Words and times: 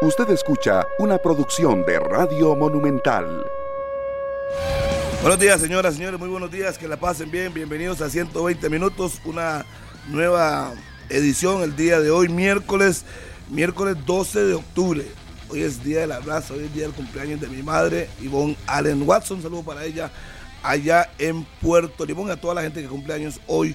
Usted 0.00 0.30
escucha 0.30 0.86
una 1.00 1.18
producción 1.18 1.84
de 1.84 1.98
Radio 1.98 2.54
Monumental. 2.54 3.44
Buenos 5.22 5.40
días, 5.40 5.60
señoras, 5.60 5.96
señores, 5.96 6.20
muy 6.20 6.28
buenos 6.28 6.52
días, 6.52 6.78
que 6.78 6.86
la 6.86 6.98
pasen 6.98 7.32
bien, 7.32 7.52
bienvenidos 7.52 8.00
a 8.00 8.08
120 8.08 8.70
minutos, 8.70 9.20
una 9.24 9.66
nueva 10.06 10.72
edición 11.08 11.64
el 11.64 11.74
día 11.74 11.98
de 11.98 12.12
hoy, 12.12 12.28
miércoles, 12.28 13.04
miércoles 13.50 13.96
12 14.06 14.44
de 14.44 14.54
octubre. 14.54 15.04
Hoy 15.48 15.62
es 15.62 15.82
día 15.82 16.02
del 16.02 16.12
abrazo, 16.12 16.54
hoy 16.54 16.66
es 16.66 16.74
día 16.74 16.84
del 16.84 16.92
cumpleaños 16.92 17.40
de 17.40 17.48
mi 17.48 17.64
madre, 17.64 18.08
Ivonne 18.22 18.56
Allen 18.68 19.02
Watson, 19.02 19.42
saludo 19.42 19.64
para 19.64 19.84
ella 19.84 20.12
allá 20.62 21.10
en 21.18 21.44
Puerto 21.60 22.06
Limón, 22.06 22.30
a 22.30 22.36
toda 22.36 22.54
la 22.54 22.62
gente 22.62 22.80
que 22.80 22.88
cumple 22.88 23.14
años 23.14 23.40
hoy 23.48 23.74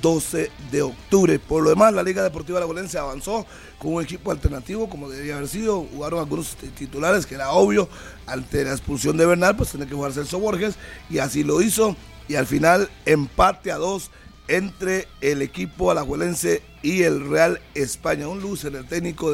12 0.00 0.50
de 0.70 0.82
octubre. 0.82 1.38
Por 1.38 1.62
lo 1.62 1.70
demás, 1.70 1.92
la 1.92 2.02
Liga 2.02 2.22
Deportiva 2.22 2.60
La 2.60 2.66
Valencia 2.66 3.00
avanzó 3.00 3.46
con 3.78 3.94
un 3.94 4.02
equipo 4.02 4.30
alternativo, 4.30 4.88
como 4.88 5.10
debería 5.10 5.36
haber 5.36 5.48
sido. 5.48 5.86
Jugaron 5.92 6.20
algunos 6.20 6.56
titulares, 6.76 7.26
que 7.26 7.34
era 7.34 7.52
obvio, 7.52 7.88
ante 8.26 8.64
la 8.64 8.72
expulsión 8.72 9.16
de 9.16 9.26
Bernal, 9.26 9.56
pues 9.56 9.70
tenía 9.70 9.86
que 9.86 9.94
jugar 9.94 10.12
Celso 10.12 10.38
Borges, 10.38 10.76
y 11.10 11.18
así 11.18 11.44
lo 11.44 11.60
hizo. 11.60 11.96
Y 12.28 12.36
al 12.36 12.46
final, 12.46 12.88
empate 13.04 13.72
a 13.72 13.76
dos 13.76 14.10
entre 14.48 15.08
el 15.20 15.42
equipo 15.42 15.90
alajuelense 15.90 16.62
y 16.82 17.02
el 17.02 17.28
Real 17.28 17.60
España. 17.74 18.28
Un 18.28 18.40
lucer, 18.40 18.74
el 18.74 18.86
técnico 18.86 19.32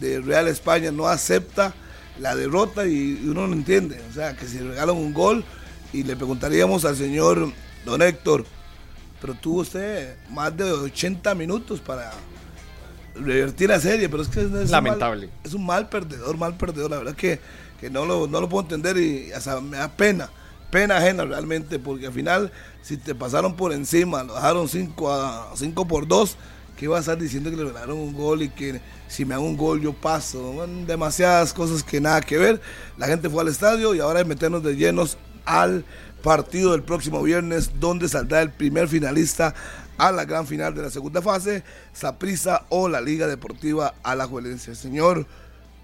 de, 0.00 0.20
Real 0.20 0.48
España, 0.48 0.90
no 0.90 1.06
acepta 1.06 1.74
la 2.18 2.34
derrota 2.34 2.86
y 2.86 3.20
uno 3.24 3.46
no 3.46 3.54
entiende. 3.54 4.00
O 4.10 4.12
sea, 4.12 4.36
que 4.36 4.46
si 4.46 4.58
regalan 4.58 4.96
un 4.96 5.14
gol, 5.14 5.44
y 5.92 6.02
le 6.02 6.16
preguntaríamos 6.16 6.84
al 6.84 6.96
señor 6.96 7.52
Don 7.84 8.02
Héctor, 8.02 8.44
pero 9.26 9.36
tuvo 9.40 9.60
usted 9.62 10.14
más 10.30 10.56
de 10.56 10.70
80 10.70 11.34
minutos 11.34 11.80
para 11.80 12.12
revertir 13.16 13.68
la 13.68 13.80
serie, 13.80 14.08
pero 14.08 14.22
es 14.22 14.28
que 14.28 14.40
es, 14.42 14.70
lamentable. 14.70 15.30
es 15.42 15.52
un 15.52 15.66
mal 15.66 15.88
perdedor, 15.88 16.36
mal 16.36 16.56
perdedor, 16.56 16.92
la 16.92 16.98
verdad 16.98 17.16
que, 17.16 17.40
que 17.80 17.90
no, 17.90 18.06
lo, 18.06 18.28
no 18.28 18.40
lo 18.40 18.48
puedo 18.48 18.62
entender 18.62 18.96
y 18.98 19.32
hasta 19.32 19.60
me 19.60 19.78
da 19.78 19.88
pena, 19.88 20.30
pena 20.70 20.98
ajena 20.98 21.24
realmente, 21.24 21.80
porque 21.80 22.06
al 22.06 22.12
final 22.12 22.52
si 22.82 22.98
te 22.98 23.16
pasaron 23.16 23.56
por 23.56 23.72
encima, 23.72 24.22
lo 24.22 24.34
dejaron 24.34 24.68
5 24.68 25.12
a 25.12 25.50
5 25.56 25.88
por 25.88 26.06
2, 26.06 26.36
¿qué 26.76 26.86
vas 26.86 26.98
a 26.98 27.00
estar 27.00 27.18
diciendo 27.18 27.50
que 27.50 27.56
le 27.56 27.64
regalaron 27.64 27.98
un 27.98 28.14
gol 28.14 28.42
y 28.42 28.50
que 28.50 28.80
si 29.08 29.24
me 29.24 29.34
hago 29.34 29.44
un 29.44 29.56
gol 29.56 29.80
yo 29.80 29.92
paso? 29.92 30.64
demasiadas 30.86 31.52
cosas 31.52 31.82
que 31.82 32.00
nada 32.00 32.20
que 32.20 32.38
ver. 32.38 32.60
La 32.96 33.08
gente 33.08 33.28
fue 33.28 33.42
al 33.42 33.48
estadio 33.48 33.92
y 33.92 33.98
ahora 33.98 34.20
es 34.20 34.26
meternos 34.26 34.62
de 34.62 34.76
llenos 34.76 35.18
al 35.46 35.84
partido 36.26 36.72
del 36.72 36.82
próximo 36.82 37.22
viernes, 37.22 37.78
donde 37.78 38.08
saldrá 38.08 38.42
el 38.42 38.50
primer 38.50 38.88
finalista 38.88 39.54
a 39.96 40.10
la 40.10 40.24
gran 40.24 40.44
final 40.44 40.74
de 40.74 40.82
la 40.82 40.90
segunda 40.90 41.22
fase, 41.22 41.62
Saprisa 41.92 42.66
o 42.68 42.88
la 42.88 43.00
Liga 43.00 43.28
Deportiva 43.28 43.94
Alajuelense. 44.02 44.74
Señor 44.74 45.24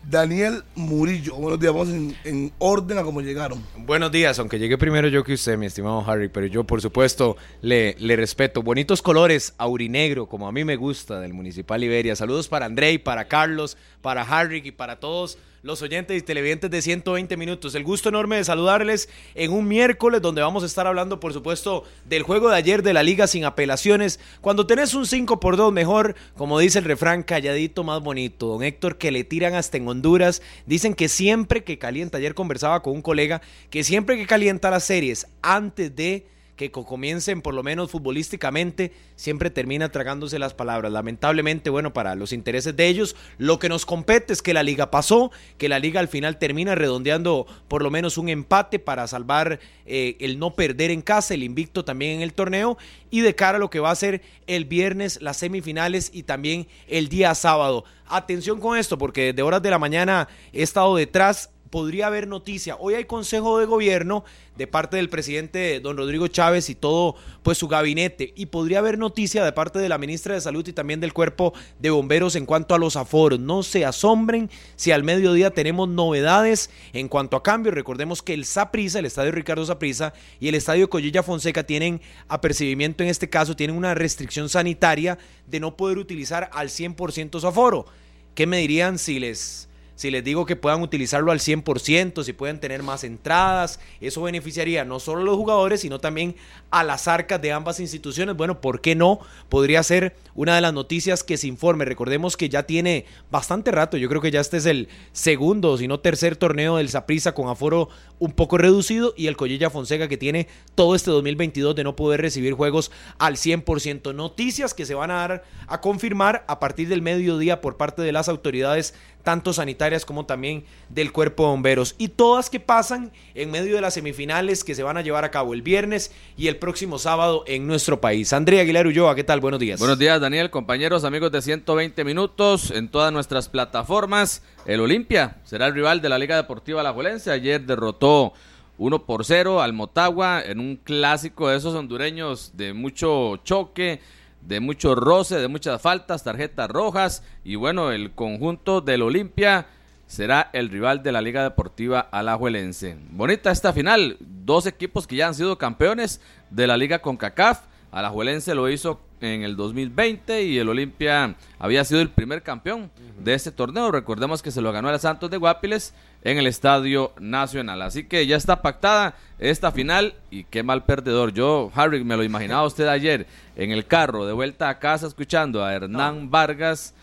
Daniel 0.02 0.64
Murillo, 0.74 1.36
buenos 1.36 1.60
días, 1.60 1.72
vamos 1.72 1.90
en, 2.24 2.52
orden 2.58 2.98
a 2.98 3.04
cómo 3.04 3.20
llegaron. 3.20 3.64
Buenos 3.86 4.10
días, 4.10 4.36
aunque 4.40 4.58
llegué 4.58 4.76
primero 4.76 5.06
yo 5.06 5.22
que 5.22 5.34
usted, 5.34 5.56
mi 5.56 5.66
estimado 5.66 6.04
Harry, 6.10 6.28
pero 6.28 6.48
yo 6.48 6.64
por 6.64 6.82
supuesto 6.82 7.36
le, 7.60 7.94
le 8.00 8.16
respeto. 8.16 8.64
Bonitos 8.64 9.00
colores, 9.00 9.54
aurinegro, 9.58 10.26
como 10.26 10.48
a 10.48 10.52
mí 10.52 10.64
me 10.64 10.74
gusta, 10.74 11.20
del 11.20 11.34
Municipal 11.34 11.84
Iberia. 11.84 12.16
Saludos 12.16 12.48
para 12.48 12.66
Andrei, 12.66 12.98
para 12.98 13.28
Carlos, 13.28 13.76
para 14.00 14.22
Harry 14.22 14.60
y 14.64 14.72
para 14.72 14.98
todos 14.98 15.38
los 15.62 15.80
oyentes 15.80 16.18
y 16.18 16.22
televidentes 16.22 16.70
de 16.70 16.82
120 16.82 17.36
minutos. 17.36 17.74
El 17.76 17.84
gusto 17.84 18.08
enorme 18.08 18.36
de 18.36 18.44
saludarles 18.44 19.08
en 19.34 19.52
un 19.52 19.68
miércoles 19.68 20.20
donde 20.20 20.42
vamos 20.42 20.64
a 20.64 20.66
estar 20.66 20.88
hablando, 20.88 21.20
por 21.20 21.32
supuesto, 21.32 21.84
del 22.04 22.24
juego 22.24 22.50
de 22.50 22.56
ayer 22.56 22.82
de 22.82 22.92
la 22.92 23.04
liga 23.04 23.28
sin 23.28 23.44
apelaciones. 23.44 24.18
Cuando 24.40 24.66
tenés 24.66 24.92
un 24.94 25.06
5 25.06 25.38
por 25.38 25.56
2 25.56 25.72
mejor, 25.72 26.16
como 26.36 26.58
dice 26.58 26.80
el 26.80 26.84
refrán, 26.84 27.22
calladito 27.22 27.84
más 27.84 28.02
bonito. 28.02 28.48
Don 28.48 28.64
Héctor, 28.64 28.98
que 28.98 29.12
le 29.12 29.22
tiran 29.22 29.54
hasta 29.54 29.76
en 29.76 29.86
Honduras. 29.86 30.42
Dicen 30.66 30.94
que 30.94 31.08
siempre 31.08 31.62
que 31.62 31.78
calienta, 31.78 32.18
ayer 32.18 32.34
conversaba 32.34 32.82
con 32.82 32.94
un 32.94 33.02
colega, 33.02 33.40
que 33.70 33.84
siempre 33.84 34.16
que 34.16 34.26
calienta 34.26 34.70
las 34.70 34.82
series 34.82 35.28
antes 35.42 35.94
de 35.94 36.26
que 36.56 36.70
comiencen 36.70 37.40
por 37.40 37.54
lo 37.54 37.62
menos 37.62 37.90
futbolísticamente, 37.90 38.92
siempre 39.16 39.50
termina 39.50 39.90
tragándose 39.90 40.38
las 40.38 40.54
palabras. 40.54 40.92
Lamentablemente, 40.92 41.70
bueno, 41.70 41.92
para 41.92 42.14
los 42.14 42.32
intereses 42.32 42.76
de 42.76 42.86
ellos, 42.88 43.16
lo 43.38 43.58
que 43.58 43.68
nos 43.68 43.86
compete 43.86 44.32
es 44.32 44.42
que 44.42 44.54
la 44.54 44.62
liga 44.62 44.90
pasó, 44.90 45.32
que 45.58 45.68
la 45.68 45.78
liga 45.78 46.00
al 46.00 46.08
final 46.08 46.38
termina 46.38 46.74
redondeando 46.74 47.46
por 47.68 47.82
lo 47.82 47.90
menos 47.90 48.18
un 48.18 48.28
empate 48.28 48.78
para 48.78 49.06
salvar 49.06 49.60
eh, 49.86 50.16
el 50.20 50.38
no 50.38 50.54
perder 50.54 50.90
en 50.90 51.02
casa, 51.02 51.34
el 51.34 51.42
invicto 51.42 51.84
también 51.84 52.16
en 52.16 52.22
el 52.22 52.34
torneo 52.34 52.76
y 53.10 53.20
de 53.20 53.34
cara 53.34 53.56
a 53.56 53.60
lo 53.60 53.70
que 53.70 53.80
va 53.80 53.90
a 53.90 53.96
ser 53.96 54.22
el 54.46 54.64
viernes, 54.66 55.20
las 55.22 55.38
semifinales 55.38 56.10
y 56.12 56.24
también 56.24 56.68
el 56.86 57.08
día 57.08 57.34
sábado. 57.34 57.84
Atención 58.06 58.60
con 58.60 58.76
esto, 58.76 58.98
porque 58.98 59.26
desde 59.26 59.42
horas 59.42 59.62
de 59.62 59.70
la 59.70 59.78
mañana 59.78 60.28
he 60.52 60.62
estado 60.62 60.96
detrás 60.96 61.50
podría 61.72 62.08
haber 62.08 62.28
noticia. 62.28 62.76
Hoy 62.78 62.92
hay 62.92 63.06
consejo 63.06 63.58
de 63.58 63.64
gobierno 63.64 64.24
de 64.58 64.66
parte 64.66 64.98
del 64.98 65.08
presidente 65.08 65.80
don 65.80 65.96
Rodrigo 65.96 66.28
Chávez 66.28 66.68
y 66.68 66.74
todo 66.74 67.16
pues 67.42 67.56
su 67.56 67.66
gabinete 67.66 68.34
y 68.36 68.44
podría 68.44 68.80
haber 68.80 68.98
noticia 68.98 69.42
de 69.42 69.52
parte 69.52 69.78
de 69.78 69.88
la 69.88 69.96
ministra 69.96 70.34
de 70.34 70.42
Salud 70.42 70.68
y 70.68 70.74
también 70.74 71.00
del 71.00 71.14
cuerpo 71.14 71.54
de 71.78 71.88
bomberos 71.88 72.36
en 72.36 72.44
cuanto 72.44 72.74
a 72.74 72.78
los 72.78 72.96
aforos. 72.96 73.40
No 73.40 73.62
se 73.62 73.86
asombren 73.86 74.50
si 74.76 74.92
al 74.92 75.02
mediodía 75.02 75.48
tenemos 75.48 75.88
novedades 75.88 76.68
en 76.92 77.08
cuanto 77.08 77.38
a 77.38 77.42
cambio. 77.42 77.72
Recordemos 77.72 78.20
que 78.20 78.34
el 78.34 78.44
Saprisa, 78.44 78.98
el 78.98 79.06
estadio 79.06 79.32
Ricardo 79.32 79.64
Saprisa 79.64 80.12
y 80.40 80.48
el 80.48 80.54
estadio 80.54 80.90
Collilla 80.90 81.22
Fonseca 81.22 81.64
tienen 81.64 82.02
apercibimiento 82.28 83.02
en 83.02 83.08
este 83.08 83.30
caso, 83.30 83.56
tienen 83.56 83.76
una 83.76 83.94
restricción 83.94 84.50
sanitaria 84.50 85.16
de 85.46 85.58
no 85.58 85.74
poder 85.74 85.96
utilizar 85.96 86.50
al 86.52 86.68
100% 86.68 87.40
su 87.40 87.46
aforo. 87.46 87.86
¿Qué 88.34 88.46
me 88.46 88.58
dirían 88.58 88.98
si 88.98 89.18
les 89.18 89.68
si 89.94 90.10
les 90.10 90.24
digo 90.24 90.46
que 90.46 90.56
puedan 90.56 90.82
utilizarlo 90.82 91.32
al 91.32 91.38
100%, 91.38 92.24
si 92.24 92.32
pueden 92.32 92.60
tener 92.60 92.82
más 92.82 93.04
entradas, 93.04 93.80
eso 94.00 94.22
beneficiaría 94.22 94.84
no 94.84 95.00
solo 95.00 95.20
a 95.20 95.24
los 95.24 95.36
jugadores, 95.36 95.80
sino 95.80 95.98
también 95.98 96.34
a 96.72 96.82
las 96.82 97.06
arcas 97.06 97.40
de 97.40 97.52
ambas 97.52 97.78
instituciones. 97.78 98.34
Bueno, 98.34 98.60
¿por 98.60 98.80
qué 98.80 98.96
no? 98.96 99.20
Podría 99.48 99.82
ser 99.82 100.16
una 100.34 100.56
de 100.56 100.62
las 100.62 100.72
noticias 100.72 101.22
que 101.22 101.36
se 101.36 101.46
informe. 101.46 101.84
Recordemos 101.84 102.36
que 102.36 102.48
ya 102.48 102.64
tiene 102.64 103.04
bastante 103.30 103.70
rato, 103.70 103.96
yo 103.96 104.08
creo 104.08 104.20
que 104.20 104.30
ya 104.30 104.40
este 104.40 104.56
es 104.56 104.66
el 104.66 104.88
segundo, 105.12 105.76
si 105.76 105.86
no 105.86 106.00
tercer 106.00 106.36
torneo 106.36 106.78
del 106.78 106.88
Saprissa 106.88 107.32
con 107.32 107.48
aforo 107.48 107.90
un 108.18 108.32
poco 108.32 108.56
reducido 108.56 109.12
y 109.16 109.26
el 109.26 109.36
Collella 109.36 109.68
Fonseca 109.68 110.08
que 110.08 110.16
tiene 110.16 110.48
todo 110.74 110.94
este 110.94 111.10
2022 111.10 111.74
de 111.74 111.84
no 111.84 111.94
poder 111.94 112.22
recibir 112.22 112.54
juegos 112.54 112.90
al 113.18 113.36
100%. 113.36 114.14
Noticias 114.14 114.72
que 114.72 114.86
se 114.86 114.94
van 114.94 115.10
a 115.10 115.14
dar 115.14 115.44
a 115.66 115.80
confirmar 115.80 116.44
a 116.48 116.58
partir 116.58 116.88
del 116.88 117.02
mediodía 117.02 117.60
por 117.60 117.76
parte 117.76 118.00
de 118.00 118.12
las 118.12 118.28
autoridades 118.28 118.94
tanto 119.22 119.52
sanitarias 119.52 120.04
como 120.04 120.26
también 120.26 120.64
del 120.88 121.12
cuerpo 121.12 121.44
de 121.44 121.50
bomberos. 121.50 121.94
Y 121.98 122.08
todas 122.08 122.50
que 122.50 122.60
pasan 122.60 123.12
en 123.34 123.50
medio 123.50 123.74
de 123.74 123.80
las 123.80 123.94
semifinales 123.94 124.64
que 124.64 124.74
se 124.74 124.82
van 124.82 124.96
a 124.96 125.02
llevar 125.02 125.24
a 125.24 125.30
cabo 125.30 125.54
el 125.54 125.62
viernes 125.62 126.12
y 126.36 126.48
el 126.48 126.56
próximo 126.62 126.96
sábado 126.96 127.42
en 127.48 127.66
nuestro 127.66 128.00
país. 128.00 128.32
Andrea 128.32 128.60
Aguilar 128.60 128.86
Ulloa, 128.86 129.16
¿qué 129.16 129.24
tal? 129.24 129.40
Buenos 129.40 129.58
días. 129.58 129.80
Buenos 129.80 129.98
días, 129.98 130.20
Daniel, 130.20 130.48
compañeros, 130.48 131.02
amigos 131.02 131.32
de 131.32 131.42
120 131.42 132.04
minutos 132.04 132.70
en 132.70 132.88
todas 132.88 133.12
nuestras 133.12 133.48
plataformas. 133.48 134.44
El 134.64 134.78
Olimpia 134.78 135.38
será 135.42 135.66
el 135.66 135.74
rival 135.74 136.00
de 136.00 136.08
la 136.08 136.20
Liga 136.20 136.36
Deportiva 136.36 136.84
La 136.84 136.92
Juelense. 136.92 137.32
Ayer 137.32 137.66
derrotó 137.66 138.32
1 138.78 139.04
por 139.06 139.24
0 139.24 139.60
al 139.60 139.72
Motagua 139.72 140.40
en 140.40 140.60
un 140.60 140.76
clásico 140.76 141.48
de 141.48 141.56
esos 141.56 141.74
hondureños 141.74 142.52
de 142.56 142.72
mucho 142.72 143.38
choque 143.38 144.00
de 144.40 144.60
mucho 144.60 144.94
roce, 144.94 145.40
de 145.40 145.48
muchas 145.48 145.82
faltas, 145.82 146.22
tarjetas 146.22 146.70
rojas 146.70 147.24
y 147.42 147.56
bueno, 147.56 147.90
el 147.90 148.12
conjunto 148.12 148.80
del 148.80 149.02
Olimpia 149.02 149.66
será 150.12 150.50
el 150.52 150.68
rival 150.68 151.02
de 151.02 151.10
la 151.10 151.22
Liga 151.22 151.42
Deportiva 151.42 152.00
Alajuelense. 152.00 152.98
Bonita 153.12 153.50
esta 153.50 153.72
final, 153.72 154.18
dos 154.20 154.66
equipos 154.66 155.06
que 155.06 155.16
ya 155.16 155.26
han 155.26 155.34
sido 155.34 155.56
campeones 155.56 156.20
de 156.50 156.66
la 156.66 156.76
Liga 156.76 156.98
CONCACAF. 156.98 157.60
Alajuelense 157.90 158.54
lo 158.54 158.68
hizo 158.68 159.00
en 159.22 159.42
el 159.42 159.56
2020 159.56 160.42
y 160.42 160.58
el 160.58 160.68
Olimpia 160.68 161.34
había 161.58 161.82
sido 161.84 162.02
el 162.02 162.10
primer 162.10 162.42
campeón 162.42 162.90
de 163.24 163.32
este 163.32 163.52
torneo. 163.52 163.90
Recordemos 163.90 164.42
que 164.42 164.50
se 164.50 164.60
lo 164.60 164.70
ganó 164.70 164.90
el 164.90 165.00
Santos 165.00 165.30
de 165.30 165.38
Guapiles 165.38 165.94
en 166.24 166.36
el 166.36 166.46
Estadio 166.46 167.14
Nacional. 167.18 167.80
Así 167.80 168.04
que 168.04 168.26
ya 168.26 168.36
está 168.36 168.60
pactada 168.60 169.14
esta 169.38 169.72
final 169.72 170.14
y 170.30 170.44
qué 170.44 170.62
mal 170.62 170.84
perdedor. 170.84 171.32
Yo, 171.32 171.70
Harry, 171.74 172.04
me 172.04 172.18
lo 172.18 172.22
imaginaba 172.22 172.66
usted 172.66 172.86
ayer 172.86 173.26
en 173.56 173.70
el 173.70 173.86
carro 173.86 174.26
de 174.26 174.34
vuelta 174.34 174.68
a 174.68 174.78
casa 174.78 175.06
escuchando 175.06 175.64
a 175.64 175.72
Hernán 175.72 176.30
Vargas 176.30 176.94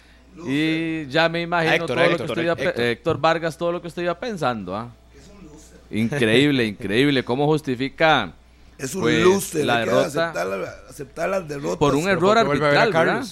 y 0.45 1.07
ya 1.07 1.27
me 1.29 1.41
imagino 1.41 1.85
todo 1.85 2.09
lo 2.09 2.17
que 2.17 2.23
usted 2.23 2.43
iba, 2.43 2.53
Héctor. 2.53 3.19
Vargas 3.19 3.57
todo 3.57 3.71
lo 3.71 3.81
que 3.81 3.87
usted 3.87 4.03
iba 4.03 4.17
pensando. 4.19 4.75
¿ah? 4.75 4.89
Increíble, 5.91 6.65
increíble. 6.65 7.23
¿Cómo 7.23 7.45
justifica 7.45 8.33
es 8.77 8.95
un 8.95 9.01
pues, 9.01 9.53
la 9.55 9.79
derrota 9.79 10.31
aceptar, 10.89 11.29
las 11.29 11.47
derrotas 11.47 11.77
por 11.77 11.95
un 11.95 12.07
error 12.07 12.37
arbitral, 12.37 12.93
¿verdad? 12.93 13.25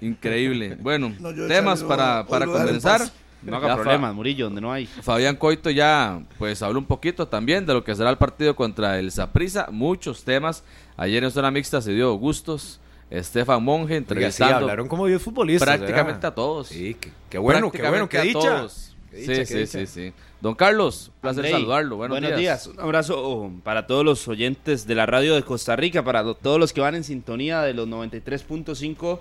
Increíble. 0.00 0.78
Bueno, 0.80 1.12
temas 1.48 1.82
para, 1.82 2.26
para 2.26 2.46
comenzar. 2.46 3.02
No 3.42 3.56
haga 3.56 3.74
problemas, 3.74 4.14
Murillo, 4.14 4.44
donde 4.46 4.60
no 4.60 4.70
hay. 4.70 4.86
Fabián 4.86 5.34
Coito 5.34 5.70
ya 5.70 6.20
pues 6.38 6.60
habló 6.62 6.78
un 6.78 6.84
poquito 6.84 7.26
también 7.26 7.64
de 7.64 7.72
lo 7.72 7.82
que 7.82 7.94
será 7.94 8.10
el 8.10 8.18
partido 8.18 8.54
contra 8.54 8.98
el 8.98 9.10
Saprissa, 9.10 9.68
muchos 9.70 10.24
temas. 10.24 10.62
Ayer 10.96 11.24
en 11.24 11.30
zona 11.30 11.50
mixta 11.50 11.80
se 11.80 11.92
dio 11.92 12.12
gustos 12.14 12.80
Estefan 13.10 13.62
Monge, 13.62 13.82
Oiga, 13.82 13.90
sí, 13.90 13.96
entrevistando 13.96 14.56
hablaron 14.56 14.88
como 14.88 15.06
10 15.06 15.20
futbolistas. 15.20 15.66
prácticamente 15.66 16.12
¿verdad? 16.18 16.32
a 16.32 16.34
todos. 16.34 16.68
Sí, 16.68 16.96
qué, 17.00 17.10
qué 17.28 17.38
bueno, 17.38 17.70
qué 17.70 17.82
bueno, 17.82 18.08
qué 18.08 18.18
a 18.18 18.22
dicha. 18.22 18.38
todos. 18.38 18.96
Qué 19.10 19.16
dicha, 19.16 19.34
sí, 19.34 19.38
qué 19.40 19.46
sí, 19.46 19.58
dicha. 19.58 19.78
sí, 19.78 19.86
sí. 19.86 20.12
Don 20.40 20.54
Carlos, 20.54 21.10
placer 21.20 21.44
Andrei, 21.44 21.52
saludarlo. 21.52 21.96
Buenos, 21.96 22.36
días. 22.38 22.66
Un 22.68 22.80
abrazo 22.80 23.20
oh, 23.22 23.52
para 23.62 23.86
todos 23.86 24.04
los 24.04 24.26
oyentes 24.28 24.86
de 24.86 24.94
la 24.94 25.04
radio 25.04 25.34
de 25.34 25.42
Costa 25.42 25.76
Rica, 25.76 26.02
para 26.02 26.34
todos 26.34 26.58
los 26.58 26.72
que 26.72 26.80
van 26.80 26.94
en 26.94 27.04
sintonía 27.04 27.60
de 27.62 27.74
los 27.74 27.86
93.5 27.88 29.18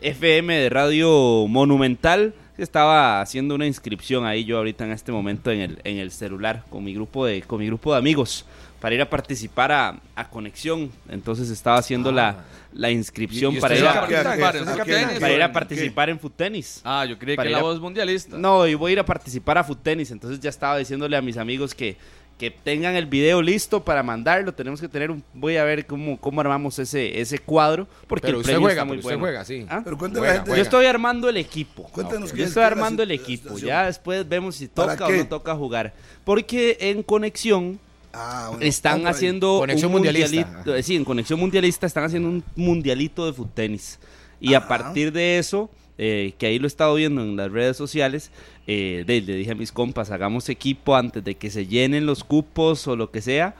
FM 0.00 0.54
de 0.54 0.70
Radio 0.70 1.46
Monumental. 1.46 2.34
Estaba 2.56 3.20
haciendo 3.20 3.54
una 3.54 3.66
inscripción 3.66 4.24
ahí 4.24 4.44
yo 4.44 4.58
ahorita 4.58 4.84
en 4.84 4.92
este 4.92 5.10
momento 5.10 5.50
en 5.50 5.60
el, 5.60 5.78
en 5.84 5.98
el 5.98 6.10
celular 6.10 6.64
con 6.70 6.84
mi 6.84 6.94
grupo 6.94 7.26
de, 7.26 7.42
con 7.42 7.58
mi 7.58 7.66
grupo 7.66 7.92
de 7.92 7.98
amigos 7.98 8.46
para 8.82 8.94
ir 8.96 9.00
a 9.00 9.08
participar 9.08 9.70
a, 9.72 10.00
a 10.16 10.28
Conexión. 10.28 10.90
Entonces 11.08 11.48
estaba 11.48 11.78
haciendo 11.78 12.10
la, 12.12 12.44
la 12.74 12.90
inscripción 12.90 13.54
¿Y- 13.54 13.58
y 13.58 13.60
para 13.60 13.76
ir 13.78 13.86
a, 13.86 13.94
para 14.00 14.10
ir 14.58 15.40
a 15.42 15.46
¿Qué? 15.48 15.48
participar 15.52 16.10
en 16.10 16.18
Futenis. 16.18 16.80
Ah, 16.84 17.06
yo 17.06 17.16
creí 17.18 17.36
Para 17.36 17.48
que 17.48 17.52
la 17.54 17.62
voz 17.62 17.80
mundialista. 17.80 18.36
No, 18.36 18.66
y 18.66 18.74
voy 18.74 18.90
a 18.90 18.92
ir 18.94 18.98
a 18.98 19.04
participar 19.06 19.56
a 19.56 19.64
Futenis, 19.64 20.10
entonces 20.10 20.40
ya 20.40 20.50
estaba 20.50 20.76
diciéndole 20.78 21.16
a 21.16 21.22
mis 21.22 21.36
amigos 21.36 21.74
que, 21.76 21.96
que 22.38 22.50
tengan 22.50 22.96
el 22.96 23.06
video 23.06 23.40
listo 23.40 23.84
para 23.84 24.02
mandarlo. 24.02 24.52
Tenemos 24.52 24.80
que 24.80 24.88
tener 24.88 25.12
un, 25.12 25.22
voy 25.32 25.58
a 25.58 25.64
ver 25.64 25.86
cómo, 25.86 26.18
cómo 26.18 26.40
armamos 26.40 26.76
ese, 26.80 27.20
ese 27.20 27.38
cuadro, 27.38 27.86
porque 28.08 28.26
Pero 28.26 28.38
el 28.38 28.40
usted 28.40 28.56
juega, 28.58 28.72
está 28.72 28.84
muy 28.84 28.96
pero 28.96 29.06
usted 29.06 29.18
bueno. 29.20 29.24
juega, 29.26 29.44
sí. 29.44 29.64
¿Ah? 29.70 29.82
Pero 29.84 29.96
Juega, 29.96 30.32
gente. 30.34 30.50
Yo 30.56 30.62
estoy 30.62 30.86
armando 30.86 31.28
el 31.28 31.36
equipo. 31.36 31.84
Cuéntanos 31.84 32.30
Yo 32.30 32.34
qué 32.36 32.42
es- 32.42 32.48
estoy 32.48 32.64
armando 32.64 33.04
el 33.04 33.12
equipo. 33.12 33.56
Ya 33.58 33.86
después 33.86 34.28
vemos 34.28 34.56
si 34.56 34.66
¿Para 34.66 34.94
toca 34.96 35.06
o 35.06 35.12
no 35.12 35.26
toca 35.28 35.54
jugar. 35.54 35.92
Porque 36.24 36.78
en 36.80 37.04
conexión 37.04 37.78
Ah, 38.12 38.48
bueno, 38.50 38.64
están 38.64 39.00
ahí. 39.00 39.06
haciendo 39.06 39.58
Conexión 39.58 39.88
un 39.90 39.92
mundialista. 39.96 40.46
mundialito- 40.46 40.74
eh, 40.76 40.82
sí, 40.82 40.96
en 40.96 41.04
conexión 41.04 41.40
mundialista 41.40 41.86
están 41.86 42.04
haciendo 42.04 42.28
un 42.28 42.44
mundialito 42.56 43.30
de 43.30 43.44
tenis 43.54 43.98
y 44.40 44.54
a 44.54 44.58
Ajá. 44.58 44.68
partir 44.68 45.12
de 45.12 45.38
eso, 45.38 45.70
eh, 45.98 46.34
que 46.38 46.46
ahí 46.46 46.58
lo 46.58 46.66
he 46.66 46.68
estado 46.68 46.94
viendo 46.94 47.22
en 47.22 47.36
las 47.36 47.50
redes 47.50 47.76
sociales, 47.76 48.30
eh, 48.66 49.04
le 49.06 49.20
dije 49.20 49.52
a 49.52 49.54
mis 49.54 49.72
compas, 49.72 50.10
hagamos 50.10 50.48
equipo 50.48 50.94
antes 50.96 51.22
de 51.24 51.36
que 51.36 51.50
se 51.50 51.66
llenen 51.66 52.06
los 52.06 52.22
cupos 52.24 52.86
o 52.88 52.96
lo 52.96 53.10
que 53.10 53.20
sea. 53.22 53.54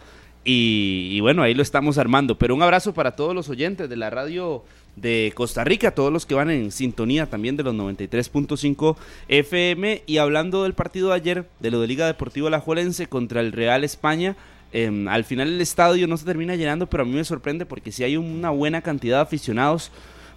Y, 0.45 1.11
y 1.13 1.21
bueno, 1.21 1.43
ahí 1.43 1.55
lo 1.55 1.63
estamos 1.63 1.99
armando. 1.99 2.37
Pero 2.37 2.55
un 2.57 2.63
abrazo 2.63 2.93
para 2.93 3.15
todos 3.15 3.33
los 3.35 3.49
oyentes 3.49 3.89
de 3.89 3.97
la 3.97 4.11
radio 4.11 4.65
de 4.97 5.33
Costa 5.35 5.65
Rica, 5.65 5.95
todos 5.95 6.13
los 6.13 6.27
que 6.27 6.35
van 6.35 6.51
en 6.51 6.71
sintonía 6.71 7.27
también 7.27 7.57
de 7.57 7.63
los 7.63 7.75
93.5 7.75 8.97
FM. 9.29 10.03
Y 10.07 10.19
hablando 10.19 10.63
del 10.63 10.75
partido 10.75 11.09
de 11.09 11.15
ayer, 11.15 11.49
de 11.61 11.71
lo 11.71 11.81
de 11.81 11.87
Liga 11.87 12.07
Deportiva 12.07 12.49
Alajuelense 12.49 13.07
contra 13.07 13.41
el 13.41 13.53
Real 13.53 13.85
España, 13.85 14.37
eh, 14.73 15.07
al 15.09 15.25
final 15.25 15.49
el 15.49 15.61
estadio 15.61 16.07
no 16.07 16.17
se 16.17 16.25
termina 16.25 16.57
llenando, 16.57 16.87
pero 16.89 17.03
a 17.03 17.07
mí 17.07 17.13
me 17.13 17.25
sorprende 17.25 17.67
porque 17.67 17.93
si 17.93 18.05
hay 18.05 18.17
una 18.17 18.51
buena 18.51 18.83
cantidad 18.83 19.19
de 19.19 19.23
aficionados. 19.23 19.91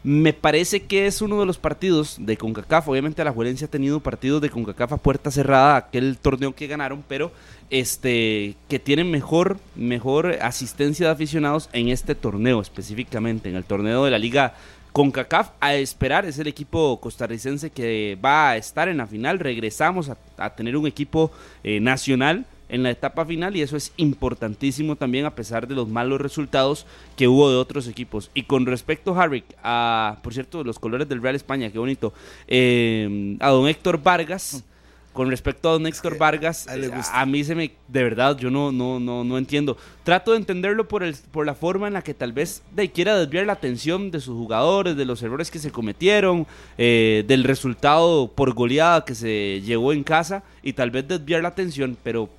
Me 0.07 0.33
parece 0.33 0.83
que 0.83 1.07
es 1.07 1.23
uno 1.23 1.39
de 1.39 1.47
los 1.47 1.57
partidos 1.57 2.17
de 2.19 2.37
CONCACAF. 2.37 2.89
Obviamente 2.89 3.23
Alajuelense 3.23 3.65
ha 3.65 3.67
tenido 3.67 3.99
partidos 4.01 4.39
de 4.39 4.51
CONCACAF 4.51 4.93
a 4.93 4.97
puerta 4.97 5.31
cerrada, 5.31 5.77
aquel 5.77 6.19
torneo 6.19 6.53
que 6.53 6.67
ganaron, 6.67 7.03
pero 7.07 7.31
este 7.71 8.55
que 8.69 8.77
tienen 8.77 9.09
mejor, 9.09 9.57
mejor 9.75 10.37
asistencia 10.43 11.07
de 11.07 11.11
aficionados 11.11 11.71
en 11.73 11.87
este 11.87 12.13
torneo 12.13 12.61
específicamente, 12.61 13.49
en 13.49 13.55
el 13.55 13.63
torneo 13.63 14.05
de 14.05 14.11
la 14.11 14.19
Liga 14.19 14.53
CONCACAF. 14.91 15.49
A 15.59 15.73
esperar, 15.73 16.25
es 16.25 16.37
el 16.37 16.45
equipo 16.45 16.99
costarricense 17.01 17.71
que 17.71 18.15
va 18.23 18.51
a 18.51 18.57
estar 18.57 18.87
en 18.87 18.97
la 18.97 19.07
final. 19.07 19.39
Regresamos 19.39 20.11
a, 20.37 20.49
tener 20.51 20.77
un 20.77 20.85
equipo 20.85 21.31
eh, 21.63 21.79
nacional 21.79 22.45
en 22.69 22.83
la 22.83 22.89
etapa 22.89 23.25
final 23.25 23.55
y 23.55 23.61
eso 23.61 23.77
es 23.77 23.93
importantísimo 23.97 24.95
también 24.95 25.25
a 25.25 25.35
pesar 25.35 25.67
de 25.67 25.75
los 25.75 25.87
malos 25.87 26.21
resultados 26.21 26.85
que 27.15 27.27
hubo 27.27 27.49
de 27.49 27.57
otros 27.57 27.87
equipos. 27.87 28.31
Y 28.33 28.43
con 28.43 28.65
respecto, 28.65 29.19
Harry, 29.19 29.43
a, 29.63 30.17
por 30.23 30.33
cierto, 30.33 30.63
los 30.63 30.79
colores 30.79 31.07
del 31.07 31.21
Real 31.21 31.35
España, 31.35 31.71
qué 31.71 31.79
bonito, 31.79 32.13
eh, 32.47 33.37
a 33.39 33.49
don 33.49 33.67
Héctor 33.67 34.01
Vargas. 34.01 34.63
Con 35.13 35.29
respecto 35.29 35.69
a 35.69 35.71
don 35.71 35.87
Héctor 35.87 36.17
Vargas, 36.17 36.67
a 36.67 36.75
eh, 36.75 36.91
a 37.13 37.25
mí 37.25 37.41
se 37.45 37.55
me, 37.55 37.71
de 37.87 38.03
verdad, 38.03 38.37
yo 38.37 38.51
no, 38.51 38.73
no, 38.73 38.99
no, 38.99 39.23
no 39.23 39.37
entiendo. 39.37 39.77
Trato 40.03 40.31
de 40.31 40.37
entenderlo 40.39 40.89
por, 40.89 41.03
el, 41.03 41.15
por 41.31 41.45
la 41.45 41.55
forma 41.55 41.87
en 41.87 41.93
la 41.93 42.01
que 42.01 42.13
tal 42.13 42.33
vez 42.33 42.63
de, 42.75 42.91
quiera 42.91 43.17
desviar 43.17 43.45
la 43.45 43.53
atención 43.53 44.11
de 44.11 44.19
sus 44.19 44.35
jugadores, 44.35 44.97
de 44.97 45.05
los 45.05 45.23
errores 45.23 45.49
que 45.49 45.59
se 45.59 45.71
cometieron, 45.71 46.45
eh, 46.77 47.23
del 47.29 47.45
resultado 47.45 48.29
por 48.29 48.53
goleada 48.53 49.05
que 49.05 49.15
se 49.15 49.61
llevó 49.61 49.93
en 49.93 50.03
casa 50.03 50.43
y 50.61 50.73
tal 50.73 50.91
vez 50.91 51.07
desviar 51.07 51.43
la 51.43 51.47
atención, 51.47 51.95
pero 52.03 52.29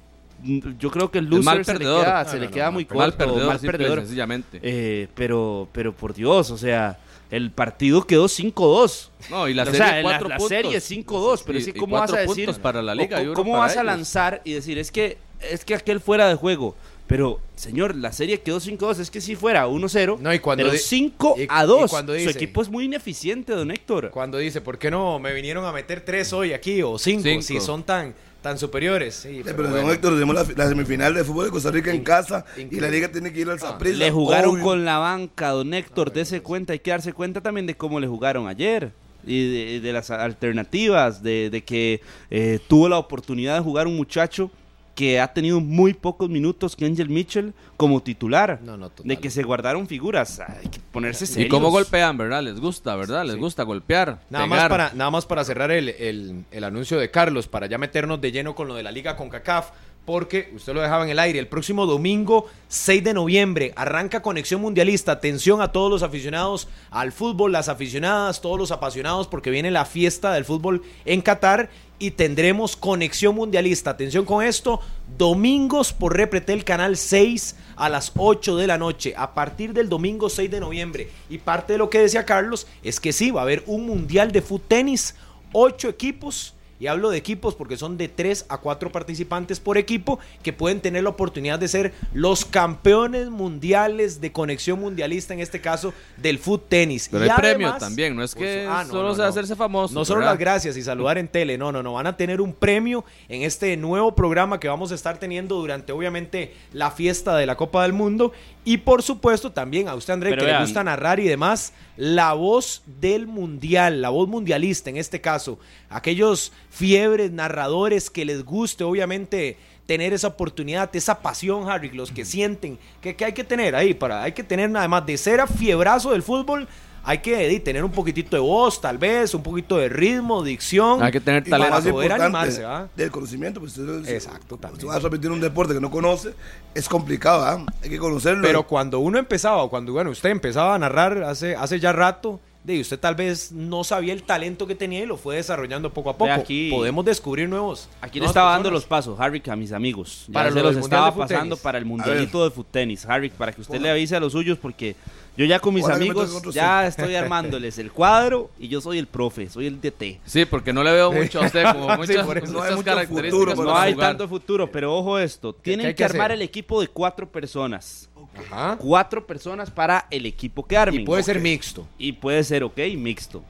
yo 0.79 0.91
creo 0.91 1.11
que 1.11 1.19
el 1.19 1.27
El 1.33 1.43
mal 1.43 1.59
loser 1.59 1.65
se 1.65 1.73
le 1.73 1.79
perdedor. 1.79 2.05
queda, 2.05 2.23
No, 2.25 2.29
se 2.31 2.37
no, 2.37 2.41
le 2.41 2.47
no, 2.47 2.53
queda 2.53 2.71
muy 2.71 2.85
corto, 2.85 2.99
mal 2.99 3.13
perdedor, 3.15 3.47
mal 3.47 3.59
perdedor. 3.61 3.99
sencillamente. 4.01 4.61
Eh, 4.63 5.09
pero, 5.15 5.69
pero 5.73 5.93
por 5.95 6.15
Dios, 6.15 6.51
o 6.51 6.59
sea, 6.59 6.99
el 7.31 7.51
partido 7.51 8.07
quedó 8.07 8.29
5-2. 8.29 9.09
no, 9.31 9.49
y 9.49 9.55
la 9.55 9.63
o 9.63 9.67
serie 9.67 9.79
sea, 9.81 9.97
la, 9.97 10.03
cuatro 10.03 10.29
la 10.29 10.37
puntos. 10.37 10.49
serie 10.49 10.77
es 10.77 10.85
5-2, 10.91 11.43
pero 11.45 11.59
Y- 11.59 11.63
es 11.63 11.67
que 11.73 11.79
cómo 11.81 11.97
vas 11.99 12.13
a 12.13 12.19
decir 12.19 12.53
para 12.63 12.83
la 12.83 12.95
liga 12.95 13.21
o- 13.21 13.35
cómo 13.35 13.53
para 13.53 13.65
vas 13.65 13.77
a 13.77 13.83
lanzar 13.85 14.41
y 14.45 14.53
decir, 14.53 14.79
es 14.79 14.91
que 14.93 15.19
es 15.41 15.65
que 15.65 15.75
aquel 15.75 16.01
fuera 16.01 16.29
de 16.29 16.35
juego. 16.35 16.77
Pero, 17.09 17.41
señor, 17.55 17.95
la 17.95 18.11
serie 18.11 18.41
quedó 18.41 18.59
5-2, 18.59 18.99
es 18.99 19.11
que 19.13 19.21
si 19.21 19.37
fuera 19.37 19.69
1-0, 19.69 20.19
No, 20.21 20.35
y 20.35 20.41
cuando 20.41 20.65
pero 20.65 20.73
di- 20.73 20.79
5 20.79 21.37
y- 21.39 21.47
a 21.49 21.63
y 21.63 21.67
2. 21.67 21.89
cuando 21.91 22.13
Su 22.19 22.31
equipo 22.31 22.63
es 22.63 22.69
muy 22.69 22.87
ineficiente, 22.87 23.53
don 23.53 23.71
Héctor. 23.71 24.11
Cuando 24.11 24.39
dice, 24.39 24.61
¿por 24.61 24.77
qué 24.77 24.91
no 24.91 25.21
me 25.21 25.33
vinieron 25.33 25.65
a 25.67 25.73
meter 25.73 26.01
tres 26.05 26.33
hoy 26.33 26.53
aquí 26.53 26.83
o 26.83 26.99
cinco, 26.99 27.23
Cinco. 27.23 27.43
si 27.43 27.61
son 27.61 27.85
tan, 27.85 28.13
tan 28.47 28.59
superiores? 28.59 29.17
Sí, 29.17 29.29
Sí, 29.37 29.41
pero 29.43 29.57
pero 29.57 29.71
bueno. 29.71 29.91
Héctor, 29.91 30.13
tenemos 30.13 30.35
la, 30.37 30.47
la 30.55 30.69
semifinal 30.69 31.13
de 31.15 31.25
fútbol 31.25 31.47
de 31.47 31.51
Costa 31.51 31.73
Rica 31.73 31.91
en 31.91 32.05
casa 32.05 32.45
y 32.57 32.79
la 32.79 32.89
liga 32.89 33.11
tiene 33.11 33.33
que 33.33 33.41
ir 33.41 33.51
al 33.51 33.59
Saprissa. 33.59 33.97
Le 33.99 34.13
jugaron 34.13 34.55
Obvio. 34.55 34.63
con 34.63 34.85
la 34.85 34.99
banca, 34.99 35.49
don 35.51 35.75
Héctor, 35.75 36.13
dése 36.13 36.43
cuenta, 36.43 36.73
hay 36.73 36.79
que 36.79 36.93
darse 36.93 37.13
cuenta 37.13 37.41
también 37.41 37.67
de 37.67 37.77
cómo 37.77 37.99
le 37.99 38.07
jugaron 38.07 38.47
ayer 38.47 38.93
y 39.27 39.51
de, 39.51 39.81
de 39.81 39.93
las 39.93 40.11
alternativas, 40.11 41.25
de, 41.25 41.51
de 41.51 41.65
que 41.65 42.01
eh, 42.31 42.61
tuvo 42.69 42.89
la 42.89 42.99
oportunidad 42.99 43.57
de 43.57 43.63
jugar 43.63 43.89
un 43.89 43.97
muchacho 43.97 44.49
que 44.97 45.21
ha 45.21 45.33
tenido 45.33 45.61
muy 45.61 45.95
pocos 45.95 46.29
minutos 46.29 46.75
que 46.75 46.85
Angel 46.87 47.09
Mitchell 47.09 47.53
como 47.77 48.03
titular, 48.03 48.59
No, 48.65 48.77
no, 48.77 48.89
total. 48.89 49.07
de 49.07 49.17
que 49.19 49.31
se 49.31 49.45
guardaron 49.45 49.87
figuras, 49.87 50.41
hay 50.41 50.69
que 50.69 50.81
ponerse 50.91 51.25
Y 51.25 51.29
serios. 51.29 51.51
cómo 51.51 51.71
golpean, 51.71 52.17
¿verdad? 52.17 52.43
Les 52.43 52.59
gusta, 52.59 52.97
¿verdad? 52.97 53.25
Les 53.25 53.37
gusta 53.37 53.63
golpear. 53.63 54.19
Nada 54.31 54.47
más, 54.47 54.69
para, 54.69 54.93
nada 54.95 55.11
más 55.11 55.27
para 55.27 55.45
cerrar 55.45 55.71
el, 55.71 55.91
el- 55.91 56.45
el 56.51 56.65
anuncio 56.65 56.99
de 56.99 57.11
Carlos, 57.11 57.47
para 57.47 57.67
ya 57.67 57.79
meternos 57.79 58.21
de 58.21 58.33
lleno 58.33 58.55
con 58.57 58.67
lo 58.67 58.75
de 58.75 58.83
la 58.83 58.91
liga 58.91 59.15
con 59.17 59.29
CACAF, 59.29 59.69
porque 60.07 60.53
usted 60.55 60.73
lo 60.73 60.81
dejaba 60.81 61.03
en 61.03 61.11
el 61.11 61.19
aire. 61.19 61.41
El 61.41 61.49
próximo 61.49 61.85
domingo, 61.85 62.47
6 62.69 63.03
de 63.03 63.13
noviembre, 63.13 63.73
arranca 63.75 64.23
Conexión 64.23 64.61
Mundialista. 64.61 65.11
Atención 65.13 65.61
a 65.61 65.73
todos 65.73 65.91
los 65.91 66.03
aficionados 66.05 66.69
al 66.93 67.11
fútbol, 67.11 67.51
las 67.51 67.69
aficionadas, 67.69 68.41
todos 68.41 68.57
los 68.57 68.71
apasionados, 68.71 69.27
porque 69.27 69.51
viene 69.51 69.73
la 69.73 69.85
fiesta 69.85 70.33
del 70.33 70.45
fútbol 70.45 70.83
en 71.05 71.23
Qatar 71.23 71.71
y 71.99 72.13
tendremos 72.13 72.77
Conexión 72.77 73.35
Mundialista. 73.35 73.91
Atención 73.91 74.25
con 74.25 74.45
esto, 74.45 74.81
domingos 75.17 75.93
por 75.93 76.17
Repretel 76.17 76.65
Canal 76.65 76.97
6 76.97 77.57
a 77.77 77.89
las 77.89 78.13
8 78.17 78.57
de 78.57 78.67
la 78.67 78.79
noche, 78.79 79.15
a 79.17 79.35
partir 79.35 79.73
del 79.73 79.89
domingo 79.89 80.29
6 80.29 80.51
de 80.51 80.61
noviembre. 80.61 81.11
Y 81.31 81.39
parte 81.39 81.75
de 81.75 81.79
lo 81.79 81.91
que 81.91 82.01
decía 82.01 82.27
Carlos 82.27 82.67
es 82.83 83.01
que 83.01 83.13
sí, 83.13 83.31
va 83.31 83.41
a 83.41 83.45
haber 83.45 83.63
un 83.67 83.87
Mundial 83.87 84.33
de 84.33 84.43
Foot 84.43 84.69
Tenis, 84.69 85.15
8 85.53 85.89
equipos. 85.89 86.56
Y 86.79 86.89
hablo 86.89 87.11
de 87.11 87.19
equipos 87.19 87.55
porque 87.55 87.77
son 87.77 87.97
de 87.97 88.09
3 88.09 88.47
a 88.49 88.59
4 88.59 88.93
participantes 88.93 89.61
por 89.61 89.79
equipo 89.79 90.19
que 90.43 90.53
pueden 90.53 90.81
tener 90.81 91.05
la 91.05 91.11
oportunidad 91.11 91.59
de 91.59 91.69
ser 91.69 91.95
los 92.13 92.45
campeones 92.45 93.31
mundiales 93.31 94.21
de 94.21 94.33
conexión 94.33 94.81
mundialista, 94.81 95.35
en 95.35 95.41
este 95.41 95.61
caso 95.61 95.95
del 96.17 96.39
foot 96.39 96.69
tenis. 96.69 97.09
Pero 97.11 97.25
Y 97.25 97.29
hay 97.29 97.37
premio 97.37 97.75
también, 97.79 98.15
no 98.15 98.23
es 98.23 98.35
que 98.35 98.67
ah, 98.69 98.85
no, 98.85 98.91
solo 98.91 99.09
no, 99.09 99.15
sea 99.15 99.25
no. 99.25 99.31
hacerse 99.31 99.57
famoso. 99.57 99.95
No 99.95 100.05
solo 100.05 100.21
¿verdad? 100.21 100.33
las 100.33 100.39
gracias 100.39 100.77
y 100.77 100.83
saludar 100.83 101.19
en 101.19 101.29
tele, 101.29 101.57
no, 101.57 101.73
no, 101.73 101.83
no, 101.83 101.95
van 101.95 102.07
a 102.07 102.17
tener 102.17 102.41
un 102.41 102.53
premio 102.53 103.05
en 103.29 103.43
este 103.43 103.77
nuevo 103.77 104.15
programa 104.15 104.61
que 104.61 104.69
vamos 104.69 104.93
a 104.93 104.95
estar 104.95 105.19
teniendo 105.19 105.57
durante 105.57 105.93
obviamente 105.93 106.55
la 106.73 106.91
fiesta 106.91 107.37
de 107.37 107.47
la 107.47 107.57
Copa 107.57 107.83
del 107.83 107.93
Mundo 107.93 108.33
y 108.65 108.79
por 108.79 109.03
supuesto 109.03 109.53
también 109.53 109.89
a 109.89 109.95
usted 109.95 110.13
André 110.13 110.31
Pero 110.31 110.45
que 110.45 110.53
le 110.53 110.61
gusta 110.61 110.83
narrar 110.83 111.21
y 111.21 111.29
demás, 111.29 111.73
la 111.97 112.33
voz 112.35 112.83
del 113.01 113.27
mundial, 113.27 114.03
la 114.03 114.11
voz 114.11 114.29
mundialista 114.29 114.91
en 114.91 114.97
este 114.97 115.21
caso, 115.21 115.59
aquellos 115.89 116.53
fiebres 116.71 117.33
narradores 117.33 118.11
que 118.11 118.25
les 118.25 118.45
guste 118.45 118.85
obviamente 118.85 119.57
tener 119.87 120.13
esa 120.13 120.29
oportunidad, 120.29 120.95
esa 120.95 121.21
pasión, 121.21 121.71
Harry, 121.71 121.91
los 121.91 122.11
que 122.11 122.25
sienten 122.25 122.79
que, 123.01 123.15
que 123.15 123.25
hay 123.25 123.33
que 123.33 123.45
tener 123.45 123.75
ahí 123.75 123.95
para, 123.95 124.23
hay 124.23 124.33
que 124.33 124.43
tener 124.43 124.69
nada 124.69 124.89
más 124.89 125.07
de 125.07 125.17
ser 125.17 125.41
a 125.41 125.47
fiebrazo 125.47 126.11
del 126.13 126.23
fútbol, 126.23 126.69
hay 127.09 127.19
que 127.19 127.55
eh, 127.55 127.61
tener 127.61 127.85
un 127.85 127.93
poquitito 127.93 128.37
de 128.37 128.41
voz, 128.41 128.81
tal 128.81 128.99
vez, 128.99 129.33
un 129.33 129.43
poquito 129.43 129.77
de 129.77 129.89
ritmo, 129.89 130.43
dicción. 130.43 131.01
Hay 131.05 131.13
que 131.13 131.21
tener 131.21 131.45
talento. 131.45 131.73
más 131.73 131.85
poder 131.85 132.11
importante, 132.11 132.25
animarse, 132.25 132.65
¿ah? 132.65 132.89
del 132.97 133.13
conocimiento. 133.13 133.61
Pues, 133.61 133.79
usted- 133.79 134.13
Exacto, 134.13 134.57
también. 134.57 134.75
usted 134.79 134.89
va 134.89 134.97
a 134.97 134.99
repetir 134.99 135.31
un 135.31 135.41
deporte 135.41 135.73
que 135.73 135.81
no 135.81 135.89
conoce, 135.89 136.35
es 136.75 136.89
complicado, 136.89 137.45
¿ah? 137.45 137.65
Hay 137.81 137.91
que 137.91 137.99
conocerlo. 137.99 138.43
Pero 138.43 138.67
cuando 138.67 138.99
uno 138.99 139.21
empezaba, 139.21 139.63
o 139.63 139.71
cuando 139.71 139.93
bueno, 139.93 140.11
usted 140.11 140.31
empezaba 140.31 140.75
a 140.75 140.79
narrar 140.81 141.23
hace, 141.23 141.55
hace 141.55 141.79
ya 141.79 141.93
rato, 141.93 142.41
de 142.67 142.81
usted 142.81 142.99
tal 142.99 143.15
vez 143.15 143.53
no 143.53 143.85
sabía 143.85 144.13
el 144.13 144.25
talento 144.25 144.67
que 144.67 144.75
tenía 144.75 145.01
y 145.01 145.07
lo 145.07 145.17
fue 145.17 145.37
desarrollando 145.37 145.93
poco 145.93 146.11
a 146.11 146.17
poco. 146.19 146.33
aquí- 146.33 146.69
Podemos 146.71 147.05
descubrir 147.05 147.49
nuevos. 147.49 147.89
Aquí 148.01 148.19
le 148.19 148.27
estaba 148.27 148.51
dando 148.51 148.73
los 148.73 148.85
pasos, 148.85 149.19
Harrick, 149.21 149.47
a 149.49 149.55
mis 149.55 149.71
amigos. 149.71 150.25
Ya 150.27 150.33
Para 150.33 150.49
se 150.51 150.57
lo 150.57 150.73
los 150.73 150.77
estaba 150.77 151.15
pasando 151.15 151.57
para 151.57 151.79
el 151.79 151.85
mundialito 151.85 152.43
de 152.45 152.51
foot 152.51 152.67
tenis. 152.73 153.07
Harrick, 153.07 153.33
para 153.35 153.53
que 153.53 153.61
usted 153.61 153.81
le 153.81 153.89
avise 153.89 154.17
a 154.17 154.21
los 154.21 154.33
suyos, 154.33 154.59
porque 154.59 154.97
yo 155.37 155.45
ya 155.45 155.61
con 155.61 155.75
mis 155.75 155.87
amigos 155.89 156.43
ya 156.53 156.87
estoy 156.89 157.15
armándoles 157.15 157.79
el 157.79 157.93
cuadro 157.93 158.51
y 158.59 158.67
yo 158.67 158.81
soy 158.81 158.99
el 158.99 159.07
profe, 159.07 159.49
soy 159.49 159.67
el 159.67 159.81
DT. 159.81 160.19
Sí, 160.25 160.45
porque 160.45 160.73
no 160.73 160.83
le 160.83 160.91
veo 160.93 161.13
mucho 161.13 161.41
a 161.43 161.47
usted, 161.47 161.63
como 161.73 161.89
Sí, 162.05 162.17
muchas. 162.17 162.27
No 162.27 162.33
hay 162.33 162.41
muchas 162.41 162.71
mucho 162.75 162.85
características 162.85 163.31
futuro 163.31 163.55
No 163.65 163.77
hay 163.79 163.93
jugar. 163.93 164.09
tanto 164.09 164.29
futuro, 164.29 164.73
pero 164.73 164.93
ojo 164.97 165.21
esto, 165.21 165.53
tienen 165.53 165.87
que, 165.87 165.95
que 165.95 166.05
armar 166.05 166.33
hacer? 166.33 166.33
el 166.33 166.43
equipo 166.43 166.81
de 166.81 166.89
cuatro 166.89 167.29
personas. 167.31 168.09
Ajá. 168.39 168.77
Cuatro 168.79 169.27
personas 169.27 169.71
para 169.71 170.07
el 170.11 170.27
equipo 170.27 170.67
que 170.67 170.77
armen. 170.77 171.03
Y 171.03 171.05
puede 171.05 171.23
ser 171.23 171.41
mixto. 171.41 171.87
Y 171.99 172.13
puede 172.13 172.43
ser, 172.45 172.65
ok, 172.65 172.79
mixto. 172.97 173.43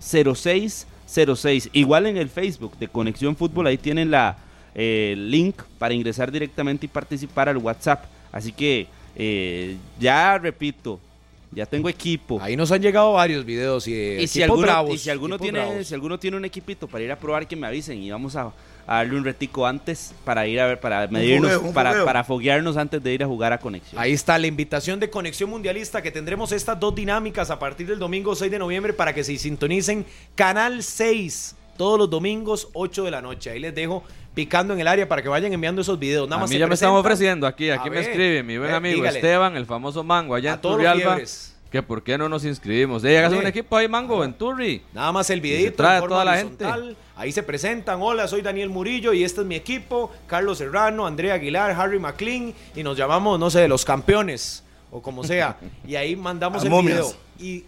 8709-0606. 0.00 1.70
Igual 1.72 2.06
en 2.06 2.16
el 2.16 2.28
Facebook 2.28 2.78
de 2.78 2.88
Conexión 2.88 3.36
Fútbol, 3.36 3.66
ahí 3.66 3.78
tienen 3.78 4.10
la 4.10 4.38
eh, 4.74 5.14
link 5.16 5.62
para 5.78 5.94
ingresar 5.94 6.30
directamente 6.30 6.86
y 6.86 6.88
participar 6.88 7.48
al 7.48 7.56
WhatsApp. 7.58 8.04
Así 8.32 8.52
que 8.52 8.86
eh, 9.16 9.76
ya 9.98 10.36
repito, 10.36 11.00
ya 11.50 11.64
tengo 11.64 11.88
equipo. 11.88 12.38
Ahí 12.42 12.56
nos 12.56 12.70
han 12.70 12.82
llegado 12.82 13.14
varios 13.14 13.44
videos 13.44 13.88
y, 13.88 13.94
de 13.94 14.22
Y 14.22 14.26
si, 14.26 14.42
alguno, 14.42 14.62
bravos, 14.62 14.94
y 14.94 14.98
si 14.98 15.08
alguno 15.08 15.36
equipos 15.36 15.50
tiene, 15.50 15.66
bravos. 15.66 15.86
si 15.86 15.94
alguno 15.94 16.18
tiene 16.18 16.36
un 16.36 16.44
equipito 16.44 16.86
para 16.86 17.02
ir 17.02 17.10
a 17.10 17.18
probar, 17.18 17.48
que 17.48 17.56
me 17.56 17.66
avisen 17.66 18.02
y 18.02 18.10
vamos 18.10 18.36
a, 18.36 18.52
a 18.86 18.96
darle 18.96 19.16
un 19.16 19.24
retico 19.24 19.66
antes 19.66 20.14
para 20.24 20.46
ir 20.46 20.60
a 20.60 20.66
ver, 20.66 20.80
para 20.80 21.06
medirnos, 21.08 21.52
fogueo, 21.52 21.72
para, 21.72 22.04
para 22.04 22.24
foguearnos 22.24 22.76
antes 22.76 23.02
de 23.02 23.12
ir 23.12 23.24
a 23.24 23.26
jugar 23.26 23.52
a 23.52 23.58
conexión. 23.58 24.00
Ahí 24.00 24.12
está 24.12 24.38
la 24.38 24.46
invitación 24.46 25.00
de 25.00 25.10
Conexión 25.10 25.50
Mundialista 25.50 26.02
que 26.02 26.10
tendremos 26.10 26.52
estas 26.52 26.78
dos 26.78 26.94
dinámicas 26.94 27.50
a 27.50 27.58
partir 27.58 27.86
del 27.86 27.98
domingo 27.98 28.34
6 28.34 28.50
de 28.50 28.58
noviembre 28.58 28.92
para 28.92 29.12
que 29.12 29.24
se 29.24 29.36
sintonicen 29.36 30.06
Canal 30.34 30.82
6 30.82 31.56
todos 31.76 31.98
los 31.98 32.08
domingos 32.08 32.68
8 32.72 33.04
de 33.04 33.10
la 33.10 33.20
noche. 33.22 33.50
Ahí 33.50 33.58
les 33.58 33.74
dejo 33.74 34.02
picando 34.34 34.74
en 34.74 34.80
el 34.80 34.88
área 34.88 35.08
para 35.08 35.22
que 35.22 35.28
vayan 35.28 35.52
enviando 35.52 35.80
esos 35.80 35.98
videos. 35.98 36.28
Nada 36.28 36.40
A 36.40 36.40
más 36.42 36.50
mí 36.50 36.58
ya 36.58 36.66
me 36.66 36.74
están 36.74 36.90
ofreciendo 36.90 37.46
aquí, 37.46 37.70
aquí 37.70 37.88
A 37.88 37.90
me 37.90 37.98
ver, 37.98 38.08
escribe 38.08 38.42
mi 38.42 38.58
buen 38.58 38.70
eh, 38.70 38.74
amigo 38.74 38.96
dígale. 38.96 39.18
Esteban, 39.18 39.56
el 39.56 39.66
famoso 39.66 40.04
Mango, 40.04 40.34
allá 40.34 40.52
A 40.52 40.54
en 40.54 40.60
todos 40.60 40.76
los 40.76 40.84
Turrialba, 40.86 41.14
fiebres. 41.14 41.55
Que 41.70 41.82
por 41.82 42.02
qué 42.02 42.16
no 42.16 42.28
nos 42.28 42.44
inscribimos. 42.44 43.02
De 43.02 43.10
llegas 43.10 43.32
a 43.32 43.36
un 43.36 43.46
equipo 43.46 43.76
ahí, 43.76 43.88
Mango, 43.88 44.24
en 44.24 44.34
Turri. 44.34 44.82
Nada 44.92 45.12
más 45.12 45.28
el 45.30 45.38
se 45.38 45.42
videito. 45.42 45.76
trae 45.76 45.96
en 45.96 46.00
forma 46.00 46.14
toda 46.14 46.24
la 46.24 46.30
horizontal. 46.32 46.96
Ahí 47.16 47.32
se 47.32 47.42
presentan. 47.42 48.00
Hola, 48.00 48.28
soy 48.28 48.42
Daniel 48.42 48.68
Murillo 48.70 49.12
y 49.12 49.24
este 49.24 49.40
es 49.40 49.46
mi 49.46 49.54
equipo. 49.56 50.12
Carlos 50.26 50.58
Serrano, 50.58 51.06
Andrea 51.06 51.34
Aguilar, 51.34 51.72
Harry 51.72 51.98
McLean. 51.98 52.54
Y 52.74 52.82
nos 52.82 52.96
llamamos, 52.96 53.38
no 53.40 53.50
sé, 53.50 53.66
los 53.68 53.84
campeones. 53.84 54.62
O 54.90 55.02
como 55.02 55.24
sea. 55.24 55.56
y 55.86 55.96
ahí 55.96 56.14
mandamos 56.14 56.62
el 56.62 56.70
momias. 56.70 56.98
video. 56.98 57.14
Y 57.38 57.64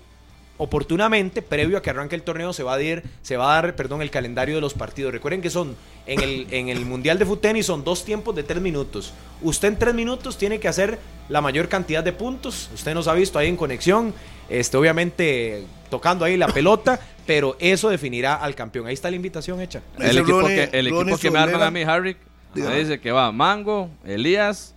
oportunamente, 0.58 1.40
previo 1.40 1.78
a 1.78 1.82
que 1.82 1.90
arranque 1.90 2.16
el 2.16 2.22
torneo, 2.22 2.52
se 2.52 2.62
va 2.62 2.74
a 2.74 2.78
dar, 2.78 3.02
se 3.22 3.36
va 3.36 3.52
a 3.52 3.62
dar 3.62 3.76
perdón, 3.76 4.02
el 4.02 4.10
calendario 4.10 4.56
de 4.56 4.60
los 4.60 4.74
partidos. 4.74 5.12
Recuerden 5.12 5.40
que 5.40 5.50
son 5.50 5.76
en 6.06 6.20
el, 6.20 6.46
en 6.50 6.68
el 6.68 6.84
Mundial 6.84 7.18
de 7.18 7.24
Foot 7.24 7.40
Tenis 7.40 7.66
son 7.66 7.84
dos 7.84 8.04
tiempos 8.04 8.34
de 8.34 8.42
tres 8.42 8.60
minutos. 8.60 9.12
Usted 9.40 9.68
en 9.68 9.78
tres 9.78 9.94
minutos 9.94 10.36
tiene 10.36 10.58
que 10.58 10.68
hacer 10.68 10.98
la 11.28 11.40
mayor 11.40 11.68
cantidad 11.68 12.02
de 12.02 12.12
puntos. 12.12 12.70
Usted 12.74 12.94
nos 12.94 13.08
ha 13.08 13.14
visto 13.14 13.38
ahí 13.38 13.48
en 13.48 13.56
conexión, 13.56 14.12
este, 14.48 14.76
obviamente 14.76 15.64
tocando 15.90 16.24
ahí 16.24 16.36
la 16.36 16.48
pelota, 16.48 17.00
pero 17.26 17.56
eso 17.60 17.88
definirá 17.88 18.34
al 18.34 18.54
campeón. 18.54 18.86
Ahí 18.86 18.94
está 18.94 19.10
la 19.10 19.16
invitación 19.16 19.60
hecha. 19.60 19.82
El 19.98 20.18
equipo 20.18 20.46
que, 20.46 20.70
el 20.72 20.90
Ronnie 20.90 21.02
equipo 21.02 21.18
que 21.18 21.30
me 21.30 21.38
arman 21.38 21.52
Solera. 21.52 21.66
a 21.66 21.70
mí, 21.70 21.82
Harry, 21.82 22.16
me 22.54 22.78
dice 22.78 23.00
que 23.00 23.12
va 23.12 23.30
Mango, 23.32 23.90
Elías, 24.04 24.74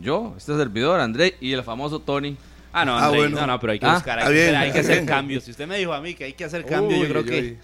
yo, 0.00 0.34
este 0.36 0.56
servidor, 0.56 1.00
André 1.00 1.36
y 1.40 1.52
el 1.52 1.62
famoso 1.62 1.98
Tony. 2.00 2.36
Ah, 2.76 2.84
no, 2.84 2.98
Ah, 2.98 3.08
bueno. 3.10 3.40
no, 3.40 3.46
no, 3.46 3.60
pero 3.60 3.72
hay 3.72 3.78
que 3.78 3.86
Ah, 3.86 3.94
buscar, 3.94 4.18
hay, 4.18 4.34
que, 4.34 4.56
hay 4.56 4.72
que 4.72 4.78
hacer 4.80 5.06
cambios. 5.06 5.44
Si 5.44 5.52
usted 5.52 5.68
me 5.68 5.78
dijo 5.78 5.92
a 5.92 6.00
mí 6.00 6.14
que 6.14 6.24
hay 6.24 6.32
que 6.32 6.44
hacer 6.44 6.66
cambios, 6.66 7.00
yo 7.02 7.08
creo 7.08 7.22
uy, 7.22 7.28
que... 7.28 7.40
uy. 7.40 7.58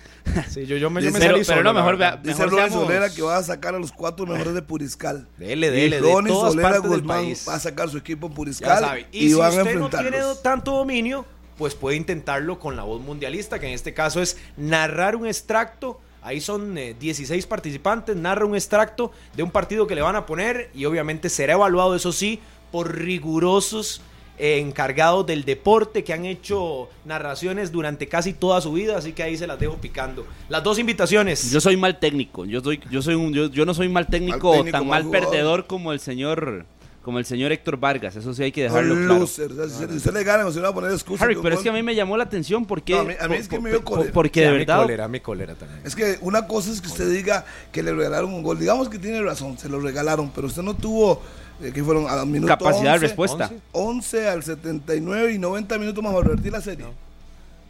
Sí, 0.49 0.67
yo, 0.67 0.77
yo 0.77 0.89
me, 0.89 1.03
yo 1.03 1.11
me 1.11 1.19
Pero- 1.19 1.37
pero 1.47 1.63
no, 1.65 1.75
mejor 1.75 1.97
vea- 1.97 2.17
Dice 2.17 2.45
Mejor 2.47 2.71
Solera 2.71 3.11
que 3.13 3.21
va 3.23 3.37
a 3.39 3.43
sacar 3.43 3.75
a 3.75 3.79
los 3.81 3.91
cuatro 3.91 4.25
mejores 4.25 4.55
de 4.55 4.63
Puriscal. 4.63 5.27
Dele, 5.37 5.67
y 5.67 5.71
dele, 5.71 6.01
de 6.01 6.13
Ronnie 6.13 6.33
todas 6.33 6.53
Solera 6.53 6.69
partes 6.71 6.91
del 6.91 7.01
Guzmán 7.01 7.25
país. 7.25 7.45
va 7.49 7.55
a 7.55 7.59
sacar 7.61 7.89
su 7.89 7.99
equipo 7.99 8.27
en 8.29 8.33
Ya 8.33 8.37
Puriscal 8.37 8.79
sabe. 8.79 9.07
y, 9.11 9.27
Y, 9.27 9.29
si 9.31 9.35
van 9.35 9.47
a 9.47 9.49
usted 9.49 9.65
no 9.65 9.71
enfrentarlos. 9.87 10.11
tiene 10.13 10.27
tanto 10.43 10.71
dominio, 10.77 11.27
pues 11.59 11.75
puede 11.75 11.97
intentarlo 11.97 12.59
con 12.61 12.77
la 12.77 12.85
voz 12.85 13.03
mundialista, 13.03 13.59
que 13.59 13.67
en 13.67 13.73
este 13.75 13.93
caso 13.93 14.23
es 14.23 14.37
narrar 14.57 15.17
un 15.17 15.27
extracto. 15.27 16.01
Ahí 16.23 16.41
son 16.41 16.79
eh, 16.79 16.95
16 17.01 17.47
participantes, 17.47 18.15
narra 18.15 18.45
un 18.45 18.55
extracto 18.55 19.11
de 19.35 19.43
un 19.43 19.51
partido 19.51 19.87
que 19.89 19.95
le 19.97 20.03
van 20.03 20.15
a 20.17 20.25
poner 20.27 20.71
y 20.75 20.85
obviamente 20.85 21.29
será 21.31 21.55
evaluado, 21.55 21.97
eso 21.97 22.13
sí, 22.13 22.39
por 22.71 22.95
rigurosos 22.97 24.01
eh, 24.01 24.03
encargados 24.43 25.27
del 25.27 25.45
deporte 25.45 26.03
que 26.03 26.13
han 26.13 26.25
hecho 26.25 26.89
narraciones 27.05 27.71
durante 27.73 28.09
casi 28.09 28.33
toda 28.33 28.61
su 28.61 28.73
vida, 28.73 28.97
así 28.97 29.13
que 29.13 29.23
ahí 29.23 29.37
se 29.37 29.47
las 29.47 29.59
dejo 29.61 29.75
picando. 29.77 30.27
Las 30.49 30.63
dos 30.63 30.79
invitaciones. 30.79 31.51
Yo 31.51 31.61
soy 31.61 31.77
mal 31.77 31.99
técnico, 31.99 32.45
yo 32.47 32.61
soy, 32.61 32.81
yo 32.91 33.03
soy 33.03 33.15
un, 33.15 33.33
yo, 33.33 33.47
yo 33.51 33.67
no 33.67 33.75
soy 33.75 33.89
mal 33.89 34.07
técnico, 34.07 34.51
Mal 34.51 34.61
o 34.61 34.65
técnico, 34.65 34.79
tan 34.79 34.87
mal 34.89 35.03
jugador. 35.05 35.29
perdedor 35.31 35.67
como 35.67 35.93
el 35.93 36.01
señor, 36.01 36.65
como 37.03 37.19
el 37.19 37.25
señor 37.25 37.51
Héctor 37.53 37.79
Vargas, 37.79 38.17
eso 38.17 38.33
sí 38.35 38.43
hay 38.43 38.53
que 38.53 38.63
dejarlo 38.65 38.95
claro. 38.95 39.19
loser. 39.21 39.53
O 39.53 39.69
sea, 39.69 39.89
si 39.89 39.97
usted 39.97 40.13
le 40.13 40.23
gana, 40.25 40.47
usted 40.47 40.63
va 40.63 40.69
a 40.69 40.75
poner 40.75 40.93
excusa. 40.93 41.25
Harry, 41.25 41.37
pero 41.43 41.55
es 41.57 41.61
que 41.63 41.69
a 41.69 41.73
mí 41.73 41.83
me 41.83 41.95
llamó 41.95 42.17
la 42.17 42.25
atención 42.25 42.65
porque, 42.67 42.93
No, 42.95 43.01
a 43.01 43.05
mí- 43.05 43.15
a 43.19 43.29
mí 43.29 43.37
es 43.37 43.49
que 43.49 43.59
me 43.59 43.71
dio 43.71 43.83
cólera. 43.85 44.13
porque 44.13 44.41
Sí, 44.41 44.45
de 44.45 44.49
a 44.49 44.53
mi 44.53 44.59
verdad, 44.59 44.81
cólera, 44.83 45.05
a 45.05 45.09
mi 45.09 45.21
cólera 45.21 45.55
también. 45.55 45.81
Es 45.85 45.95
que 45.97 46.19
una 46.21 46.47
cosa 46.47 46.71
es 46.71 46.81
que 46.81 46.89
usted 46.89 47.11
diga 47.11 47.45
que 47.73 47.83
le 47.83 47.93
regalaron 47.95 48.33
un 48.33 48.43
gol. 48.43 48.59
Digamos 48.59 48.89
que 48.89 48.99
tiene 48.99 49.21
razón, 49.23 49.57
se 49.59 49.69
lo 49.69 49.81
regalaron, 49.81 50.31
pero 50.35 50.47
usted 50.47 50.63
no 50.63 50.75
tuvo, 50.75 51.23
que 51.61 51.85
fueron 51.85 52.07
a 52.09 52.25
minuto 52.25 52.49
capacidad 52.49 52.95
11, 52.95 53.01
de 53.01 53.07
respuesta. 53.07 53.45
11. 53.73 54.19
11 54.23 54.29
al 54.29 54.43
79 54.43 55.33
y 55.35 55.39
90 55.39 55.79
minutos 55.79 56.03
más 56.03 56.13
para 56.13 56.25
revertir 56.25 56.53
la 56.53 56.61
serie. 56.61 56.87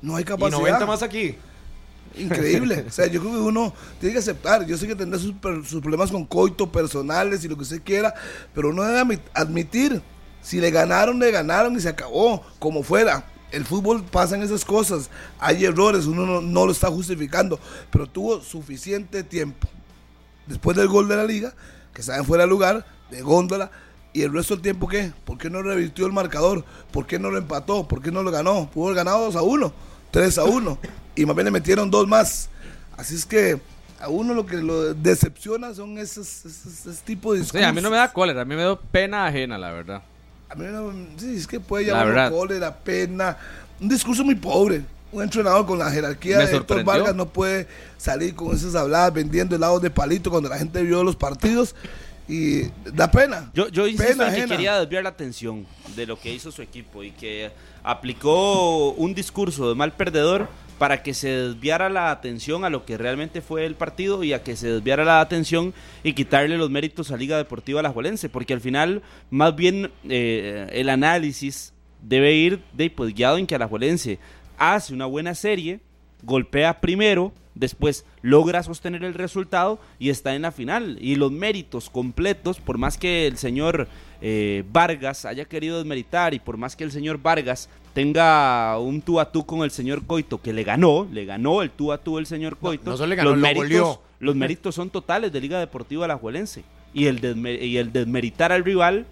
No, 0.03 0.17
hay 0.17 0.23
Y 0.23 0.25
capacidad. 0.25 0.59
90 0.59 0.87
más 0.87 1.03
aquí. 1.03 1.35
Increíble. 2.17 2.85
O 2.89 2.91
sea, 2.91 3.07
yo 3.07 3.21
creo 3.21 3.33
que 3.33 3.39
uno 3.39 3.73
tiene 3.99 4.15
que 4.15 4.19
aceptar. 4.19 4.67
Yo 4.67 4.77
sé 4.77 4.87
que 4.87 4.95
tendrá 4.97 5.19
sus, 5.19 5.35
problemas 5.35 6.11
con 6.11 6.25
coito 6.25 6.71
personales 6.71 7.45
y 7.45 7.49
lo 7.49 7.57
que 7.57 7.63
usted 7.63 7.83
quiera, 7.83 8.15
pero 8.55 8.71
uno 8.71 8.83
debe 8.85 9.01
admi- 9.01 9.21
admitir. 9.35 10.03
Si 10.43 10.59
le 10.61 10.71
ganaron, 10.71 11.19
le 11.19 11.31
ganaron 11.31 11.77
y 11.77 11.81
se 11.81 11.89
acabó, 11.89 12.43
como 12.59 12.83
fuera. 12.83 13.25
El 13.53 13.65
fútbol 13.67 14.03
pasan 14.05 14.43
esas 14.43 14.65
cosas. 14.65 15.11
Hay 15.39 15.65
errores, 15.65 16.07
uno 16.07 16.25
no, 16.25 16.41
no 16.41 16.67
lo 16.67 16.73
está 16.73 16.89
justificando, 16.89 17.61
pero 17.91 18.07
tuvo 18.07 18.41
suficiente 18.41 19.23
tiempo. 19.23 19.69
Después 20.47 20.77
del 20.77 20.89
gol 20.89 21.09
de 21.09 21.17
la 21.17 21.25
liga, 21.25 21.53
que 22.01 22.03
estaba 22.03 22.19
en 22.19 22.25
fuera 22.25 22.45
de 22.45 22.49
lugar, 22.51 22.87
de 23.11 23.21
góndola, 23.21 23.71
y 24.15 24.23
el 24.23 24.33
resto 24.33 24.55
del 24.55 24.63
tiempo, 24.63 24.89
¿qué? 24.89 25.13
¿Por 25.25 25.37
qué 25.37 25.51
no 25.51 25.61
revirtió 25.63 26.07
el 26.07 26.13
marcador? 26.13 26.65
¿Por 26.91 27.07
qué 27.07 27.19
no 27.19 27.31
lo 27.31 27.37
empató? 27.39 27.87
¿Por 27.87 28.01
qué 28.03 28.11
no 28.11 28.23
lo 28.23 28.31
ganó? 28.31 28.71
Pudo 28.73 28.87
haber 28.87 28.97
ganado 29.05 29.27
2 29.27 29.37
a 29.37 29.43
1, 29.43 29.73
3 30.11 30.39
a 30.39 30.45
1, 30.45 30.79
y 31.15 31.27
más 31.27 31.37
bien 31.37 31.45
le 31.45 31.51
metieron 31.51 31.91
dos 31.91 32.09
más. 32.09 32.49
Así 32.97 33.15
es 33.15 33.27
que 33.27 33.61
a 34.01 34.09
uno 34.09 34.33
lo 34.35 34.47
que 34.47 34.57
lo 34.57 34.95
decepciona 34.95 35.75
son 35.75 35.99
esos, 35.99 36.45
esos, 36.47 36.87
ese 36.87 37.03
tipo 37.05 37.33
de 37.35 37.41
Sí, 37.41 37.43
discursos. 37.45 37.69
a 37.69 37.73
mí 37.73 37.81
no 37.83 37.91
me 37.91 37.97
da 37.99 38.11
cólera, 38.13 38.41
a 38.43 38.45
mí 38.47 38.55
me 38.57 38.63
da 38.63 38.77
pena 38.81 39.27
ajena, 39.27 39.59
la 39.59 39.71
verdad. 39.73 40.03
A 40.49 40.55
mí 40.55 40.65
no- 40.73 40.93
sí, 41.19 41.37
es 41.37 41.47
que 41.47 41.61
puede 41.61 41.93
verdad. 41.93 42.31
cólera, 42.33 42.75
pena. 42.75 43.37
Un 43.81 43.89
discurso 43.89 44.25
muy 44.25 44.35
pobre. 44.35 44.85
Un 45.13 45.23
entrenador 45.23 45.67
con 45.67 45.79
la 45.79 45.91
jerarquía 45.91 46.37
Me 46.39 46.45
de 46.45 46.51
Héctor 46.51 46.59
sorprendió. 46.61 46.93
Vargas 46.93 47.17
no 47.17 47.27
puede 47.27 47.67
salir 47.99 48.35
con 48.35 48.55
esas 48.55 48.75
habladas 48.75 49.13
vendiendo 49.13 49.57
helados 49.57 49.83
de 49.83 49.91
palito 49.91 50.31
cuando 50.31 50.49
la 50.49 50.59
gente 50.59 50.83
vio 50.83 51.03
los 51.03 51.17
partidos. 51.17 51.75
Y 52.29 52.63
da 52.93 53.11
pena. 53.11 53.51
Yo, 53.55 53.69
yo 53.69 53.89
insisto 53.89 54.13
Pena 54.13 54.29
en 54.29 54.35
que 54.35 54.41
ajena. 54.43 54.55
quería 54.57 54.79
desviar 54.79 55.03
la 55.03 55.09
atención 55.09 55.67
de 55.97 56.07
lo 56.07 56.17
que 56.21 56.33
hizo 56.33 56.53
su 56.53 56.63
equipo 56.63 57.03
y 57.03 57.11
que 57.11 57.51
aplicó 57.83 58.91
un 58.93 59.15
discurso 59.15 59.69
de 59.69 59.75
mal 59.75 59.93
perdedor 59.93 60.49
para 60.79 61.03
que 61.03 61.13
se 61.13 61.29
desviara 61.29 61.91
la 61.91 62.11
atención 62.13 62.65
a 62.65 62.71
lo 62.71 62.87
que 62.87 62.97
realmente 62.97 63.43
fue 63.43 63.67
el 63.67 63.75
partido 63.75 64.23
y 64.23 64.33
a 64.33 64.43
que 64.45 64.57
se 64.57 64.69
desviara 64.71 65.05
la 65.05 65.21
atención 65.21 65.75
y 66.05 66.13
quitarle 66.15 66.57
los 66.57 66.71
méritos 66.71 67.11
a 67.11 67.17
Liga 67.17 67.37
Deportiva 67.37 67.81
Alajuelense, 67.81 68.29
porque 68.29 68.55
al 68.55 68.61
final 68.61 69.03
más 69.29 69.55
bien 69.57 69.91
eh, 70.09 70.69
el 70.73 70.89
análisis 70.89 71.75
debe 72.01 72.33
ir 72.33 72.63
de, 72.73 72.91
pues, 72.91 73.13
guiado 73.13 73.37
en 73.37 73.47
que 73.47 73.57
Alajuelense 73.57 74.19
hace 74.61 74.95
una 74.95 75.07
buena 75.07 75.35
serie 75.35 75.81
golpea 76.23 76.81
primero, 76.81 77.33
después 77.55 78.05
logra 78.21 78.63
sostener 78.63 79.03
el 79.05 79.15
resultado 79.15 79.81
y 79.99 80.11
está 80.11 80.35
en 80.37 80.43
la 80.43 80.53
final. 80.53 80.99
Y 81.01 81.17
los 81.17 81.33
méritos 81.33 81.89
completos, 81.91 82.61
por 82.61 82.77
más 82.79 82.99
que 82.99 83.27
el 83.27 83.39
señor 83.39 83.89
eh, 84.21 84.63
Vargas 84.71 85.25
haya 85.25 85.47
querido 85.47 85.79
desmeritar 85.79 86.35
y 86.35 86.39
por 86.39 86.59
más 86.59 86.77
que 86.77 86.85
el 86.85 86.93
señor 86.93 87.21
Vargas 87.23 87.71
tenga 87.95 88.79
un 88.79 89.01
tú 89.01 89.19
a 89.19 89.33
tú 89.33 89.47
con 89.47 89.63
el 89.63 89.71
señor 89.71 90.05
Coito, 90.05 90.41
que 90.43 90.53
le 90.53 90.63
ganó, 90.63 91.09
le 91.11 91.25
ganó 91.25 91.63
el 91.63 91.71
tú 91.71 91.91
a 91.91 91.99
tú 91.99 92.19
el 92.19 92.27
señor 92.27 92.57
Coito, 92.59 92.91
no 92.91 92.97
solo 92.97 93.09
le 93.09 93.17
ganó, 93.17 93.31
los, 93.31 93.39
lo 93.39 93.43
méritos, 93.43 93.67
goleó. 93.67 94.03
los 94.21 94.37
méritos 94.37 94.75
son 94.75 94.91
totales 94.91 95.33
de 95.33 95.41
Liga 95.41 95.59
Deportiva 95.59 96.05
Alajuelense. 96.05 96.63
Y 96.93 97.07
el, 97.07 97.21
desme- 97.21 97.63
y 97.63 97.79
el 97.79 97.93
desmeritar 97.93 98.53
al 98.53 98.63
rival, 98.65 99.07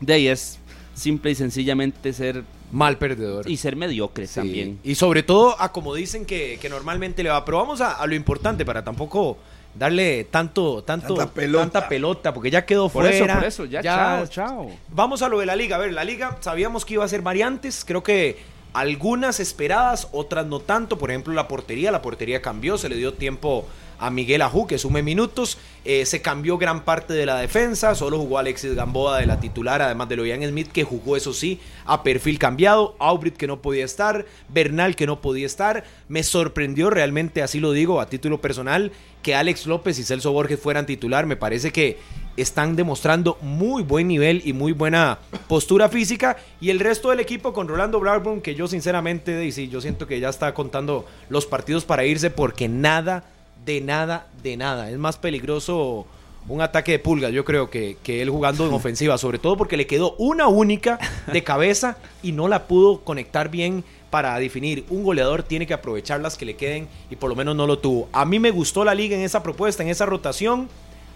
de 0.00 0.14
ahí 0.14 0.28
es 0.28 0.58
simple 0.94 1.32
y 1.32 1.34
sencillamente 1.34 2.12
ser 2.12 2.42
Mal 2.72 2.98
perdedor. 2.98 3.48
y 3.48 3.56
ser 3.58 3.76
mediocre 3.76 4.26
Sí, 4.26 4.34
también. 4.34 4.80
Y 4.82 4.94
sobre 4.96 5.22
todo 5.22 5.54
a 5.60 5.70
como 5.70 5.94
dicen 5.94 6.24
que, 6.26 6.58
que 6.60 6.68
normalmente 6.68 7.22
le 7.22 7.30
va. 7.30 7.44
Pero 7.44 7.58
vamos 7.58 7.80
a, 7.80 7.92
a 7.92 8.06
lo 8.06 8.14
importante 8.14 8.64
para 8.64 8.82
tampoco 8.82 9.36
darle 9.74 10.24
tanto, 10.24 10.82
tanto, 10.82 11.14
Tanta 11.14 11.32
pelota. 11.32 11.64
tanta 11.70 11.88
pelota, 11.88 12.34
porque 12.34 12.50
ya 12.50 12.64
quedó 12.66 12.88
Por 12.88 13.06
eso, 13.06 13.18
fuera. 13.18 13.34
por 13.36 13.44
eso, 13.44 13.64
ya, 13.66 13.82
chao, 13.82 14.26
chao. 14.26 14.70
Vamos 14.88 15.22
a 15.22 15.28
lo 15.28 15.38
de 15.38 15.46
la 15.46 15.54
liga. 15.56 15.76
A 15.76 15.78
ver, 15.78 15.92
la 15.92 16.02
liga 16.04 16.36
sabíamos 16.40 16.84
que 16.84 16.94
iba 16.94 17.04
a 17.04 17.08
ser 17.08 17.22
variantes. 17.22 17.84
Creo 17.86 18.02
que 18.02 18.38
algunas 18.72 19.38
esperadas, 19.40 20.08
otras 20.12 20.46
no 20.46 20.60
tanto. 20.60 20.98
Por 20.98 21.10
ejemplo, 21.10 21.32
la 21.34 21.48
portería. 21.48 21.90
La 21.92 22.02
portería 22.02 22.40
cambió. 22.42 22.78
Se 22.78 22.88
le 22.88 22.96
dio 22.96 23.12
tiempo 23.14 23.66
a 24.02 24.10
Miguel 24.10 24.42
Ajú, 24.42 24.66
que 24.66 24.78
sume 24.78 25.00
minutos. 25.02 25.58
Eh, 25.84 26.04
se 26.06 26.20
cambió 26.20 26.58
gran 26.58 26.84
parte 26.84 27.14
de 27.14 27.24
la 27.24 27.36
defensa. 27.36 27.94
Solo 27.94 28.18
jugó 28.18 28.38
Alexis 28.38 28.74
Gamboa 28.74 29.18
de 29.18 29.26
la 29.26 29.38
titular, 29.38 29.80
además 29.80 30.08
de 30.08 30.16
Loian 30.16 30.42
Smith, 30.42 30.72
que 30.72 30.82
jugó, 30.82 31.16
eso 31.16 31.32
sí, 31.32 31.60
a 31.84 32.02
perfil 32.02 32.38
cambiado. 32.38 32.96
Aubrit, 32.98 33.36
que 33.36 33.46
no 33.46 33.62
podía 33.62 33.84
estar. 33.84 34.26
Bernal, 34.48 34.96
que 34.96 35.06
no 35.06 35.20
podía 35.20 35.46
estar. 35.46 35.84
Me 36.08 36.24
sorprendió 36.24 36.90
realmente, 36.90 37.42
así 37.42 37.60
lo 37.60 37.70
digo, 37.70 38.00
a 38.00 38.06
título 38.06 38.40
personal, 38.40 38.90
que 39.22 39.36
Alex 39.36 39.66
López 39.66 39.96
y 40.00 40.02
Celso 40.02 40.32
Borges 40.32 40.58
fueran 40.58 40.84
titular. 40.84 41.24
Me 41.26 41.36
parece 41.36 41.70
que 41.70 41.98
están 42.36 42.74
demostrando 42.74 43.38
muy 43.40 43.82
buen 43.82 44.08
nivel 44.08 44.42
y 44.44 44.52
muy 44.52 44.72
buena 44.72 45.20
postura 45.48 45.88
física. 45.88 46.36
Y 46.60 46.70
el 46.70 46.80
resto 46.80 47.10
del 47.10 47.20
equipo 47.20 47.52
con 47.52 47.68
Rolando 47.68 48.00
Blackburn, 48.00 48.40
que 48.40 48.56
yo 48.56 48.66
sinceramente, 48.66 49.44
y 49.44 49.52
sí, 49.52 49.68
yo 49.68 49.80
siento 49.80 50.08
que 50.08 50.18
ya 50.18 50.28
está 50.28 50.54
contando 50.54 51.06
los 51.28 51.46
partidos 51.46 51.84
para 51.84 52.04
irse 52.04 52.30
porque 52.30 52.68
nada, 52.68 53.24
de 53.64 53.80
nada, 53.80 54.26
de 54.42 54.56
nada. 54.56 54.90
Es 54.90 54.98
más 54.98 55.16
peligroso 55.16 56.06
un 56.48 56.60
ataque 56.60 56.92
de 56.92 56.98
pulgas, 56.98 57.32
yo 57.32 57.44
creo, 57.44 57.70
que, 57.70 57.96
que 58.02 58.22
él 58.22 58.30
jugando 58.30 58.66
en 58.66 58.72
ofensiva. 58.74 59.18
Sobre 59.18 59.38
todo 59.38 59.56
porque 59.56 59.76
le 59.76 59.86
quedó 59.86 60.14
una 60.18 60.48
única 60.48 60.98
de 61.32 61.44
cabeza 61.44 61.96
y 62.22 62.32
no 62.32 62.48
la 62.48 62.66
pudo 62.66 63.00
conectar 63.00 63.50
bien 63.50 63.84
para 64.10 64.38
definir. 64.38 64.84
Un 64.90 65.02
goleador 65.02 65.42
tiene 65.42 65.66
que 65.66 65.74
aprovechar 65.74 66.20
las 66.20 66.36
que 66.36 66.44
le 66.44 66.56
queden 66.56 66.88
y 67.10 67.16
por 67.16 67.30
lo 67.30 67.36
menos 67.36 67.56
no 67.56 67.66
lo 67.66 67.78
tuvo. 67.78 68.08
A 68.12 68.24
mí 68.24 68.38
me 68.38 68.50
gustó 68.50 68.84
la 68.84 68.94
liga 68.94 69.16
en 69.16 69.22
esa 69.22 69.42
propuesta, 69.42 69.82
en 69.82 69.88
esa 69.88 70.06
rotación 70.06 70.68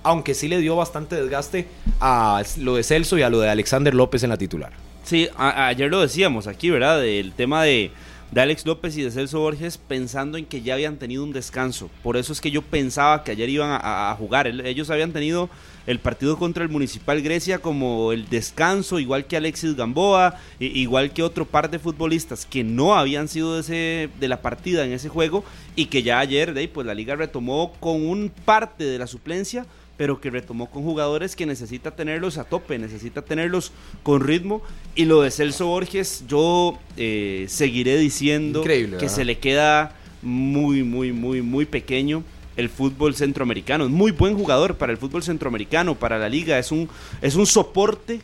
aunque 0.06 0.34
sí 0.34 0.46
le 0.46 0.60
dio 0.60 0.76
bastante 0.76 1.16
desgaste 1.16 1.66
a 2.00 2.40
lo 2.58 2.76
de 2.76 2.84
Celso 2.84 3.18
y 3.18 3.22
a 3.22 3.28
lo 3.28 3.40
de 3.40 3.50
Alexander 3.50 3.92
López 3.92 4.22
en 4.22 4.30
la 4.30 4.36
titular. 4.36 4.70
Sí, 5.02 5.28
ayer 5.36 5.90
lo 5.90 6.00
decíamos 6.00 6.46
aquí, 6.46 6.70
¿verdad? 6.70 7.00
Del 7.00 7.32
tema 7.32 7.64
de, 7.64 7.90
de 8.30 8.40
Alex 8.40 8.66
López 8.66 8.96
y 8.96 9.02
de 9.02 9.10
Celso 9.10 9.40
Borges 9.40 9.78
pensando 9.78 10.36
en 10.36 10.44
que 10.44 10.60
ya 10.60 10.74
habían 10.74 10.96
tenido 10.96 11.22
un 11.24 11.32
descanso. 11.32 11.88
Por 12.02 12.16
eso 12.16 12.32
es 12.32 12.40
que 12.40 12.50
yo 12.50 12.60
pensaba 12.62 13.22
que 13.24 13.30
ayer 13.32 13.48
iban 13.48 13.70
a- 13.82 14.14
jugar. 14.18 14.46
El- 14.46 14.66
Ellos 14.66 14.90
habían 14.90 15.12
tenido 15.12 15.48
el 15.86 16.00
partido 16.00 16.36
contra 16.36 16.64
el 16.64 16.68
Municipal 16.68 17.22
Grecia 17.22 17.58
como 17.60 18.10
el 18.12 18.28
descanso, 18.28 18.98
igual 18.98 19.26
que 19.26 19.36
Alexis 19.36 19.76
Gamboa, 19.76 20.34
igual 20.58 21.12
que 21.12 21.22
otro 21.22 21.44
par 21.46 21.70
de 21.70 21.78
futbolistas 21.78 22.44
que 22.44 22.64
no 22.64 22.96
habían 22.96 23.28
sido 23.28 23.54
de, 23.54 23.60
ese, 23.60 24.10
de 24.18 24.28
la 24.28 24.42
partida 24.42 24.84
en 24.84 24.92
ese 24.92 25.08
juego 25.08 25.44
y 25.76 25.86
que 25.86 26.02
ya 26.02 26.18
ayer 26.18 26.52
pues 26.74 26.86
la 26.86 26.94
liga 26.94 27.14
retomó 27.14 27.72
con 27.78 28.04
un 28.06 28.32
parte 28.44 28.82
de 28.84 28.98
la 28.98 29.06
suplencia 29.06 29.64
pero 29.96 30.20
que 30.20 30.30
retomó 30.30 30.70
con 30.70 30.82
jugadores 30.82 31.36
que 31.36 31.46
necesita 31.46 31.92
tenerlos 31.92 32.38
a 32.38 32.44
tope, 32.44 32.78
necesita 32.78 33.22
tenerlos 33.22 33.72
con 34.02 34.20
ritmo. 34.20 34.62
Y 34.94 35.06
lo 35.06 35.22
de 35.22 35.30
Celso 35.30 35.66
Borges, 35.66 36.24
yo 36.28 36.78
eh, 36.96 37.46
seguiré 37.48 37.96
diciendo 37.96 38.60
Increíble, 38.60 38.98
que 38.98 39.08
se 39.08 39.24
le 39.24 39.38
queda 39.38 39.96
muy, 40.22 40.82
muy, 40.82 41.12
muy, 41.12 41.42
muy 41.42 41.64
pequeño 41.64 42.24
el 42.56 42.68
fútbol 42.68 43.14
centroamericano. 43.14 43.84
Es 43.84 43.90
muy 43.90 44.12
buen 44.12 44.36
jugador 44.36 44.76
para 44.76 44.92
el 44.92 44.98
fútbol 44.98 45.22
centroamericano, 45.22 45.94
para 45.94 46.18
la 46.18 46.28
liga. 46.28 46.58
Es 46.58 46.72
un, 46.72 46.88
es 47.22 47.34
un 47.36 47.46
soporte 47.46 48.20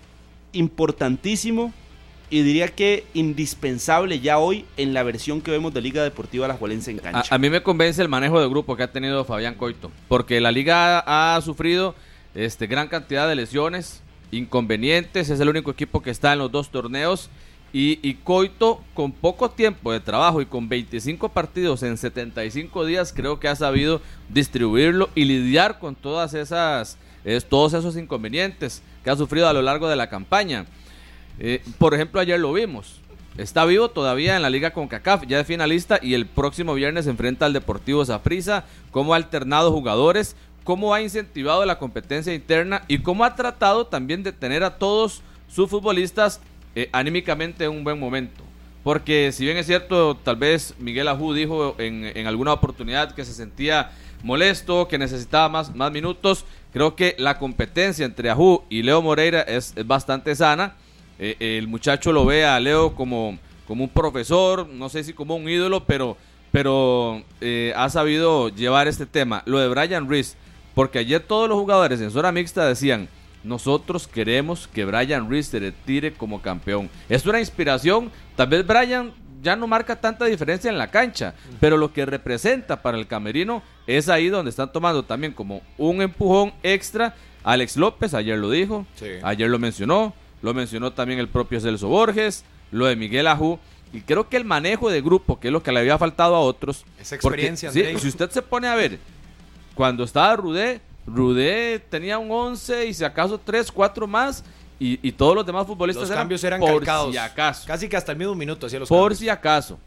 importantísimo 0.53 1.73
y 2.33 2.41
diría 2.41 2.69
que 2.69 3.05
indispensable 3.13 4.21
ya 4.21 4.39
hoy 4.39 4.65
en 4.79 4.95
la 4.95 5.03
versión 5.03 5.43
que 5.43 5.51
vemos 5.51 5.75
de 5.75 5.83
Liga 5.83 6.03
Deportiva 6.03 6.47
Alajuelense 6.47 6.91
en 6.91 6.97
cancha. 6.97 7.31
A, 7.31 7.35
a 7.35 7.39
mí 7.39 7.51
me 7.51 7.63
convence 7.63 8.01
el 8.01 8.09
manejo 8.09 8.41
de 8.41 8.49
grupo 8.49 8.75
que 8.75 8.85
ha 8.85 8.91
tenido 8.91 9.27
Fabián 9.27 9.55
Coito, 9.55 9.93
porque 10.09 10.41
la 10.41 10.51
liga 10.51 11.01
ha, 11.01 11.37
ha 11.37 11.41
sufrido 11.43 11.95
este, 12.35 12.67
gran 12.67 12.89
cantidad 12.89 13.29
de 13.29 13.35
lesiones, 13.35 14.01
inconvenientes, 14.31 15.29
es 15.29 15.41
el 15.41 15.51
único 15.51 15.71
equipo 15.71 16.01
que 16.01 16.09
está 16.09 16.33
en 16.33 16.39
los 16.39 16.51
dos 16.51 16.71
torneos, 16.71 17.29
y, 17.71 17.99
y 18.03 18.15
Coito 18.15 18.83
con 18.95 19.13
poco 19.13 19.51
tiempo 19.51 19.93
de 19.93 20.01
trabajo 20.01 20.41
y 20.41 20.47
con 20.47 20.71
25 20.71 21.29
partidos 21.29 21.83
en 21.83 21.99
75 21.99 22.87
días, 22.87 23.13
creo 23.15 23.41
que 23.41 23.49
ha 23.49 23.57
sabido 23.57 24.01
distribuirlo 24.31 25.11
y 25.15 25.27
lidiar 25.27 25.79
con 25.79 25.95
todas 25.95 26.33
esas, 26.33 26.97
es, 27.27 27.45
todos 27.45 27.75
esos 27.75 27.95
inconvenientes 27.99 28.83
que 29.05 29.11
ha 29.11 29.17
sufrido 29.17 29.49
a 29.49 29.53
lo 29.53 29.61
largo 29.61 29.87
de 29.87 29.97
la 29.97 30.09
campaña. 30.09 30.65
Eh, 31.45 31.61
por 31.79 31.93
ejemplo, 31.93 32.21
ayer 32.21 32.39
lo 32.39 32.53
vimos. 32.53 33.01
Está 33.37 33.65
vivo 33.65 33.91
todavía 33.91 34.37
en 34.37 34.43
la 34.43 34.51
liga 34.51 34.71
con 34.71 34.87
CACAF, 34.87 35.27
ya 35.27 35.39
de 35.39 35.45
finalista, 35.45 35.99
y 36.01 36.15
el 36.15 36.27
próximo 36.27 36.73
viernes 36.75 37.07
se 37.07 37.11
enfrenta 37.11 37.47
al 37.47 37.53
Deportivo 37.53 38.05
Zaprisa, 38.05 38.65
cómo 38.93 39.13
ha 39.13 39.17
alternado 39.17 39.73
jugadores, 39.73 40.37
cómo 40.63 40.95
ha 40.95 41.03
incentivado 41.03 41.65
la 41.65 41.79
competencia 41.79 42.33
interna 42.33 42.85
y 42.87 42.99
cómo 42.99 43.25
ha 43.25 43.35
tratado 43.35 43.87
también 43.89 44.23
de 44.23 44.31
tener 44.31 44.63
a 44.63 44.79
todos 44.79 45.23
sus 45.49 45.69
futbolistas 45.69 46.41
eh, 46.77 46.89
anímicamente 46.93 47.65
en 47.65 47.73
un 47.73 47.83
buen 47.83 47.99
momento. 47.99 48.45
Porque 48.85 49.33
si 49.33 49.45
bien 49.45 49.57
es 49.57 49.67
cierto, 49.67 50.17
tal 50.23 50.37
vez 50.37 50.75
Miguel 50.79 51.09
Ajú 51.09 51.35
dijo 51.35 51.75
en, 51.79 52.25
alguna 52.29 52.53
oportunidad 52.53 53.17
que 53.17 53.25
se 53.25 53.35
sentía 53.35 53.91
molesto, 54.23 54.87
que 54.87 54.99
necesitaba 54.99 55.49
más, 55.49 55.75
más 55.75 55.91
minutos, 55.91 56.45
creo 56.73 56.95
que 56.95 57.17
la 57.19 57.39
competencia 57.39 58.07
entre 58.07 58.31
Ajú 58.31 58.63
y 58.71 58.83
Leo 58.83 59.03
Moreira 59.03 59.41
es, 59.41 59.73
es 59.75 59.87
bastante 59.87 60.37
sana. 60.37 60.77
Eh, 61.19 61.37
el 61.59 61.69
muchacho 61.69 62.13
lo 62.13 62.25
ve 62.25 62.45
a 62.45 62.59
Leo 62.61 62.95
como, 62.95 63.39
como 63.67 63.85
un 63.85 63.91
profesor, 63.91 64.69
no 64.69 64.89
sé 64.89 65.05
si 65.05 65.13
como 65.13 65.37
un 65.37 65.49
ídolo, 65.49 65.85
pero, 65.85 66.17
pero 66.51 67.23
eh, 67.41 67.73
ha 67.77 67.89
sabido 67.91 68.49
llevar 68.49 68.89
este 68.89 69.07
tema. 69.07 69.43
Lo 69.47 69.59
de 69.59 69.69
Brian 69.69 70.09
Reese, 70.09 70.37
porque 70.75 70.99
ayer 71.01 71.21
todos 71.21 71.49
los 71.49 71.59
jugadores 71.59 72.01
en 72.01 72.11
zona 72.11 72.33
mixta 72.33 72.67
decían, 72.67 73.09
nosotros 73.45 74.07
queremos 74.09 74.69
que 74.69 74.85
Brian 74.85 75.29
Reese 75.29 75.51
se 75.53 75.59
retire 75.61 76.13
como 76.13 76.41
campeón. 76.43 76.89
Es 77.09 77.27
una 77.27 77.41
inspiración, 77.41 78.11
tal 78.37 78.49
vez 78.49 78.67
Brian 78.67 79.13
ya 79.43 79.57
no 79.57 79.67
marca 79.67 79.97
tanta 80.01 80.25
diferencia 80.27 80.71
en 80.71 80.79
la 80.79 80.91
cancha, 80.93 81.35
pero 81.59 81.77
lo 81.77 81.93
que 81.93 82.07
representa 82.07 82.81
para 82.81 82.97
el 82.97 83.09
camerino 83.09 83.61
es 83.89 84.09
ahí 84.09 84.29
donde 84.29 84.51
están 84.51 84.71
tomando 84.73 85.03
también 85.05 85.33
como 85.33 85.63
un 85.79 86.01
empujón 86.01 86.53
extra. 86.63 87.17
Alex 87.43 87.77
López 87.77 88.15
ayer 88.15 88.39
lo 88.39 88.51
dijo, 88.51 88.87
Sí. 88.95 89.07
ayer 89.25 89.51
lo 89.51 89.59
mencionó, 89.59 90.15
lo 90.43 90.53
mencionó 90.55 90.93
también 90.93 91.19
el 91.19 91.29
propio 91.29 91.61
Celso 91.61 91.89
Borges, 91.89 92.45
lo 92.71 92.87
de 92.87 92.97
Miguel 92.97 93.27
Ajú, 93.29 93.59
y 93.93 94.01
creo 94.01 94.29
que 94.29 94.37
el 94.37 94.45
manejo 94.45 94.91
de 94.91 95.01
grupo, 95.03 95.39
que 95.39 95.49
es 95.49 95.53
lo 95.53 95.63
que 95.63 95.71
le 95.73 95.81
había 95.81 95.99
faltado 95.99 96.35
a 96.35 96.41
otros. 96.41 96.85
Esa 96.99 97.17
porque, 97.21 97.37
experiencia, 97.37 97.71
sí, 97.71 97.81
Andrei. 97.81 97.99
si 97.99 98.09
usted 98.09 98.31
se 98.31 98.43
pone 98.43 98.67
a 98.69 98.75
ver, 98.75 98.99
cuando 99.75 100.05
estaba 100.05 100.35
Rudé, 100.37 100.81
Rudé 101.07 101.79
tenía 101.91 102.19
un 102.19 102.31
11 102.31 102.87
y 102.87 102.95
si 102.95 103.05
acaso 103.05 103.39
3, 103.45 103.71
4 103.71 104.07
más, 104.07 104.45
y, 104.81 104.99
y 105.07 105.13
todos 105.13 105.35
los 105.37 105.47
demás 105.47 105.67
futbolistas 105.67 106.09
Los 106.09 106.17
cambios 106.17 106.43
eran 106.43 106.59
por 106.59 106.71
calcados. 106.79 107.13
si 107.13 107.19
acaso. 107.19 107.67
Casi 107.67 107.89
que 107.89 107.97
hasta 107.97 108.13
el 108.13 108.19
mismo 108.19 108.35
minuto 108.35 108.67
hacía 108.67 108.81
los 108.81 108.89
Por 108.89 108.99
cambios. 109.03 109.19
si 109.21 109.29
acaso. 109.29 109.79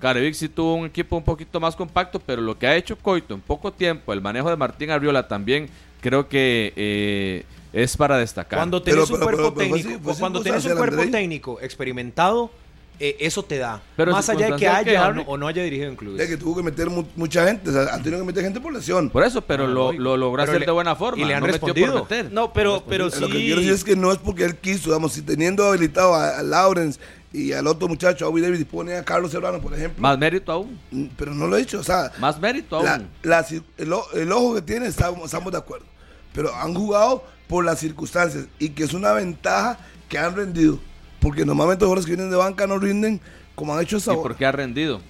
Carevic 0.00 0.34
sí 0.34 0.48
tuvo 0.50 0.74
un 0.74 0.86
equipo 0.86 1.16
un 1.16 1.22
poquito 1.22 1.58
más 1.58 1.74
compacto, 1.74 2.20
pero 2.20 2.42
lo 2.42 2.58
que 2.58 2.66
ha 2.66 2.76
hecho 2.76 2.98
Coito 2.98 3.32
en 3.32 3.40
poco 3.40 3.72
tiempo, 3.72 4.12
el 4.12 4.20
manejo 4.20 4.50
de 4.50 4.56
Martín 4.56 4.90
Arriola 4.90 5.26
también, 5.26 5.70
creo 6.02 6.28
que 6.28 6.74
eh, 6.76 7.44
es 7.82 7.96
para 7.96 8.16
destacar. 8.18 8.58
Cuando 8.58 8.82
Pero- 8.82 8.96
tenés 9.04 9.10
un 9.10 9.16
pero- 9.16 9.24
cuerpo 9.26 9.42
pero- 9.42 9.54
pero 9.54 9.68
fue 9.70 9.78
técnico, 9.80 9.88
así- 9.98 10.04
fue 10.04 10.18
cuando 10.20 10.42
tenés 10.42 10.64
un 10.64 10.76
cuerpo 10.76 10.94
Andrei. 11.02 11.10
técnico 11.10 11.58
experimentado, 11.60 12.50
eh, 12.98 13.16
eso 13.20 13.42
te 13.42 13.58
da. 13.58 13.82
Pero 13.94 14.12
Más 14.12 14.26
allá 14.30 14.46
de 14.46 14.52
que 14.52 14.58
que 14.60 14.68
haya 14.68 15.02
o 15.02 15.04
Harry- 15.04 15.16
no, 15.16 15.22
o 15.30 15.36
no 15.36 15.46
haya 15.46 15.62
dirigido 15.62 15.90
en 15.90 15.96
clubes. 15.96 16.16
De 16.18 16.26
que 16.28 16.38
tuvo 16.38 16.56
que 16.56 16.62
meter 16.62 16.88
mu- 16.88 17.04
mucha 17.14 17.46
gente, 17.46 17.68
o 17.68 17.72
sea, 17.74 17.94
han 17.94 18.02
tenido 18.02 18.20
que 18.22 18.26
meter 18.26 18.42
gente 18.42 18.58
por 18.60 18.72
lesión. 18.72 19.10
Por 19.10 19.22
eso, 19.22 19.42
pero 19.42 19.66
No, 19.68 19.74
lo, 19.74 19.92
lo 19.92 20.16
logró 20.16 20.42
Pero 20.42 20.52
hacer 20.56 20.64
de 20.66 20.72
buena 20.72 20.96
forma. 20.96 21.22
y 21.22 21.26
le 21.26 21.34
han 21.34 21.40
no 21.40 21.46
metió 21.48 21.60
por 21.60 21.76
respondido. 21.76 22.30
No, 22.32 22.52
pero, 22.54 22.82
pero 22.88 23.10
sí. 23.10 23.20
Lo 23.20 23.26
que 23.28 23.34
quiero 23.34 23.56
decir 23.56 23.74
es 23.74 23.84
que 23.84 23.94
no 23.96 24.10
es 24.12 24.16
porque 24.18 24.44
él 24.44 24.56
quiso, 24.56 24.88
digamos, 24.88 25.12
si 25.12 25.20
teniendo 25.20 25.66
habilitado 25.66 26.14
a, 26.14 26.38
a 26.38 26.42
Lawrence 26.42 26.98
y 27.34 27.52
al 27.52 27.66
otro 27.66 27.86
muchacho, 27.88 28.24
a 28.24 28.28
Obi 28.28 28.40
David, 28.40 28.60
y 28.60 28.64
pone 28.64 28.94
a 28.96 29.04
Carlos 29.04 29.30
Serrano, 29.30 29.60
por 29.60 29.74
ejemplo, 29.74 30.00
Más 30.00 30.16
mérito 30.18 30.50
aún. 30.52 30.80
mm, 30.90 31.04
pero 31.18 31.34
no 31.34 31.46
lo 31.48 31.58
he 31.58 31.60
hecho, 31.60 31.80
o 31.80 31.84
sea, 31.84 32.10
Más 32.18 32.40
mérito 32.40 32.82
la- 32.82 32.94
aún. 32.94 33.08
la 33.22 33.44
cir- 33.44 33.62
el, 33.76 33.92
el 34.14 34.32
ojo 34.32 34.54
que 34.54 34.62
tiene, 34.62 34.86
estamos, 34.86 35.26
estamos 35.26 35.52
de 35.52 35.58
acuerdo, 35.58 35.84
pero 36.32 36.54
han 36.54 36.72
jugado 36.72 37.24
por 37.48 37.64
las 37.64 37.78
circunstancias 37.78 38.46
y 38.58 38.70
que 38.70 38.84
es 38.84 38.92
una 38.94 39.12
ventaja 39.12 39.78
que 40.08 40.18
han 40.18 40.34
rendido, 40.36 40.78
porque 41.20 41.44
normalmente 41.44 41.82
los 41.84 41.88
jugadores 41.88 42.06
que 42.06 42.12
vienen 42.12 42.30
de 42.30 42.36
banca 42.36 42.66
no 42.66 42.78
rinden 42.78 43.20
como 43.54 43.74
han 43.74 43.82
hecho 43.82 43.96
hasta 43.96 44.12
¿Y 44.12 44.14
ahora. 44.14 44.22
por 44.28 44.36
qué 44.36 44.46
ha 44.46 44.52
rendido? 44.52 45.00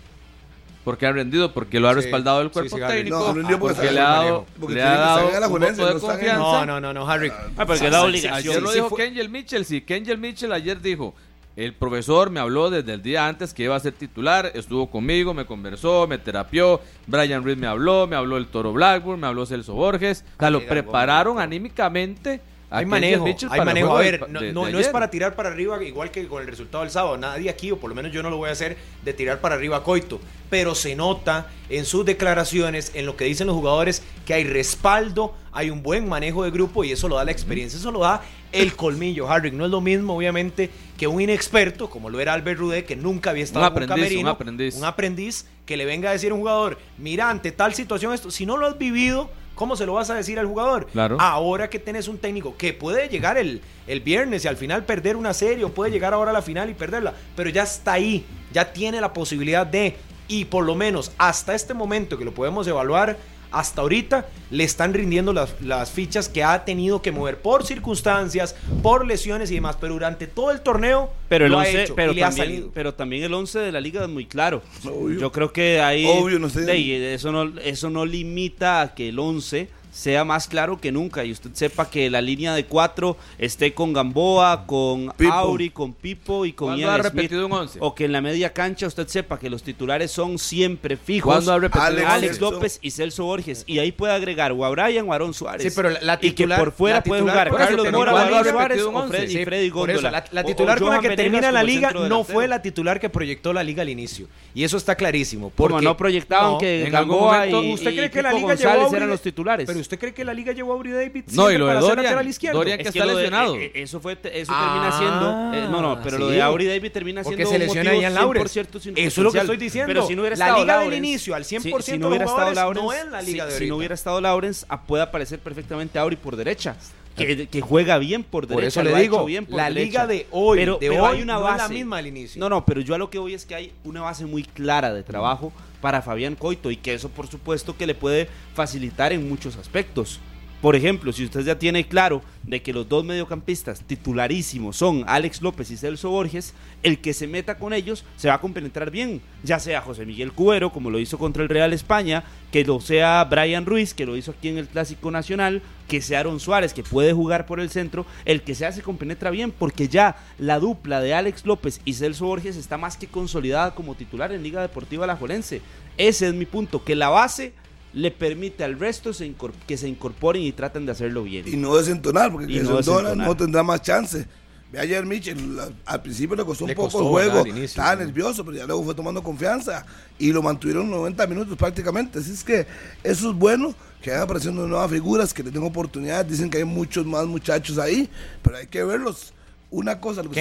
porque 0.85 1.05
ha 1.05 1.11
rendido, 1.11 1.53
porque 1.53 1.81
lo 1.81 1.88
ha 1.88 1.94
Sí, 1.94 2.01
respaldado 2.03 2.42
el 2.42 2.46
sí, 2.46 2.53
cuerpo 2.53 2.77
sí, 2.77 2.83
Harry. 2.85 2.94
técnico, 2.99 3.35
No, 3.35 3.59
porque 3.59 3.90
le 3.90 3.99
ha 3.99 4.05
dado, 4.05 4.46
le 4.61 4.66
tiene 4.66 4.83
ha 4.83 4.92
que 4.92 4.99
dado 5.01 5.18
salir 5.18 5.35
a 5.37 5.40
la 5.40 5.46
un 5.49 5.53
voto 5.55 5.64
de 5.66 5.72
no 5.72 5.83
están 5.83 5.94
en- 5.94 5.99
confianza. 6.01 6.38
No, 6.38 6.66
no, 6.66 6.81
no, 6.81 6.92
no, 6.94 7.09
Harry. 7.11 7.33
Ah, 7.57 7.66
porque 7.66 7.90
da 7.90 8.05
obligación. 8.05 8.35
Ayer 8.35 8.62
lo 8.62 8.68
Sí, 8.68 8.75
dijo 8.77 8.88
fue- 8.90 8.99
Kenjel 9.05 9.29
Mitchell, 9.29 9.64
sí, 9.64 9.81
Kenjel 9.81 10.18
Mitchell 10.18 10.53
ayer 10.53 10.81
dijo, 10.81 11.12
el 11.57 11.73
profesor 11.73 12.31
me 12.31 12.38
habló 12.38 12.69
desde 12.69 12.92
el 12.92 13.03
día 13.03 13.27
antes 13.27 13.55
que 13.55 13.64
iba 13.64 13.75
a 13.75 13.81
ser 13.81 13.95
titular, 13.95 14.53
estuvo 14.55 14.90
conmigo, 14.90 15.33
me 15.33 15.47
conversó, 15.47 16.07
me 16.07 16.19
terapió, 16.19 16.81
Brian 17.07 17.45
Reed 17.45 17.57
me 17.57 17.66
habló, 17.66 18.07
me 18.07 18.14
habló 18.14 18.37
el 18.37 18.47
Toro 18.47 18.75
Blackburn, 18.75 19.21
me 19.21 19.27
habló 19.27 19.47
Celso 19.47 19.73
Borges, 19.73 20.25
o 20.37 20.40
sea, 20.40 20.51
lo 20.51 20.66
prepararon 20.66 21.40
anímicamente. 21.40 22.42
Hay 22.68 22.85
manejo, 22.85 23.24
hay 23.50 23.61
manejo. 23.64 23.96
A 23.96 24.00
ver, 24.00 24.29
no, 24.29 24.40
de- 24.40 24.52
no- 24.52 24.64
de 24.66 24.72
no 24.72 24.79
es 24.81 24.88
para 24.88 25.09
tirar 25.11 25.37
para 25.37 25.50
arriba 25.50 25.83
igual 25.85 26.11
que 26.11 26.26
con 26.26 26.42
el 26.42 26.48
resultado 26.48 26.83
del 26.83 26.90
sábado. 26.90 27.16
Nadie 27.16 27.48
aquí, 27.48 27.70
o 27.70 27.76
por 27.79 27.88
lo 27.88 27.94
menos 27.94 28.11
yo 28.12 28.22
no 28.24 28.31
lo 28.31 28.38
voy 28.38 28.48
a 28.48 28.52
hacer, 28.52 28.76
de 29.05 29.12
tirar 29.12 29.40
para 29.40 29.55
arriba 29.55 29.76
a 29.79 29.83
Coito. 29.85 30.20
Pero 30.50 30.74
se 30.74 30.96
nota 30.96 31.48
en 31.68 31.85
sus 31.85 32.05
declaraciones, 32.05 32.90
en 32.94 33.07
lo 33.07 33.16
que 33.16 33.24
dicen 33.24 33.46
los 33.46 33.55
jugadores, 33.57 34.02
que 34.26 34.35
hay 34.35 34.44
respaldo, 34.44 35.35
hay 35.52 35.70
un 35.70 35.83
buen 35.83 36.09
manejo 36.09 36.42
de 36.44 36.50
grupo 36.50 36.83
y 36.85 36.92
eso 36.92 37.09
lo 37.09 37.16
da 37.16 37.24
la 37.24 37.31
experiencia, 37.33 37.79
eso 37.79 37.92
lo 37.92 38.00
da 38.00 38.22
el 38.52 38.74
colmillo. 38.74 39.29
Harry, 39.31 39.50
no 39.52 39.64
es 39.64 39.70
lo 39.70 39.81
mismo, 39.81 40.16
obviamente, 40.16 40.70
que 40.98 41.07
un 41.07 41.20
inexperto, 41.20 41.88
como 41.88 42.11
lo 42.11 42.18
era 42.20 42.33
Albert 42.33 42.59
Rudé, 42.59 42.85
que 42.85 42.96
nunca 42.96 43.31
había 43.31 43.44
estado 43.44 43.64
Un 43.70 43.76
en 43.76 43.83
un 43.83 43.88
camerino, 43.88 44.20
un 44.22 44.29
aprendiz. 44.29 44.74
un 44.76 44.85
aprendiz 44.85 45.46
que 45.64 45.76
le 45.76 45.85
venga 45.85 46.11
a 46.11 46.12
decir 46.12 46.31
a 46.31 46.35
un 46.35 46.40
jugador, 46.40 46.79
mira, 46.98 47.31
ante 47.31 47.52
tal 47.52 47.74
situación, 47.74 48.12
esto, 48.12 48.31
si 48.31 48.44
no 48.46 48.57
lo 48.57 48.66
has 48.66 48.79
vivido, 48.79 49.31
¿cómo 49.57 49.75
se 49.75 49.85
lo 49.87 49.95
vas 49.95 50.09
a 50.11 50.14
decir 50.14 50.38
al 50.38 50.47
jugador? 50.47 50.87
Claro. 50.87 51.16
Ahora 51.19 51.69
que 51.69 51.81
tenés 51.81 52.07
un 52.07 52.19
técnico 52.19 52.57
que 52.57 52.73
puede 52.73 53.09
llegar 53.09 53.37
el, 53.37 53.61
el 53.88 54.01
viernes 54.01 54.45
y 54.45 54.49
al 54.49 54.57
final 54.57 54.85
perder 54.85 55.16
una 55.16 55.35
serie, 55.35 55.64
o 55.64 55.71
puede 55.71 55.90
llegar 55.90 56.14
ahora 56.14 56.31
a 56.31 56.35
la 56.35 56.42
final 56.42 56.71
y 56.71 56.75
perderla, 56.75 57.14
pero 57.35 57.51
ya 57.51 57.64
está 57.64 57.95
ahí, 57.95 58.25
ya 58.53 58.73
tiene 58.73 59.01
la 59.01 59.12
posibilidad 59.12 59.66
de, 59.66 59.97
y 60.29 60.45
por 60.45 60.64
lo 60.64 60.77
menos 60.77 61.11
hasta 61.19 61.55
este 61.55 61.75
momento 61.75 62.16
que 62.16 62.25
lo 62.25 62.33
podemos 62.33 62.69
evaluar, 62.69 63.16
hasta 63.50 63.80
ahorita 63.82 64.26
le 64.50 64.64
están 64.64 64.94
rindiendo 64.94 65.32
las, 65.32 65.54
las 65.61 65.90
fichas 65.90 66.28
que 66.28 66.44
ha 66.44 66.64
tenido 66.64 67.02
que 67.02 67.12
mover 67.12 67.38
por 67.38 67.64
circunstancias, 67.64 68.54
por 68.82 69.06
lesiones 69.06 69.50
y 69.50 69.54
demás, 69.54 69.76
pero 69.80 69.94
durante 69.94 70.26
todo 70.26 70.50
el 70.50 70.61
torneo 70.61 71.11
Pero 71.28 71.46
el 71.46 71.52
lo 71.52 71.59
ha 71.59 71.62
11, 71.62 71.82
hecho 71.82 71.94
pero, 71.94 72.12
y 72.12 72.16
le 72.16 72.24
ha 72.24 72.28
también, 72.28 72.46
salido. 72.48 72.70
pero 72.74 72.94
también 72.94 73.24
el 73.24 73.35
11 73.35 73.59
de 73.59 73.72
la 73.72 73.80
liga 73.80 74.02
es 74.02 74.09
muy 74.09 74.26
claro. 74.26 74.62
Obvio. 74.85 75.18
Yo 75.20 75.32
creo 75.32 75.52
que 75.52 75.80
ahí 75.80 76.06
Obvio, 76.06 76.38
no 76.38 76.48
sé. 76.48 77.14
eso 77.14 77.32
no 77.32 77.59
eso 77.61 77.90
no 77.90 78.04
limita 78.06 78.82
a 78.82 78.94
que 78.94 79.09
el 79.09 79.18
11 79.18 79.68
sea 79.96 80.24
más 80.26 80.46
claro 80.46 80.78
que 80.78 80.92
nunca 80.92 81.24
y 81.24 81.32
usted 81.32 81.50
sepa 81.54 81.88
que 81.88 82.11
la 82.11 82.20
línea 82.20 82.54
de 82.54 82.66
cuatro 82.66 83.16
esté 83.38 83.72
con 83.72 83.94
Gamboa, 83.94 84.66
con 84.66 85.11
Pipo. 85.16 85.32
Auri, 85.32 85.70
con 85.70 85.94
Pipo 85.94 86.44
y 86.44 86.52
con 86.52 86.68
¿Cuándo 86.68 86.82
Ian 86.82 86.90
ha 86.90 86.96
Smith. 87.02 87.14
repetido 87.14 87.46
un 87.46 87.52
11? 87.52 87.78
O 87.80 87.94
que 87.94 88.04
en 88.04 88.12
la 88.12 88.20
media 88.20 88.52
cancha 88.52 88.87
usted 88.87 89.09
sepa 89.09 89.38
que 89.38 89.48
los 89.48 89.62
titulares 89.62 90.11
son 90.11 90.38
siempre 90.38 90.98
fijos. 90.98 91.32
¿Cuándo 91.32 91.50
ha 91.52 91.59
repetido 91.59 91.82
Alex 91.87 92.02
un 92.02 92.04
once? 92.12 92.26
Alex. 92.26 92.40
López 92.40 92.78
y 92.82 92.90
Celso 92.90 93.24
Borges. 93.24 93.64
Y 93.66 93.78
ahí 93.78 93.90
puede 93.90 94.12
agregar 94.12 94.52
o 94.52 94.64
a 94.66 94.68
Brian 94.68 95.09
o 95.09 95.12
a 95.12 95.14
Aaron 95.14 95.32
Suárez. 95.32 95.62
Sí, 95.62 95.72
pero 95.74 95.88
la- 95.88 96.00
la 96.02 96.14
y 96.14 96.18
que 96.18 96.30
titular- 96.44 96.59
por 96.59 96.72
fuera 96.72 97.02
puede 97.02 97.22
titular- 97.22 97.48
jugar 97.48 97.66
Carlos 97.66 97.90
Mora, 97.92 98.11
Aaron 98.12 98.35
ha 98.35 98.44
Suárez 98.44 98.54
repetido 98.59 98.88
un 98.90 98.94
o 98.96 98.98
once. 98.98 99.16
Freddy, 99.16 99.32
Sí, 99.32 99.44
Freddy 99.46 99.66
eso, 99.68 99.74
Góndola. 99.74 100.11
la, 100.11 100.24
la 100.30 100.40
O- 100.42 100.44
o 100.44 100.46
titular 100.46 100.78
con 100.78 100.90
la 100.92 101.00
que 101.00 101.16
termina 101.16 101.50
la 101.50 101.62
liga 101.62 101.90
no 101.92 102.22
fue 102.22 102.46
la 102.48 102.61
titular 102.61 103.00
que 103.00 103.09
proyectó 103.09 103.54
la 103.54 103.64
liga 103.64 103.80
al 103.82 103.88
inicio. 103.88 104.28
Y 104.54 104.62
eso 104.64 104.76
está 104.76 104.94
clarísimo. 104.94 105.50
Porque 105.56 105.82
no 105.82 105.96
proyectaban 105.96 106.52
No, 106.52 106.59
que 106.59 106.85
en 106.87 106.94
algún 106.94 107.16
Gamboa 107.16 107.37
momento- 107.38 107.62
y, 107.62 107.72
¿Usted 107.74 107.94
cree 107.96 108.11
que 108.11 108.22
la 108.22 108.30
Pipo 108.30 108.40
liga 108.40 108.54
González 108.54 108.92
eran 108.92 109.09
los 109.09 109.20
titulares? 109.22 109.66
Usted 109.87 109.99
cree 110.01 110.12
que 110.12 110.25
la 110.25 110.35
liga 110.35 110.53
llevó 110.53 110.72
a 110.72 110.77
Uri 110.77 110.90
David 110.90 111.25
No, 111.33 111.51
y 111.51 111.57
lo 111.59 111.66
de 111.66 111.70
para 111.75 111.81
ser 111.81 111.88
Dorian, 111.90 112.05
lateral 112.05 112.29
izquierdo? 112.29 112.59
Dorian 112.59 112.77
que 112.79 112.83
Es 112.83 112.88
está 112.88 113.05
lo 113.07 113.11
de- 113.12 113.22
lesionado. 113.22 113.55
eh, 113.57 113.64
eh, 113.66 113.83
eso 113.83 114.01
fue 114.01 114.18
eso 114.25 114.53
Ah, 114.55 114.72
termina 114.72 114.99
siendo 114.99 115.55
eh, 115.55 115.70
no 115.70 115.81
no 115.83 116.03
pero 116.03 116.18
lo 116.18 116.29
sí. 116.29 116.35
de 116.35 116.42
Auri 116.42 116.66
David 116.66 116.90
termina 116.92 117.22
Porque 117.22 117.46
siendo 117.46 117.51
se 117.51 117.57
un 117.57 117.62
lesiona 117.85 117.94
Ian 118.03 118.14
Laurens. 118.14 118.53
100% 118.57 118.92
Eso 118.96 119.20
es 119.20 119.25
lo 119.25 119.33
que 119.33 119.38
estoy 119.38 119.57
diciendo. 119.57 119.88
pero 119.88 120.07
si 120.07 120.14
no 120.16 120.22
hubiera 120.22 120.37
La 120.37 120.44
estado 120.46 120.61
liga 120.62 120.75
del 120.75 120.83
Laurens, 120.90 121.07
inicio, 121.09 121.35
al 121.35 121.44
100% 121.44 121.83
si, 121.83 121.92
de 121.92 121.99
no 121.99 122.09
hubiera 122.09 122.25
estado 122.25 122.53
Laurens 122.53 122.85
no 122.85 122.92
es 122.92 123.07
la 123.07 123.22
liga 123.22 123.46
si, 123.46 123.53
de 123.53 123.59
si 123.59 123.66
no 123.68 123.77
hubiera 123.77 123.94
estado 123.94 124.20
Laurens 124.20 124.66
ah, 124.68 124.83
puede 124.83 125.03
aparecer 125.05 125.38
perfectamente 125.38 125.99
Auri 125.99 126.16
por 126.16 126.35
derecha 126.37 126.77
que, 127.16 127.46
que 127.49 127.61
juega 127.62 127.96
bien 127.99 128.25
por 128.25 128.46
Por 128.46 128.57
derecha 128.57 128.81
eso 128.81 128.90
lo 128.90 128.94
le 128.94 129.03
digo, 129.03 129.25
bien 129.25 129.46
por 129.46 129.57
la 129.57 129.70
derecha. 129.70 129.85
liga 129.87 130.07
de 130.07 130.27
hoy, 130.33 130.59
pero, 130.59 130.77
de 130.79 130.88
pero 130.90 131.03
hoy 131.05 131.16
hay 131.16 131.22
una 131.22 131.35
no 131.35 131.38
es 131.40 131.44
la 131.46 131.62
base 131.62 131.72
misma 131.75 131.96
al 131.99 132.07
inicio. 132.09 132.38
no 132.40 132.49
no 132.51 132.66
pero 132.66 132.81
yo 132.83 132.94
a 132.94 132.99
lo 132.99 133.09
que 133.09 133.18
voy 133.18 133.33
es 133.35 133.46
que 133.46 133.55
hay 133.55 133.72
una 133.85 134.03
base 134.03 134.27
muy 134.27 134.42
clara 134.42 134.92
de 134.92 135.03
trabajo 135.03 135.53
para 135.87 136.03
Fabián 136.03 136.35
Coito 136.35 136.72
y 136.72 136.77
que 136.77 136.94
eso 136.94 137.11
por 137.11 137.29
supuesto 137.29 137.77
que 137.77 137.87
le 137.87 137.94
puede 137.94 138.29
facilitar 138.57 139.12
en 139.12 139.29
muchos 139.29 139.57
aspectos 139.57 140.18
por 140.66 140.74
ejemplo, 140.74 141.12
si 141.12 141.22
usted 141.22 141.44
ya 141.44 141.61
tiene 141.61 141.87
claro 141.87 142.22
de 142.42 142.61
que 142.61 142.72
los 142.72 142.88
dos 142.88 143.05
mediocampistas 143.05 143.83
titularísimos 143.83 144.76
son 144.76 145.05
Alex 145.07 145.40
López 145.40 145.70
y 145.70 145.76
Celso 145.76 146.11
Borges, 146.11 146.55
el 146.83 146.98
que 146.98 147.14
se 147.14 147.29
meta 147.29 147.57
con 147.57 147.72
ellos 147.72 148.05
se 148.16 148.26
va 148.26 148.35
a 148.35 148.40
compenetrar 148.40 148.90
bien, 148.90 149.20
ya 149.44 149.61
sea 149.61 149.81
José 149.81 150.05
Miguel 150.05 150.33
Cuero, 150.33 150.72
como 150.72 150.90
lo 150.90 150.98
hizo 150.98 151.18
contra 151.18 151.44
el 151.44 151.48
Real 151.48 151.72
España, 151.72 152.24
que 152.50 152.64
lo 152.64 152.81
sea 152.81 153.22
Brian 153.31 153.64
Ruiz, 153.64 153.94
que 153.94 154.07
lo 154.07 154.16
hizo 154.16 154.33
aquí 154.33 154.48
en 154.48 154.59
el 154.59 154.66
Clásico 154.66 155.12
Nacional, 155.12 155.62
que 155.87 156.00
sea 156.00 156.18
Aaron 156.18 156.40
Suárez, 156.40 156.74
que 156.74 156.83
puede 156.83 157.12
jugar 157.12 157.46
por 157.46 157.61
el 157.61 157.70
centro, 157.70 158.05
el 158.24 158.42
que 158.42 158.57
sea 158.57 158.72
se 158.72 158.83
compenetra 158.83 159.31
bien, 159.31 159.52
porque 159.52 159.87
ya 159.87 160.16
la 160.37 160.59
dupla 160.59 161.00
de 161.00 161.14
Alex 161.14 161.46
López 161.46 161.81
y 161.85 161.92
Celso 161.92 162.26
Borges 162.26 162.57
está 162.57 162.76
más 162.76 162.96
que 162.96 163.07
consolidada 163.07 163.76
como 163.76 163.94
titular 163.94 164.33
en 164.33 164.42
Liga 164.42 164.62
Deportiva 164.62 165.05
Alajuelense. 165.05 165.62
Ese 165.96 166.26
es 166.26 166.35
mi 166.35 166.44
punto, 166.44 166.83
que 166.83 166.96
la 166.96 167.09
base 167.09 167.55
le 167.92 168.11
permite 168.11 168.64
al 168.64 168.79
resto 168.79 169.12
se 169.12 169.33
que 169.66 169.77
se 169.77 169.88
incorporen 169.88 170.42
y 170.42 170.53
traten 170.53 170.85
de 170.87 170.92
hacerlo 170.92 171.22
bien. 171.22 171.46
Y 171.49 171.57
no 171.57 171.77
desentonar, 171.77 172.31
porque 172.33 172.46
que 172.46 172.62
no 172.62 172.77
desentonar. 172.77 173.16
no 173.27 173.37
tendrá 173.37 173.62
más 173.62 173.83
chance. 173.83 174.27
Ve 174.72 174.81
ayer 174.81 175.07
Mitchell, 175.07 175.55
la- 175.57 175.70
al 175.87 176.03
principio 176.03 176.35
le 176.35 176.44
costó 176.44 176.66
Le 176.66 176.72
un 176.72 176.77
poco 176.77 176.88
costó, 176.90 177.05
el 177.20 177.31
juego, 177.31 177.46
inicio, 177.46 177.64
estaba 177.64 177.94
nervioso, 177.96 178.44
pero 178.44 178.57
ya 178.57 178.66
luego 178.66 178.83
fue 178.83 178.94
tomando 178.96 179.22
confianza 179.22 179.87
y 180.18 180.33
lo 180.33 180.42
mantuvieron 180.42 180.90
90 180.90 181.25
minutos 181.29 181.57
prácticamente. 181.57 182.18
Así 182.18 182.33
es 182.33 182.42
que 182.42 182.66
eso 183.05 183.31
es 183.31 183.37
bueno, 183.37 183.72
que 184.03 184.11
vayan 184.11 184.25
apareciendo 184.25 184.66
nuevas 184.66 184.90
figuras, 184.90 185.33
que 185.33 185.44
le 185.44 185.53
den 185.53 185.62
oportunidad. 185.62 186.25
Dicen 186.27 186.51
que 186.51 186.59
hay 186.59 186.64
muchos 186.64 187.07
más 187.07 187.27
muchachos 187.27 187.79
ahí, 187.79 188.11
pero 188.42 188.57
hay 188.57 188.66
que 188.66 188.83
verlos. 188.83 189.33
Una 189.70 190.00
cosa, 190.00 190.22
lo 190.22 190.31
que 190.31 190.37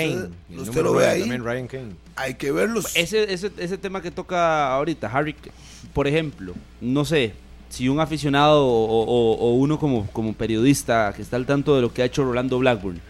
Kane. 0.49 0.61
usted, 0.61 0.83
lo 0.83 0.93
ve 0.93 1.07
ahí, 1.07 1.19
También 1.21 1.43
Ryan 1.43 1.67
Kane. 1.67 1.91
hay 2.15 2.35
que 2.35 2.51
verlos. 2.51 2.95
Ese, 2.95 3.33
ese, 3.33 3.51
ese 3.57 3.77
tema 3.77 4.01
que 4.01 4.11
toca 4.11 4.71
ahorita, 4.73 5.07
Harry, 5.11 5.35
por 5.93 6.07
ejemplo, 6.07 6.53
no 6.79 7.03
sé, 7.05 7.33
si 7.69 7.89
un 7.89 7.99
aficionado 7.99 8.65
o, 8.65 9.03
o- 9.03 9.33
o 9.37 9.53
uno 9.55 9.79
como, 9.79 10.07
como 10.11 10.33
periodista 10.33 11.11
que 11.15 11.21
está 11.23 11.35
al 11.37 11.45
tanto 11.45 11.75
de 11.75 11.81
lo 11.81 11.91
que 11.91 12.03
ha 12.03 12.05
hecho 12.05 12.23
Rolando 12.23 12.59
Blackburn, 12.59 13.01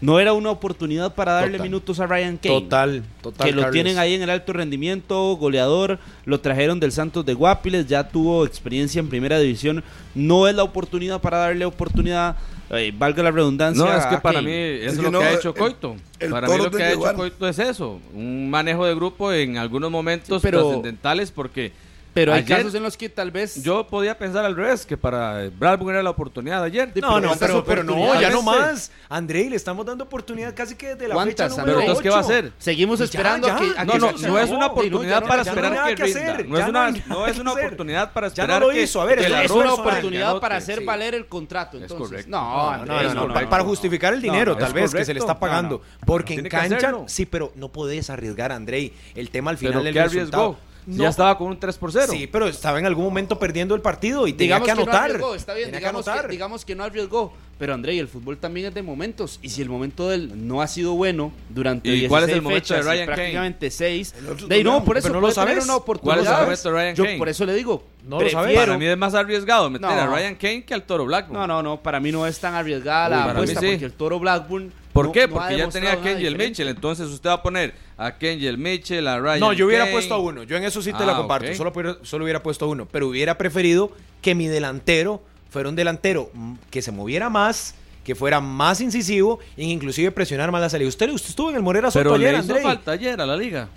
no 0.00 0.18
era 0.18 0.32
una 0.32 0.50
oportunidad 0.50 1.14
para 1.14 1.32
darle 1.32 1.52
Total. 1.58 1.68
minutos 1.68 2.00
a 2.00 2.06
Ryan 2.06 2.36
Kane. 2.38 2.60
Total, 2.62 3.02
total. 3.22 3.46
que 3.46 3.52
lo 3.54 3.60
Carlos. 3.62 3.72
tienen 3.74 3.98
ahí 3.98 4.14
en 4.14 4.22
el 4.22 4.30
alto 4.30 4.52
rendimiento, 4.52 5.36
goleador, 5.36 5.98
lo 6.24 6.40
trajeron 6.40 6.80
del 6.80 6.90
Santos 6.90 7.24
de 7.24 7.34
Guapiles, 7.34 7.86
ya 7.86 8.08
tuvo 8.08 8.44
experiencia 8.44 8.98
en 8.98 9.08
primera 9.08 9.38
división, 9.38 9.84
no 10.14 10.48
es 10.48 10.54
la 10.54 10.64
oportunidad 10.64 11.20
para 11.20 11.36
darle 11.38 11.64
oportunidad, 11.66 12.36
eh, 12.70 12.92
valga 12.96 13.22
la 13.22 13.30
redundancia. 13.30 13.84
No, 13.84 13.92
es 13.96 14.06
que 14.06 14.18
para 14.18 14.38
Kane. 14.40 14.46
mí 14.48 14.54
eso 14.82 14.90
Es 14.92 14.96
que 14.96 15.02
lo 15.02 15.10
no, 15.10 15.18
que 15.20 15.24
ha 15.26 15.30
el- 15.30 15.36
hecho 15.38 15.54
Coito. 15.54 15.96
el 16.18 16.30
para 16.30 16.48
mí 16.48 16.56
lo 16.56 16.70
que 16.70 16.82
ha 16.82 16.92
hecho. 16.92 17.14
Coito 17.14 17.48
es 17.48 17.58
eso, 17.58 18.00
un 18.14 18.48
manejo 18.50 18.86
de 18.86 18.94
grupo 18.94 19.32
en 19.32 19.58
algunos 19.58 19.90
momentos 19.90 20.40
Sí, 20.40 20.46
pero- 20.48 20.62
trascendentales 20.62 21.30
porque 21.32 21.72
Pero 22.12 22.32
hay 22.32 22.40
ayer 22.40 22.58
casos 22.58 22.74
en 22.74 22.82
los 22.82 22.96
que 22.96 23.08
tal 23.08 23.30
vez... 23.30 23.62
yo 23.62 23.86
podía 23.86 24.18
pensar 24.18 24.44
al 24.44 24.56
revés, 24.56 24.84
que 24.84 24.96
para 24.96 25.48
Bradburn 25.58 25.90
era 25.94 26.02
la 26.02 26.10
oportunidad 26.10 26.60
de 26.60 26.66
ayer. 26.66 26.92
No, 26.96 27.20
no, 27.20 27.28
¿cuántas 27.28 27.38
pero, 27.48 27.64
pero 27.64 27.84
no, 27.84 28.20
ya 28.20 28.30
no 28.30 28.42
más. 28.42 28.90
André, 29.08 29.48
le 29.48 29.56
estamos 29.56 29.86
dando 29.86 30.04
oportunidad 30.04 30.54
casi 30.54 30.74
que 30.74 30.88
desde 30.94 31.08
la 31.08 31.14
fecha 31.14 31.14
¿Cuántas, 31.14 31.50
número 31.50 31.66
Pero 31.66 31.80
entonces, 31.80 32.02
¿qué 32.02 32.08
va 32.10 32.16
a 32.16 32.18
8. 32.20 32.28
hacer? 32.28 32.52
Seguimos 32.58 32.98
Ya, 32.98 33.04
esperando 33.04 33.46
ya. 33.46 33.54
a 33.56 33.58
que... 33.58 33.64
a 33.78 33.84
No, 33.84 33.92
que 33.92 33.98
no, 33.98 34.18
se- 34.18 34.28
no 34.28 34.38
es 34.38 34.50
una 34.50 34.66
oportunidad 34.66 35.22
para 35.22 35.36
no- 35.36 35.44
no 35.44 35.50
esperar 35.50 35.72
nada 35.72 35.94
que 35.94 36.04
rinda. 36.04 36.20
No 36.20 36.58
es 36.58 36.64
no 36.64 36.70
una, 36.70 36.90
no 37.06 37.26
es 37.26 37.34
que 37.34 37.40
una 37.40 37.52
oportunidad 37.52 38.12
para 38.12 38.28
Ya 38.28 38.46
no 38.46 38.52
esperar 38.54 38.62
lo 38.62 38.72
hizo, 38.80 39.00
a 39.00 39.04
ver, 39.04 39.18
es 39.20 39.26
es 39.44 39.50
una 39.50 39.74
oportunidad 39.74 40.40
para 40.40 40.56
hacer 40.56 40.84
valer 40.84 41.14
el 41.14 41.26
contrato, 41.26 41.76
Es 41.76 41.82
entonces. 41.84 42.08
correcto. 42.08 42.30
No, 42.30 42.40
No, 42.40 42.76
no, 42.78 42.84
no, 42.86 43.02
no, 43.02 43.14
no, 43.14 43.26
no, 43.28 43.34
para, 43.34 43.46
no, 43.46 43.58
no. 43.58 43.64
justificar 43.64 44.12
el 44.14 44.20
No, 44.20 44.32
dinero, 44.32 44.52
no, 44.54 44.58
tal 44.58 44.72
vez, 44.72 44.92
que 44.92 45.04
se 45.04 45.14
le 45.14 45.20
está 45.20 45.38
pagando. 45.38 45.78
No, 45.78 45.82
no. 46.00 46.06
Porque 46.06 46.34
en 46.34 46.48
cancha, 46.48 46.92
sí, 47.06 47.24
pero 47.26 47.52
no 47.54 47.68
podés 47.68 48.10
arriesgar, 48.10 48.52
Andrei. 48.52 48.92
El 49.14 49.30
tema 49.30 49.50
al 49.50 49.58
final 49.58 49.74
Pero 49.74 49.84
del 49.84 49.94
¿qué 49.94 50.02
resultado. 50.02 50.58
Si 50.86 50.96
Ya 50.96 51.08
estaba 51.08 51.36
con 51.38 51.48
un 51.48 51.58
3 51.60 51.76
por 51.78 51.92
0. 51.92 52.06
Sí, 52.10 52.26
pero 52.26 52.46
estaba 52.48 52.78
en 52.78 52.86
algún 52.86 53.04
momento 53.04 53.38
perdiendo 53.38 53.74
el 53.74 53.80
partido 53.80 54.26
y 54.26 54.32
tenía 54.32 54.56
Digamos 54.60 54.66
que 54.68 54.72
que, 54.72 54.76
no 54.76 54.82
anotar. 54.82 55.04
arriesgó, 55.10 55.34
está 55.34 55.54
bien, 55.54 55.66
Tenía 55.66 55.78
que 55.80 55.84
digamos 55.86 56.04
que, 56.04 56.10
anotar. 56.10 56.30
digamos 56.30 56.64
que 56.64 56.74
no 56.74 56.84
arriesgó. 56.84 57.32
Pero 57.58 57.74
André, 57.74 57.98
el 57.98 58.08
fútbol 58.08 58.38
también 58.38 58.68
es 58.68 58.74
de 58.74 58.82
momentos. 58.82 59.38
Y 59.42 59.50
si 59.50 59.60
el 59.60 59.68
momento 59.68 60.08
de 60.08 60.14
él 60.14 60.48
no 60.48 60.62
ha 60.62 60.66
sido 60.66 60.94
bueno 60.94 61.30
durante 61.50 61.94
¿Y 61.94 62.08
cuál 62.08 62.22
es 62.24 62.30
el 62.30 62.40
16 62.40 62.42
momento 62.42 62.74
de 62.74 62.80
fechas 62.80 62.86
Ryan 62.86 63.06
Kane? 63.06 63.16
prácticamente 63.16 63.70
6. 63.70 64.14
El 64.18 64.26
otro 64.28 64.46
De 64.48 64.54
ahí 64.54 64.64
no, 64.64 64.82
por 64.84 64.96
eso 64.96 65.08
Pero 65.08 65.20
no 65.20 65.26
lo 65.26 65.32
sabes. 65.32 65.62
una 65.64 65.76
oportunidad. 65.76 66.14
¿Cuál 66.16 66.24
es 66.24 66.30
el 66.30 66.40
momento 66.46 66.68
de 66.70 66.74
Ryan 66.74 66.94
Yo 66.96 67.04
Kane? 67.04 67.18
por 67.18 67.28
eso 67.28 67.44
le 67.44 67.54
digo, 67.54 67.84
No 68.08 68.20
lo 68.22 68.30
sabes. 68.30 68.56
Para 68.56 68.78
mí 68.78 68.86
es 68.86 68.96
más 68.96 69.12
arriesgado 69.14 69.68
meter 69.68 69.88
No. 69.90 69.94
a 69.94 70.06
Ryan 70.06 70.34
Kane 70.36 70.64
que 70.64 70.72
al 70.72 70.84
Toro 70.84 71.04
Blackburn. 71.04 71.38
No, 71.38 71.46
no, 71.46 71.62
no, 71.62 71.82
para 71.82 72.00
mí 72.00 72.10
no 72.10 72.26
es 72.26 72.38
tan 72.40 72.54
arriesgada 72.54 73.08
Uy, 73.08 73.14
la 73.16 73.20
para 73.26 73.32
mí 73.34 73.38
apuesta 73.40 73.60
sí. 73.60 73.66
porque 73.72 73.84
el 73.84 73.92
Toro 73.92 74.18
Blackburn 74.18 74.72
¿Por 74.92 75.06
no- 75.06 75.12
qué? 75.12 75.28
no 75.28 75.34
Porque 75.34 75.56
ya 75.56 75.68
tenía 75.68 75.92
a 75.92 76.00
Kenji 76.02 76.26
el. 76.26 76.36
Mitchell. 76.36 76.68
Entonces 76.68 77.08
usted 77.08 77.30
va 77.30 77.34
a 77.34 77.42
poner 77.42 77.74
a 77.96 78.16
Kenji 78.18 78.46
el 78.46 78.58
Mitchell, 78.58 79.06
a 79.06 79.18
Ryan 79.20 79.40
No, 79.40 79.52
yo 79.52 79.66
hubiera 79.66 79.84
Kane. 79.84 79.92
puesto 79.92 80.14
a 80.14 80.18
uno. 80.18 80.42
Yo 80.42 80.56
en 80.56 80.64
eso 80.64 80.82
sí 80.82 80.92
te 80.92 81.02
Ah, 81.02 81.06
la 81.06 81.16
comparto. 81.16 81.54
Solo, 81.54 81.70
hubiera- 81.74 81.96
solo 82.02 82.24
hubiera 82.24 82.42
puesto 82.42 82.68
uno. 82.68 82.86
Pero 82.90 83.08
hubiera 83.08 83.38
preferido 83.38 83.92
que 84.22 84.34
mi 84.34 84.48
delantero 84.48 85.22
fuera 85.50 85.68
un 85.68 85.76
delantero 85.76 86.30
que 86.70 86.82
se 86.82 86.90
moviera 86.92 87.28
más, 87.30 87.74
que 88.04 88.14
fuera 88.14 88.40
más 88.40 88.80
incisivo 88.80 89.38
e 89.56 89.64
inclusive 89.64 90.10
presionar 90.10 90.50
más 90.50 90.60
la 90.60 90.68
salida. 90.70 90.88
Usted, 90.88 91.10
usted 91.10 91.30
estuvo 91.30 91.50
en 91.50 91.56
el 91.56 91.62
Morera 91.62 91.90
Soto 91.90 92.02
Pero 92.02 92.14
ayer, 92.16 92.32
le 92.32 92.38
hizo 92.38 92.52
Andrei. 92.52 92.62
falta 92.62 92.92
ayer 92.92 93.20
a 93.20 93.26
la 93.26 93.36
liga. 93.36 93.68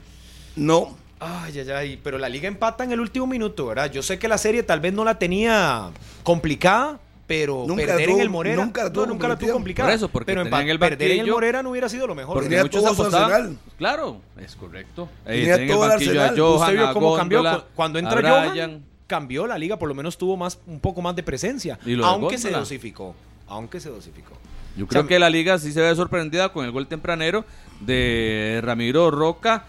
No, 0.55 0.97
Ay, 1.25 1.57
ay, 1.57 1.69
ay, 1.71 1.99
pero 2.03 2.17
la 2.17 2.27
liga 2.27 2.49
empata 2.49 2.83
en 2.83 2.91
el 2.91 2.99
último 2.99 3.25
minuto, 3.25 3.67
¿verdad? 3.67 3.89
Yo 3.89 4.03
sé 4.03 4.19
que 4.19 4.27
la 4.27 4.37
serie 4.37 4.61
tal 4.61 4.81
vez 4.81 4.91
no 4.91 5.05
la 5.05 5.17
tenía 5.17 5.89
complicada, 6.21 6.99
pero 7.27 7.65
Nunca 7.67 7.85
perder 7.85 8.07
tuvo- 8.09 8.15
en 8.15 8.21
el 8.21 8.29
Morera 8.29 8.63
nunca 8.65 8.83
la 8.83 8.89
no, 8.89 8.93
tuvo 8.93 9.05
nunca 9.05 9.27
la 9.29 9.37
tuvo 9.37 9.53
complicada. 9.53 9.89
Por 9.89 9.95
eso, 9.95 10.07
porque 10.09 10.25
pero 10.33 10.43
empa- 10.45 10.69
el 10.69 10.77
perder 10.79 11.11
en 11.11 11.19
el 11.21 11.31
Morera 11.31 11.63
no 11.63 11.69
hubiera 11.71 11.87
sido 11.89 12.05
lo 12.07 12.15
mejor. 12.15 12.35
Porque 12.35 12.49
Tenía 12.49 12.63
muchos 12.63 12.83
todo 12.83 12.93
su 12.95 13.01
apostaban. 13.03 13.57
Claro, 13.77 14.21
es 14.39 14.55
correcto. 14.55 15.07
Tenía 15.25 15.55
todo 15.67 15.83
el 15.85 15.89
banquillo 15.89 16.21
a 16.21 16.25
arsenal. 16.25 16.39
Johan, 16.39 16.61
Usted 16.61 16.73
vio 16.73 16.87
a 16.87 16.93
cómo 16.93 17.15
cambió 17.15 17.37
Góndola, 17.43 17.65
cuando 17.75 17.99
entra. 17.99 18.21
Johan, 18.29 18.83
cambió 19.07 19.47
la 19.47 19.57
liga, 19.57 19.77
por 19.77 19.87
lo 19.89 19.95
menos 19.95 20.17
tuvo 20.17 20.35
más 20.37 20.59
un 20.65 20.79
poco 20.79 21.01
más 21.01 21.15
de 21.15 21.23
presencia, 21.23 21.77
Y 21.85 21.91
lo 21.95 22.03
de 22.03 22.09
aunque 22.09 22.37
se 22.37 22.47
Góndola. 22.47 22.59
dosificó, 22.59 23.15
aunque 23.47 23.79
se 23.79 23.89
dosificó. 23.89 24.31
Yo 24.75 24.85
O 24.85 24.87
creo 24.87 25.03
sea, 25.03 25.07
que 25.07 25.19
la 25.19 25.29
liga 25.29 25.57
sí 25.59 25.71
se 25.71 25.81
ve 25.81 25.95
sorprendida 25.95 26.49
con 26.49 26.65
el 26.65 26.71
gol 26.71 26.87
tempranero 26.87 27.45
de 27.79 28.59
Ramiro 28.63 29.11
Roca, 29.11 29.65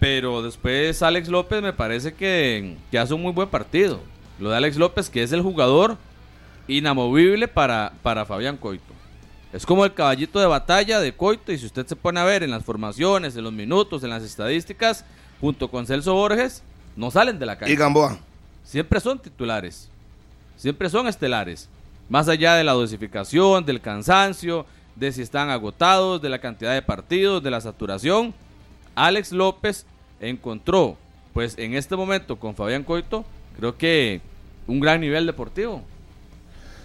pero 0.00 0.42
después 0.42 1.02
Alex 1.02 1.28
López 1.28 1.62
me 1.62 1.72
parece 1.72 2.14
que, 2.14 2.76
que 2.90 2.98
hace 2.98 3.12
un 3.14 3.22
muy 3.22 3.32
buen 3.32 3.48
partido. 3.48 4.00
Lo 4.38 4.50
de 4.50 4.56
Alex 4.56 4.76
López, 4.76 5.10
que 5.10 5.22
es 5.22 5.32
el 5.32 5.42
jugador 5.42 5.98
inamovible 6.68 7.48
para, 7.48 7.92
para 8.02 8.24
Fabián 8.24 8.56
Coito. 8.56 8.84
Es 9.52 9.64
como 9.64 9.84
el 9.84 9.94
caballito 9.94 10.38
de 10.40 10.46
batalla 10.46 11.00
de 11.00 11.14
Coito 11.14 11.52
y 11.52 11.58
si 11.58 11.66
usted 11.66 11.86
se 11.86 11.96
pone 11.96 12.20
a 12.20 12.24
ver 12.24 12.42
en 12.42 12.50
las 12.50 12.64
formaciones, 12.64 13.36
en 13.36 13.44
los 13.44 13.52
minutos, 13.52 14.02
en 14.02 14.10
las 14.10 14.22
estadísticas, 14.22 15.04
junto 15.40 15.68
con 15.70 15.86
Celso 15.86 16.14
Borges, 16.14 16.62
no 16.96 17.10
salen 17.10 17.38
de 17.38 17.46
la 17.46 17.56
calle 17.56 17.72
Y 17.72 17.76
Gamboa. 17.76 18.18
siempre 18.64 19.00
son 19.00 19.18
titulares, 19.18 19.88
siempre 20.56 20.90
son 20.90 21.06
estelares, 21.06 21.68
más 22.08 22.28
allá 22.28 22.54
de 22.54 22.64
la 22.64 22.72
dosificación, 22.72 23.64
del 23.64 23.80
cansancio, 23.80 24.66
de 24.94 25.12
si 25.12 25.22
están 25.22 25.50
agotados, 25.50 26.20
de 26.22 26.28
la 26.28 26.38
cantidad 26.40 26.72
de 26.74 26.82
partidos, 26.82 27.42
de 27.42 27.50
la 27.50 27.60
saturación. 27.60 28.34
Alex 28.94 29.32
López 29.32 29.86
encontró, 30.20 30.96
pues 31.32 31.56
en 31.58 31.74
este 31.74 31.96
momento 31.96 32.36
con 32.36 32.54
Fabián 32.54 32.82
Coito, 32.82 33.24
creo 33.58 33.76
que 33.76 34.20
un 34.66 34.80
gran 34.80 35.00
nivel 35.00 35.26
deportivo. 35.26 35.82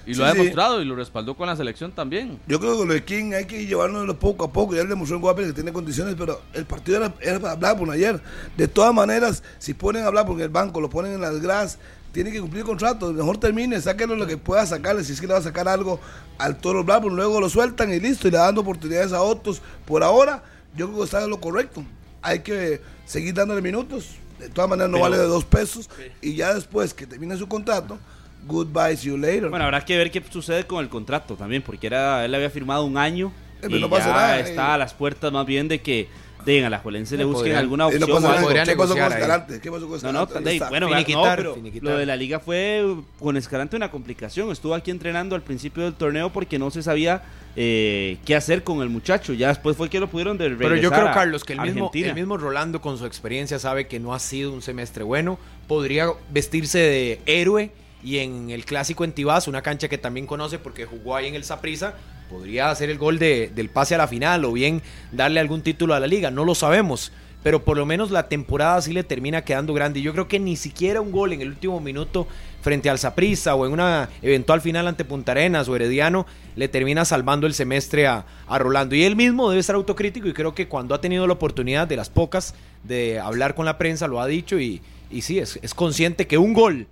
Y 0.05 0.15
lo 0.15 0.23
Sí, 0.25 0.29
ha 0.29 0.31
sí. 0.31 0.37
demostrado 0.39 0.81
y 0.81 0.85
lo 0.85 0.95
respaldó 0.95 1.35
con 1.35 1.47
la 1.47 1.55
selección 1.55 1.91
también. 1.91 2.39
Yo 2.47 2.59
creo 2.59 2.79
que 2.79 2.85
lo 2.85 2.93
de 2.93 3.03
King 3.03 3.33
hay 3.33 3.45
que 3.45 3.65
llevarlo 3.65 4.17
poco 4.17 4.45
a 4.45 4.51
poco. 4.51 4.73
Ya 4.73 4.81
él 4.81 4.89
demostró 4.89 5.15
en 5.17 5.21
Guapi 5.21 5.43
que 5.43 5.53
tiene 5.53 5.71
condiciones, 5.71 6.15
pero 6.17 6.41
el 6.53 6.65
partido 6.65 6.97
era, 6.97 7.13
era 7.21 7.39
para 7.39 7.55
Blackburn 7.55 7.91
ayer. 7.91 8.21
De 8.57 8.67
todas 8.67 8.93
maneras, 8.93 9.43
si 9.59 9.73
ponen 9.73 10.03
a 10.05 10.09
Blackburn 10.09 10.39
en 10.39 10.45
el 10.45 10.49
banco, 10.49 10.81
lo 10.81 10.89
ponen 10.89 11.13
en 11.13 11.21
las 11.21 11.39
gradas, 11.41 11.77
tiene 12.11 12.31
que 12.31 12.41
cumplir 12.41 12.63
contrato. 12.63 13.13
Mejor 13.13 13.37
termine, 13.37 13.79
sáquenlo 13.79 14.15
lo 14.15 14.27
que 14.27 14.37
pueda 14.37 14.65
sacarle. 14.65 15.03
Si 15.03 15.13
es 15.13 15.21
que 15.21 15.27
le 15.27 15.33
va 15.33 15.39
a 15.39 15.43
sacar 15.43 15.67
algo 15.67 15.99
al 16.37 16.57
Toro 16.57 16.83
Blackburn, 16.83 17.15
luego 17.15 17.39
lo 17.39 17.47
sueltan 17.49 17.93
y 17.93 17.99
listo. 17.99 18.27
Y 18.27 18.31
le 18.31 18.37
dan 18.37 18.57
oportunidades 18.57 19.13
a 19.13 19.21
otros. 19.21 19.61
Por 19.85 20.03
ahora, 20.03 20.43
yo 20.75 20.87
creo 20.87 20.97
que 20.99 21.05
está 21.05 21.23
en 21.23 21.29
lo 21.29 21.39
correcto. 21.39 21.83
Hay 22.23 22.39
que 22.39 22.81
seguir 23.05 23.33
dándole 23.33 23.61
minutos. 23.61 24.15
De 24.39 24.49
todas 24.49 24.69
maneras, 24.69 24.89
no 24.89 24.99
vale 24.99 25.17
de 25.19 25.27
dos 25.27 25.45
pesos. 25.45 25.87
Y 26.21 26.33
ya 26.35 26.53
después 26.55 26.93
que 26.95 27.05
termine 27.05 27.37
su 27.37 27.47
contrato, 27.47 27.99
goodbye, 28.47 28.95
see 28.97 29.07
you 29.09 29.17
later. 29.17 29.49
Bueno, 29.49 29.65
habrá 29.65 29.83
que 29.85 29.97
ver 29.97 30.11
qué 30.11 30.21
sucede 30.29 30.65
con 30.65 30.83
el 30.83 30.89
contrato 30.89 31.35
también, 31.35 31.61
porque 31.61 31.87
era, 31.87 32.25
él 32.25 32.33
había 32.35 32.49
firmado 32.49 32.85
un 32.85 32.97
año 32.97 33.31
Eh, 33.61 33.67
y 33.69 33.79
no 33.79 33.89
ya 33.89 33.99
nada, 34.07 34.39
está 34.39 34.69
eh. 34.69 34.73
a 34.73 34.77
las 34.77 34.93
puertas 34.93 35.31
más 35.31 35.45
bien 35.45 35.67
de 35.67 35.79
que 35.81 36.07
de 36.43 36.65
a 36.65 36.71
la 36.71 36.79
Juelense 36.79 37.13
le 37.15 37.19
Le 37.19 37.25
busquen 37.25 37.39
podrían- 37.41 37.57
alguna 37.59 37.83
no 37.83 37.87
opción. 37.89 38.09
pasa 38.09 38.17
o 38.17 38.21
nada. 38.21 38.33
algo. 38.33 38.47
podría 38.47 38.63
¿Qué 38.65 38.75
pasó 38.75 38.93
con. 38.95 39.03
Escalante? 39.13 39.61
¿Qué 39.61 39.71
pasó 39.71 39.87
con 39.87 40.01
No, 40.01 40.11
no, 40.11 40.23
Escalante? 40.23 40.49
de- 40.49 40.55
Está- 40.55 40.69
bueno, 40.69 40.87
Finiquitar, 40.89 41.21
no, 41.23 41.35
pero 41.35 41.53
finiquitar. 41.53 41.83
lo 41.91 41.97
de 41.99 42.05
la 42.07 42.15
liga 42.15 42.39
fue 42.39 42.95
con 43.19 43.37
Escalante 43.37 43.75
una 43.75 43.91
complicación. 43.91 44.51
Estuvo 44.51 44.73
aquí 44.73 44.89
entrenando 44.89 45.35
al 45.35 45.43
principio 45.43 45.83
del 45.83 45.93
torneo 45.93 46.31
porque 46.33 46.57
no 46.57 46.71
se 46.71 46.81
sabía 46.81 47.21
eh, 47.55 48.17
qué 48.25 48.35
hacer 48.35 48.63
con 48.63 48.81
el 48.81 48.89
muchacho. 48.89 49.33
Ya 49.33 49.49
después 49.49 49.77
fue 49.77 49.87
que 49.89 49.99
lo 49.99 50.07
pudieron 50.09 50.35
de 50.39 50.49
Pero 50.51 50.75
yo 50.77 50.89
creo, 50.89 51.09
a 51.09 51.11
Carlos, 51.11 51.43
que 51.43 51.53
el 51.53 51.61
mismo, 51.61 51.91
el 51.93 52.15
mismo 52.15 52.37
Rolando 52.37 52.81
con 52.81 52.97
su 52.97 53.05
experiencia 53.05 53.59
sabe 53.59 53.85
que 53.87 53.99
no 53.99 54.15
ha 54.15 54.19
sido 54.19 54.51
un 54.51 54.63
semestre 54.63 55.03
bueno. 55.03 55.37
Podría 55.67 56.07
vestirse 56.31 56.79
de 56.79 57.19
héroe 57.27 57.69
y 58.03 58.17
en 58.19 58.49
el 58.49 58.65
clásico 58.65 59.03
en 59.03 59.11
Tibás, 59.13 59.47
una 59.47 59.61
cancha 59.61 59.87
que 59.87 59.97
también 59.97 60.25
conoce 60.27 60.59
porque 60.59 60.85
jugó 60.85 61.15
ahí 61.15 61.27
en 61.27 61.35
el 61.35 61.43
Saprissa, 61.43 61.93
podría 62.29 62.69
hacer 62.71 62.89
el 62.89 62.97
gol 62.97 63.19
de- 63.19 63.51
del 63.53 63.69
pase 63.69 63.95
a 63.95 63.97
la 63.97 64.07
final 64.07 64.45
o 64.45 64.51
bien 64.53 64.81
darle 65.11 65.39
algún 65.39 65.61
título 65.61 65.93
a 65.93 65.99
la 65.99 66.07
liga. 66.07 66.31
No 66.31 66.45
lo 66.45 66.55
sabemos. 66.55 67.11
Pero 67.43 67.65
por 67.65 67.75
lo 67.75 67.87
menos 67.87 68.11
la 68.11 68.29
temporada 68.29 68.79
sí 68.83 68.93
le 68.93 69.03
termina 69.03 69.43
quedando 69.43 69.73
grande. 69.73 69.99
Y 69.99 70.03
yo 70.03 70.13
creo 70.13 70.27
que 70.27 70.39
ni 70.39 70.55
siquiera 70.55 71.01
un 71.01 71.11
gol 71.11 71.33
en 71.33 71.41
el 71.41 71.47
último 71.47 71.79
minuto 71.79 72.27
frente 72.61 72.87
al 72.87 72.99
Saprissa 72.99 73.55
o 73.55 73.65
en 73.65 73.71
una 73.73 74.09
eventual 74.21 74.61
final 74.61 74.87
ante 74.87 75.05
Punta 75.05 75.31
Arenas 75.31 75.67
o 75.67 75.75
Herediano 75.75 76.27
le 76.55 76.67
termina 76.67 77.03
salvando 77.03 77.47
el 77.47 77.55
semestre 77.55 78.05
a, 78.05 78.25
a 78.47 78.59
Rolando. 78.59 78.93
Y 78.95 79.05
él 79.05 79.15
mismo 79.15 79.49
debe 79.49 79.63
ser 79.63 79.73
autocrítico 79.73 80.27
y 80.27 80.33
creo 80.33 80.53
que 80.53 80.67
cuando 80.67 80.93
ha 80.93 81.01
tenido 81.01 81.25
la 81.25 81.33
oportunidad 81.33 81.87
de 81.87 81.95
las 81.95 82.11
pocas 82.11 82.53
de 82.83 83.19
hablar 83.19 83.55
con 83.55 83.65
la 83.65 83.79
prensa 83.79 84.07
lo 84.07 84.21
ha 84.21 84.27
dicho 84.27 84.59
y, 84.59 84.79
y 85.09 85.23
sí, 85.23 85.39
es, 85.39 85.57
es 85.63 85.73
consciente 85.73 86.27
que 86.27 86.37
un 86.37 86.53
gol 86.53 86.85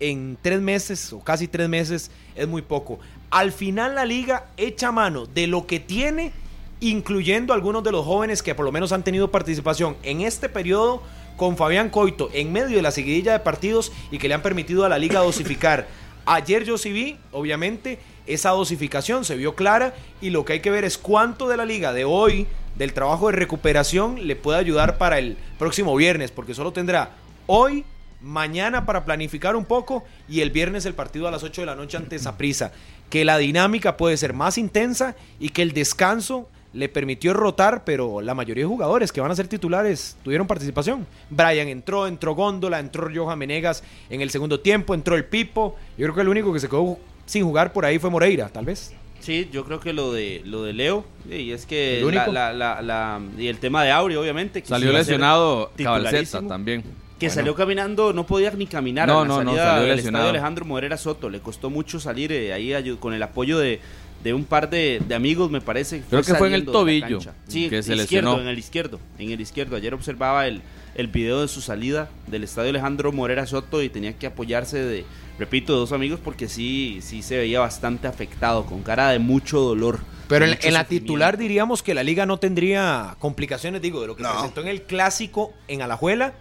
en 0.00 0.36
tres 0.40 0.60
meses 0.60 1.12
o 1.12 1.20
casi 1.20 1.48
tres 1.48 1.68
meses 1.68 2.10
es 2.34 2.48
muy 2.48 2.62
poco. 2.62 2.98
Al 3.30 3.52
final 3.52 3.94
la 3.94 4.04
liga 4.04 4.46
echa 4.56 4.92
mano 4.92 5.26
de 5.26 5.46
lo 5.46 5.66
que 5.66 5.80
tiene, 5.80 6.32
incluyendo 6.80 7.52
algunos 7.52 7.82
de 7.82 7.92
los 7.92 8.04
jóvenes 8.04 8.42
que 8.42 8.54
por 8.54 8.64
lo 8.64 8.72
menos 8.72 8.92
han 8.92 9.02
tenido 9.02 9.30
participación 9.30 9.96
en 10.02 10.20
este 10.20 10.48
periodo 10.48 11.02
con 11.36 11.56
Fabián 11.56 11.90
Coito 11.90 12.30
en 12.32 12.52
medio 12.52 12.76
de 12.76 12.82
la 12.82 12.90
seguidilla 12.90 13.32
de 13.32 13.40
partidos 13.40 13.92
y 14.10 14.18
que 14.18 14.28
le 14.28 14.34
han 14.34 14.42
permitido 14.42 14.84
a 14.84 14.88
la 14.88 14.98
liga 14.98 15.20
dosificar. 15.20 15.86
Ayer 16.26 16.64
yo 16.64 16.78
sí 16.78 16.90
vi, 16.92 17.18
obviamente, 17.32 17.98
esa 18.26 18.50
dosificación 18.50 19.24
se 19.24 19.36
vio 19.36 19.54
clara 19.54 19.94
y 20.20 20.30
lo 20.30 20.44
que 20.44 20.54
hay 20.54 20.60
que 20.60 20.70
ver 20.70 20.84
es 20.84 20.96
cuánto 20.96 21.48
de 21.48 21.56
la 21.56 21.66
liga 21.66 21.92
de 21.92 22.04
hoy, 22.04 22.46
del 22.76 22.94
trabajo 22.94 23.26
de 23.26 23.36
recuperación, 23.36 24.26
le 24.26 24.36
puede 24.36 24.58
ayudar 24.58 24.96
para 24.96 25.18
el 25.18 25.36
próximo 25.58 25.94
viernes, 25.94 26.30
porque 26.30 26.54
solo 26.54 26.72
tendrá 26.72 27.10
hoy, 27.46 27.84
mañana 28.24 28.86
para 28.86 29.04
planificar 29.04 29.54
un 29.54 29.64
poco 29.64 30.04
y 30.28 30.40
el 30.40 30.50
viernes 30.50 30.86
el 30.86 30.94
partido 30.94 31.28
a 31.28 31.30
las 31.30 31.42
8 31.42 31.62
de 31.62 31.66
la 31.66 31.74
noche 31.76 31.96
ante 31.96 32.18
Saprissa. 32.18 32.72
Que 33.10 33.24
la 33.24 33.38
dinámica 33.38 33.96
puede 33.96 34.16
ser 34.16 34.32
más 34.32 34.58
intensa 34.58 35.14
y 35.38 35.50
que 35.50 35.62
el 35.62 35.72
descanso 35.72 36.48
le 36.72 36.88
permitió 36.88 37.32
rotar, 37.34 37.84
pero 37.84 38.20
la 38.20 38.34
mayoría 38.34 38.64
de 38.64 38.68
jugadores 38.68 39.12
que 39.12 39.20
van 39.20 39.30
a 39.30 39.36
ser 39.36 39.46
titulares 39.46 40.16
tuvieron 40.24 40.46
participación. 40.48 41.06
Brian 41.30 41.68
entró, 41.68 42.08
entró 42.08 42.34
Góndola, 42.34 42.80
entró 42.80 43.08
Johan 43.14 43.38
Menegas 43.38 43.84
en 44.10 44.20
el 44.20 44.30
segundo 44.30 44.58
tiempo, 44.58 44.92
entró 44.94 45.14
el 45.14 45.24
Pipo. 45.24 45.76
Yo 45.96 46.04
creo 46.06 46.14
que 46.16 46.20
el 46.22 46.28
único 46.28 46.52
que 46.52 46.58
se 46.58 46.68
quedó 46.68 46.98
sin 47.26 47.44
jugar 47.44 47.72
por 47.72 47.84
ahí 47.84 47.98
fue 48.00 48.10
Moreira, 48.10 48.48
tal 48.48 48.64
vez. 48.64 48.92
Sí, 49.20 49.48
yo 49.52 49.64
creo 49.64 49.78
que 49.80 49.92
lo 49.92 50.12
de 50.12 50.42
lo 50.44 50.64
de 50.64 50.72
Leo 50.74 51.04
y 51.30 51.52
es 51.52 51.64
que 51.64 52.00
El 52.00 52.14
la, 52.14 52.26
la- 52.26 52.52
la- 52.52 52.82
la- 52.82 53.20
y 53.38 53.46
el 53.46 53.58
tema 53.58 53.82
de 53.84 53.90
Auri 53.92 54.16
obviamente 54.16 54.60
que 54.60 54.68
Salió 54.68 54.92
lesionado 54.92 55.70
Cabalceta 55.78 56.42
también. 56.46 56.82
Que 57.24 57.28
Bueno. 57.28 57.40
salió 57.40 57.54
caminando 57.54 58.12
no 58.12 58.26
podía 58.26 58.50
ni 58.52 58.66
caminar 58.66 59.08
No, 59.08 59.20
a 59.20 59.22
la 59.22 59.28
no, 59.28 59.42
no, 59.44 59.50
salida 59.50 59.66
salió 59.66 59.86
del 59.86 59.96
lesionado. 59.96 60.24
estadio 60.24 60.38
Alejandro 60.38 60.64
Morera 60.64 60.96
Soto 60.96 61.30
le 61.30 61.40
costó 61.40 61.70
mucho 61.70 62.00
salir 62.00 62.32
eh, 62.32 62.52
ahí 62.52 62.96
con 63.00 63.14
el 63.14 63.22
apoyo 63.22 63.58
de, 63.58 63.80
de 64.22 64.32
un 64.34 64.44
par 64.44 64.70
de, 64.70 65.00
de 65.06 65.14
amigos 65.14 65.50
me 65.50 65.60
parece 65.60 66.02
Creo 66.08 66.22
que 66.22 66.34
fue 66.34 66.48
en 66.48 66.54
el 66.54 66.64
tobillo 66.64 67.20
sí 67.48 67.68
que 67.68 67.82
se 67.82 67.94
izquierdo, 67.94 68.30
lesionó. 68.30 68.40
en 68.40 68.48
el 68.48 68.58
izquierdo 68.58 69.00
en 69.18 69.30
el 69.30 69.40
izquierdo 69.40 69.76
ayer 69.76 69.92
observaba 69.94 70.46
el 70.46 70.62
el 70.94 71.08
video 71.08 71.40
de 71.42 71.48
su 71.48 71.60
salida 71.60 72.08
del 72.28 72.44
estadio 72.44 72.70
Alejandro 72.70 73.10
Morera 73.10 73.46
Soto 73.48 73.82
y 73.82 73.88
tenía 73.88 74.12
que 74.16 74.28
apoyarse 74.28 74.78
de 74.78 75.04
repito 75.40 75.72
de 75.72 75.80
dos 75.80 75.90
amigos 75.90 76.20
porque 76.22 76.48
sí 76.48 77.00
sí 77.02 77.20
se 77.22 77.36
veía 77.36 77.58
bastante 77.58 78.06
afectado 78.06 78.64
con 78.64 78.82
cara 78.84 79.08
de 79.10 79.18
mucho 79.18 79.58
dolor 79.58 79.98
Pero 80.28 80.44
en, 80.46 80.72
la 80.72 80.84
titular 80.84 81.36
diríamos 81.36 81.82
que 81.82 81.94
la 81.94 82.04
liga 82.04 82.26
no 82.26 82.38
tendría 82.38 83.16
complicaciones, 83.18 83.82
digo, 83.82 84.00
de 84.02 84.06
lo 84.06 84.14
que 84.14 84.22
No. 84.22 84.32
presentó 84.34 84.60
en 84.60 84.68
el 84.68 84.82
clásico 84.82 85.52
en 85.66 85.82
Alajuela, 85.82 86.34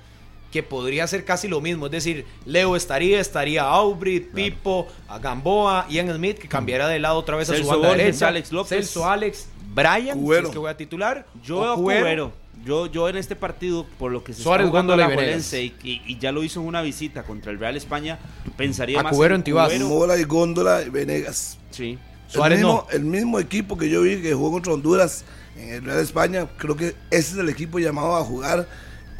que 0.54 0.62
podría 0.62 1.08
ser 1.08 1.26
casi 1.26 1.48
lo 1.48 1.60
mismo. 1.62 1.88
Es 1.88 1.92
decir, 1.92 2.26
Leo 2.46 2.76
estaría, 2.76 3.20
estaría 3.20 3.63
Aubry, 3.63 4.20
Pipo, 4.20 4.88
a 5.08 5.18
Gamboa, 5.18 5.88
Ian 5.89 6.13
Smith, 6.16 6.38
que 6.38 6.48
cambiará 6.48 6.88
de 6.88 7.00
lado 7.00 7.18
otra 7.18 7.36
vez 7.36 7.50
a 7.50 7.54
su 7.54 7.58
Celso 7.58 7.72
banda 7.72 7.88
Borges, 7.88 8.06
derecha. 8.06 8.28
Alex 8.28 8.52
López. 8.52 8.70
Celso, 8.70 9.10
Alex, 9.10 9.48
Brian, 9.74 10.24
si 10.24 10.32
es 10.32 10.50
que 10.50 10.58
voy 10.60 10.70
a 10.70 10.78
titular. 10.78 11.26
Yo 11.44 11.74
Cubero. 11.74 12.34
Yo, 12.63 12.86
yo 12.86 13.10
en 13.10 13.18
este 13.18 13.36
partido, 13.36 13.86
por 13.98 14.12
lo 14.12 14.24
que 14.24 14.32
se 14.34 14.44
Suárez, 14.44 14.66
está 14.66 14.70
jugando 14.70 14.96
la. 14.96 15.10
Juelense 15.12 15.63
y, 15.63 15.76
y- 15.84 16.02
y 16.06 16.20
ya 16.20 16.32
lo 16.32 16.44
hizo 16.44 16.62
en 16.62 16.68
una 16.68 16.84
visita 16.84 17.24
contra 17.24 17.52
el 17.52 17.58
Real 17.60 17.76
España, 17.76 18.20
pensaría 18.56 19.00
A 19.00 19.04
más 19.04 19.13
Cubero 19.16 19.34
en 19.34 19.44
Tibás. 19.44 19.78
Mola 19.82 20.18
y 20.18 20.24
Góndola 20.24 20.84
y 20.84 20.89
Venegas. 20.89 21.58
Sí. 21.72 21.98
Suárez 22.28 22.60
el 22.60 22.66
mismo, 22.66 22.86
no. 22.88 22.96
el 22.96 23.04
mismo 23.06 23.39
equipo 23.39 23.76
que 23.76 23.89
yo 23.89 24.04
vi 24.04 24.22
que 24.22 24.34
jugó 24.36 24.52
contra 24.52 24.72
Honduras 24.72 25.26
en 25.58 25.70
el 25.70 25.84
Real 25.84 26.00
España, 26.00 26.48
creo 26.58 26.76
que 26.78 26.89
ese 27.10 27.34
es 27.34 27.38
el 27.38 27.50
equipo 27.50 27.80
llamado 27.80 28.16
a 28.16 28.24
jugar 28.24 28.68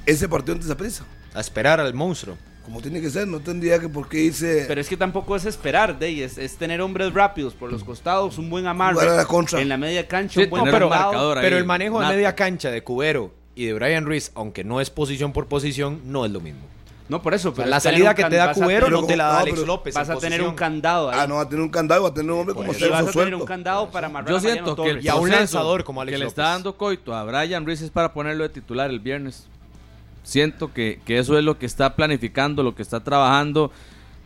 ese 0.06 0.30
partido 0.30 0.54
ante 0.54 0.66
esa 0.66 0.78
prisa. 0.78 1.04
A 1.34 1.40
esperar 1.40 1.80
al 1.80 1.94
monstruo. 1.94 2.38
Como 2.64 2.82
tiene 2.82 3.02
que 3.02 3.10
ser, 3.10 3.28
no 3.28 3.42
tendría 3.42 3.78
que 3.78 3.90
por 3.90 4.08
qué 4.08 4.22
irse. 4.22 4.64
Pero 4.68 4.80
es 4.80 4.88
que 4.88 4.96
tampoco 4.96 5.36
es 5.36 5.44
esperar, 5.46 6.00
Dey, 6.00 6.22
es, 6.22 6.38
es 6.38 6.56
tener 6.56 6.80
hombres 6.80 7.14
rápidos 7.14 7.54
por 7.54 7.72
los 7.72 7.84
costados, 7.84 8.38
un 8.38 8.50
buen 8.50 8.68
amarre 8.68 8.94
Jugar 8.94 9.10
a 9.10 9.16
la 9.18 9.26
contra. 9.26 9.60
en 9.60 9.68
la 9.68 9.76
media 9.78 10.08
cancha, 10.08 10.36
Sí, 10.36 10.44
un 10.44 10.50
buen 10.50 10.68
ahí. 10.74 11.36
Pero 11.42 11.58
el 11.58 11.66
manejo 11.66 12.00
de 12.00 12.08
media 12.08 12.36
cancha 12.36 12.72
de 12.72 12.82
Cubero 12.82 13.34
y 13.54 13.66
de 13.66 13.74
Brian 13.74 14.06
Ruiz, 14.06 14.32
aunque 14.36 14.64
no 14.64 14.80
es 14.80 14.90
posición 14.90 15.34
por 15.34 15.48
posición, 15.48 16.02
no 16.06 16.26
es 16.26 16.32
lo 16.32 16.40
mismo. 16.40 16.62
No, 17.10 17.22
por 17.22 17.34
eso, 17.34 17.50
O 17.50 17.52
sea, 17.52 17.66
pero 17.66 17.70
la 17.70 17.80
salida 17.82 18.16
que 18.16 18.24
te 18.24 18.38
da 18.38 18.52
a 18.52 18.54
Cubero 18.54 18.90
no 18.90 19.06
te 19.06 19.18
la 19.18 19.26
da 19.26 19.34
no, 19.34 19.40
Alex 19.40 19.60
López. 19.60 19.94
Vas 19.94 20.10
a 20.10 20.16
tener 20.16 20.40
posición. 20.40 20.50
un 20.52 20.56
candado 20.56 21.10
ahí. 21.12 21.18
Ah, 21.20 21.28
no, 21.28 21.36
va 21.36 21.42
a 21.42 21.50
tener 21.50 21.62
un 21.62 21.70
candado, 21.70 22.04
va 22.04 22.10
a 22.10 22.14
tener 22.14 22.32
un 22.32 22.40
hombre 22.40 22.56
como 22.56 22.68
Pues, 22.68 22.78
Y 22.78 22.82
Celso 22.82 22.94
vas 22.94 23.02
a 23.02 23.12
tener 23.12 23.14
suelto. 23.14 23.38
un 23.40 23.46
candado 23.46 23.92
para 23.92 24.08
amarrar 24.08 24.30
Yo 24.30 24.38
a 24.38 24.40
siento 24.40 24.76
que 24.76 24.82
el 24.84 24.88
Torres. 24.88 25.06
Y 25.06 25.08
a 25.10 25.16
un 25.16 25.30
lanzador 25.30 25.84
como 25.84 26.02
Alex 26.02 26.16
que 26.16 26.20
le 26.20 26.28
está 26.28 26.44
dando 26.44 26.78
coito 26.78 27.14
a 27.14 27.24
Brian 27.26 27.66
Ruiz 27.66 27.82
es 27.82 27.90
para 27.92 28.14
ponerlo 28.14 28.44
de 28.44 28.50
titular 28.50 28.90
el 28.90 29.02
viernes. 29.02 29.48
Siento 30.24 30.74
que, 30.74 31.00
que 31.06 31.20
eso 31.20 31.38
es 31.38 31.44
lo 31.44 31.58
que 31.60 31.66
está 31.66 31.96
planificando, 31.96 32.64
lo 32.64 32.76
que 32.76 32.82
está 32.82 33.02
trabajando. 33.02 33.72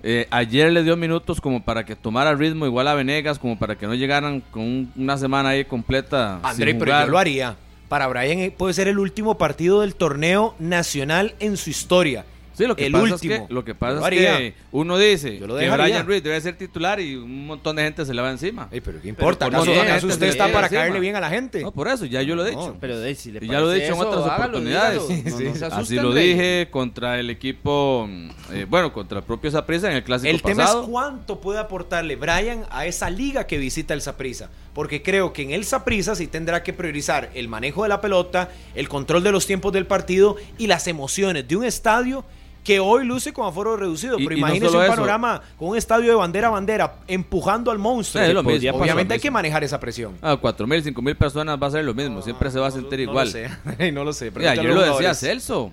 Eh, 0.04 0.28
ayer 0.30 0.72
le 0.72 0.84
dio 0.84 0.96
minutos 0.96 1.42
como 1.42 1.64
para 1.64 1.84
que 1.86 1.96
tomara 1.96 2.34
ritmo 2.36 2.66
igual 2.68 2.88
a 2.88 2.94
Venegas, 2.94 3.40
como 3.40 3.58
para 3.58 3.76
que 3.76 3.88
no 3.88 3.96
llegaran 3.96 4.42
con 4.52 4.62
un- 4.62 4.92
una 4.96 5.18
semana 5.18 5.50
ahí 5.50 5.66
completa. 5.66 6.36
André, 6.44 6.72
sin 6.72 6.80
pero 6.80 6.92
yo 7.06 7.12
lo 7.12 7.18
haría. 7.18 7.56
Para 7.90 8.08
Brian 8.08 8.40
eh, 8.40 8.52
puede 8.56 8.74
ser 8.74 8.88
el 8.88 9.00
último 9.00 9.38
partido 9.38 9.82
del 9.82 9.96
torneo 9.96 10.54
nacional 10.60 11.34
en 11.40 11.58
su 11.58 11.70
historia. 11.72 12.26
Sí, 12.58 12.66
lo 12.66 12.76
que 12.76 12.88
el 12.88 12.92
pasa 12.92 13.04
último. 13.14 13.34
es 13.36 13.42
que, 13.42 13.54
lo 13.54 13.64
que, 13.64 13.76
pasa 13.76 14.00
lo 14.00 14.08
es 14.08 14.12
que 14.12 14.54
uno 14.72 14.98
dice 14.98 15.38
Yo 15.38 15.46
lo 15.46 15.58
que. 15.58 15.70
Brian 15.70 16.06
Ruiz 16.08 16.24
debe 16.24 16.42
ser 16.42 16.58
titular 16.58 17.00
y 17.00 17.16
un 17.16 17.46
montón 17.46 17.76
de 17.76 17.84
gente 17.84 18.04
se 18.04 18.14
le 18.16 18.22
va 18.22 18.32
encima. 18.32 18.68
Ey, 18.72 18.82
pero 18.82 19.00
qué 19.00 19.10
importa, 19.10 19.46
por 19.46 19.70
¿acaso, 19.70 20.08
usted 20.08 20.28
está 20.28 20.46
para 20.52 20.66
encima. 20.66 20.82
caerle 20.82 21.00
bien 21.00 21.16
a 21.16 21.20
la 21.20 21.30
gente? 21.30 21.62
No, 21.62 21.72
por 21.72 21.88
eso, 21.88 22.06
ya 22.06 22.24
yo 22.24 22.36
lo 22.36 22.44
he 22.48 22.52
No, 22.54 22.60
dicho. 22.60 22.78
Pero 22.82 23.00
de, 23.00 23.14
si 23.14 23.32
le 23.32 23.46
Y 23.46 23.48
ya 23.48 23.60
lo 23.60 23.72
he 23.72 23.76
dicho 23.80 23.94
en 23.94 24.00
otras 24.02 24.26
hágalo, 24.26 24.58
oportunidades. 24.58 25.08
dígalo. 25.08 25.70
No 25.70 25.76
Así 25.78 25.96
lo 25.96 26.14
dije 26.14 26.68
contra 26.72 27.20
el 27.20 27.30
equipo, 27.30 28.10
eh, 28.52 28.66
bueno, 28.68 28.92
contra 28.92 29.20
el 29.20 29.24
propio 29.24 29.52
Saprissa 29.52 29.92
en 29.92 29.98
el 29.98 30.04
clásico 30.04 30.30
El 30.32 30.42
tema 30.42 30.64
pasado. 30.64 30.82
es 30.84 30.90
cuánto 30.90 31.40
puede 31.40 31.60
aportarle 31.60 32.16
Brian 32.16 32.66
a 32.72 32.88
esa 32.88 33.12
liga 33.12 33.46
que 33.46 33.60
visita 33.60 33.94
el 33.94 34.02
Saprissa. 34.02 34.50
Porque 34.74 35.04
creo 35.04 35.32
que 35.32 35.44
en 35.44 35.52
el 35.52 35.64
Saprissa 35.64 36.16
sí 36.16 36.26
tendrá 36.26 36.64
que 36.64 36.74
priorizar 36.74 37.30
el 37.36 37.48
manejo 37.50 37.84
de 37.84 37.90
la 37.90 38.02
pelota, 38.02 38.50
el 38.74 38.90
control 38.90 39.22
de 39.24 39.32
los 39.32 39.46
tiempos 39.46 39.74
del 39.74 39.86
partido 39.86 40.38
y 40.58 40.66
las 40.66 40.88
emociones 40.88 41.48
de 41.48 41.56
un 41.56 41.64
estadio 41.64 42.26
que 42.68 42.82
hoy 42.82 43.06
luce 43.06 43.32
con 43.32 43.48
aforo 43.48 43.78
reducido. 43.78 44.20
Y- 44.20 44.26
Pero 44.26 44.32
no 44.32 44.38
imagínese 44.40 44.76
un 44.76 44.84
eso. 44.84 44.92
panorama 44.94 45.42
con 45.58 45.70
un 45.70 45.78
estadio 45.78 46.10
de 46.10 46.16
bandera 46.16 46.50
a 46.50 46.52
bandera 46.52 46.96
empujando 47.08 47.72
al 47.72 47.78
monstruo. 47.80 48.22
Sí, 48.22 48.28
es 48.28 48.34
lo 48.36 48.44
mismo, 48.44 48.76
Obviamente 48.78 49.14
lo 49.14 49.14
hay 49.14 49.22
que 49.22 49.32
manejar 49.32 49.64
esa 49.64 49.80
presión. 49.80 50.18
A 50.22 50.36
cuatro 50.36 50.68
mil, 50.68 50.84
cinco 50.84 51.02
mil 51.02 51.16
personas 51.16 51.58
va 51.64 51.68
a 51.68 51.72
ser 51.72 51.86
lo 51.86 51.94
mismo, 51.94 52.22
siempre 52.22 52.52
se 52.52 52.60
va 52.60 52.68
a 52.68 52.72
sentir 52.72 53.00
No 53.00 53.12
igual. 53.12 53.28
lo 53.28 53.32
sé, 53.32 53.92
no 53.94 54.04
lo 54.04 54.12
sé. 54.12 54.32
Mira, 54.32 54.52
a 54.52 54.56
lo 54.56 54.82
decía. 54.82 55.14
Celso, 55.14 55.72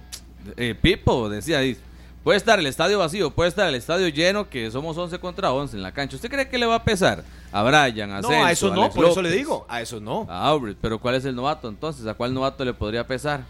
eh, 0.57 0.76
Pipo 0.80 1.28
decía 1.28 1.59
ahí, 1.59 1.76
puede 2.22 2.37
estar 2.37 2.61
el 2.61 2.66
estadio 2.68 3.00
vacío, 3.00 3.33
puede 3.33 3.48
estar 3.48 3.68
el 3.68 3.74
estadio 3.74 4.07
lleno, 4.07 4.48
que 4.48 4.70
somos 4.70 4.96
11 4.96 5.18
contra 5.18 5.50
11 5.52 5.76
en 5.76 5.83
la 5.83 5.90
cancha. 5.90 6.14
¿Usted 6.14 6.30
cree 6.30 6.48
que 6.48 6.59
le 6.59 6.66
va 6.66 6.76
a 6.76 6.85
pesar 6.85 7.24
a 7.50 7.62
Brian, 7.64 8.12
a 8.12 8.20
No, 8.20 8.28
Celso, 8.28 8.44
a 8.44 8.52
eso 8.52 8.72
no, 8.72 8.88
por 8.90 9.07
eso 9.07 9.20
le 9.20 9.33
digo. 9.33 9.66
A 9.68 9.80
eso 9.83 9.98
no. 9.98 10.28
A 10.30 10.46
Aubrey, 10.46 10.76
pero 10.80 11.00
¿cuál 11.00 11.16
es 11.16 11.24
el 11.24 11.35
novato 11.35 11.68
entonces? 11.68 12.07
¿A 12.07 12.14
cuál 12.14 12.33
novato 12.33 12.64
le 12.64 12.72
podría 12.72 13.04
pesar? 13.04 13.40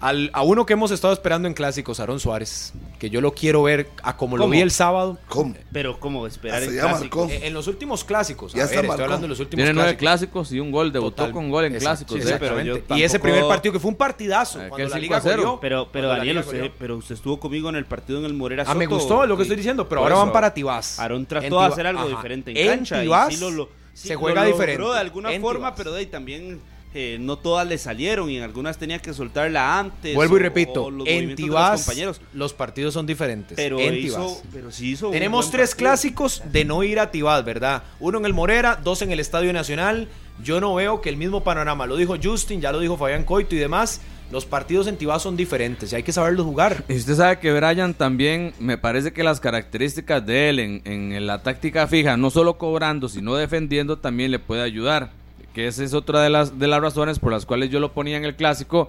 Al- 0.00 0.30
a 0.32 0.42
uno 0.44 0.64
que 0.64 0.74
hemos 0.74 0.92
estado 0.92 1.12
esperando 1.12 1.48
en 1.48 1.54
clásicos, 1.54 1.98
Aaron 1.98 2.20
Suárez, 2.20 2.72
que 3.00 3.10
yo 3.10 3.20
lo 3.20 3.32
quiero 3.34 3.64
ver 3.64 3.88
a 4.04 4.16
como 4.16 4.36
lo 4.36 4.44
¿Cómo? 4.44 4.52
vi 4.52 4.60
el 4.60 4.70
sábado. 4.70 5.18
¿Cómo? 5.28 5.56
Pero 5.72 5.98
como 5.98 6.24
esperar 6.28 6.58
Hasta 6.58 6.70
en 6.70 6.76
ya 6.76 6.82
clásico. 6.82 7.18
marcó. 7.26 7.32
Eh, 7.32 7.48
En 7.48 7.52
los 7.54 7.66
últimos 7.66 8.04
clásicos. 8.04 8.52
Ya 8.52 8.62
a 8.62 8.66
ver, 8.68 8.84
estoy 8.84 8.90
hablando 9.02 9.22
de 9.22 9.28
los 9.28 9.40
últimos 9.40 9.58
Tiene 9.64 9.72
nueve 9.74 9.96
clásicos. 9.96 10.48
clásicos 10.48 10.52
y 10.52 10.60
un 10.60 10.70
gol, 10.70 10.92
debutó 10.92 11.16
Total. 11.16 11.32
con 11.32 11.50
gol 11.50 11.64
en 11.64 11.74
Exacto, 11.74 12.06
clásicos. 12.14 12.28
sí, 12.28 12.32
¿eh? 12.32 12.36
pero 12.86 12.96
y 12.96 13.02
ese 13.02 13.18
primer 13.18 13.44
partido 13.48 13.72
que 13.72 13.80
fue 13.80 13.90
un 13.90 13.96
partidazo. 13.96 14.62
Eh, 14.62 14.68
cuando 14.68 14.88
la 14.88 14.98
liga 14.98 15.18
goleó, 15.18 15.58
Pero, 15.60 15.88
pero 15.90 16.08
Daniel, 16.08 16.36
liga 16.36 16.40
usted, 16.46 16.70
pero 16.78 16.96
usted 16.96 17.16
estuvo 17.16 17.40
conmigo 17.40 17.68
en 17.68 17.74
el 17.74 17.84
partido 17.84 18.20
en 18.20 18.24
el 18.24 18.34
Morera 18.34 18.62
Ah, 18.68 18.74
me 18.76 18.86
gustó 18.86 19.26
lo 19.26 19.36
que 19.36 19.42
estoy 19.42 19.56
diciendo, 19.56 19.88
pero 19.88 20.00
por 20.02 20.12
ahora 20.12 20.14
eso, 20.14 20.24
van 20.26 20.32
para 20.32 20.54
Tibás. 20.54 21.00
Aaron 21.00 21.18
En 21.22 21.26
trató 21.26 21.60
de 21.60 21.66
hacer 21.66 21.86
algo 21.88 22.02
ajá. 22.02 22.10
diferente 22.10 22.50
en, 22.52 22.56
En 22.56 22.68
cancha. 22.68 23.00
Tibás 23.02 23.32
y 23.32 23.34
sí 23.36 23.40
lo, 23.40 23.50
lo- 23.50 23.68
se 23.94 24.12
lo 24.14 24.20
juega 24.20 24.44
diferente. 24.44 24.80
de 24.80 24.96
alguna 24.96 25.32
En 25.32 25.42
forma, 25.42 25.74
pero 25.74 25.90
de 25.90 25.98
ahí 25.98 26.06
también 26.06 26.60
eh, 26.94 27.18
no 27.20 27.36
todas 27.36 27.66
le 27.66 27.76
salieron 27.76 28.30
y 28.30 28.38
en 28.38 28.42
algunas 28.42 28.78
tenía 28.78 28.98
que 28.98 29.12
soltarla 29.12 29.78
antes. 29.78 30.14
Vuelvo 30.14 30.36
y 30.36 30.40
repito, 30.40 30.90
los 30.90 31.06
en 31.06 31.34
Tibás 31.34 31.84
compañeros. 31.84 32.20
los 32.32 32.54
partidos 32.54 32.94
son 32.94 33.06
diferentes. 33.06 33.56
Pero, 33.56 33.78
en 33.78 33.94
hizo, 33.94 34.40
pero 34.52 34.70
sí 34.70 34.92
hizo 34.92 35.10
Tenemos 35.10 35.50
tres 35.50 35.70
partido. 35.70 35.88
clásicos 35.90 36.42
de 36.50 36.64
no 36.64 36.82
ir 36.84 36.98
a 36.98 37.10
Tibás, 37.10 37.44
¿verdad? 37.44 37.82
Uno 38.00 38.18
en 38.18 38.24
el 38.24 38.32
Morera, 38.32 38.80
dos 38.82 39.02
en 39.02 39.12
el 39.12 39.20
Estadio 39.20 39.52
Nacional. 39.52 40.08
Yo 40.42 40.60
no 40.60 40.74
veo 40.74 41.00
que 41.00 41.08
el 41.08 41.16
mismo 41.16 41.42
panorama, 41.42 41.86
lo 41.86 41.96
dijo 41.96 42.16
Justin, 42.22 42.60
ya 42.60 42.72
lo 42.72 42.80
dijo 42.80 42.96
Fabián 42.96 43.24
Coito 43.24 43.56
y 43.56 43.58
demás, 43.58 44.00
los 44.30 44.46
partidos 44.46 44.86
en 44.86 44.96
Tibás 44.96 45.22
son 45.22 45.36
diferentes 45.36 45.92
y 45.92 45.96
hay 45.96 46.02
que 46.04 46.12
saberlos 46.12 46.46
jugar. 46.46 46.84
Y 46.88 46.96
usted 46.96 47.16
sabe 47.16 47.38
que 47.40 47.52
Brian 47.52 47.92
también, 47.92 48.54
me 48.60 48.78
parece 48.78 49.12
que 49.12 49.24
las 49.24 49.40
características 49.40 50.24
de 50.24 50.48
él 50.50 50.58
en, 50.60 50.82
en 50.84 51.26
la 51.26 51.42
táctica 51.42 51.86
fija, 51.88 52.16
no 52.16 52.30
solo 52.30 52.56
cobrando, 52.56 53.08
sino 53.08 53.34
defendiendo, 53.34 53.98
también 53.98 54.30
le 54.30 54.38
puede 54.38 54.62
ayudar. 54.62 55.10
Que 55.54 55.66
esa 55.66 55.82
es 55.84 55.94
otra 55.94 56.22
de 56.22 56.30
las, 56.30 56.58
de 56.58 56.66
las 56.68 56.80
razones 56.80 57.18
por 57.18 57.32
las 57.32 57.44
cuales 57.46 57.70
yo 57.70 57.80
lo 57.80 57.92
ponía 57.92 58.16
en 58.16 58.24
el 58.24 58.36
clásico, 58.36 58.88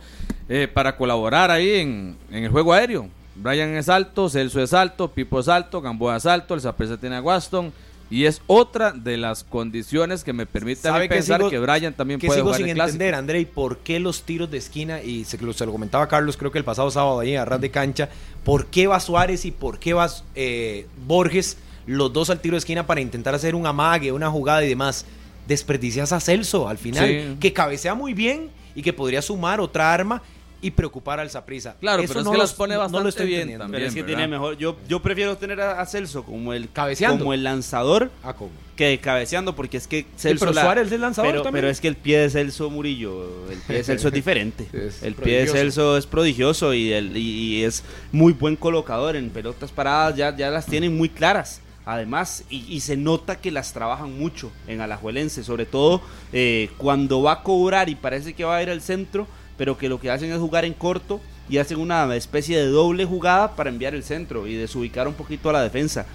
eh, 0.49 0.67
para 0.71 0.95
colaborar 0.97 1.51
ahí 1.51 1.71
en, 1.79 2.17
en 2.31 2.43
el 2.43 2.51
juego 2.51 2.73
aéreo. 2.73 3.07
Brian 3.35 3.75
es 3.75 3.87
alto, 3.89 4.29
Celso 4.29 4.61
es 4.61 4.73
alto, 4.73 5.11
Pipo 5.11 5.39
es 5.39 5.47
alto, 5.47 5.81
Gamboa 5.81 6.17
es 6.17 6.25
alto, 6.25 6.53
el 6.53 6.61
Zapresa 6.61 6.97
tiene 6.97 7.15
a 7.15 7.21
Waston. 7.21 7.71
Y 8.11 8.25
es 8.25 8.41
otra 8.47 8.91
de 8.91 9.17
las 9.17 9.43
condiciones 9.43 10.23
que 10.23 10.33
me 10.33 10.47
permite 10.47 10.87
a 10.87 10.91
mí 10.91 10.95
¿Sabe 10.95 11.09
que 11.09 11.15
pensar 11.15 11.39
sigo- 11.41 11.49
que 11.51 11.59
Brian 11.59 11.93
también 11.93 12.19
que 12.19 12.25
puede 12.25 12.39
sigo 12.39 12.47
jugar 12.47 12.57
sin 12.61 12.69
el 12.69 12.79
entender, 12.79 13.13
André, 13.13 13.45
¿por 13.45 13.77
qué 13.77 13.99
los 13.99 14.23
tiros 14.23 14.49
de 14.49 14.57
esquina? 14.57 15.01
Y 15.03 15.25
se, 15.25 15.37
lo- 15.37 15.53
se 15.53 15.63
lo 15.65 15.71
comentaba 15.71 16.07
Carlos, 16.07 16.35
creo 16.35 16.51
que 16.51 16.57
el 16.57 16.63
pasado 16.63 16.89
sábado 16.89 17.19
ahí 17.19 17.35
a 17.35 17.45
ras 17.45 17.61
de 17.61 17.69
cancha. 17.69 18.09
¿Por 18.43 18.65
qué 18.65 18.87
va 18.87 18.99
Suárez 18.99 19.45
y 19.45 19.51
por 19.51 19.77
qué 19.77 19.93
va 19.93 20.09
eh, 20.33 20.87
Borges 21.05 21.57
los 21.85 22.11
dos 22.11 22.31
al 22.31 22.39
tiro 22.39 22.55
de 22.55 22.59
esquina 22.59 22.87
para 22.87 22.99
intentar 22.99 23.35
hacer 23.35 23.53
un 23.53 23.67
amague, 23.67 24.11
una 24.11 24.29
jugada 24.31 24.63
y 24.65 24.69
demás? 24.69 25.05
Desperdicias 25.49 26.13
a 26.13 26.19
Celso 26.21 26.69
al 26.69 26.77
final, 26.77 27.05
Sí. 27.07 27.37
que 27.41 27.51
cabecea 27.51 27.93
muy 27.95 28.13
bien 28.13 28.49
y 28.75 28.81
que 28.83 28.93
podría 28.93 29.21
sumar 29.21 29.59
otra 29.59 29.93
arma 29.93 30.21
y 30.61 30.71
preocupar 30.71 31.19
al 31.21 31.29
Saprisa. 31.29 31.75
Claro, 31.79 32.03
pero 32.05 32.19
es 32.19 32.27
que 32.27 32.37
las 32.37 32.53
pone 32.53 32.75
bastante 32.77 33.23
bien 33.23 33.39
entendiendo. 33.41 33.63
también. 33.63 33.79
Pero 33.79 33.87
es 33.87 33.93
que 33.95 34.01
¿verdad? 34.03 34.17
tiene 34.17 34.27
mejor. 34.27 34.57
Yo, 34.57 34.75
yo 34.89 35.01
prefiero 35.01 35.37
tener 35.37 35.59
a, 35.61 35.79
a 35.81 35.85
Celso 35.85 36.23
como 36.23 36.53
el, 36.53 36.69
Cabeceando. 36.69 37.19
como 37.19 37.33
el 37.33 37.43
lanzador 37.43 38.11
Ah, 38.23 38.33
¿cómo? 38.33 38.51
que 38.75 38.97
cabeceando, 38.99 39.55
porque 39.55 39.77
es 39.77 39.87
que 39.87 40.05
Celso. 40.17 40.41
pero 40.45 40.53
la- 40.53 40.61
Suárez 40.61 40.91
es 40.91 40.99
lanzador 40.99 41.31
pero, 41.31 41.43
también. 41.43 41.61
pero 41.63 41.71
es 41.71 41.79
que 41.81 41.87
el 41.87 41.95
pie 41.95 42.19
de 42.19 42.29
Celso 42.29 42.69
Murillo, 42.69 43.49
el 43.49 43.57
pie 43.59 43.77
de 43.77 43.83
Celso 43.85 44.09
es 44.09 44.13
diferente. 44.21 44.67
Es 44.73 45.01
el 45.01 45.15
pie 45.15 45.39
de. 45.41 45.47
Celso 45.47 45.97
es 45.97 46.05
prodigioso 46.05 46.73
y, 46.73 46.91
el- 46.91 47.15
y- 47.17 47.57
y 47.59 47.63
es 47.63 47.83
muy 48.11 48.33
buen 48.33 48.55
colocador 48.57 49.15
en 49.15 49.29
pelotas 49.31 49.71
paradas, 49.71 50.15
ya, 50.17 50.35
ya 50.35 50.49
las 50.49 50.65
tienen 50.65 50.95
muy 50.95 51.07
claras. 51.09 51.61
Además, 51.85 52.43
y, 52.49 52.79
se 52.81 52.97
nota 52.97 53.39
que 53.39 53.51
las 53.51 53.73
trabajan 53.73 54.17
mucho 54.17 54.51
en 54.67 54.81
Alajuelense, 54.81 55.43
sobre 55.43 55.65
todo 55.65 56.01
eh, 56.33 56.69
cuando 56.77 57.21
va 57.21 57.31
a 57.31 57.43
cobrar 57.43 57.89
y 57.89 57.95
parece 57.95 58.33
que 58.33 58.43
va 58.43 58.57
a 58.57 58.63
ir 58.63 58.69
al 58.69 58.81
centro, 58.81 59.27
pero 59.57 59.77
que 59.77 59.89
lo 59.89 59.99
que 59.99 60.11
hacen 60.11 60.31
es 60.31 60.37
jugar 60.37 60.65
en 60.65 60.73
corto 60.73 61.19
y 61.49 61.57
hacen 61.57 61.79
una 61.79 62.15
especie 62.15 62.57
de 62.57 62.67
doble 62.67 63.05
jugada 63.05 63.55
para 63.55 63.69
enviar 63.69 63.95
el 63.95 64.03
centro 64.03 64.45
y 64.45 64.53
desubicar 64.53 65.07
un 65.07 65.15
poquito 65.15 65.49
a 65.49 65.53
la 65.53 65.63
defensa 65.63 66.05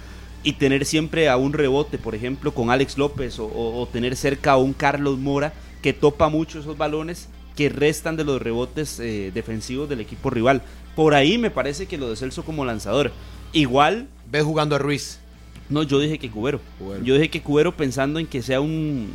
y 0.43 0.53
tener 0.53 0.85
siempre 0.85 1.27
a 1.27 1.37
un 1.37 1.51
rebote, 1.51 1.97
por 1.97 2.15
ejemplo, 2.15 2.53
con 2.53 2.69
Alex 2.69 2.97
López 2.97 3.37
o, 3.39 3.89
tener 3.91 4.15
cerca 4.15 4.53
a 4.53 4.57
un 4.57 4.73
Carlos 4.73 5.17
Mora 5.17 5.53
que 5.81 5.91
topa 5.91 6.29
mucho 6.29 6.59
esos 6.59 6.77
balones 6.77 7.27
que 7.55 7.69
restan 7.69 8.15
de 8.15 8.23
los 8.23 8.41
rebotes 8.41 8.99
eh, 8.99 9.31
defensivos 9.33 9.89
del 9.89 10.01
equipo 10.01 10.29
rival. 10.29 10.61
Por 10.95 11.15
ahí 11.15 11.37
me 11.37 11.51
parece 11.51 11.87
que 11.87 11.97
lo 11.97 12.09
de 12.09 12.15
Celso 12.15 12.43
como 12.43 12.63
lanzador. 12.63 13.11
Igual, 13.53 14.07
Ves 14.29 14.43
jugando 14.43 14.75
a 14.75 14.79
Ruiz. 14.79 15.19
No, 15.69 15.83
yo 15.83 15.99
dije 15.99 16.17
que 16.19 16.29
Cubero. 16.29 16.59
Cubero. 16.79 17.03
Yo 17.03 17.15
dije 17.15 17.29
que 17.29 17.41
Cubero 17.41 17.75
pensando 17.75 18.19
en 18.19 18.27
que 18.27 18.41
sea 18.41 18.61
un, 18.61 19.09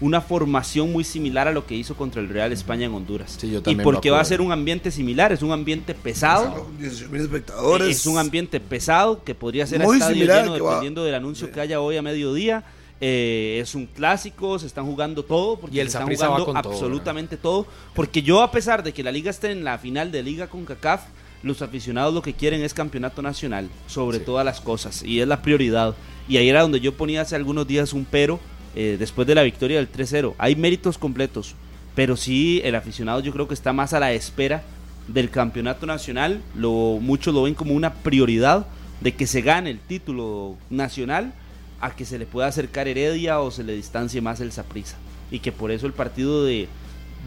una 0.00 0.20
formación 0.20 0.92
muy 0.92 1.04
similar 1.04 1.48
a 1.48 1.52
lo 1.52 1.66
que 1.66 1.74
hizo 1.74 1.94
contra 1.96 2.20
el 2.20 2.28
Real 2.28 2.52
España 2.52 2.86
en 2.86 2.92
Honduras. 2.94 3.36
Sí, 3.38 3.50
yo 3.50 3.58
y 3.58 3.62
también 3.62 3.84
porque 3.84 4.08
lo 4.10 4.16
va 4.16 4.20
a 4.20 4.24
ser 4.24 4.40
un 4.40 4.52
ambiente 4.52 4.90
similar, 4.90 5.32
es 5.32 5.42
un 5.42 5.52
ambiente 5.52 5.94
pesado. 5.94 6.68
18 6.78 7.10
mil 7.10 7.22
espectadores. 7.22 7.88
Es 7.96 8.06
un 8.06 8.18
ambiente 8.18 8.60
pesado 8.60 9.22
que 9.24 9.34
podría 9.34 9.66
ser 9.66 9.82
a 9.82 9.84
Muy 9.86 9.96
estadio 9.96 10.14
similar 10.16 10.44
lleno 10.44 10.62
va- 10.64 10.70
dependiendo 10.70 11.04
del 11.04 11.14
anuncio 11.14 11.50
que 11.50 11.60
haya 11.60 11.80
hoy 11.80 11.96
a 11.96 12.02
mediodía. 12.02 12.64
Eh, 13.00 13.58
es 13.60 13.74
un 13.74 13.86
clásico, 13.86 14.58
se 14.58 14.66
están 14.66 14.86
jugando 14.86 15.24
todo 15.24 15.58
porque 15.58 15.76
Y 15.76 15.80
el 15.80 15.90
se 15.90 15.98
están 15.98 16.14
jugando 16.14 16.44
con 16.46 16.62
todo, 16.62 16.72
absolutamente 16.72 17.36
todo, 17.36 17.66
Porque 17.92 18.22
yo, 18.22 18.40
a 18.40 18.50
pesar 18.50 18.82
de 18.82 18.92
que 18.94 19.02
la 19.02 19.10
liga 19.10 19.30
esté 19.30 19.50
en 19.50 19.64
la 19.64 19.78
final 19.78 20.12
de 20.12 20.22
liga 20.22 20.46
con 20.46 20.64
CACAF, 20.64 21.02
los 21.44 21.62
aficionados 21.62 22.14
lo 22.14 22.22
que 22.22 22.32
quieren 22.32 22.62
es 22.62 22.74
campeonato 22.74 23.22
nacional, 23.22 23.68
sobre 23.86 24.18
todas 24.18 24.44
las 24.44 24.60
cosas, 24.60 25.02
y 25.04 25.20
es 25.20 25.28
la 25.28 25.42
prioridad. 25.42 25.94
Y 26.26 26.38
ahí 26.38 26.48
era 26.48 26.62
donde 26.62 26.80
yo 26.80 26.94
ponía 26.94 27.20
hace 27.20 27.36
algunos 27.36 27.66
días 27.66 27.92
un 27.92 28.06
pero, 28.06 28.40
eh, 28.74 28.96
después 28.98 29.28
de 29.28 29.34
la 29.34 29.42
victoria 29.42 29.76
del 29.76 29.92
3-0. 29.92 30.34
Hay 30.38 30.56
méritos 30.56 30.96
completos, 30.96 31.54
pero 31.94 32.16
sí 32.16 32.60
el 32.64 32.74
aficionado 32.74 33.20
yo 33.20 33.32
creo 33.32 33.46
que 33.46 33.54
está 33.54 33.72
más 33.72 33.92
a 33.92 34.00
la 34.00 34.12
espera 34.12 34.64
del 35.06 35.30
campeonato 35.30 35.86
nacional. 35.86 36.42
Lo, 36.56 36.98
muchos 37.00 37.34
lo 37.34 37.42
ven 37.42 37.54
como 37.54 37.74
una 37.74 37.92
prioridad 37.92 38.66
de 39.02 39.14
que 39.14 39.26
se 39.26 39.42
gane 39.42 39.70
el 39.70 39.78
título 39.78 40.56
nacional 40.70 41.34
a 41.80 41.94
que 41.94 42.06
se 42.06 42.18
le 42.18 42.24
pueda 42.24 42.46
acercar 42.46 42.88
Heredia 42.88 43.40
o 43.40 43.50
se 43.50 43.64
le 43.64 43.74
distancie 43.74 44.22
más 44.22 44.40
el 44.40 44.50
Saprissa. 44.50 44.96
Y 45.30 45.40
que 45.40 45.52
por 45.52 45.70
eso 45.70 45.86
el 45.86 45.92
partido 45.92 46.44
de, 46.44 46.68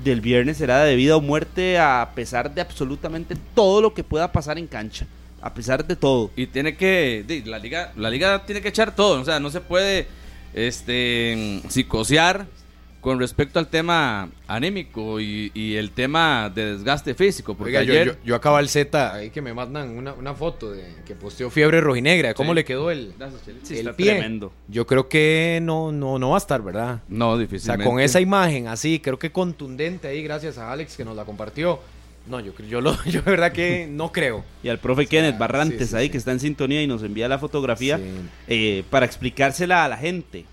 del 0.03 0.21
viernes 0.21 0.57
será 0.57 0.83
de 0.83 0.95
vida 0.95 1.15
o 1.15 1.21
muerte 1.21 1.77
a 1.77 2.11
pesar 2.15 2.53
de 2.53 2.61
absolutamente 2.61 3.35
todo 3.53 3.81
lo 3.81 3.93
que 3.93 4.03
pueda 4.03 4.31
pasar 4.31 4.57
en 4.57 4.67
cancha. 4.67 5.07
A 5.41 5.53
pesar 5.53 5.85
de 5.85 5.95
todo. 5.95 6.31
Y 6.35 6.47
tiene 6.47 6.75
que, 6.75 7.43
la 7.45 7.59
liga, 7.59 7.93
la 7.95 8.09
liga 8.09 8.45
tiene 8.45 8.61
que 8.61 8.69
echar 8.69 8.95
todo, 8.95 9.21
o 9.21 9.25
sea, 9.25 9.39
no 9.39 9.49
se 9.49 9.61
puede 9.61 10.07
este 10.53 11.61
psicosear 11.69 12.47
con 13.07 13.19
respecto 13.19 13.57
al 13.57 13.69
tema 13.69 14.29
anímico 14.49 15.21
y, 15.21 15.49
y 15.53 15.75
el 15.75 15.91
tema 15.91 16.51
de 16.53 16.73
desgaste 16.73 17.15
físico, 17.15 17.55
porque 17.55 17.77
Oiga, 17.77 17.83
yo, 17.83 17.93
ayer 17.93 18.07
yo, 18.07 18.13
yo 18.25 18.35
acabo 18.35 18.59
el 18.59 18.67
Z, 18.67 19.13
ahí 19.13 19.29
que 19.29 19.41
me 19.41 19.53
mandan 19.53 19.97
una, 19.97 20.11
una 20.11 20.33
foto 20.33 20.71
de 20.71 20.83
que 21.05 21.15
posteó 21.15 21.49
Fiebre 21.49 21.79
Rojinegra, 21.79 22.33
¿cómo 22.33 22.51
Sí. 22.51 22.55
le 22.55 22.65
quedó 22.65 22.91
el. 22.91 23.13
Sí, 23.63 23.75
el 23.75 23.79
está 23.87 23.93
pie? 23.93 24.11
tremendo. 24.11 24.51
Yo 24.67 24.85
creo 24.85 25.07
que 25.07 25.59
no, 25.61 25.93
no, 25.93 26.19
no 26.19 26.31
va 26.31 26.35
a 26.35 26.37
estar, 26.39 26.61
¿verdad? 26.61 26.99
No, 27.07 27.31
O 27.31 27.59
sea, 27.59 27.77
con 27.77 28.01
esa 28.01 28.19
imagen 28.19 28.67
así, 28.67 28.99
creo 28.99 29.17
que 29.17 29.31
contundente 29.31 30.09
ahí, 30.09 30.21
gracias 30.21 30.57
a 30.57 30.69
Alex 30.73 30.97
que 30.97 31.05
nos 31.05 31.15
la 31.15 31.23
compartió. 31.23 31.79
No, 32.27 32.41
yo, 32.41 32.53
creo- 32.53 32.67
yo, 32.67 32.81
lo, 32.81 33.01
yo 33.05 33.21
de 33.21 33.31
verdad 33.31 33.53
que 33.53 33.87
no 33.89 34.11
creo. 34.11 34.43
Y 34.63 34.67
al 34.67 34.79
profe 34.79 35.05
Kenneth 35.07 35.37
Barrantes 35.37 35.79
sí, 35.79 35.87
sí, 35.91 35.95
ahí 35.95 36.05
sí. 36.07 36.11
que 36.11 36.17
está 36.17 36.33
en 36.33 36.41
sintonía 36.41 36.83
y 36.83 36.87
nos 36.87 37.01
envía 37.03 37.29
la 37.29 37.39
fotografía 37.39 37.95
Sí. 37.97 38.03
eh, 38.49 38.83
para 38.89 39.05
explicársela 39.05 39.85
a 39.85 39.87
la 39.87 39.95
gente. 39.95 40.43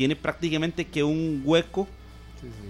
Tiene 0.00 0.16
prácticamente 0.16 0.86
que 0.86 1.04
un 1.04 1.42
hueco 1.44 1.86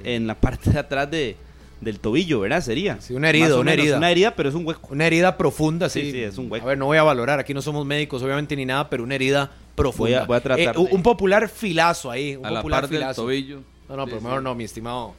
en 0.03 0.27
la 0.27 0.35
parte 0.35 0.69
de 0.73 0.81
atrás 0.81 1.09
de, 1.09 1.37
del 1.81 2.01
tobillo, 2.01 2.41
¿verdad? 2.41 2.61
Sería. 2.61 3.01
Sí, 3.01 3.15
una 3.15 3.29
herida, 3.29 3.55
una 3.55 3.71
menos, 3.71 3.73
herida. 3.85 3.97
Una 3.99 4.11
herida, 4.11 4.35
pero 4.35 4.49
es 4.49 4.55
un 4.57 4.67
hueco. 4.67 4.89
Una 4.91 5.07
herida 5.07 5.37
profunda, 5.37 5.89
sí. 5.89 6.03
Sí, 6.03 6.11
sí, 6.11 6.23
es 6.25 6.39
un 6.39 6.51
hueco. 6.51 6.67
A 6.67 6.71
ver, 6.71 6.79
no 6.79 6.87
voy 6.87 6.99
a 6.99 7.05
valorar, 7.05 7.39
aquí 7.39 7.55
no 7.55 7.63
somos 7.63 7.87
médicos, 7.87 8.21
obviamente, 8.25 8.57
ni 8.57 8.67
nada, 8.67 8.91
pero 8.91 9.05
una 9.05 9.15
herida 9.15 9.53
profunda. 9.77 10.11
Voy 10.11 10.23
a- 10.25 10.27
voy 10.27 10.37
a 10.39 10.41
tratar 10.41 10.75
Eh, 10.75 10.79
un- 10.81 10.87
de- 10.87 10.93
un 10.97 11.03
popular 11.05 11.49
filazo 11.49 12.11
ahí, 12.11 12.35
un 12.35 12.45
A 12.47 12.51
la 12.51 12.61
popular 12.63 12.81
par 12.81 12.91
del 12.91 12.99
filazo. 12.99 13.23
tobillo. 13.23 13.61
No, 13.89 13.97
no, 13.97 14.05
pero 14.07 14.19
Sí, 14.19 14.25
mejor 14.25 14.43
no, 14.43 14.55
mi 14.57 14.65
estimado. 14.65 15.15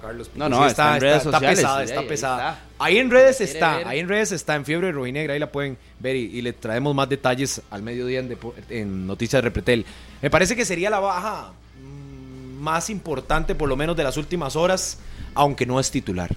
Carlos. 0.00 0.30
No, 0.34 0.44
porque 0.44 0.56
no, 0.56 0.66
está 0.66 0.94
en 0.94 1.00
redes 1.00 1.22
sociales, 1.22 1.58
pesada, 1.58 1.78
sí, 1.78 1.84
está 1.84 2.00
ahí 2.00 2.06
pesada. 2.06 2.50
está. 2.52 2.84
Ahí 2.84 2.98
en 2.98 3.10
redes 3.10 3.36
¿Quiere 3.36 3.52
está, 3.52 3.76
ver? 3.78 3.88
ahí 3.88 3.98
en 4.00 4.08
redes 4.08 4.32
está, 4.32 4.54
en 4.56 4.64
Fiebre 4.64 4.92
Rojinegra, 4.92 5.34
ahí 5.34 5.40
la 5.40 5.50
pueden 5.50 5.78
ver 6.00 6.16
y, 6.16 6.24
y 6.24 6.42
le 6.42 6.52
traemos 6.52 6.94
más 6.94 7.08
detalles 7.08 7.62
al 7.70 7.82
mediodía 7.82 8.20
en, 8.20 8.36
en 8.70 9.06
Noticias 9.06 9.42
de 9.42 9.48
Repretel. 9.48 9.86
Me 10.20 10.30
parece 10.30 10.56
que 10.56 10.64
sería 10.64 10.90
la 10.90 11.00
baja 11.00 11.52
mm, 11.82 12.62
más 12.62 12.90
importante, 12.90 13.54
por 13.54 13.68
lo 13.68 13.76
menos 13.76 13.96
de 13.96 14.04
las 14.04 14.16
últimas 14.16 14.56
horas, 14.56 14.98
aunque 15.34 15.66
no 15.66 15.80
es 15.80 15.90
titular 15.90 16.30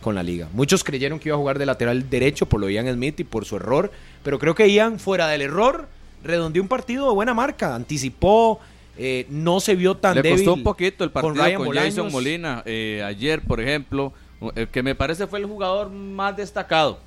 con 0.00 0.14
la 0.14 0.22
liga. 0.22 0.48
Muchos 0.52 0.84
creyeron 0.84 1.18
que 1.18 1.28
iba 1.28 1.36
a 1.36 1.38
jugar 1.38 1.58
de 1.58 1.66
lateral 1.66 2.08
derecho 2.08 2.46
por 2.46 2.60
lo 2.60 2.66
de 2.66 2.74
Ian 2.74 2.92
Smith 2.92 3.20
y 3.20 3.24
por 3.24 3.44
su 3.44 3.56
error, 3.56 3.90
pero 4.22 4.38
creo 4.38 4.54
que 4.54 4.70
Ian, 4.72 4.98
fuera 4.98 5.28
del 5.28 5.42
error, 5.42 5.88
redondeó 6.22 6.62
un 6.62 6.68
partido 6.68 7.08
de 7.08 7.14
buena 7.14 7.34
marca, 7.34 7.74
anticipó, 7.74 8.60
eh, 8.98 9.26
no 9.30 9.60
se 9.60 9.76
vio 9.76 9.94
tan 9.96 10.16
Le 10.16 10.22
débil. 10.22 10.38
costó 10.38 10.54
un 10.54 10.62
poquito 10.64 11.04
el 11.04 11.10
partido 11.10 11.34
con, 11.58 11.72
Ryan 11.72 11.90
Jason. 11.90 12.10
Molina. 12.12 12.62
eh, 12.66 13.02
ayer, 13.06 13.40
por 13.42 13.60
ejemplo, 13.60 14.12
el 14.56 14.68
que 14.68 14.82
me 14.82 14.94
parece 14.94 15.26
fue 15.26 15.38
el 15.38 15.46
jugador 15.46 15.88
más 15.90 16.36
destacado 16.36 16.98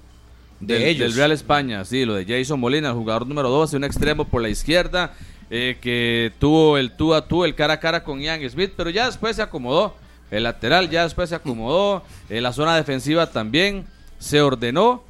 De 0.60 0.76
del, 0.76 0.84
ellos. 0.84 1.08
del 1.10 1.18
Real 1.18 1.32
España. 1.32 1.84
Sí, 1.86 2.06
lo 2.06 2.14
de 2.16 2.26
Jason 2.26 2.60
Molina, 2.60 2.90
el 2.90 2.96
jugador 2.96 3.28
número 3.28 3.50
12, 3.50 3.76
un 3.78 3.84
extremo 3.84 4.26
por 4.26 4.42
la 4.42 4.50
izquierda, 4.50 5.14
eh, 5.50 5.78
que 5.82 6.32
tuvo 6.40 6.78
el 6.78 6.92
tú 6.96 7.14
a 7.14 7.28
tú, 7.28 7.44
el 7.44 7.56
cara 7.56 7.74
a 7.74 7.80
cara 7.80 8.04
con 8.04 8.20
Ian 8.22 8.48
Smith, 8.50 8.72
pero 8.78 8.90
ya 8.90 9.06
después 9.06 9.36
se 9.36 9.42
acomodó. 9.42 9.94
El 10.32 10.44
lateral 10.44 10.90
ya 10.90 11.04
después 11.04 11.28
se 11.28 11.36
acomodó. 11.36 12.04
En 12.30 12.44
la 12.44 12.54
zona 12.54 12.76
defensiva 12.78 13.28
también 13.32 13.86
se 14.18 14.40
ordenó 14.42 15.04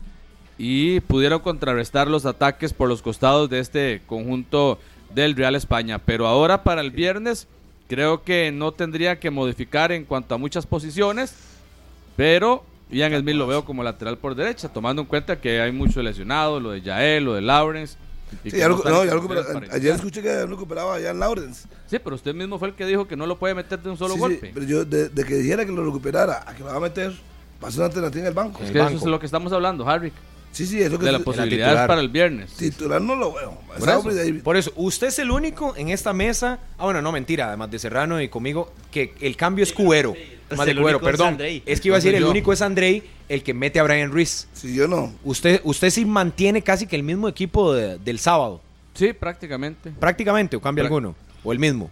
y 0.57 0.99
pudieron 1.01 1.39
contrarrestar 1.41 2.07
los 2.07 2.25
ataques 2.25 2.73
por 2.73 2.87
los 2.89 3.01
costados 3.03 3.49
de 3.49 3.59
este 3.59 4.01
conjunto 4.07 4.79
del 5.13 5.35
Real 5.35 5.55
España. 5.55 5.99
Pero 5.99 6.27
ahora 6.27 6.63
para 6.63 6.81
el 6.81 6.91
viernes 6.91 7.47
creo 7.87 8.23
que 8.23 8.51
no 8.51 8.71
tendría 8.71 9.19
que 9.19 9.29
modificar 9.31 9.91
en 9.91 10.05
cuanto 10.05 10.35
a 10.35 10.37
muchas 10.37 10.65
posiciones, 10.65 11.35
pero 12.15 12.63
Ian 12.89 13.17
Smith 13.19 13.35
lo 13.35 13.47
veo 13.47 13.65
como 13.65 13.83
lateral 13.83 14.17
por 14.17 14.35
derecha, 14.35 14.69
tomando 14.69 15.01
en 15.01 15.07
cuenta 15.07 15.39
que 15.39 15.61
hay 15.61 15.71
mucho 15.71 16.01
lesionado, 16.01 16.59
lo 16.59 16.71
de 16.71 16.81
Yael, 16.81 17.23
lo 17.25 17.33
de 17.33 17.41
Lawrence. 17.41 17.97
Sí, 18.43 18.51
ya 18.51 18.69
lo- 18.69 18.77
no, 18.77 19.03
ya 19.03 19.13
lo 19.13 19.21
ayer 19.73 19.93
escuché 19.95 20.21
que 20.21 20.29
ya 20.29 20.41
lo 20.41 20.47
recuperaba 20.47 20.97
en 20.99 21.19
Lawrence. 21.19 21.67
Sí, 21.87 21.99
pero 22.01 22.15
usted 22.15 22.33
mismo 22.33 22.57
fue 22.59 22.69
el 22.69 22.75
que 22.75 22.85
dijo 22.85 23.05
que 23.05 23.17
no 23.17 23.25
lo 23.25 23.37
puede 23.37 23.53
meter 23.53 23.79
de 23.81 23.89
un 23.89 23.97
solo 23.97 24.13
Sí, 24.13 24.15
sí, 24.15 24.21
golpe. 24.21 24.51
pero 24.53 24.65
yo, 24.65 24.85
de, 24.85 25.09
de 25.09 25.23
que 25.25 25.35
dijera 25.35 25.65
que 25.65 25.71
lo 25.73 25.83
recuperara 25.83 26.43
a 26.47 26.53
que 26.53 26.59
lo 26.63 26.67
va 26.67 26.77
a 26.77 26.79
meter, 26.79 27.11
ser 27.11 27.75
una 27.75 27.85
alternativa 27.85 28.21
en 28.21 28.27
el 28.27 28.33
banco. 28.33 28.59
es 28.63 28.67
el 28.69 28.73
que 28.73 28.79
eso 28.79 28.89
es 28.95 29.03
lo 29.03 29.19
que 29.19 29.25
estamos 29.25 29.51
hablando, 29.51 29.87
Harry, 29.87 30.13
Sí, 30.51 30.65
sí, 30.65 30.81
eso 30.81 30.99
que 30.99 31.05
de 31.05 31.11
la 31.13 31.17
es- 31.19 31.23
posibilidad 31.23 31.87
para 31.87 32.01
el 32.01 32.09
viernes. 32.09 32.51
titular 32.51 33.01
no 33.01 33.15
lo 33.15 33.33
veo. 33.33 33.57
Por 34.43 34.55
eso, 34.57 34.71
por 34.73 34.83
usted 34.85 35.07
es 35.07 35.19
el 35.19 35.31
único 35.31 35.75
en 35.77 35.89
esta 35.89 36.11
mesa. 36.13 36.59
Ah, 36.77 36.83
bueno, 36.85 37.01
no, 37.01 37.11
mentira, 37.11 37.47
además 37.47 37.71
de 37.71 37.79
Serrano 37.79 38.21
y 38.21 38.27
conmigo, 38.27 38.71
que 38.91 39.13
el 39.21 39.35
cambio 39.37 39.63
es 39.63 39.71
Cubero. 39.71 40.13
Más 40.55 40.65
de 40.65 40.71
El 40.73 40.79
Cubero, 40.79 40.97
único 40.97 41.09
es 41.09 41.11
perdón. 41.13 41.27
Andrei. 41.29 41.63
Es 41.65 41.79
que 41.79 41.87
iba 41.87 41.95
a 41.95 41.99
decir, 41.99 42.13
el 42.13 42.25
único 42.25 42.51
es 42.51 42.61
Andrei, 42.61 43.01
el 43.29 43.41
que 43.43 43.53
mete 43.53 43.79
a 43.79 43.83
Brian 43.83 44.11
Ruiz. 44.11 44.49
Si 44.53 44.75
yo 44.75 44.87
no. 44.89 45.13
Usted, 45.23 45.61
usted 45.63 45.89
sí 45.89 46.03
mantiene 46.03 46.61
casi 46.61 46.85
que 46.87 46.97
el 46.97 47.03
mismo 47.03 47.29
equipo 47.29 47.73
de- 47.73 47.97
del 47.99 48.19
sábado, 48.19 48.59
Sí, 48.93 49.13
prácticamente. 49.13 49.91
prácticamente, 49.97 50.57
o 50.57 50.61
cambia 50.61 50.83
alguno, 50.83 51.15
o 51.45 51.53
el 51.53 51.59
mismo. 51.59 51.89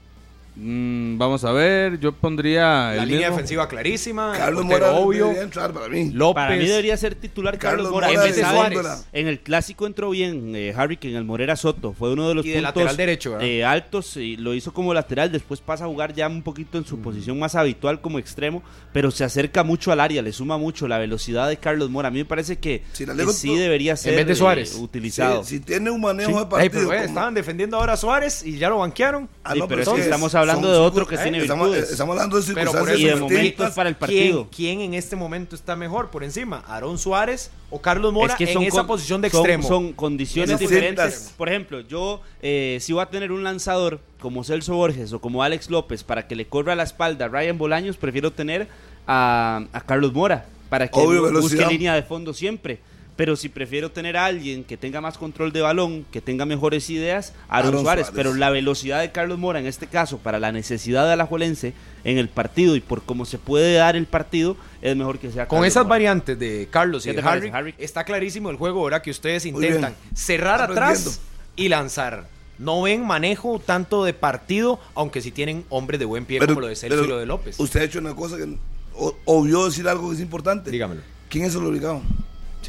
Mm, 0.56 1.18
vamos 1.18 1.44
a 1.46 1.52
ver, 1.52 2.00
yo 2.00 2.12
pondría 2.12 2.64
La 2.94 3.04
el 3.04 3.10
línea 3.10 3.28
mismo. 3.28 3.36
defensiva 3.38 3.68
clarísima, 3.70 4.34
Carlos 4.38 4.66
Mora 4.66 4.92
obvio, 4.92 5.26
debería 5.26 5.44
entrar 5.44 5.72
para 5.72 5.88
mí. 5.88 6.12
López. 6.12 6.36
Para 6.44 6.56
mí 6.58 6.66
debería 6.66 6.98
ser 6.98 7.16
titular 7.16 7.58
Carlos, 7.58 7.86
Carlos 7.88 7.92
Mora. 7.92 8.08
Mora 8.08 8.20
En 8.20 8.28
vez 8.28 8.36
de 8.36 8.44
Suárez. 8.44 9.06
En 9.14 9.28
el 9.28 9.40
clásico 9.40 9.88
entró 9.88 10.10
bien 10.10 10.54
eh, 10.56 10.74
Harry, 10.76 10.98
que 10.98 11.10
en 11.10 11.16
el 11.16 11.24
Morera 11.24 11.56
Soto. 11.56 11.94
Fue 11.94 12.12
uno 12.12 12.28
de 12.28 12.36
los 12.36 12.46
Y 12.46 12.50
de 12.50 12.56
puntos 12.56 12.74
lateral 12.76 12.98
derecho, 12.98 13.40
eh, 13.40 13.64
altos 13.64 14.18
y 14.18 14.36
lo 14.38 14.54
hizo 14.54 14.74
como 14.74 14.94
lateral. 14.94 15.32
Después 15.32 15.62
pasa 15.62 15.86
a 15.86 15.88
jugar 15.88 16.14
ya 16.14 16.28
un 16.28 16.42
poquito 16.44 16.78
en 16.78 16.86
su 16.86 16.98
Mm. 16.98 17.02
posición 17.04 17.40
más 17.40 17.56
habitual 17.56 18.02
como 18.02 18.20
extremo, 18.20 18.62
pero 18.92 19.12
se 19.12 19.24
acerca 19.24 19.64
mucho 19.64 19.92
al 19.92 20.00
área, 20.02 20.22
le 20.22 20.34
suma 20.34 20.58
mucho 20.58 20.88
la 20.88 20.98
velocidad 20.98 21.48
de 21.48 21.58
Carlos 21.58 21.90
Mora. 21.90 22.10
A 22.10 22.12
mí 22.12 22.20
me 22.20 22.26
parece 22.26 22.58
que, 22.58 22.84
Si 22.92 23.06
sí 23.34 23.56
debería 23.56 23.96
ser 23.96 24.16
vez 24.16 24.26
de 24.28 24.34
eh, 24.34 24.36
Suárez. 24.36 24.76
utilizado. 24.76 25.44
Si, 25.44 25.58
si 25.58 25.60
tiene 25.62 25.90
un 25.90 26.02
manejo 26.02 26.40
de 26.40 26.46
partido. 26.48 26.72
pero, 26.72 26.86
como- 26.88 26.94
estaban 26.94 27.34
defendiendo 27.34 27.78
ahora 27.78 27.94
a 27.94 27.98
Suárez 27.98 28.46
y 28.46 28.58
ya 28.58 28.70
lo 28.70 28.80
banquearon. 28.80 29.30
Ah, 29.44 29.54
Sí, 29.54 29.60
no, 29.60 29.68
pero 29.68 29.82
es 29.82 29.88
es 29.88 29.94
que 29.94 30.00
que 30.02 30.04
son 30.42 30.50
hablando 30.50 30.72
de 30.72 30.78
otro 30.80 31.08
que 31.08 31.16
circun- 31.16 31.24
tiene 31.24 31.38
estamos, 31.40 31.70
virtudes. 31.70 31.92
estamos 31.92 32.14
hablando 32.14 32.38
de 32.42 32.54
Pero 32.54 32.72
por 32.72 32.88
circunstancias 32.90 33.00
Y 33.02 33.06
de 33.52 33.72
para 33.76 33.90
el 33.90 33.96
¿Quién, 33.96 34.00
partido. 34.00 34.48
quién 34.56 34.82
en 34.82 34.94
este 34.94 35.16
momento 35.16 35.56
está 35.56 35.76
mejor 35.76 36.10
por 36.10 36.24
encima? 36.24 36.64
¿Aarón 36.68 36.98
Suárez 36.98 37.52
o 37.70 37.80
Carlos 37.82 38.12
Mora 38.14 38.34
Es 38.34 38.38
que 38.38 38.52
son 38.52 38.62
en 38.64 38.68
esa 38.70 38.78
con- 38.80 38.88
posición 38.88 39.22
de 39.22 39.28
extremo? 39.28 39.68
Son, 39.68 39.94
condiciones 39.94 40.60
diferentes. 40.60 41.34
Por 41.38 41.50
ejemplo, 41.50 41.82
yo 41.82 42.22
eh, 42.42 42.78
si 42.82 42.94
voy 42.94 43.02
a 43.04 43.06
tener 43.08 43.32
un 43.32 43.44
lanzador 43.44 44.00
como 44.20 44.44
Celso 44.44 44.76
Borges 44.76 45.14
o 45.14 45.20
como 45.20 45.44
Alex 45.44 45.70
López 45.70 46.04
para 46.04 46.28
que 46.28 46.36
le 46.36 46.46
corra 46.48 46.74
a 46.74 46.76
la 46.76 46.84
espalda 46.84 47.26
a 47.26 47.28
Ryan 47.28 47.58
Bolaños, 47.58 47.98
prefiero 47.98 48.32
tener 48.32 48.68
a, 49.08 49.64
a 49.74 49.82
Carlos 49.82 50.14
Mora 50.14 50.46
para 50.70 50.88
que 50.88 51.00
Obvio, 51.00 51.22
busque 51.22 51.34
velocidad. 51.34 51.70
línea 51.70 51.94
de 51.96 52.04
fondo 52.04 52.34
siempre. 52.34 52.80
Pero 53.20 53.36
si 53.36 53.50
prefiero 53.50 53.92
tener 53.92 54.16
a 54.16 54.24
alguien 54.28 54.64
que 54.64 54.78
tenga 54.78 55.02
más 55.02 55.18
control 55.18 55.52
de 55.52 55.60
balón, 55.60 56.06
que 56.10 56.22
tenga 56.22 56.46
mejores 56.46 56.90
ideas, 56.90 57.34
Aaron, 57.50 57.68
Aaron 57.72 57.82
Suárez. 57.82 58.06
Suárez. 58.06 58.16
Pero 58.24 58.34
la 58.34 58.50
velocidad 58.50 59.02
de 59.02 59.12
Carlos 59.12 59.38
Mora 59.38 59.60
en 59.60 59.66
este 59.68 59.88
caso, 59.88 60.20
para 60.20 60.40
la 60.40 60.54
necesidad 60.54 61.06
de 61.06 61.12
Alajuelense 61.12 61.74
en 62.06 62.18
el 62.18 62.30
partido 62.30 62.78
y 62.78 62.80
por 62.80 63.02
cómo 63.04 63.26
se 63.26 63.38
puede 63.38 63.74
dar 63.74 63.98
el 63.98 64.06
partido, 64.06 64.56
es 64.82 64.96
mejor 64.96 65.20
que 65.20 65.32
sea 65.32 65.50
Con 65.50 65.58
Carlos 65.58 65.68
esas 65.68 65.84
Mora. 65.84 65.90
variantes 65.90 66.40
de 66.40 66.70
Carlos 66.72 67.06
y 67.06 67.10
¿Qué 67.10 67.22
de 67.22 67.52
Harry, 67.52 67.76
está 67.78 68.06
clarísimo 68.06 68.52
el 68.52 68.56
juego, 68.56 68.82
¿verdad? 68.86 69.02
Que 69.02 69.12
ustedes 69.12 69.46
intentan 69.46 69.96
cerrar 70.16 70.62
atrás 70.62 71.20
y 71.58 71.68
lanzar. 71.68 72.26
No 72.58 72.84
ven 72.84 73.06
manejo 73.06 73.60
tanto 73.60 74.06
de 74.06 74.14
partido, 74.14 74.80
aunque 74.96 75.20
sí 75.20 75.32
tienen 75.32 75.66
hombres 75.68 76.00
de 76.00 76.06
buen 76.06 76.24
pie 76.24 76.40
como 76.40 76.62
lo 76.62 76.68
de 76.68 76.78
Celso 76.78 77.04
y 77.04 77.08
lo 77.10 77.18
de 77.20 77.26
López. 77.26 77.60
Usted 77.60 77.82
ha 77.82 77.84
hecho 77.84 78.00
una 78.00 78.16
cosa 78.16 78.38
que 78.38 78.48
o- 78.96 79.16
obvió 79.26 79.66
decir 79.66 79.90
algo 79.90 80.08
que 80.08 80.16
es 80.16 80.22
importante. 80.22 80.72
Dígamelo. 80.72 81.02
¿Quién 81.30 81.44
es 81.44 81.54
el 81.56 81.66
obligado? 81.66 82.02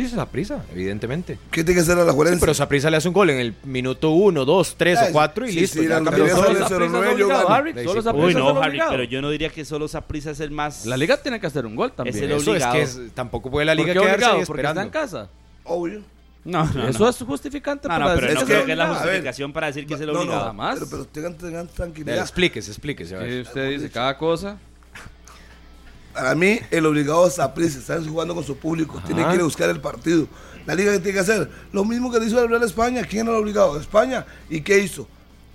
Sí, 0.09 0.16
es 0.18 0.26
prisa, 0.26 0.64
evidentemente. 0.72 1.38
¿Qué 1.51 1.62
tiene 1.64 1.74
que 1.78 1.80
hacer 1.82 1.98
a 1.98 2.05
la 2.05 2.12
Juelense? 2.12 2.40
Pero 2.40 2.55
Saprisa 2.55 2.90
le 2.90 2.96
hace 2.96 3.09
un 3.09 3.14
gol 3.14 3.30
en 3.30 3.38
el 3.40 3.55
minuto 3.64 4.11
1, 4.11 4.44
2, 4.44 4.74
3 4.76 4.98
Ah, 4.98 5.07
o 5.09 5.12
4 5.12 5.46
y 5.48 5.53
sí, 5.53 5.61
listo. 5.61 5.80
sí, 5.80 5.88
ya 5.88 6.01
la 6.01 6.11
Solo 6.11 6.26
0-9, 6.26 6.28
Saprissa 6.28 6.64
es 6.64 6.70
yo 6.70 6.76
obligado, 7.12 7.42
gano. 7.44 7.55
Harry. 7.55 7.72
Sí, 7.74 7.84
Solo 7.84 8.01
sí, 8.01 8.05
Saprissa 8.05 8.26
Uy, 8.26 8.30
es 8.32 8.38
no, 8.38 8.62
Harry, 8.62 8.80
pero 8.88 9.05
yo 9.05 9.22
no 9.22 9.30
diría 9.30 9.48
que 9.51 9.64
solo 9.64 9.88
Saprissa 9.88 10.30
es 10.30 10.40
el 10.40 10.51
más. 10.51 10.86
La 10.86 10.96
liga 10.96 11.16
tiene 11.22 11.38
que 11.40 11.46
hacer 11.46 11.66
un 11.66 11.76
gol 11.76 11.92
también. 11.92 12.16
Es 12.16 12.22
el 12.22 12.30
Eso 12.32 12.55
es 12.57 12.66
que 12.66 12.82
es- 12.82 13.01
tampoco 13.14 13.51
puede 13.51 13.66
la 13.66 13.72
¿Por 13.72 13.80
liga 13.86 13.92
qué 13.94 14.01
quedarse 14.01 14.24
obligado? 14.26 14.46
Porque 14.46 14.66
está 14.66 14.82
en 14.82 14.90
casa. 14.90 15.28
Obvio. 15.64 16.03
No, 16.42 16.64
no, 16.72 16.88
Eso 16.88 17.01
no. 17.05 17.09
es 17.11 17.16
justificante 17.18 17.86
No, 17.86 17.94
para 17.94 18.07
no, 18.07 18.14
pero 18.14 18.20
decir 18.28 18.34
no 18.36 18.40
es 18.40 18.46
que 18.46 18.53
creo 18.55 18.64
que 18.66 18.72
es 18.72 18.78
la 18.78 18.88
ver, 18.88 18.94
justificación 18.96 19.53
para 19.53 19.66
decir 19.66 19.86
que 19.86 19.92
es 19.94 20.01
el 20.01 20.07
No, 20.07 20.12
no, 20.14 20.20
obligado. 20.20 20.44
Jamás. 20.46 20.74
Pero, 20.78 20.90
pero 20.90 21.05
tengan, 21.36 21.68
tranquilidad. 21.68 22.18
explíquese, 22.18 22.70
explíquese. 22.70 23.16
Sí, 23.30 23.40
usted 23.42 23.68
dice 23.68 23.90
cada 23.90 24.16
cosa. 24.16 24.57
Para 26.12 26.34
mí, 26.34 26.61
el 26.70 26.86
obligado 26.86 27.26
es 27.26 27.34
Saprissa. 27.34 27.78
Están 27.78 28.06
jugando 28.08 28.34
con 28.34 28.44
su 28.44 28.56
público. 28.56 29.00
Tiene 29.06 29.26
que 29.26 29.34
ir 29.34 29.40
a 29.40 29.44
buscar 29.44 29.70
el 29.70 29.80
partido. 29.80 30.26
La 30.66 30.74
liga 30.74 30.92
que 30.92 30.98
tiene 30.98 31.14
que 31.14 31.20
hacer. 31.20 31.50
Lo 31.72 31.84
mismo 31.84 32.11
que 32.11 32.18
le 32.18 32.26
hizo 32.26 32.42
el 32.42 32.48
Real 32.48 32.62
España. 32.62 33.02
¿Quién 33.02 33.26
era 33.26 33.36
el 33.36 33.42
obligado? 33.42 33.78
España. 33.78 34.26
¿Y 34.48 34.61
qué 34.61 34.78
hizo? 34.78 35.06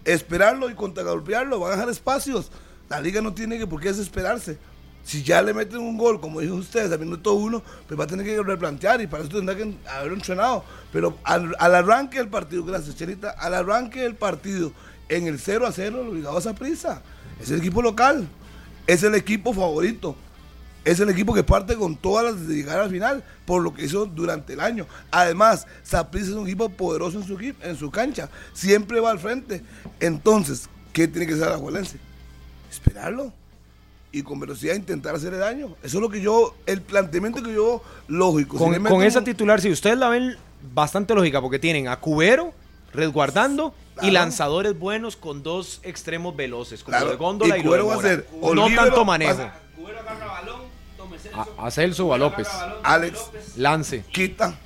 Esperarlo 0.04 0.70
y 0.70 0.74
contragolpearlo. 0.74 1.60
Van 1.60 1.74
a 1.74 1.76
dejar 1.76 1.90
espacios. 1.90 2.52
La 2.90 3.02
liga 3.02 3.22
no 3.22 3.34
tiene 3.34 3.58
que 3.58 3.68
por 3.68 3.82
qué 3.82 3.90
desesperarse. 3.90 4.58
Si 5.04 5.22
ya 5.22 5.42
le 5.42 5.54
meten 5.54 5.78
un 5.78 5.98
gol, 5.98 6.20
como 6.20 6.42
dijo 6.42 6.56
ustedes, 6.56 6.92
al 6.92 7.00
minuto 7.00 7.34
uno, 7.34 7.62
pues 7.88 8.00
va 8.00 8.06
a 8.06 8.08
tener 8.08 8.26
que 8.26 8.42
replantear 8.42 9.02
y 9.02 9.08
para 9.08 9.24
eso 9.24 9.32
tendrá 9.32 9.56
que 9.56 9.76
haberlo 9.88 10.16
entrenado. 10.16 10.64
Pero 10.92 11.16
al, 11.24 11.56
al 11.60 11.76
arranque 11.76 12.18
del 12.18 12.28
partido, 12.28 12.66
gracias, 12.66 12.96
Chelita, 12.96 13.30
al 13.30 13.54
arranque 13.54 14.02
del 14.02 14.16
partido, 14.16 14.72
en 15.08 15.28
el 15.28 15.40
0 15.40 15.68
a 15.68 15.72
0, 15.72 16.02
el 16.02 16.08
obligado 16.08 16.40
es 16.40 16.48
prisa. 16.58 17.04
Es 17.40 17.52
el 17.52 17.60
equipo 17.60 17.84
local. 17.84 18.28
Es 18.88 19.04
el 19.04 19.14
equipo 19.14 19.54
favorito. 19.54 20.16
Es 20.86 21.00
el 21.00 21.10
equipo 21.10 21.34
que 21.34 21.44
parte 21.44 21.76
con 21.76 21.96
todas 21.98 22.24
las 22.26 22.48
de 22.48 22.56
llegar 22.56 22.80
al 22.80 22.90
final, 22.92 23.24
por 23.46 23.62
lo 23.64 23.74
que 23.74 23.86
hizo 23.86 24.06
durante 24.06 24.54
el 24.54 24.60
año. 24.60 24.86
Además, 25.12 25.66
Saprissa 25.84 26.28
es 26.30 26.34
un 26.36 26.46
equipo 26.46 26.70
poderoso 26.70 27.18
en 27.20 27.26
su, 27.26 27.34
equipo, 27.36 27.66
en 27.66 27.76
su 27.76 27.90
cancha. 27.92 28.30
Siempre 28.54 29.00
va 29.00 29.10
al 29.12 29.20
frente. 29.20 29.64
Entonces, 30.00 30.70
¿qué 30.94 31.08
tiene 31.08 31.26
que 31.26 31.34
hacer 31.34 31.50
la 31.50 31.58
Juelense? 31.58 31.98
Esperarlo. 32.72 33.34
Y 34.12 34.22
con 34.22 34.40
velocidad 34.40 34.76
intentar 34.76 35.16
hacerle 35.16 35.40
daño. 35.40 35.76
Eso 35.84 35.98
es 35.98 36.02
lo 36.02 36.10
que 36.10 36.22
yo, 36.22 36.56
el 36.68 36.82
planteamiento 36.82 37.44
que 37.44 37.54
yo, 37.54 37.82
lógico. 38.08 38.58
Con, 38.58 39.04
esa 39.04 39.20
un- 39.20 39.26
titular, 39.26 39.60
si 39.60 39.72
ustedes 39.72 39.98
la 39.98 40.08
ven 40.08 40.38
bastante 40.74 41.14
lógica, 41.16 41.42
porque 41.42 41.60
tienen 41.60 41.88
a 41.88 42.00
Cubero 42.00 42.54
resguardando 42.94 43.74
y 44.02 44.12
lanzadores 44.12 44.78
buenos 44.78 45.16
con 45.16 45.44
dos 45.44 45.80
extremos 45.84 46.36
veloces, 46.36 46.84
como 46.84 46.96
Claro, 46.98 47.12
de 47.12 47.18
Góndola 47.18 47.58
y 47.58 47.62
y, 47.62 47.64
lo 47.64 47.74
de 47.74 47.82
va 47.82 47.96
a 47.96 48.02
ser 48.02 48.28
No 48.54 48.68
tanto 48.74 49.04
manejo. 49.04 49.50
Cubero 49.76 50.00
agarra 50.00 50.26
balón, 50.26 50.55
a, 51.34 51.68
a 51.68 51.72
Celso 51.72 52.08
o 52.08 52.14
a 52.14 52.18
López. 52.18 52.48
Alex. 52.84 53.20
Lance. 53.58 54.04
Quita. 54.12 54.60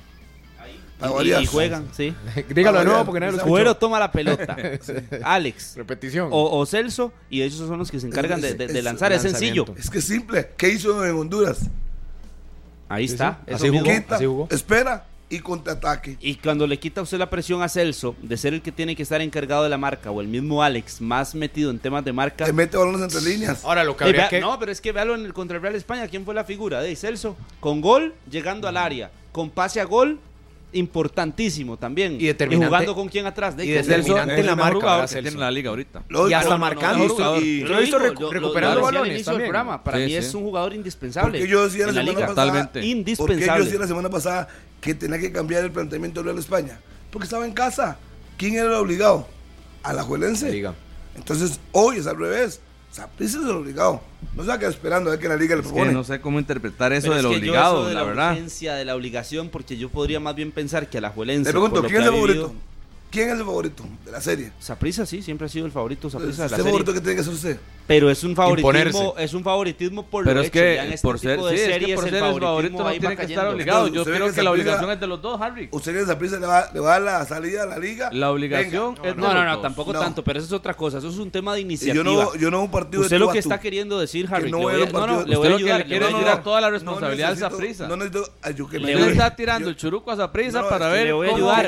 Y, 1.24 1.46
juegan, 1.46 1.88
sí. 1.92 2.14
Dígalo 2.54 2.80
de 2.80 2.84
nuevo 2.84 3.04
porque 3.06 3.20
nadie 3.20 3.38
lo 3.38 3.42
Cuero 3.44 3.76
toma 3.76 3.98
la 3.98 4.12
pelota. 4.12 4.56
Alex. 5.24 5.76
Repetición. 5.76 6.28
O, 6.30 6.64
Celso, 6.66 7.12
y 7.30 7.42
ellos 7.42 7.58
son 7.58 7.78
los 7.78 7.90
que 7.90 8.00
se 8.00 8.06
encargan 8.06 8.40
de, 8.40 8.82
lanzar. 8.82 9.12
Es 9.12 9.22
sencillo. 9.22 9.64
Es 9.76 9.88
que 9.88 9.98
es 9.98 10.04
simple. 10.04 10.50
¿Qué 10.56 10.68
hizo 10.68 11.04
en 11.04 11.14
Honduras? 11.16 11.60
Ahí 12.88 13.06
está. 13.06 13.40
Así 13.50 13.68
jugó. 13.68 13.84
Quita, 13.84 14.18
jugó. 14.18 14.48
Espera 14.50 15.06
y 15.30 15.38
contraataque. 15.38 16.18
Y 16.20 16.34
cuando 16.34 16.66
le 16.66 16.78
quita 16.78 17.00
usted 17.00 17.16
la 17.16 17.30
presión 17.30 17.62
a 17.62 17.68
Celso 17.68 18.16
de 18.20 18.36
ser 18.36 18.52
el 18.52 18.60
que 18.60 18.72
tiene 18.72 18.96
que 18.96 19.02
estar 19.02 19.20
encargado 19.20 19.62
de 19.62 19.70
la 19.70 19.78
marca 19.78 20.10
o 20.10 20.20
el 20.20 20.28
mismo 20.28 20.62
Alex 20.62 21.00
más 21.00 21.34
metido 21.34 21.70
en 21.70 21.78
temas 21.78 22.04
de 22.04 22.12
marca. 22.12 22.44
Te 22.44 22.52
mete 22.52 22.76
balones 22.76 23.00
entre 23.00 23.22
líneas. 23.22 23.64
Ahora 23.64 23.84
lo 23.84 23.96
que 23.96 24.04
habría 24.04 24.26
eh, 24.26 24.28
que... 24.28 24.40
No, 24.40 24.58
pero 24.58 24.72
es 24.72 24.80
que 24.80 24.92
véalo 24.92 25.14
en 25.14 25.24
el 25.24 25.32
contra 25.32 25.56
el 25.56 25.62
Real 25.62 25.76
España, 25.76 26.08
¿quién 26.08 26.24
fue 26.24 26.34
la 26.34 26.44
figura? 26.44 26.82
De 26.82 26.94
Celso, 26.96 27.36
con 27.60 27.80
gol 27.80 28.14
llegando 28.28 28.66
al 28.68 28.76
área, 28.76 29.10
con 29.32 29.50
pase 29.50 29.80
a 29.80 29.84
gol 29.84 30.18
importantísimo 30.72 31.76
también. 31.76 32.20
Y, 32.20 32.26
determinante, 32.26 32.66
jugando 32.66 32.94
con 32.94 33.08
quién 33.08 33.26
atrás. 33.26 33.56
De, 33.56 33.64
y 33.64 33.70
determinante 33.70 34.40
en 34.40 34.46
la 34.46 34.56
marca. 34.56 35.06
en 35.12 35.40
la 35.40 35.50
liga 35.50 35.70
ahorita. 35.70 36.04
y 36.28 36.32
hasta 36.32 36.56
marcando. 36.56 37.40
y, 37.40 37.60
lo 37.60 37.78
he 37.78 37.80
visto 37.80 37.98
recuperando 37.98 38.82
balones 38.82 39.24
también. 39.24 39.50
Programa. 39.50 39.82
Para 39.82 39.98
mí 39.98 40.14
es 40.14 40.34
un 40.34 40.42
jugador 40.42 40.74
indispensable. 40.74 41.38
Porque 41.38 41.50
yo 41.50 41.64
decía 41.64 41.86
en 41.86 41.94
la, 41.94 42.26
Totalmente. 42.26 42.84
Indispensable. 42.84 43.36
Porque 43.36 43.58
yo 43.58 43.64
decía 43.64 43.80
la 43.80 43.86
semana 43.86 44.10
pasada 44.10 44.48
que 44.80 44.94
tenía 44.94 45.18
que 45.18 45.32
cambiar 45.32 45.64
el 45.64 45.70
planteamiento 45.70 46.22
de 46.22 46.32
la 46.32 46.40
España. 46.40 46.80
Porque 47.10 47.24
estaba 47.24 47.44
en 47.44 47.52
casa. 47.52 47.98
¿Quién 48.36 48.54
era 48.54 48.66
el 48.66 48.72
obligado? 48.72 49.26
A 49.82 49.92
la 49.92 50.02
Juelense. 50.02 50.64
Entonces, 51.14 51.60
hoy 51.72 51.98
es 51.98 52.06
al 52.06 52.18
revés. 52.18 52.60
Saprisa 52.90 53.38
pues, 53.38 53.44
es 53.44 53.50
el 53.50 53.56
obligado. 53.56 54.00
No 54.34 54.42
se 54.42 54.48
va 54.48 54.68
esperando 54.68 55.10
a 55.10 55.12
ver 55.12 55.20
que 55.20 55.28
la 55.28 55.36
liga 55.36 55.54
le 55.54 55.62
propone. 55.62 55.82
Es 55.82 55.88
que 55.88 55.94
no 55.94 56.04
sé 56.04 56.20
cómo 56.20 56.38
interpretar 56.38 56.92
eso 56.92 57.10
del 57.10 57.20
es 57.20 57.24
obligado, 57.24 57.86
de 57.86 57.94
la, 57.94 58.00
la 58.00 58.06
verdad. 58.06 58.36
de 58.36 58.84
la 58.84 58.96
obligación, 58.96 59.48
porque 59.48 59.76
yo 59.76 59.88
podría 59.90 60.18
más 60.18 60.34
bien 60.34 60.50
pensar 60.50 60.90
que 60.90 60.98
a 60.98 61.00
la 61.00 61.10
Juelense. 61.10 61.48
Le 61.48 61.52
pregunto, 61.52 61.82
¿quién 61.82 62.00
es 62.00 62.06
el 62.06 62.12
favorito? 62.12 62.48
Vivido, 62.48 62.69
¿Quién 63.10 63.28
es 63.30 63.38
el 63.38 63.44
favorito 63.44 63.84
de 64.04 64.12
la 64.12 64.20
serie? 64.20 64.52
Saprisa, 64.60 65.04
sí, 65.04 65.20
siempre 65.22 65.46
ha 65.46 65.48
sido 65.48 65.66
el 65.66 65.72
favorito 65.72 66.08
Saprisa 66.08 66.44
de 66.44 66.50
la 66.50 66.56
serie. 66.56 66.64
favorito 66.64 66.92
que 66.92 67.00
tiene 67.00 67.16
que 67.16 67.24
ser 67.24 67.32
usted? 67.32 67.60
Pero 67.90 68.08
es 68.08 68.22
un 68.22 68.36
favoritismo, 68.36 69.16
es 69.18 69.34
un 69.34 69.42
favoritismo 69.42 70.06
por 70.06 70.22
Pero 70.22 70.36
lo 70.36 70.42
es 70.42 70.50
que, 70.52 70.76
ya 70.76 70.84
en 70.84 70.92
este 70.92 71.04
por 71.04 71.18
ser, 71.18 71.40
de 71.40 71.56
series 71.58 71.96
por 71.96 72.04
ser 72.04 72.14
el 72.14 72.20
favorito 72.40 72.84
no 72.84 72.90
tiene 72.92 73.16
que 73.16 73.24
estar 73.24 73.48
obligado. 73.48 73.88
Yo 73.88 74.04
creo 74.04 74.32
que 74.32 74.42
la 74.42 74.52
obligación 74.52 74.90
es 74.92 75.00
de 75.00 75.06
los 75.08 75.20
dos, 75.20 75.40
Harry. 75.40 75.68
¿Usted 75.72 75.98
que 75.98 76.06
Saprissa 76.06 76.38
le 76.38 76.46
va, 76.46 76.70
le 76.72 76.78
va 76.78 76.94
a 76.94 77.00
dar 77.00 77.02
la 77.02 77.26
salida 77.26 77.64
a 77.64 77.66
la 77.66 77.78
liga? 77.78 78.10
La 78.12 78.30
obligación 78.30 78.96
es 79.02 79.16
No, 79.16 79.34
no, 79.34 79.44
no, 79.44 79.58
tampoco 79.60 79.92
tanto, 79.92 80.22
pero 80.22 80.38
eso 80.38 80.46
es 80.46 80.52
otra 80.52 80.74
cosa, 80.74 80.98
eso 80.98 81.08
es 81.08 81.16
un 81.16 81.32
tema 81.32 81.52
de 81.54 81.62
iniciativa. 81.62 81.96
Yo 81.96 82.04
no, 82.04 82.36
yo 82.36 82.60
un 82.60 82.70
partido 82.70 83.02
Usted 83.02 83.16
de 83.16 83.20
tú 83.20 83.26
lo 83.26 83.32
que 83.32 83.40
está 83.40 83.58
queriendo 83.58 83.98
decir, 83.98 84.28
Harry, 84.30 84.52
no 84.52 84.58
voy 84.58 84.82
a- 84.82 84.86
no, 84.86 85.24
le 85.24 85.36
voy 85.36 85.48
a 85.48 85.56
ayudar, 85.56 85.88
le 85.88 85.98
le 85.98 86.36
toda 86.44 86.60
la 86.60 86.70
responsabilidad 86.70 87.30
de 87.30 87.34
necesito- 87.40 87.50
Saprissa. 87.50 87.88
No 87.88 87.96
necesito... 87.96 88.32
le 88.78 89.10
está 89.10 89.34
tirando 89.34 89.68
el 89.68 89.74
churuco 89.74 90.12
a 90.12 90.16
Saprissa 90.16 90.68
para 90.68 90.88
ver 90.90 91.10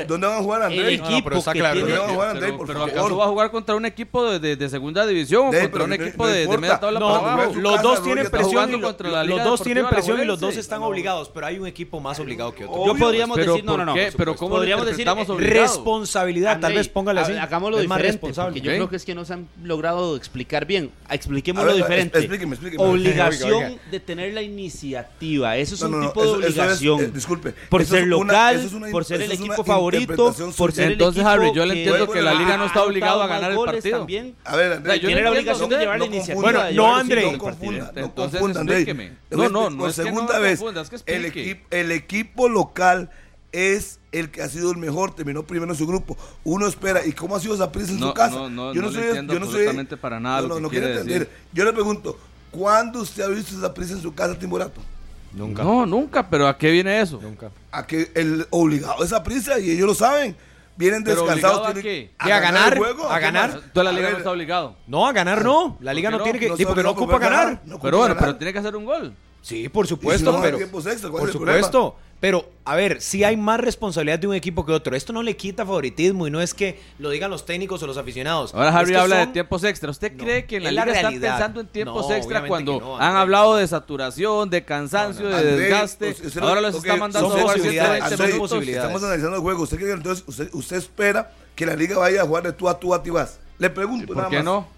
¿Dónde 0.07 0.27
van 0.29 0.39
a 0.39 0.43
jugar 0.43 0.63
El 0.73 0.79
Andrés? 0.79 1.01
equipo 1.01 1.32
pero 1.33 1.39
está 1.39 1.53
claro. 1.53 1.81
Pero, 1.85 2.41
Day, 2.41 2.53
pero 2.67 2.85
¿acaso 2.85 3.17
va 3.17 3.25
a 3.25 3.29
jugar 3.29 3.51
contra 3.51 3.75
un 3.75 3.85
equipo 3.87 4.39
de, 4.39 4.69
segunda 4.69 5.07
división 5.07 5.49
o 5.49 5.61
contra 5.61 5.85
un 5.85 5.93
equipo 5.93 6.27
de, 6.27 6.47
media 6.59 6.79
tabla 6.79 7.01
no, 7.01 7.09
para 7.09 7.33
abajo? 7.35 7.55
Los 7.55 7.83
dos 7.83 8.03
tienen 8.03 8.31
presión 8.31 8.71
y 8.75 8.79
los, 8.79 8.97
dos 8.97 9.63
tienen 9.63 9.87
presión 9.89 10.21
y 10.21 10.25
los 10.25 10.41
dos 10.41 10.57
están 10.57 10.83
obligados, 10.83 11.29
pero 11.29 11.47
hay 11.47 11.59
un 11.59 11.67
equipo 11.67 12.01
más 12.01 12.19
obligado 12.21 12.55
que 12.55 12.65
otro. 12.65 12.87
Yo 12.87 12.97
podríamos 12.97 13.37
decir 13.37 13.65
no, 13.65 13.77
no, 13.77 13.85
no. 13.85 13.95
Pero 14.17 14.37
cómo 14.37 14.57
podríamos 14.57 14.87
decir 14.87 15.07
responsabilidad, 15.39 16.61
tal 16.61 16.75
vez 16.75 16.89
póngale 16.89 17.21
así. 17.21 17.33
Hagámoslo 17.33 17.79
diferente, 17.79 18.19
porque 18.19 18.61
yo 18.61 18.71
creo 18.71 18.89
que 18.89 18.97
es 18.97 19.05
que 19.05 19.15
no 19.15 19.25
se 19.25 19.35
han 19.35 19.49
logrado 19.63 20.17
explicar 20.17 20.67
bien. 20.67 20.91
Expliquémoslo 21.11 21.75
diferente. 21.75 22.19
Explíqueme, 22.19 22.55
explíqueme. 22.55 22.85
Obligación 22.85 23.79
de 23.91 24.01
tener 24.01 24.35
la 24.35 24.43
iniciativa. 24.43 25.57
Eso 25.57 25.75
es 25.75 25.83
un 25.83 26.01
tipo 26.01 26.23
de 26.23 26.31
obligación. 26.31 27.13
Disculpe. 27.13 27.53
Por 27.69 27.85
ser 27.85 28.07
local, 28.07 28.61
por 28.91 29.05
ser 29.05 29.23
el 29.23 29.33
equipo 29.33 29.65
favorito, 29.65 30.35
por 30.57 30.73
ser 30.73 30.93
el 30.93 30.99
entonces, 31.23 31.47
Harry, 31.47 31.55
yo 31.55 31.67
le 31.67 31.75
entiendo 31.75 32.07
que, 32.07 32.13
que 32.15 32.23
la 32.23 32.35
liga 32.35 32.57
no 32.57 32.67
está 32.67 32.83
obligada 32.83 33.25
a 33.25 33.27
ganar 33.27 33.53
el 33.53 33.59
partido. 33.59 33.99
También. 33.99 34.35
A 34.45 34.57
ver, 34.57 34.73
Andrés, 34.73 35.01
yo 35.01 35.07
tiene 35.09 35.23
la 35.23 35.31
obligación 35.31 35.71
de 35.71 35.79
llevar 35.79 35.99
la 35.99 36.07
iniciativa. 36.07 36.41
Bueno, 36.41 36.71
no, 36.73 36.97
Andrés. 36.97 37.33
No 37.33 37.39
confunda, 37.39 37.93
no 37.95 38.15
confunda, 38.15 38.61
Andrés. 38.61 38.87
No, 39.31 39.49
no, 39.49 39.49
no. 39.49 39.61
Pues, 39.63 39.71
Por 39.71 39.79
pues, 39.79 39.95
segunda 39.95 40.39
vez, 40.39 40.63
el 41.71 41.93
equipo 41.93 42.49
local 42.49 43.11
es 43.53 44.01
el 44.13 44.31
que 44.31 44.43
ha 44.43 44.49
sido 44.49 44.71
el 44.71 44.79
mejor, 44.79 45.15
terminó 45.15 45.47
primero 45.47 45.73
en 45.73 45.79
su 45.79 45.87
grupo. 45.87 46.17
Uno 46.43 46.67
espera, 46.67 47.07
¿y 47.07 47.13
cómo 47.13 47.37
ha 47.37 47.41
sido 47.41 47.57
Zaprisa 47.57 47.93
en 47.93 48.01
no, 48.01 48.09
su 48.09 48.15
casa? 48.15 48.37
No, 48.37 48.51
no, 48.51 48.75
yo 48.75 48.81
no, 48.81 48.89
no 48.89 48.93
soy, 48.93 49.15
yo 49.15 49.41
no 49.41 49.47
soy, 49.47 49.85
para 50.01 50.19
nada. 50.19 50.43
No, 50.43 50.59
lo 50.59 50.71
que 50.71 50.79
quiere 50.79 51.03
decir. 51.03 51.29
Yo 51.53 51.65
le 51.65 51.73
pregunto, 51.73 52.19
¿cuándo 52.51 53.01
usted 53.01 53.23
ha 53.23 53.29
visto 53.29 53.59
Zaprisa 53.61 53.93
en 53.93 54.03
su 54.03 54.15
casa, 54.15 54.39
Timorato? 54.39 54.81
Nunca. 55.35 55.63
No, 55.63 55.87
nunca, 55.87 56.29
pero 56.29 56.47
¿a 56.47 56.59
qué 56.59 56.71
viene 56.71 57.01
eso? 57.01 57.19
Nunca. 57.23 57.51
A 57.71 57.87
que 57.87 58.11
el 58.15 58.47
obligado 58.51 59.03
es 59.03 59.11
Zaprisa 59.11 59.59
y 59.59 59.71
ellos 59.71 59.87
lo 59.87 59.95
saben 59.95 60.37
vienen 60.77 61.05
Pero 61.05 61.23
descansados. 61.23 61.73
Tienen 61.75 62.11
a, 62.19 62.25
a, 62.25 62.37
a, 62.37 62.41
ganar, 62.41 62.79
juego, 62.79 63.09
a 63.09 63.19
ganar. 63.19 63.51
Entonces 63.51 63.85
la 63.85 63.93
liga 63.93 64.11
está 64.11 64.31
obligado. 64.31 64.77
No, 64.87 65.07
a 65.07 65.13
ganar 65.13 65.45
no. 65.45 65.77
La 65.81 65.95
liga 65.95 66.11
no, 66.11 66.21
tiene 66.21 66.39
que. 66.39 66.49
No, 66.49 66.57
sí, 66.57 66.65
porque 66.65 66.83
no, 66.83 66.91
ocupa 66.91 67.19
ganar. 67.19 67.61
Pero 67.81 67.99
bueno, 67.99 68.17
pero 68.19 68.37
tiene 68.37 68.53
que 68.53 68.59
hacer 68.59 68.77
un 68.77 68.85
gol. 68.85 69.15
Sí, 69.43 69.69
por 69.69 69.87
supuesto, 69.87 70.35
si 70.35 70.41
pero. 70.41 70.59
Extra, 70.59 71.11
por 71.11 71.31
supuesto. 71.31 71.97
Pero, 72.21 72.49
a 72.65 72.77
ver, 72.77 73.01
si 73.01 73.25
hay 73.25 73.37
más 73.37 73.59
responsabilidad 73.59 74.17
de 74.17 74.29
un 74.29 74.35
equipo 74.37 74.65
que 74.65 74.71
otro. 74.71 74.95
Esto 74.95 75.13
no 75.13 75.25
le 75.25 75.37
quita 75.37 75.67
favoritismo 75.67 76.29
y 76.29 76.31
no 76.31 76.41
es 76.41 76.55
que 76.55 76.79
lo 77.01 77.11
digan 77.11 77.33
los 77.33 77.45
técnicos 77.45 77.83
o 77.83 77.89
los 77.89 77.97
aficionados. 77.97 78.55
Ahora 78.55 78.79
Harry 78.79 78.95
habla 78.95 79.27
de 79.27 79.27
tiempos 79.33 79.65
extra. 79.65 79.91
¿Usted 79.91 80.17
cree 80.17 80.47
que 80.47 80.59
en 80.59 80.63
la, 80.63 80.71
liga 80.71 80.85
realidad. 80.85 81.13
están 81.13 81.21
pensando 81.21 81.61
en 81.63 81.67
tiempos 81.67 82.09
extra 82.13 82.47
cuando 82.47 82.97
han 83.01 83.17
hablado 83.17 83.57
de 83.57 83.67
saturación, 83.67 84.51
de 84.51 84.65
cansancio, 84.65 85.29
de 85.29 85.35
André, 85.35 85.57
desgaste? 85.57 86.15
Ahora 86.41 86.61
los 86.61 86.77
okay, 86.77 86.91
está 86.91 87.01
mandando 87.01 87.29
son 87.29 87.43
posibilidades, 87.43 88.05
posibilidades. 88.39 88.85
Estamos 88.85 89.03
analizando 89.03 89.37
el 89.39 89.43
juego. 89.43 89.65
¿Usted 89.65 89.79
cree 89.79 89.89
que 89.89 89.95
entonces 89.95 90.25
usted, 90.53 90.77
espera 90.77 91.33
que 91.57 91.67
la 91.67 91.75
liga 91.75 91.99
vaya 91.99 92.23
a 92.23 92.25
jugar 92.25 92.45
de 92.45 92.53
tú 92.53 92.69
a 92.69 92.79
tú 92.79 92.95
a 92.95 93.03
Tibás? 93.03 93.41
Le 93.59 93.69
pregunto 93.69 94.13
¿Y 94.13 94.15
¿Por 94.15 94.29
qué 94.29 94.45
no? 94.45 94.69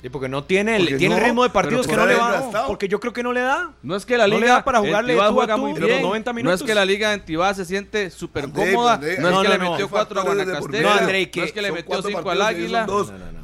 Sí, 0.00 0.08
porque 0.08 0.28
no 0.28 0.44
tiene 0.44 0.76
el, 0.76 0.96
tiene 0.96 1.20
ritmo 1.20 1.42
de 1.42 1.50
partidos 1.50 1.86
que 1.86 1.94
no 1.94 2.06
le 2.06 2.14
va. 2.14 2.50
No, 2.52 2.66
porque 2.66 2.88
yo 2.88 3.00
creo 3.00 3.12
que 3.12 3.22
no 3.22 3.32
le 3.32 3.40
da. 3.40 3.72
No 3.82 3.96
es 3.96 4.06
que 4.06 4.16
la 4.16 4.26
liga 4.26 4.58
no 4.58 4.64
para 4.64 4.80
jugarle 4.80 5.14
No 5.14 6.52
es 6.52 6.62
que 6.62 6.74
la 6.74 6.84
liga 6.84 7.12
Antibá 7.12 7.52
se 7.54 7.64
siente 7.64 8.10
súper 8.10 8.50
cómoda. 8.50 8.98
No 9.18 9.42
es 9.42 9.48
que 9.48 9.48
le 9.48 9.58
metió 9.58 9.88
cuatro 9.88 10.20
a 10.20 10.24
Guanacasteca. 10.24 10.82
No, 10.82 11.00
no 11.00 11.10
es 11.10 11.52
que 11.52 11.62
le 11.62 11.72
metió 11.72 12.02
cinco 12.02 12.30
al 12.30 12.42
Águila. 12.42 12.86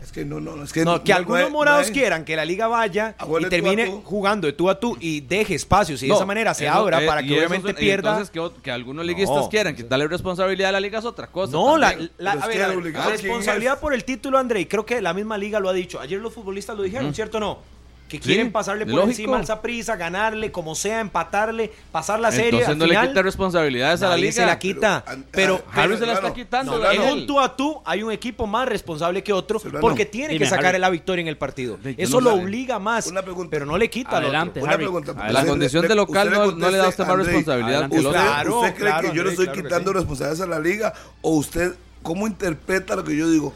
Es 0.06 0.12
que 0.12 0.24
no, 0.24 0.38
no, 0.38 0.62
es 0.62 0.72
que 0.72 0.84
no. 0.84 1.02
que 1.02 1.12
algunos 1.12 1.50
morados 1.50 1.90
quieran 1.90 2.24
que 2.24 2.36
la 2.36 2.44
liga 2.44 2.68
vaya 2.68 3.16
y 3.40 3.44
termine 3.46 4.00
jugando 4.04 4.46
de 4.46 4.52
tú 4.52 4.70
a 4.70 4.78
tú 4.78 4.96
y 5.00 5.20
deje 5.20 5.56
espacios 5.56 6.00
y 6.00 6.06
de 6.06 6.14
esa 6.14 6.24
manera 6.24 6.54
se 6.54 6.66
eh, 6.66 6.68
abra 6.68 7.02
eh, 7.02 7.06
para 7.06 7.22
que 7.24 7.36
obviamente 7.36 7.72
son, 7.72 7.76
pierda. 7.76 8.10
Entonces 8.10 8.30
que, 8.30 8.62
que 8.62 8.70
algunos 8.70 9.04
liguistas 9.04 9.48
quieran 9.48 9.74
quitarle 9.74 10.06
responsabilidad 10.06 10.68
a 10.68 10.72
la 10.72 10.80
liga 10.80 11.00
es 11.00 11.04
otra 11.04 11.26
cosa. 11.26 11.52
No, 11.52 11.76
la, 11.76 11.96
la 12.18 12.36
responsabilidad 12.36 13.80
por 13.80 13.94
el 13.94 14.04
título, 14.04 14.38
André, 14.38 14.60
y 14.60 14.66
creo 14.66 14.86
que 14.86 15.02
la 15.02 15.12
misma 15.12 15.36
liga 15.36 15.58
lo 15.58 15.68
ha 15.68 15.72
dicho. 15.72 15.98
Ayer 15.98 16.20
los 16.20 16.32
futbolistas 16.32 16.76
lo 16.76 16.84
dijeron, 16.84 17.12
¿cierto 17.12 17.38
o 17.38 17.40
no? 17.40 17.75
que 18.08 18.20
quieren 18.20 18.52
pasarle 18.52 18.84
por 18.84 18.94
lógico. 18.94 19.10
encima 19.10 19.38
al 19.38 19.60
prisa, 19.60 19.96
ganarle, 19.96 20.52
como 20.52 20.74
sea, 20.74 21.00
empatarle, 21.00 21.72
pasar 21.90 22.20
la 22.20 22.30
serie. 22.30 22.60
Entonces 22.60 22.76
no 22.76 22.84
final, 22.84 23.04
le 23.04 23.08
quita 23.08 23.22
responsabilidades 23.22 24.02
a 24.02 24.08
la 24.08 24.16
liga. 24.16 24.32
Se 24.32 24.46
la 24.46 24.58
quita. 24.58 25.04
Pero, 25.32 25.62
Harry 25.72 25.96
se 25.96 26.06
la 26.06 26.14
está 26.14 26.32
quitando. 26.32 26.90
En 26.90 27.02
un 27.02 27.26
tú 27.26 27.40
a 27.40 27.56
tú 27.56 27.80
hay 27.84 28.02
un 28.02 28.12
equipo 28.12 28.46
más 28.46 28.68
responsable 28.68 29.22
que 29.22 29.32
otro 29.32 29.60
porque 29.80 30.06
tiene 30.06 30.38
que 30.38 30.46
sacar 30.46 30.78
la 30.78 30.90
victoria 30.90 31.22
en 31.22 31.28
el 31.28 31.36
partido. 31.36 31.78
Eso 31.96 32.20
lo 32.20 32.34
obliga 32.34 32.78
más. 32.78 33.06
Una 33.06 33.22
pregunta, 33.22 33.50
pero 33.50 33.66
no 33.66 33.76
le 33.76 33.90
quita. 33.90 34.16
Adelante, 34.16 34.60
Una 34.60 34.76
pregunta, 34.76 35.14
la 35.30 35.44
condición 35.44 35.86
de 35.86 35.94
local 35.94 36.30
no, 36.56 36.70
le 36.70 36.76
da 36.76 36.86
a 36.86 36.88
usted 36.88 37.06
más 37.06 37.16
responsabilidad. 37.16 37.90
Usted, 37.90 38.10
claro, 38.10 38.60
¿Usted 38.60 38.74
cree 38.74 38.92
que 39.00 39.16
yo 39.16 39.24
le 39.24 39.30
estoy 39.30 39.48
quitando 39.48 39.92
responsabilidades 39.92 40.40
a 40.40 40.46
la 40.46 40.58
liga 40.58 40.92
o 41.22 41.30
usted 41.30 41.74
cómo 42.02 42.26
interpreta 42.26 42.96
lo 42.96 43.04
que 43.04 43.16
yo 43.16 43.28
digo? 43.28 43.52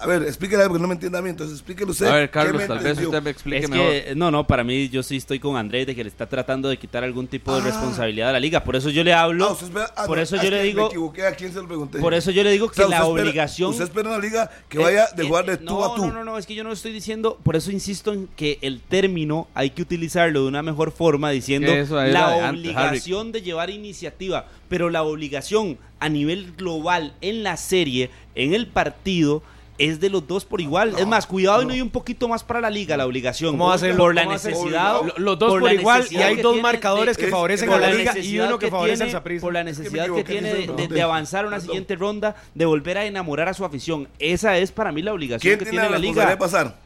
A 0.00 0.06
ver, 0.06 0.22
explíquela 0.22 0.68
porque 0.68 0.80
no 0.80 0.86
me 0.86 0.94
entienda 0.94 1.18
a 1.18 1.28
entonces 1.28 1.56
explíquelo 1.56 1.90
usted. 1.90 2.06
A 2.06 2.14
ver, 2.14 2.30
Carlos, 2.30 2.64
tal 2.66 2.78
vez 2.78 2.98
usted 2.98 3.22
me 3.22 3.30
explique 3.30 3.66
mejor. 3.66 4.16
No, 4.16 4.30
no, 4.30 4.46
para 4.46 4.62
mí 4.62 4.88
yo 4.88 5.02
sí 5.02 5.16
estoy 5.16 5.40
con 5.40 5.56
Andrés 5.56 5.86
de 5.86 5.96
que 5.96 6.04
le 6.04 6.08
está 6.08 6.28
tratando 6.28 6.68
de 6.68 6.76
quitar 6.76 7.02
algún 7.02 7.26
tipo 7.26 7.52
de 7.54 7.62
ah. 7.62 7.64
responsabilidad 7.64 8.30
a 8.30 8.32
la 8.32 8.40
liga. 8.40 8.62
Por 8.62 8.76
eso 8.76 8.90
yo 8.90 9.02
le 9.02 9.12
hablo. 9.12 9.56
Ah, 9.74 9.92
ah, 9.96 10.04
por 10.06 10.20
eso 10.20 10.36
yo 10.36 10.50
le 10.50 10.62
digo. 10.62 10.82
Me 10.82 10.88
equivoqué, 10.88 11.26
¿a 11.26 11.32
quién 11.32 11.52
se 11.52 11.60
lo 11.60 11.66
pregunté? 11.66 11.98
Por 11.98 12.14
eso 12.14 12.30
yo 12.30 12.44
le 12.44 12.50
digo 12.52 12.70
que 12.70 12.86
la 12.86 13.06
obligación. 13.06 13.70
Usted 13.70 13.84
espera 13.84 14.10
a 14.10 14.18
la 14.18 14.24
liga 14.24 14.50
que 14.68 14.78
vaya 14.78 15.08
de 15.16 15.24
jugar 15.24 15.46
de 15.46 15.58
no, 15.64 15.76
tú 15.76 15.84
a 15.84 15.94
tú. 15.96 16.06
No, 16.06 16.12
no, 16.12 16.24
no, 16.24 16.38
es 16.38 16.46
que 16.46 16.54
yo 16.54 16.62
no 16.62 16.72
estoy 16.72 16.92
diciendo. 16.92 17.38
Por 17.42 17.56
eso 17.56 17.72
insisto 17.72 18.12
en 18.12 18.28
que 18.36 18.58
el 18.62 18.80
término 18.80 19.48
hay 19.54 19.70
que 19.70 19.82
utilizarlo 19.82 20.42
de 20.42 20.48
una 20.48 20.62
mejor 20.62 20.92
forma 20.92 21.30
diciendo 21.30 21.72
la 21.90 22.50
obligación 22.50 23.32
de 23.32 23.42
llevar 23.42 23.70
iniciativa. 23.70 24.46
Pero 24.68 24.90
la 24.90 25.02
obligación 25.02 25.78
a 25.98 26.08
nivel 26.08 26.52
global 26.56 27.14
en 27.20 27.42
la 27.42 27.56
serie, 27.56 28.10
en 28.34 28.54
el 28.54 28.66
partido 28.66 29.42
es 29.78 30.00
de 30.00 30.10
los 30.10 30.26
dos 30.26 30.44
por 30.44 30.60
igual. 30.60 30.94
Es 30.98 31.06
más, 31.06 31.26
cuidado 31.26 31.62
y 31.62 31.66
no 31.66 31.72
hay 31.72 31.80
un 31.80 31.90
poquito 31.90 32.28
más 32.28 32.44
para 32.44 32.60
la 32.60 32.70
liga, 32.70 32.96
la 32.96 33.06
obligación. 33.06 33.52
¿Cómo 33.52 33.68
va 33.68 33.74
a 33.74 33.78
ser? 33.78 33.96
Por 33.96 34.14
la 34.14 34.24
necesidad. 34.24 35.00
Los 35.16 35.38
dos 35.38 35.50
por, 35.50 35.60
por 35.60 35.72
igual 35.72 36.06
y 36.10 36.16
hay 36.16 36.36
dos 36.36 36.60
marcadores 36.60 37.16
que 37.16 37.28
favorecen 37.28 37.70
a 37.70 37.78
la, 37.78 37.90
liga 37.90 38.18
y 38.18 38.38
uno 38.38 38.58
que, 38.58 38.66
que 38.66 38.70
favorece 38.70 39.04
al 39.04 39.10
Saprissa. 39.10 39.42
Por 39.42 39.52
la 39.52 39.64
necesidad 39.64 40.12
que, 40.12 40.24
tiene 40.24 40.66
de, 40.66 41.02
avanzar 41.02 41.44
a 41.44 41.48
una 41.48 41.60
siguiente 41.60 41.94
ronda, 41.96 42.36
de 42.54 42.64
volver 42.64 42.98
a 42.98 43.04
enamorar 43.04 43.48
a 43.48 43.54
su 43.54 43.64
afición. 43.64 44.08
Esa 44.18 44.58
es 44.58 44.72
para 44.72 44.92
mí 44.92 45.02
la 45.02 45.12
obligación 45.12 45.58
que 45.58 45.64
tiene, 45.64 45.88
la, 45.88 45.98
liga. 45.98 46.28
de 46.28 46.36
pasar? 46.36 46.76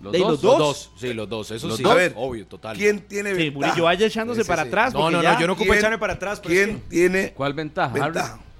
¿Los, 0.00 0.12
dos? 0.12 0.42
¿Los 0.42 0.58
dos? 0.58 0.90
Sí, 0.96 1.12
los 1.12 1.28
dos. 1.28 1.50
Eso 1.50 1.76
sí. 1.76 1.82
A 1.86 1.94
ver, 1.94 2.14
obvio, 2.16 2.46
total. 2.46 2.76
¿Quién 2.76 3.00
tiene 3.00 3.34
ventaja? 3.34 3.50
Sí, 3.50 3.50
Murillo 3.50 3.84
vaya 3.84 4.06
echándose 4.06 4.44
para 4.44 4.62
atrás. 4.62 4.94
No, 4.94 5.10
no, 5.10 5.22
no, 5.22 5.40
yo 5.40 5.46
no 5.46 5.52
ocupo 5.54 5.74
echarme 5.74 5.98
para 5.98 6.14
atrás. 6.14 6.40
¿Quién 6.40 6.80
tiene 6.88 7.32
¿Cuál 7.32 7.54
ventaja? 7.54 7.92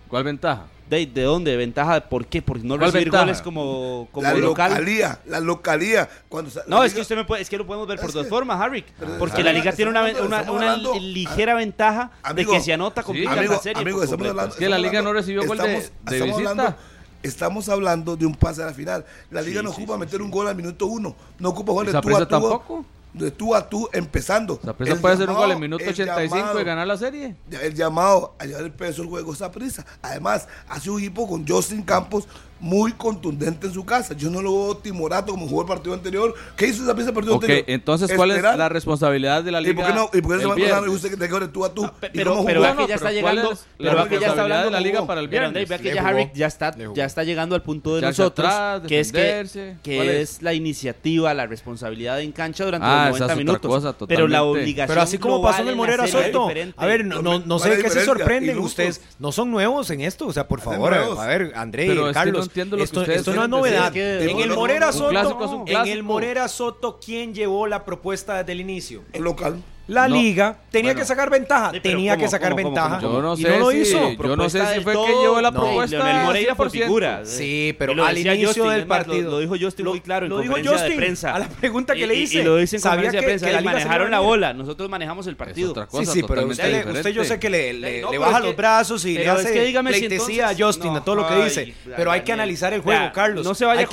¿Cuál 0.09 0.25
ventaja? 0.25 0.67
de, 0.91 1.07
de 1.07 1.23
dónde, 1.23 1.57
ventaja, 1.57 2.01
¿por 2.01 2.27
qué? 2.27 2.43
Porque 2.43 2.67
no 2.67 2.77
recibir 2.77 3.11
goles 3.11 3.41
como, 3.41 4.09
como 4.11 4.27
la 4.27 4.35
local. 4.35 4.73
localía, 4.73 5.21
la 5.25 5.39
localía. 5.39 6.09
Cuando 6.29 6.51
no, 6.67 6.83
es 6.83 6.93
que 6.93 7.01
usted 7.01 7.15
me 7.15 7.25
puede, 7.25 7.43
es 7.43 7.49
que 7.49 7.57
lo 7.57 7.65
podemos 7.65 7.87
ver 7.87 8.01
por 8.01 8.13
dos 8.13 8.27
formas, 8.27 8.61
Harry. 8.61 8.85
Porque 9.19 9.45
la 9.45 9.53
liga 9.53 9.73
tiene 9.73 9.93
una, 9.93 10.03
una, 10.51 10.77
ligera 10.77 11.53
ah, 11.53 11.57
ventaja 11.57 12.11
de 12.35 12.45
que 12.45 12.61
se 12.61 12.73
anota 12.73 13.05
con 13.05 13.15
sí, 13.15 13.23
la 13.23 13.59
serie. 13.59 13.85
Estamos 14.03 14.29
hablando, 14.29 14.57
que 14.57 14.69
la 14.69 14.79
liga 14.79 15.01
no 15.01 15.13
recibió 15.13 15.47
gol 15.47 15.59
estamos, 15.59 15.83
de, 16.05 16.11
de 16.11 16.19
estamos 16.19 16.39
visita. 16.39 16.77
Estamos 17.23 17.69
hablando 17.69 18.17
de 18.17 18.27
un 18.27 18.35
pase 18.35 18.63
a 18.63 18.67
la 18.67 18.75
final. 18.75 19.05
La 19.31 19.43
liga 19.43 19.63
no 19.63 19.71
ocupa 19.71 19.97
meter 19.97 20.21
un 20.23 20.31
gol 20.31 20.49
al 20.49 20.57
minuto 20.57 20.87
uno. 20.87 21.15
No 21.39 21.51
ocupa 21.51 21.73
goles 21.73 21.93
tú 22.01 22.17
a 22.17 22.27
tampoco? 22.27 22.85
de 23.13 23.31
tú 23.31 23.55
a 23.55 23.69
tú 23.69 23.89
empezando. 23.93 24.61
Saprisa 24.63 24.93
pues, 24.93 25.01
puede 25.01 25.15
hacer 25.15 25.31
un 25.31 25.37
gol 25.37 25.53
en 25.53 25.61
minuto 25.61 25.85
85 25.85 26.37
llamado, 26.37 26.61
y 26.61 26.65
ganar 26.65 26.87
la 26.87 26.97
serie. 26.97 27.37
El 27.51 27.75
llamado 27.75 28.35
a 28.39 28.47
llevar 28.47 28.65
el 28.65 28.73
peso 28.73 29.03
del 29.03 29.11
juego 29.11 29.35
Saprisa. 29.35 29.85
Además, 30.03 30.49
hace 30.69 30.91
un 30.91 30.99
equipo 30.99 31.29
con 31.29 31.47
Justin 31.47 31.83
Campos 31.83 32.27
muy 32.61 32.93
contundente 32.93 33.67
en 33.67 33.73
su 33.73 33.85
casa. 33.85 34.15
Yo 34.15 34.31
no 34.31 34.43
lo 34.43 34.53
veo 34.53 34.77
timorato 34.77 35.33
como 35.33 35.49
jugó 35.49 35.63
el 35.63 35.69
partido 35.69 35.95
anterior. 35.95 36.35
¿Qué 36.57 36.69
hizo 36.69 36.83
esa 36.85 36.95
pieza 36.95 37.11
el 37.11 37.15
partido 37.15 37.37
okay, 37.37 37.59
anterior? 37.59 37.71
entonces, 37.71 38.13
¿cuál 38.15 38.31
Esperar? 38.31 38.55
es 38.55 38.59
la 38.59 38.69
responsabilidad 38.69 39.43
de 39.43 39.51
la 39.51 39.61
liga? 39.61 39.73
¿Y 39.73 39.77
por 39.77 39.87
qué 39.87 39.93
no? 39.93 40.11
¿Y 40.13 40.21
por 40.21 40.37
qué 40.37 40.43
se 40.43 40.71
va 40.71 40.77
a 40.77 40.91
usted 40.91 41.19
que 41.19 41.49
tú 41.49 41.65
a 41.65 41.75
tú? 41.75 41.85
Ah, 41.85 41.95
pero, 42.13 42.45
pero 42.45 42.61
vea 42.61 42.77
que 42.77 42.87
ya 42.87 42.95
está 42.95 43.13
llegando. 43.13 43.53
Es 43.53 43.67
pero 43.79 43.95
vea 44.05 44.21
ya 44.21 44.29
está 44.29 44.43
hablando 44.43 44.67
de 44.67 44.71
la 44.71 44.81
liga 44.81 45.07
para 45.07 45.21
el 45.21 45.29
viernes. 45.29 45.69
Vea 45.69 45.79
que 45.79 45.95
ya 45.95 46.07
Harry 46.07 46.31
ya 46.35 46.47
está, 46.47 46.75
ya 46.95 47.05
está 47.05 47.25
llegando 47.25 47.55
al 47.55 47.63
punto 47.63 47.95
de 47.95 48.03
ya 48.03 48.09
nosotros. 48.09 48.49
Atrás, 48.49 48.83
que 48.87 49.01
es, 49.01 49.13
que, 49.13 49.77
que 49.83 50.21
es? 50.21 50.37
es? 50.37 50.43
la 50.43 50.55
iniciativa, 50.55 51.33
la 51.35 51.47
responsabilidad 51.47 52.21
en 52.21 52.33
cancha 52.33 52.65
durante 52.65 52.87
ah, 52.87 53.09
los 53.11 53.21
90 53.21 53.37
minutos. 53.37 53.71
Cosa, 53.71 53.95
pero 54.07 54.29
la 54.29 54.43
obligación. 54.43 54.89
Pero 54.89 55.01
así 55.01 55.19
como 55.19 55.43
pasó 55.43 55.63
en 55.63 55.69
el 55.69 55.77
Morera 55.77 56.07
Soto. 56.07 56.49
A 56.77 56.87
ver, 56.87 57.05
no 57.05 57.59
sé 57.59 57.79
qué 57.79 57.91
se 57.91 58.05
sorprenden 58.05 58.59
ustedes. 58.59 59.01
No 59.19 59.33
son 59.33 59.51
nuevos 59.51 59.91
en 59.91 60.01
esto. 60.01 60.27
O 60.27 60.33
sea, 60.33 60.47
por 60.47 60.61
favor, 60.61 60.95
a 60.95 61.27
ver, 61.27 61.53
André, 61.55 61.87
este 61.87 62.13
Carlos 62.13 62.50
entiendo 62.51 62.77
lo 62.77 62.85
esto, 62.85 62.97
que 62.97 63.01
ustedes 63.03 63.19
Esto 63.21 63.35
no 63.35 63.45
es 63.45 63.49
novedad. 63.49 63.97
En, 63.97 64.41
el 64.41 64.51
Morera 64.51 64.93
Soto, 64.93 65.65
en 65.67 65.87
el 65.87 66.03
Morera 66.03 66.49
Soto, 66.49 66.99
¿quién 67.05 67.35
llevó 67.35 67.67
la 67.67 67.85
propuesta 67.85 68.39
desde 68.39 68.53
el 68.53 68.61
inicio? 68.61 69.03
El 69.13 69.23
local 69.23 69.63
la 69.91 70.09
liga 70.09 70.57
tenía 70.71 70.95
que 70.95 71.05
sacar 71.05 71.31
ventaja, 71.31 71.73
tenía 71.83 72.17
que 72.17 72.29
sacar 72.29 72.55
ventaja. 72.55 73.01
Yo 73.01 73.21
no 73.21 73.37
sé, 73.37 73.43
y 73.43 73.45
no 73.45 73.59
lo 73.59 73.73
hizo. 73.73 74.13
Yo 74.13 74.37
no 74.37 74.49
sé 74.49 74.75
si 74.75 74.81
fue 74.81 74.93
todo, 74.93 75.07
que 75.07 75.13
llevó 75.13 75.41
la 75.41 75.51
no, 75.51 75.61
propuesta. 75.61 75.97
Leonel 75.97 76.25
Moreira 76.25 76.55
por 76.55 76.71
figura. 76.71 77.23
Eh. 77.23 77.27
Sí, 77.27 77.75
pero 77.79 78.05
al 78.05 78.17
inicio 78.17 78.69
del 78.71 78.87
partido. 78.87 79.31
Lo, 79.31 79.39
dijo 79.41 79.57
Justin 79.61 79.87
muy 79.87 80.01
claro 80.01 80.27
en 80.27 80.33
conferencia 80.33 80.73
Justin, 80.73 80.97
prensa. 80.97 81.35
A 81.35 81.39
la 81.41 81.49
pregunta 81.49 81.95
que 81.95 82.07
le 82.07 82.15
hice. 82.15 82.39
Y, 82.39 82.43
lo 82.45 82.57
dice 82.57 82.79
Sabía 82.79 83.11
que, 83.11 83.23
prensa. 83.23 83.49
Manejaron 83.61 84.11
la 84.11 84.21
bola. 84.21 84.53
Nosotros 84.53 84.89
manejamos 84.89 85.27
el 85.27 85.37
partido. 85.37 85.73
Otra 85.73 85.87
cosa, 85.87 86.13
sí, 86.13 86.21
sí, 86.21 86.27
pero 86.27 86.47
usted, 86.47 87.11
yo 87.11 87.25
sé 87.25 87.39
que 87.39 87.51
le, 87.51 88.03
pues 88.07 88.21
baja 88.21 88.41
los 88.41 88.57
brazos 88.57 89.05
y 89.05 89.15
le 89.15 89.29
hace 89.29 89.73
pleitesía 89.83 90.51
a 90.51 90.55
Justin 90.57 90.97
a 90.97 91.05
todo 91.05 91.17
lo 91.17 91.29
que 91.29 91.45
dice. 91.45 91.75
Pero 91.97 92.13
hay 92.13 92.21
que 92.23 92.33
analizar 92.33 92.73
el 92.73 92.81
juego, 92.81 93.11
Carlos. 93.13 93.45
No 93.45 93.55
se 93.55 93.65
vaya 93.65 93.87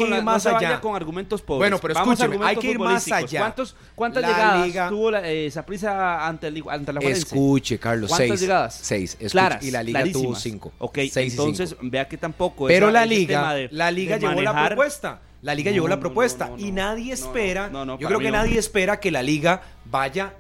con 0.80 0.96
argumentos 0.96 1.42
pobres. 1.42 1.60
Bueno, 1.60 1.80
pero 1.80 1.96
escúcheme, 1.96 2.38
hay 2.46 2.56
que 2.56 2.72
ir 2.72 2.80
más 2.80 3.12
allá. 3.12 3.56
¿Cuántas 3.96 4.24
llegadas 4.24 4.90
tuvo 4.90 5.16
esa 5.16 5.66
prisa? 5.66 5.87
ante, 5.88 6.52
la 6.52 6.62
Juarense? 6.62 7.10
Escuche, 7.10 7.80
Carlos, 7.80 8.10
¿Cuántas 8.10 8.28
seis, 8.28 8.42
llegadas? 8.42 8.80
Seis. 8.82 9.12
Escuche, 9.14 9.32
claras, 9.32 9.64
y 9.64 9.72
la 9.72 9.84
liga 9.84 10.04
tuvo 10.12 10.36
cinco. 10.36 10.74
Ok, 10.80 11.00
seis 11.12 11.34
entonces 11.34 11.76
vea 11.82 12.08
que 12.08 12.18
tampoco. 12.18 12.68
Pero 12.68 12.92
la 12.92 13.06
liga, 13.06 13.56
la 13.72 13.92
liga 13.92 14.18
llevó 14.18 14.42
la 14.42 14.68
propuesta. 14.68 15.22
La 15.42 15.54
liga 15.54 15.70
no, 15.70 15.76
llevó 15.76 15.88
la 15.88 16.00
propuesta 16.00 16.52
y 16.58 16.72
nadie 16.72 17.14
espera, 17.14 17.70
yo 17.72 18.08
creo 18.08 18.20
que 18.20 18.32
nadie 18.32 18.58
espera 18.58 19.00
que 19.00 19.12
la 19.12 19.22
liga 19.22 19.62
vaya 19.86 20.34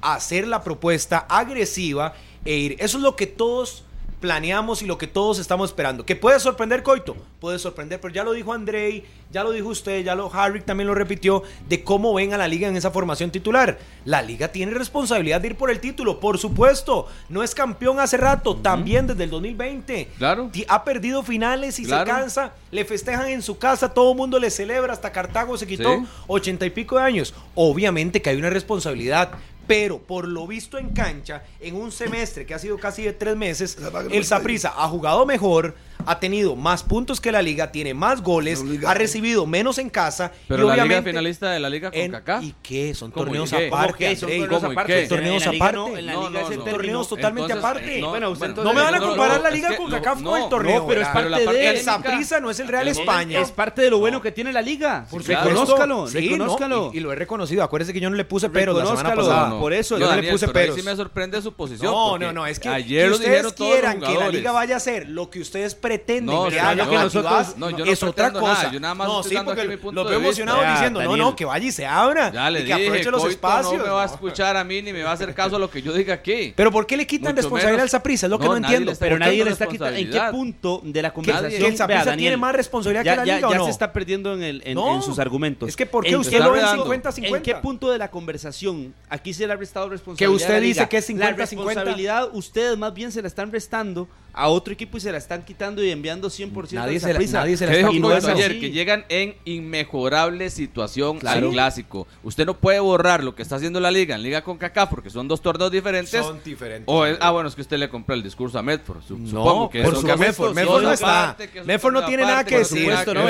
a 0.00 0.14
hacer 0.14 0.46
la 0.46 0.62
propuesta 0.62 1.26
agresiva 1.28 2.14
e 2.44 2.54
ir. 2.54 2.76
Eso 2.78 2.98
es 2.98 3.02
lo 3.02 3.16
que 3.16 3.26
todos 3.26 3.85
planeamos 4.20 4.82
y 4.82 4.86
lo 4.86 4.98
que 4.98 5.06
todos 5.06 5.38
estamos 5.38 5.70
esperando. 5.70 6.04
Que 6.04 6.16
puede 6.16 6.40
sorprender 6.40 6.82
Coito, 6.82 7.16
puede 7.40 7.58
sorprender, 7.58 8.00
pero 8.00 8.12
ya 8.12 8.24
lo 8.24 8.32
dijo 8.32 8.52
Andrei, 8.52 9.04
ya 9.30 9.44
lo 9.44 9.52
dijo 9.52 9.68
usted, 9.68 10.04
ya 10.04 10.14
lo 10.14 10.32
Harrick 10.32 10.64
también 10.64 10.86
lo 10.86 10.94
repitió, 10.94 11.42
de 11.68 11.82
cómo 11.82 12.14
ven 12.14 12.32
a 12.32 12.38
la 12.38 12.48
liga 12.48 12.68
en 12.68 12.76
esa 12.76 12.90
formación 12.90 13.30
titular. 13.30 13.78
La 14.04 14.22
liga 14.22 14.48
tiene 14.48 14.72
responsabilidad 14.72 15.40
de 15.40 15.48
ir 15.48 15.56
por 15.56 15.70
el 15.70 15.80
título, 15.80 16.20
por 16.20 16.38
supuesto. 16.38 17.08
No 17.28 17.42
es 17.42 17.54
campeón 17.54 18.00
hace 18.00 18.16
rato, 18.16 18.56
también 18.56 19.06
desde 19.06 19.24
el 19.24 19.30
2020. 19.30 20.08
Claro. 20.18 20.50
Ha 20.68 20.84
perdido 20.84 21.22
finales 21.22 21.78
y 21.78 21.84
se 21.84 22.04
cansa, 22.04 22.52
le 22.70 22.84
festejan 22.84 23.28
en 23.28 23.42
su 23.42 23.58
casa, 23.58 23.92
todo 23.92 24.12
el 24.12 24.16
mundo 24.16 24.38
le 24.38 24.50
celebra, 24.50 24.92
hasta 24.92 25.12
Cartago 25.12 25.56
se 25.58 25.66
quitó 25.66 26.04
ochenta 26.26 26.64
sí. 26.64 26.68
y 26.68 26.70
pico 26.70 26.96
de 26.96 27.02
años. 27.02 27.34
Obviamente 27.54 28.22
que 28.22 28.30
hay 28.30 28.36
una 28.36 28.50
responsabilidad, 28.50 29.32
pero 29.66 29.98
por 29.98 30.28
lo 30.28 30.46
visto 30.46 30.78
en 30.78 30.90
cancha, 30.90 31.44
en 31.60 31.74
un 31.76 31.92
semestre 31.92 32.46
que 32.46 32.54
ha 32.54 32.58
sido 32.58 32.78
casi 32.78 33.02
de 33.02 33.12
tres 33.12 33.36
meses, 33.36 33.76
el 34.10 34.24
Saprisa 34.24 34.74
ha 34.76 34.88
jugado 34.88 35.26
mejor, 35.26 35.74
ha 36.04 36.20
tenido 36.20 36.56
más 36.56 36.82
puntos 36.82 37.20
que 37.20 37.32
la 37.32 37.42
liga, 37.42 37.72
tiene 37.72 37.94
más 37.94 38.22
goles, 38.22 38.64
ha 38.86 38.94
recibido 38.94 39.46
menos 39.46 39.78
en 39.78 39.90
casa. 39.90 40.32
Pero 40.48 40.64
y 40.64 40.66
la 40.66 40.72
obviamente, 40.74 41.10
finalista 41.10 41.50
de 41.50 41.60
la 41.60 41.70
liga 41.70 41.90
con 41.90 42.08
Kaká. 42.10 42.42
¿Y 42.42 42.54
qué? 42.62 42.94
Son 42.94 43.12
torneos 43.12 43.50
qué? 43.50 43.68
aparte. 43.68 44.16
Son 44.16 44.28
torneos 44.28 44.64
aparte. 44.64 45.00
Son 45.00 45.16
torneos 45.16 45.46
eh, 45.46 45.56
aparte. 45.56 46.56
torneos 46.64 47.08
totalmente 47.08 47.52
aparte. 47.52 48.00
no 48.00 48.12
me 48.12 48.80
van 48.80 48.94
a 48.94 49.00
comparar 49.00 49.40
la 49.40 49.50
liga 49.50 49.76
con 49.76 49.90
Kaká 49.90 50.14
con 50.14 50.42
el 50.42 50.48
torneo. 50.48 50.86
pero 50.86 51.00
es 51.00 51.08
ah. 51.08 51.12
parte 51.12 51.46
de. 51.46 51.68
El 51.68 51.80
Saprisa 51.80 52.40
no 52.40 52.50
es 52.50 52.60
el 52.60 52.68
Real 52.68 52.88
España. 52.88 53.40
Es 53.40 53.50
parte 53.52 53.82
de 53.82 53.90
lo 53.90 53.98
bueno 53.98 54.20
que 54.20 54.32
tiene 54.32 54.52
la 54.52 54.62
liga. 54.62 55.06
Reconózcalo. 55.10 56.06
Reconózcalo. 56.08 56.90
Y 56.92 57.00
lo 57.00 57.12
he 57.12 57.16
reconocido. 57.16 57.62
Acuérdese 57.62 57.92
que 57.92 58.00
yo 58.00 58.10
no 58.10 58.16
le 58.16 58.24
puse 58.24 58.50
pero 58.50 58.72
la 58.72 58.86
semana 58.86 59.14
pasada. 59.14 59.58
Por 59.58 59.72
eso 59.72 59.98
yo 59.98 60.06
no 60.08 60.20
le 60.20 60.30
puse 60.30 60.48
pero. 60.48 60.74
sí 60.74 60.82
me 60.82 60.94
sorprende 60.96 61.40
su 61.42 61.52
posición. 61.52 61.92
No, 61.92 62.18
no, 62.18 62.32
no. 62.32 62.46
Es 62.46 62.60
que 62.60 62.68
ustedes 63.10 63.52
quieran 63.52 64.00
que 64.00 64.14
la 64.14 64.28
liga 64.28 64.52
vaya 64.52 64.74
a 64.74 64.76
hacer 64.78 65.08
lo 65.08 65.30
que 65.30 65.40
ustedes 65.40 65.74
pretenden 65.86 66.48
que 66.48 66.60
haga 66.60 66.88
que 66.88 66.96
nosotros, 66.96 67.56
no, 67.56 67.70
yo 67.70 67.84
no 67.84 67.92
es 67.92 68.02
otra 68.02 68.32
cosa. 68.32 68.54
Nada, 68.54 68.72
yo 68.72 68.80
nada 68.80 68.94
más 68.94 69.08
no, 69.08 69.22
sí, 69.22 69.36
porque 69.44 69.78
lo 69.92 70.04
veo 70.04 70.18
emocionado 70.18 70.60
diciendo, 70.72 71.02
no, 71.02 71.16
no, 71.16 71.36
que 71.36 71.44
vaya 71.44 71.66
y 71.66 71.72
se 71.72 71.86
abra. 71.86 72.32
Ya 72.32 72.50
y 72.50 72.64
que 72.64 72.72
aproveche 72.72 73.10
los 73.10 73.24
espacios. 73.24 73.78
No 73.78 73.84
me 73.84 73.90
va 73.90 74.02
a 74.02 74.06
escuchar 74.06 74.56
a 74.56 74.64
mí 74.64 74.82
ni 74.82 74.92
me 74.92 75.02
va 75.02 75.10
a 75.10 75.14
hacer 75.14 75.34
caso 75.34 75.56
a 75.56 75.58
lo 75.58 75.70
que 75.70 75.82
yo 75.82 75.92
diga 75.92 76.14
aquí. 76.14 76.52
Pero 76.56 76.70
¿por 76.70 76.86
qué 76.86 76.96
le 76.96 77.06
quitan 77.06 77.36
responsabilidad 77.36 77.82
al 77.82 77.90
Saprisa? 77.90 78.26
Es 78.26 78.30
lo 78.30 78.38
que 78.38 78.46
no, 78.46 78.56
entiendo. 78.56 78.92
Pero 78.98 79.18
nadie 79.18 79.44
le 79.44 79.50
está 79.50 79.66
quitando. 79.66 79.96
¿En 79.96 80.10
qué 80.10 80.20
punto 80.30 80.80
de 80.84 81.02
la 81.02 81.12
conversación? 81.12 81.60
¿Que 81.60 81.68
el 81.68 81.76
Saprisa 81.76 82.16
tiene 82.16 82.36
más 82.36 82.54
responsabilidad 82.54 83.04
que 83.04 83.16
la 83.16 83.36
liga 83.36 83.50
Ya 83.50 83.64
se 83.64 83.70
está 83.70 83.92
perdiendo 83.92 84.36
en 84.40 85.02
sus 85.02 85.18
argumentos. 85.18 85.68
Es 85.68 85.76
que 85.76 85.86
¿por 85.86 86.04
qué 86.04 86.16
usted 86.16 86.40
lo 86.40 86.52
ve 86.52 86.62
50-50? 86.62 87.36
¿En 87.36 87.42
qué 87.42 87.54
punto 87.56 87.90
de 87.90 87.98
la 87.98 88.10
conversación 88.10 88.94
aquí 89.08 89.32
se 89.32 89.46
le 89.46 89.52
ha 89.52 89.56
restado 89.56 89.88
responsabilidad? 89.88 90.30
Que 90.30 90.44
usted 90.44 90.62
dice 90.62 90.88
que 90.88 90.98
es 90.98 91.08
50-50. 91.08 91.18
La 91.18 91.32
responsabilidad 91.32 92.28
ustedes 92.32 92.76
más 92.78 92.94
bien 92.94 93.12
se 93.12 93.22
la 93.22 93.28
están 93.28 93.52
restando 93.52 94.08
a 94.36 94.48
otro 94.48 94.74
equipo 94.74 94.98
y 94.98 95.00
se 95.00 95.10
la 95.10 95.18
están 95.18 95.44
quitando 95.44 95.82
y 95.82 95.90
enviando 95.90 96.28
100% 96.28 96.72
nadie 96.72 97.00
de 97.00 97.14
prisa. 97.14 97.38
Nadie 97.38 97.56
se 97.56 97.66
la 97.66 97.72
está 97.72 98.32
ayer? 98.32 98.60
Que 98.60 98.70
llegan 98.70 99.06
en 99.08 99.34
inmejorable 99.46 100.50
situación 100.50 101.18
claro. 101.18 101.46
al 101.46 101.52
clásico. 101.52 102.06
Usted 102.22 102.44
no 102.44 102.58
puede 102.58 102.78
borrar 102.78 103.24
lo 103.24 103.34
que 103.34 103.42
está 103.42 103.56
haciendo 103.56 103.80
la 103.80 103.90
liga 103.90 104.14
en 104.14 104.22
liga 104.22 104.42
con 104.42 104.58
Kaká 104.58 104.90
porque 104.90 105.08
son 105.08 105.26
dos 105.26 105.40
torneos 105.40 105.70
diferentes. 105.70 106.22
Son 106.22 106.38
diferentes. 106.44 106.94
Ah, 107.20 107.30
bueno, 107.30 107.48
es 107.48 107.54
que 107.54 107.62
usted 107.62 107.78
le 107.78 107.88
compró 107.88 108.14
el 108.14 108.22
discurso 108.22 108.58
a 108.58 108.62
Medford. 108.62 109.02
Supongo 109.02 109.70
que 109.70 109.82
por 109.82 109.94
eso. 109.94 110.16
Medford, 110.16 110.54
Medford 110.54 110.82
no 110.82 110.92
está. 110.92 111.36
Medford 111.64 111.94
no 111.94 112.04
tiene 112.04 112.22
nada 112.24 112.44
que 112.44 112.58
decir. 112.58 112.90
Supuesto, 112.90 113.14
no 113.14 113.22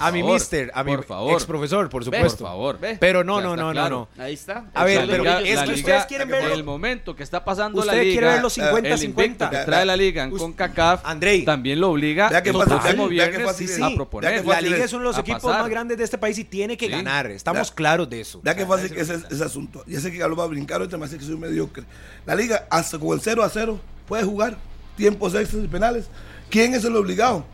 A 0.00 0.12
mi 0.12 0.22
mister, 0.22 0.70
a 0.72 0.84
mi 0.84 0.92
ex 0.92 1.46
profesor, 1.46 1.88
por 1.88 2.04
supuesto. 2.04 2.38
Por 2.38 2.46
favor. 2.46 2.78
Pero 3.00 3.24
no, 3.24 3.40
no, 3.40 3.56
no, 3.56 3.74
no, 3.74 3.88
no. 3.88 4.08
Ahí 4.18 4.34
está. 4.34 4.66
A 4.72 4.84
ver, 4.84 5.04
pero 5.08 5.24
es 5.38 5.60
que 5.62 5.72
ustedes 5.72 6.06
quieren 6.06 6.28
ver 6.28 6.52
el 6.52 6.62
momento 6.62 7.16
que 7.16 7.24
está 7.24 7.44
pasando 7.44 7.84
la 7.84 7.92
liga. 7.92 8.02
Ustedes 8.02 8.14
quieren 8.14 8.30
ver 8.34 8.42
los 8.42 8.58
eh, 8.58 8.62
50 8.62 8.98
50 8.98 9.31
cuenta. 9.36 9.50
Que 9.50 9.64
trae 9.64 9.84
la 9.84 9.96
liga 9.96 10.24
en 10.24 10.30
CONCACAF 10.30 11.00
Andrei, 11.04 11.44
también 11.44 11.80
lo 11.80 11.90
obliga 11.90 12.28
el 12.28 12.52
próximo 12.52 13.08
viernes 13.08 13.80
a 13.80 13.90
proponer. 13.94 14.44
La 14.44 14.60
liga 14.60 14.84
es 14.84 14.92
uno 14.92 15.02
de 15.02 15.08
los 15.08 15.18
equipos 15.18 15.44
más 15.44 15.68
grandes 15.68 15.98
de 15.98 16.04
este 16.04 16.18
país 16.18 16.38
y 16.38 16.44
tiene 16.44 16.76
que 16.76 16.88
ganar. 16.88 17.30
Estamos 17.30 17.70
claros 17.70 18.08
de 18.08 18.20
eso. 18.20 18.40
Ya 18.44 18.54
que 18.54 18.66
fácil 18.66 18.90
que 18.92 19.00
ese, 19.00 19.20
ese 19.30 19.44
asunto. 19.44 19.84
Ya 19.86 20.00
sé 20.00 20.10
que 20.10 20.18
Galo 20.18 20.36
va 20.36 20.44
a 20.44 20.48
brincar 20.48 20.80
ahorita, 20.80 20.96
me 20.96 21.06
hace 21.06 21.18
que 21.18 21.24
soy 21.24 21.36
mediocre. 21.36 21.84
La 22.26 22.34
liga, 22.34 22.66
hasta 22.70 22.98
con 22.98 23.12
el 23.14 23.20
0 23.20 23.42
a 23.42 23.48
0, 23.48 23.80
puede 24.06 24.24
jugar 24.24 24.56
tiempos 24.96 25.34
extras 25.34 25.64
y 25.64 25.68
penales. 25.68 26.06
¿Quién 26.50 26.74
es 26.74 26.84
el 26.84 26.94
obligado? 26.96 27.44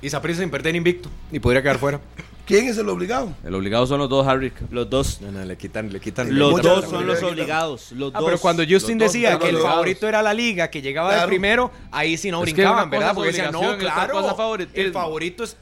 Y 0.00 0.10
Saprissa 0.10 0.40
sin 0.40 0.50
perder 0.50 0.76
invicto 0.76 1.08
y 1.32 1.38
podría 1.38 1.62
quedar 1.62 1.78
fuera. 1.78 2.00
¿Quién 2.48 2.66
es 2.66 2.78
el 2.78 2.88
obligado? 2.88 3.34
El 3.44 3.54
obligado 3.54 3.86
son 3.86 3.98
los 3.98 4.08
dos, 4.08 4.26
Harry. 4.26 4.50
Los 4.70 4.88
dos. 4.88 5.20
No, 5.20 5.30
no, 5.30 5.44
le 5.44 5.58
quitan, 5.58 5.92
le 5.92 6.00
quitan. 6.00 6.34
Los 6.34 6.54
le 6.54 6.62
dos 6.62 6.86
son 6.88 7.06
los 7.06 7.22
obligados. 7.22 7.92
Ah, 8.14 8.20
pero 8.24 8.38
cuando 8.38 8.62
Justin 8.66 8.96
decía 8.96 9.38
que 9.38 9.50
el 9.50 9.58
favorito 9.58 10.08
era 10.08 10.22
la 10.22 10.32
liga, 10.32 10.70
que 10.70 10.80
llegaba 10.80 11.10
claro. 11.10 11.22
de 11.22 11.28
primero, 11.28 11.70
ahí 11.90 12.16
sí 12.16 12.30
no 12.30 12.38
es 12.42 12.50
brincaban, 12.50 12.88
¿verdad? 12.88 13.14
Porque 13.14 13.32
decían, 13.32 13.52
no, 13.52 13.76
claro, 13.76 14.34
favorita, 14.34 14.72
el 14.74 14.92
favorito 14.92 15.44
es... 15.44 15.58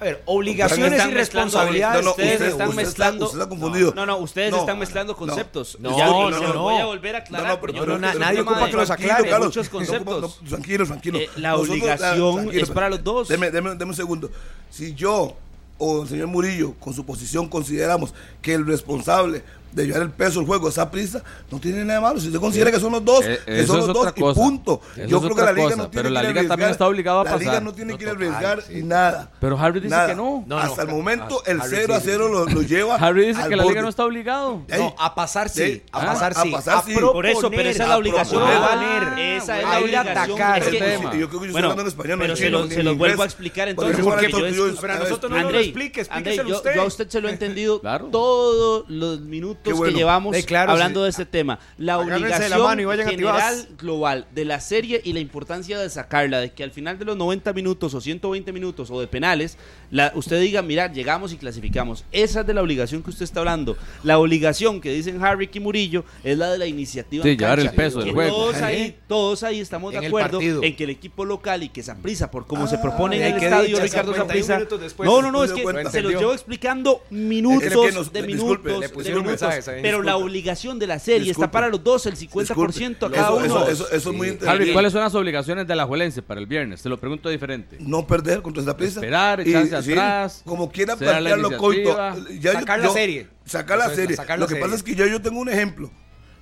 A 0.00 0.04
ver, 0.04 0.22
obligaciones 0.24 1.06
y 1.06 1.10
responsabilidades. 1.10 2.02
No, 2.02 2.06
no, 2.06 2.10
ustedes, 2.12 2.40
están 2.40 2.68
usted 2.70 2.82
mezclando. 2.82 3.26
Está. 3.26 3.94
No, 3.94 4.06
no, 4.06 4.16
ustedes 4.16 4.54
están 4.54 4.78
mezclando 4.78 5.14
conceptos. 5.14 5.76
No, 5.78 5.96
ya, 5.96 6.06
no, 6.06 6.30
no, 6.30 6.62
voy 6.62 6.76
a 6.76 6.86
volver 6.86 7.16
a 7.16 7.18
aclarar. 7.18 7.48
No, 7.50 7.60
pero, 7.60 7.72
pero, 7.74 7.98
pero, 7.98 8.18
nadie 8.18 8.40
ocupa 8.40 8.66
que 8.66 8.76
los 8.76 8.90
aclare. 8.90 9.28
Carlos, 9.28 9.48
muchos 9.48 9.68
conceptos. 9.68 10.40
Tranquilos, 10.48 10.88
tranquilos. 10.88 11.20
Eh, 11.20 11.30
la 11.36 11.54
obligación 11.56 12.48
es 12.50 12.70
para 12.70 12.88
los 12.88 13.04
dos. 13.04 13.28
Deme, 13.28 13.50
deme, 13.50 13.74
deme 13.74 13.90
un 13.90 13.94
segundo. 13.94 14.30
Si 14.70 14.94
yo 14.94 15.36
o 15.80 16.02
el 16.02 16.08
señor 16.08 16.28
Murillo, 16.28 16.74
con 16.78 16.94
su 16.94 17.04
posición, 17.04 17.48
consideramos 17.48 18.14
que 18.42 18.54
el 18.54 18.66
responsable 18.66 19.42
de 19.72 19.86
llevar 19.86 20.02
el 20.02 20.10
peso 20.10 20.38
del 20.40 20.46
juego 20.46 20.68
esa 20.68 20.90
prisa, 20.90 21.22
no 21.50 21.58
tiene 21.60 21.84
nada 21.84 22.00
de 22.00 22.00
malo. 22.00 22.20
Si 22.20 22.26
usted 22.28 22.40
considera 22.40 22.70
que 22.70 22.80
son 22.80 22.92
los 22.92 23.04
dos, 23.04 23.24
Eh, 23.24 23.38
que 23.46 23.66
son 23.66 23.78
es 23.80 23.86
los 23.86 23.94
dos, 23.94 23.96
otra 23.98 24.12
y 24.16 24.20
cosa. 24.20 24.40
punto. 24.40 24.80
Eso 24.96 25.06
Yo 25.06 25.16
es 25.18 25.22
creo 25.24 25.36
que 25.36 25.42
la 25.42 25.52
liga 25.52 25.64
cosa, 25.64 25.76
no 25.76 25.82
tiene 25.90 25.94
pero 25.94 26.08
que 26.08 26.10
la 26.14 26.20
a 26.20 26.22
liga 26.22 26.48
también 26.48 26.70
está 26.70 26.86
obligada 26.88 27.20
a 27.20 27.24
La 27.24 27.36
liga 27.36 27.50
pasar. 27.50 27.62
no 27.62 27.72
tiene 27.74 27.92
No, 27.92 27.98
que 27.98 28.04
ir 28.04 28.08
a 28.08 28.12
arriesgar 28.12 28.62
sí. 28.62 28.78
y 28.78 28.82
nada. 28.82 29.30
Pero 29.40 29.58
Harry 29.58 29.80
dice 29.80 29.90
Nada. 29.94 30.06
que 30.08 30.14
no. 30.14 30.44
No, 30.46 30.58
Hasta 30.58 30.84
no, 30.84 30.90
el 30.90 30.96
momento, 30.96 31.42
el 31.46 31.60
sí 31.62 31.68
0 31.70 31.94
a 31.94 31.98
dice 31.98 32.10
0 32.12 32.28
lo, 32.28 32.44
lo 32.46 32.62
lleva. 32.62 32.96
Harry 32.96 33.26
dice 33.26 33.48
que 33.48 33.56
la 33.56 33.64
liga 33.64 33.82
no 33.82 33.88
está 33.88 34.04
obligado. 34.04 34.62
No, 34.68 34.94
a 34.98 35.14
pasar 35.14 35.48
sí, 35.48 35.60
Sí. 35.60 35.82
a 35.92 36.00
Ah, 36.02 36.06
pasar 36.06 36.32
a 36.36 36.42
sí. 36.42 36.50
pasar 36.50 36.82
sí. 36.84 36.94
Por 36.94 37.26
eso, 37.26 37.50
pero 37.50 37.68
esa 37.68 37.82
es 37.84 37.88
la 37.88 37.94
a 37.94 37.98
obligación 37.98 38.42
global. 38.42 38.78
Ah, 38.82 39.16
esa 39.20 39.58
es 39.60 39.64
a 39.64 39.68
la 39.68 39.80
ir 39.80 39.96
a 39.96 40.00
obligación. 40.02 40.18
atacar 40.40 40.58
Es 40.62 40.66
el 40.66 40.72
que- 40.72 40.78
tema. 40.78 41.14
Y 41.14 41.18
yo 41.20 41.28
creo 41.28 41.28
que 41.28 41.32
yo 41.32 41.36
estoy 41.38 41.52
Bueno, 41.52 41.66
hablando 41.70 41.82
en 41.82 41.88
español, 41.88 42.18
no 42.18 42.22
pero 42.24 42.36
se 42.36 42.82
lo, 42.82 42.96
vuelvo 42.96 43.22
a 43.22 43.26
explicar 43.26 43.68
entonces. 43.68 44.04
porque 44.04 44.30
yo 44.30 44.46
es- 44.68 44.82
a 44.84 44.98
nosotros 44.98 45.30
no 45.30 45.40
nos 45.42 45.52
lo 45.52 45.58
explique, 45.58 46.00
explíqueselo 46.00 46.48
yo, 46.48 46.56
usted. 46.56 46.74
yo 46.74 46.82
a 46.82 46.84
usted 46.84 47.08
se 47.08 47.20
lo 47.20 47.28
he 47.28 47.32
entendido 47.32 47.80
todos 48.10 48.84
los 48.88 49.20
minutos 49.20 49.59
Bueno. 49.64 49.84
que 49.84 49.92
llevamos 49.92 50.36
Eh, 50.36 50.44
claro, 50.44 50.72
hablando 50.72 51.00
sí. 51.00 51.04
de 51.04 51.10
este 51.10 51.26
tema. 51.26 51.58
La 51.76 51.94
Agárrense 51.94 52.14
de 52.14 52.48
la 52.48 52.56
obligación 52.56 52.62
mano 52.62 52.82
y 52.82 52.84
vayan 52.86 53.06
a 53.06 53.10
general 53.10 53.68
global 53.78 54.26
de 54.34 54.44
la 54.46 54.60
serie 54.60 55.00
y 55.04 55.12
la 55.12 55.20
importancia 55.20 55.78
de 55.78 55.90
sacarla, 55.90 56.38
de 56.40 56.50
que 56.52 56.62
al 56.62 56.70
final 56.70 56.98
de 56.98 57.04
los 57.04 57.16
90 57.16 57.52
minutos 57.52 57.92
o 57.94 58.00
120 58.00 58.52
minutos 58.52 58.90
o 58.90 59.00
de 59.00 59.06
penales, 59.06 59.58
la, 59.90 60.12
usted 60.14 60.40
diga, 60.40 60.62
mira, 60.62 60.90
llegamos 60.90 61.32
y 61.32 61.36
clasificamos. 61.36 62.04
Esa 62.12 62.40
es 62.40 62.46
de 62.46 62.54
la 62.54 62.62
obligación 62.62 63.02
que 63.02 63.10
usted 63.10 63.24
está 63.24 63.40
hablando. 63.40 63.76
La 64.02 64.18
obligación 64.18 64.80
que 64.80 64.90
dicen 64.92 65.22
Harry 65.22 65.50
y 65.52 65.60
Murillo 65.60 66.04
es 66.24 66.38
la 66.38 66.50
de 66.50 66.58
la 66.58 66.66
iniciativa. 66.66 67.22
Sí, 67.22 67.36
llevar 67.36 67.60
el 67.60 67.70
peso 67.70 67.98
del 67.98 68.08
Que 68.08 68.14
juego. 68.14 68.36
Todos 68.36 68.56
ahí, 68.62 68.96
todos 69.06 69.42
ahí 69.42 69.60
estamos 69.60 69.92
En 69.94 70.00
de 70.00 70.06
acuerdo 70.06 70.40
en 70.40 70.76
que 70.76 70.84
el 70.84 70.90
equipo 70.90 71.24
local 71.24 71.62
y 71.62 71.68
que 71.68 71.82
prisa 72.00 72.30
por 72.30 72.46
como 72.46 72.66
se 72.68 72.76
Ah, 72.76 72.82
propone 72.82 73.16
en 73.16 73.34
el 73.34 73.42
estadio 73.42 73.68
dicha, 73.76 73.82
Ricardo 73.82 74.12
51 74.12 74.26
Saprissa. 74.26 74.54
minutos 74.56 74.80
después 74.80 75.08
No, 75.10 75.20
no, 75.20 75.32
no, 75.32 75.42
es 75.44 75.52
que 75.52 75.62
cuenta. 75.62 75.90
se 75.90 76.00
los 76.02 76.12
llevo 76.12 76.32
explicando 76.32 77.02
minutos 77.10 77.64
Es 77.64 77.72
que 77.76 77.92
nos- 77.92 78.12
de 78.12 78.22
disculpe, 78.22 78.68
minutos, 78.70 79.04
de 79.04 79.10
minutos. 79.14 79.42
Pero 79.82 80.02
la 80.02 80.16
obligación 80.16 80.78
de 80.78 80.86
la 80.86 80.98
serie 80.98 81.20
Disculpe. 81.28 81.44
está 81.46 81.50
para 81.50 81.68
los 81.68 81.82
dos, 81.84 82.06
el 82.06 82.16
50% 82.16 83.06
a 83.06 83.08
Disculpe. 83.08 83.16
cada 83.16 83.28
Eso- 83.28 83.36
uno. 83.36 83.44
Eso, 83.46 83.68
eso, 83.70 83.90
eso 83.90 84.10
es 84.10 84.16
muy 84.16 84.28
interesante. 84.28 84.62
Harry, 84.64 84.72
¿cuáles 84.72 84.92
son 84.92 85.00
las 85.02 85.14
obligaciones 85.14 85.66
de 85.66 85.76
la 85.76 85.84
Juelense 85.86 86.22
para 86.22 86.40
el 86.40 86.46
viernes? 86.46 86.82
Te 86.82 86.88
lo 86.88 86.98
pregunto 86.98 87.28
diferente. 87.28 87.76
no 87.80 88.06
perder 88.06 88.42
contra 88.42 88.62
esa 88.62 88.76
prisa. 88.76 89.00
Esperar, 89.00 89.46
Y, 89.46 89.50
echarse 89.50 89.82
sí, 89.82 89.92
atrás, 89.92 90.42
Como 90.44 90.70
quiera 90.70 90.96
ser 90.96 91.06
la 91.08 91.12
plantearlo, 91.18 91.56
Coito. 91.58 91.96
yo- 92.40 92.52
sacar 92.52 92.78
la 92.80 92.88
serie. 92.90 93.28
Sacar 93.44 93.78
la 93.78 93.90
serie. 93.94 94.16
sacar 94.16 94.38
Lo 94.38 94.46
que 94.46 94.54
serie. 94.54 94.64
pasa 94.64 94.76
es 94.76 94.82
que 94.82 94.94
yo, 94.94 95.06
yo 95.06 95.20
tengo 95.22 95.40
un 95.40 95.48
ejemplo. 95.48 95.90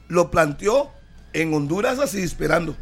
Lo 0.09 0.31
planteó 0.31 0.91
en 1.33 1.53
Honduras 1.55 1.99
así, 1.99 2.23
esperando. 2.23 2.77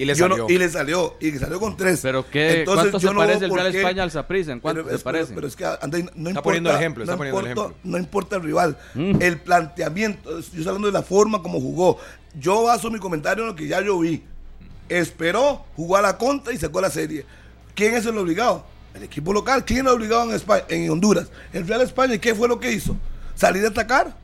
Y 0.00 0.04
le 0.06 0.12
no- 0.14 0.18
salió. 0.18 0.46
y 0.48 0.58
le 0.58 0.68
salió. 0.68 1.16
Y 1.20 1.30
salió 1.32 1.60
con 1.60 1.76
tres. 1.76 2.00
Pero 2.02 2.28
qué, 2.30 2.60
Entonces, 2.60 2.90
¿cuánto 2.90 2.98
yo 2.98 3.08
se 3.08 3.14
no 3.14 3.20
parece 3.20 3.44
el 3.44 3.50
Real 3.54 3.70
qué- 3.72 3.78
España 3.78 4.02
al 4.02 4.10
Saprissa? 4.10 4.52
¿En 4.52 4.60
cuánto 4.60 4.84
Pero, 4.84 4.96
se 4.98 5.04
parece? 5.04 5.34
pero 5.34 5.46
es 5.46 5.56
que 5.56 5.64
André, 5.64 6.02
no 6.14 6.30
importa, 6.30 6.42
poniendo 6.42 6.70
el 6.70 6.76
ejemplo, 6.76 7.02
está 7.04 7.12
no 7.12 7.18
poniendo 7.18 7.40
el 7.40 7.46
importa- 7.48 7.70
ejemplo. 7.70 7.90
No 7.90 7.98
importa 7.98 8.36
el 8.36 8.42
rival. 8.42 8.78
El 9.20 9.38
planteamiento, 9.40 10.30
yo 10.32 10.38
estoy 10.38 10.60
hablando 10.66 10.86
de 10.86 10.92
la 10.92 11.02
forma 11.02 11.42
como 11.42 11.60
jugó. 11.60 11.98
Yo 12.38 12.62
baso 12.62 12.90
mi 12.90 12.98
comentario 12.98 13.44
en 13.44 13.50
lo 13.50 13.56
que 13.56 13.66
ya 13.68 13.80
yo 13.82 13.98
vi. 13.98 14.22
Esperó, 14.88 15.64
jugó 15.76 15.96
a 15.96 16.02
la 16.02 16.16
contra 16.18 16.52
y 16.52 16.56
sacó 16.56 16.80
la 16.80 16.90
serie. 16.90 17.24
¿Quién 17.74 17.94
es 17.94 18.06
el 18.06 18.16
obligado? 18.18 18.64
El 18.94 19.04
equipo 19.04 19.32
local. 19.32 19.64
¿Quién 19.64 19.80
es 19.80 19.84
el 19.86 19.88
obligado 19.98 20.24
en, 20.24 20.32
España, 20.34 20.64
en 20.68 20.90
Honduras? 20.90 21.28
El 21.52 21.66
Real 21.68 21.80
España. 21.82 22.14
¿Y 22.14 22.18
qué 22.18 22.34
fue 22.34 22.48
lo 22.48 22.58
que 22.58 22.72
hizo? 22.72 22.96
Salir 23.36 23.64
a 23.64 23.68
atacar. 23.68 24.16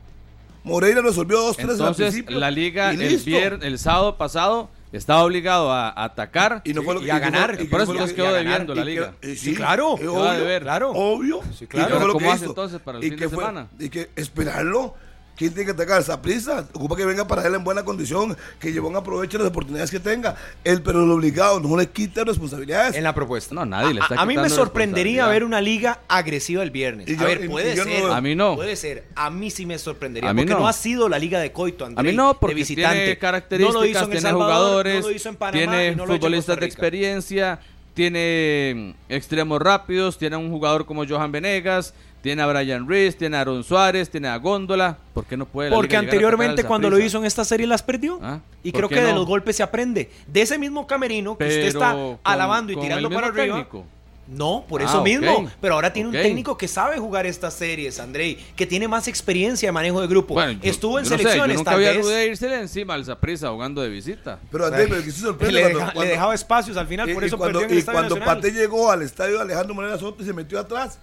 Moreira 0.63 1.01
resolvió 1.01 1.37
dos, 1.39 1.55
tres 1.55 1.69
al 1.69 1.75
Entonces, 1.75 2.07
principio. 2.07 2.37
la 2.39 2.51
liga 2.51 2.91
el, 2.91 2.99
vier- 3.23 3.63
el 3.63 3.79
sábado 3.79 4.17
pasado 4.17 4.69
estaba 4.91 5.23
obligado 5.23 5.71
a, 5.71 5.89
a 5.89 6.03
atacar. 6.05 6.61
Y 6.63 6.73
no 6.73 6.81
fue 6.83 6.93
lo 6.95 7.01
que 7.01 7.11
a 7.11 7.17
y 7.17 7.19
fue- 7.19 7.29
ganar. 7.31 7.57
y 7.61 7.65
Por 7.65 7.81
eso 7.81 7.93
nos 7.93 8.09
que- 8.09 8.15
quedó 8.15 8.27
a 8.29 8.33
debiendo 8.33 8.73
la 8.75 8.83
liga. 8.85 9.13
que- 9.21 9.33
eh, 9.33 9.35
Sí, 9.35 9.55
claro. 9.55 9.95
Quedó 9.97 10.23
a 10.23 10.31
obvio, 10.31 10.39
deber. 10.39 10.63
Claro. 10.63 10.91
Obvio. 10.91 11.41
Sí, 11.57 11.67
claro. 11.67 11.95
¿Y 11.97 11.99
¿cómo 12.07 12.17
que 12.19 12.27
hace 12.29 12.45
entonces 12.45 12.79
para 12.81 12.97
el 12.99 13.03
¿Y 13.03 13.09
fin 13.09 13.19
de 13.19 13.29
fue? 13.29 13.37
semana? 13.39 13.67
Y 13.79 13.89
que 13.89 14.09
esperarlo. 14.15 14.95
¿Quién 15.37 15.53
tiene 15.53 15.65
que 15.65 15.71
atacar? 15.71 16.01
Esa 16.01 16.19
prisa. 16.19 16.67
Ocupa 16.73 16.95
que 16.95 17.05
venga 17.05 17.27
para 17.27 17.45
él 17.45 17.53
en 17.53 17.63
buena 17.63 17.85
condición, 17.85 18.35
que 18.59 18.73
Llevón 18.73 18.95
aproveche 18.95 19.37
las 19.37 19.47
oportunidades 19.47 19.91
que 19.91 19.99
tenga. 19.99 20.35
Él, 20.63 20.81
pero 20.81 21.03
el 21.03 21.11
obligado, 21.11 21.59
no 21.59 21.77
le 21.77 21.87
quita 21.87 22.23
responsabilidades. 22.23 22.95
En 22.95 23.03
la 23.03 23.13
propuesta. 23.13 23.53
No, 23.53 23.63
nadie 23.63 23.93
le 23.93 23.99
está 24.01 24.15
a, 24.15 24.23
a 24.23 24.25
mí 24.25 24.35
me 24.35 24.49
sorprendería 24.49 25.27
ver 25.27 25.43
una 25.43 25.61
liga 25.61 25.99
agresiva 26.07 26.63
el 26.63 26.71
viernes. 26.71 27.07
A 27.19 27.23
ver, 27.23 27.47
puede 27.47 27.75
no 27.75 27.83
ser. 27.83 28.03
lo. 28.03 28.13
A 28.13 28.19
mí 28.19 28.33
no. 28.33 28.55
Puede 28.55 28.75
ser. 28.75 29.05
A 29.13 29.29
mí 29.29 29.51
sí 29.51 29.67
me 29.67 29.77
sorprendería. 29.77 30.27
A 30.27 30.33
mí 30.33 30.41
porque 30.41 30.53
no. 30.53 30.61
no. 30.61 30.67
ha 30.67 30.73
sido 30.73 31.07
la 31.07 31.19
liga 31.19 31.39
de 31.39 31.51
Coito, 31.51 31.85
André. 31.85 31.99
A 31.99 32.03
mí 32.11 32.17
no, 32.17 32.39
porque 32.39 32.55
de 32.55 32.61
visitante. 32.61 33.15
tiene 33.47 33.63
No 33.63 33.71
lo 33.71 33.85
hizo 33.85 33.99
características, 33.99 34.01
en 34.01 34.03
El 34.03 34.09
tiene 34.09 34.21
Salvador, 34.21 34.55
jugadores, 34.55 35.01
no 35.01 35.09
lo 35.09 35.15
hizo 35.15 35.29
en 35.29 35.35
Panamá 35.35 35.57
tiene 35.57 35.87
y 35.91 35.95
no 35.95 36.05
lo 36.07 36.13
futbolistas 36.13 36.55
Costa 36.55 36.61
de 36.61 36.65
experiencia, 36.65 37.59
tiene 37.93 38.95
mm, 39.09 39.13
extremos 39.13 39.61
rápidos, 39.61 40.17
tiene 40.17 40.35
a 40.35 40.39
un 40.39 40.49
jugador 40.49 40.87
como 40.87 41.05
Johan 41.05 41.31
Venegas, 41.31 41.93
tiene 42.27 42.41
a 42.41 42.45
Brian 42.47 42.87
Reese, 42.87 43.17
tiene 43.17 43.37
a 43.37 43.41
Aaron 43.41 43.63
Suárez, 43.63 44.09
tiene 44.09 44.27
a 44.27 44.35
Góndola. 44.37 44.97
¿Por 45.13 45.25
qué 45.25 45.37
no 45.37 45.45
puede 45.45 45.69
la 45.69 45.75
Porque 45.77 45.89
liga 45.89 45.99
anteriormente 45.99 46.63
cuando 46.65 46.89
lo 46.89 46.99
hizo 46.99 47.17
en 47.19 47.25
esta 47.25 47.45
serie 47.45 47.65
las 47.67 47.81
perdió. 47.83 48.19
Ah, 48.21 48.39
y 48.63 48.71
¿por 48.71 48.79
creo 48.81 48.89
que 48.89 49.01
de 49.05 49.13
los 49.13 49.25
golpes 49.25 49.55
se 49.55 49.63
aprende. 49.63 50.09
De 50.27 50.41
ese 50.41 50.57
mismo 50.57 50.85
camerino 50.85 51.37
que 51.37 51.45
usted 51.45 51.65
está 51.67 51.93
con- 51.93 52.19
alabando 52.23 52.73
y 52.73 52.75
tirando 52.77 53.09
para 53.09 53.27
arriba. 53.27 53.55
técnico. 53.55 53.85
No, 54.29 54.65
por 54.67 54.81
Ah, 54.81 54.85
eso 54.85 54.99
ok. 54.99 55.05
mismo. 55.05 55.49
Pero 55.61 55.75
ahora 55.75 55.93
tiene 55.93 56.09
un 56.09 56.13
técnico 56.13 56.57
que 56.57 56.67
sabe 56.67 56.99
jugar 56.99 57.25
estas 57.25 57.53
series, 57.53 57.97
Andrei, 57.97 58.37
que 58.57 58.65
tiene 58.65 58.85
más 58.89 59.07
experiencia 59.07 59.69
de 59.69 59.71
manejo 59.71 60.01
de 60.01 60.07
grupo. 60.07 60.33
Bueno, 60.33 60.51
yo- 60.51 60.69
Estuvo 60.69 60.99
en 60.99 61.05
yo 61.05 61.11
no 61.11 61.15
sé, 61.17 61.23
selecciones, 61.23 61.53
yo 61.53 61.59
nunca 61.59 61.71
tal 61.71 61.79
había 61.79 61.93
vez. 61.93 62.05
de 62.05 62.25
irse 62.27 62.53
encima 62.59 62.93
al 62.95 63.05
Saprissa 63.05 63.49
jugando 63.51 63.81
de 63.81 63.87
visita. 63.87 64.37
Pero 64.51 64.65
Andrés, 64.65 64.87
pero 64.89 65.01
que 65.01 65.11
sí 65.11 65.21
sorprende 65.21 65.53
Le, 65.53 65.61
cuando- 65.61 65.79
deja- 65.79 65.87
le 65.91 65.93
cuando- 65.95 66.11
dejaba 66.11 66.35
espacios 66.35 66.75
al 66.75 66.87
final, 66.87 67.09
y- 67.09 67.13
por 67.13 67.23
y 67.23 67.27
eso 67.27 67.37
cuando, 67.37 67.59
perdió 67.59 67.65
en 67.67 67.71
el 67.71 67.77
y 67.77 67.79
Estadio 67.79 67.99
cuando 67.99 68.15
Nacional. 68.15 68.35
Pate 68.41 68.51
llegó 68.51 68.91
al 68.91 69.01
estadio 69.01 69.39
Alejandro 69.39 69.75
Moreno 69.75 69.97
Soto 69.97 70.21
y 70.21 70.25
se 70.25 70.33
metió 70.33 70.59
atrás. 70.59 70.99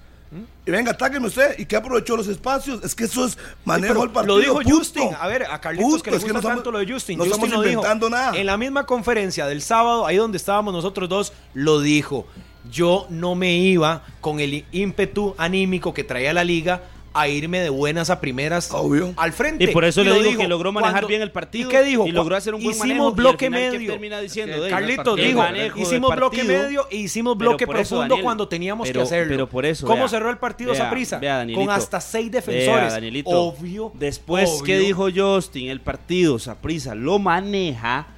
Y 0.67 0.71
venga, 0.71 0.91
atáqueme 0.93 1.27
usted. 1.29 1.59
¿Y 1.59 1.67
qué 1.67 1.77
aprovechó 1.77 2.17
los 2.17 2.27
espacios? 2.27 2.83
Es 2.83 2.95
que 2.95 3.05
eso 3.05 3.25
es 3.27 3.39
manejo 3.65 4.01
del 4.01 4.11
partido. 4.11 4.37
Lo 4.37 4.41
dijo 4.41 4.55
punto. 4.55 4.79
Justin. 4.79 5.11
A 5.21 5.29
ver, 5.29 5.45
a 5.45 5.61
Carlitos 5.61 5.89
Punto. 5.91 6.03
que 6.03 6.11
le 6.11 6.17
Es 6.17 6.23
gusta 6.23 6.33
no 6.33 6.39
estamos- 6.41 6.57
tanto 6.59 6.71
lo 6.73 6.79
de 6.79 6.93
Justin. 6.93 7.19
No 7.19 7.25
Justin 7.25 7.45
estamos 7.45 7.57
lo 7.65 7.69
dijo. 7.69 7.81
inventando 7.81 8.11
nada. 8.11 8.37
En 8.37 8.47
la 8.47 8.57
misma 8.57 8.85
conferencia 8.87 9.47
del 9.47 9.63
sábado, 9.63 10.07
ahí 10.07 10.17
donde 10.17 10.39
estábamos 10.39 10.75
nosotros 10.75 11.09
dos, 11.09 11.33
lo 11.53 11.81
dijo. 11.81 12.27
Yo 12.71 13.07
no 13.11 13.35
me 13.35 13.55
iba 13.59 14.03
con 14.21 14.41
el 14.41 14.65
ímpetu 14.73 15.35
anímico 15.39 15.93
que 15.95 16.03
traía 16.03 16.33
la 16.33 16.43
liga 16.45 16.83
a 17.15 17.29
irme 17.29 17.61
de 17.61 17.71
buenas 17.71 18.11
a 18.11 18.21
primeras 18.21 18.71
Obvio. 18.73 19.15
al 19.17 19.33
frente. 19.33 19.65
Y 19.65 19.67
por 19.69 19.85
eso 19.85 20.03
le 20.03 20.11
digo 20.15 20.25
dijo. 20.31 20.41
que 20.43 20.49
logró 20.49 20.73
manejar 20.73 20.95
Cuando- 20.95 21.09
bien 21.09 21.23
el 21.23 21.31
partido 21.31 21.69
¿Y 21.71 21.73
qué 21.73 21.83
dijo? 21.85 22.07
y 22.07 22.13
logró 22.13 22.35
hacer 22.37 22.55
un 22.55 22.63
buen 22.63 22.75
hicimos 22.75 22.89
manejo, 22.89 23.11
y 23.11 23.15
bloque 23.15 23.47
final, 23.47 23.61
¿qué 23.71 23.79
medio. 23.79 23.91
termina 23.93 24.21
diciendo? 24.21 24.61
De- 24.63 24.69
Carlitos 24.71 25.17
dijo, 25.17 25.43
hicimos 25.77 26.15
bloque 26.17 26.39
partido, 26.39 26.63
medio 26.65 26.87
y 26.91 26.97
hicimos 26.99 27.39
bloque 27.39 27.67
profundo 27.67 28.01
Daniel, 28.03 28.23
cuando 28.23 28.49
teníamos 28.49 28.89
pero- 28.89 29.01
que 29.01 29.05
hacerlo. 29.05 29.31
pero 29.33 29.49
por 29.49 29.65
eso, 29.65 29.87
¿Cómo 29.87 30.01
vea, 30.01 30.09
cerró 30.09 30.31
el 30.31 30.39
partido 30.39 30.73
vea, 30.73 30.83
Saprissa? 30.83 31.19
vea, 31.19 31.37
Danielito. 31.37 31.65
Con 31.67 31.75
hasta 31.75 32.01
seis 32.01 32.31
Vea, 32.31 32.41
defensores. 32.41 32.93
Danielito. 32.93 33.31
Obvio. 33.31 33.93
Después 33.95 34.51
obvio. 34.51 34.65
que 34.65 34.79
dijo 34.79 35.07
Justin, 35.15 35.69
el 35.71 35.81
partido 35.81 36.39
Saprissa 36.41 36.95
lo 36.97 37.19
maneja 37.21 38.09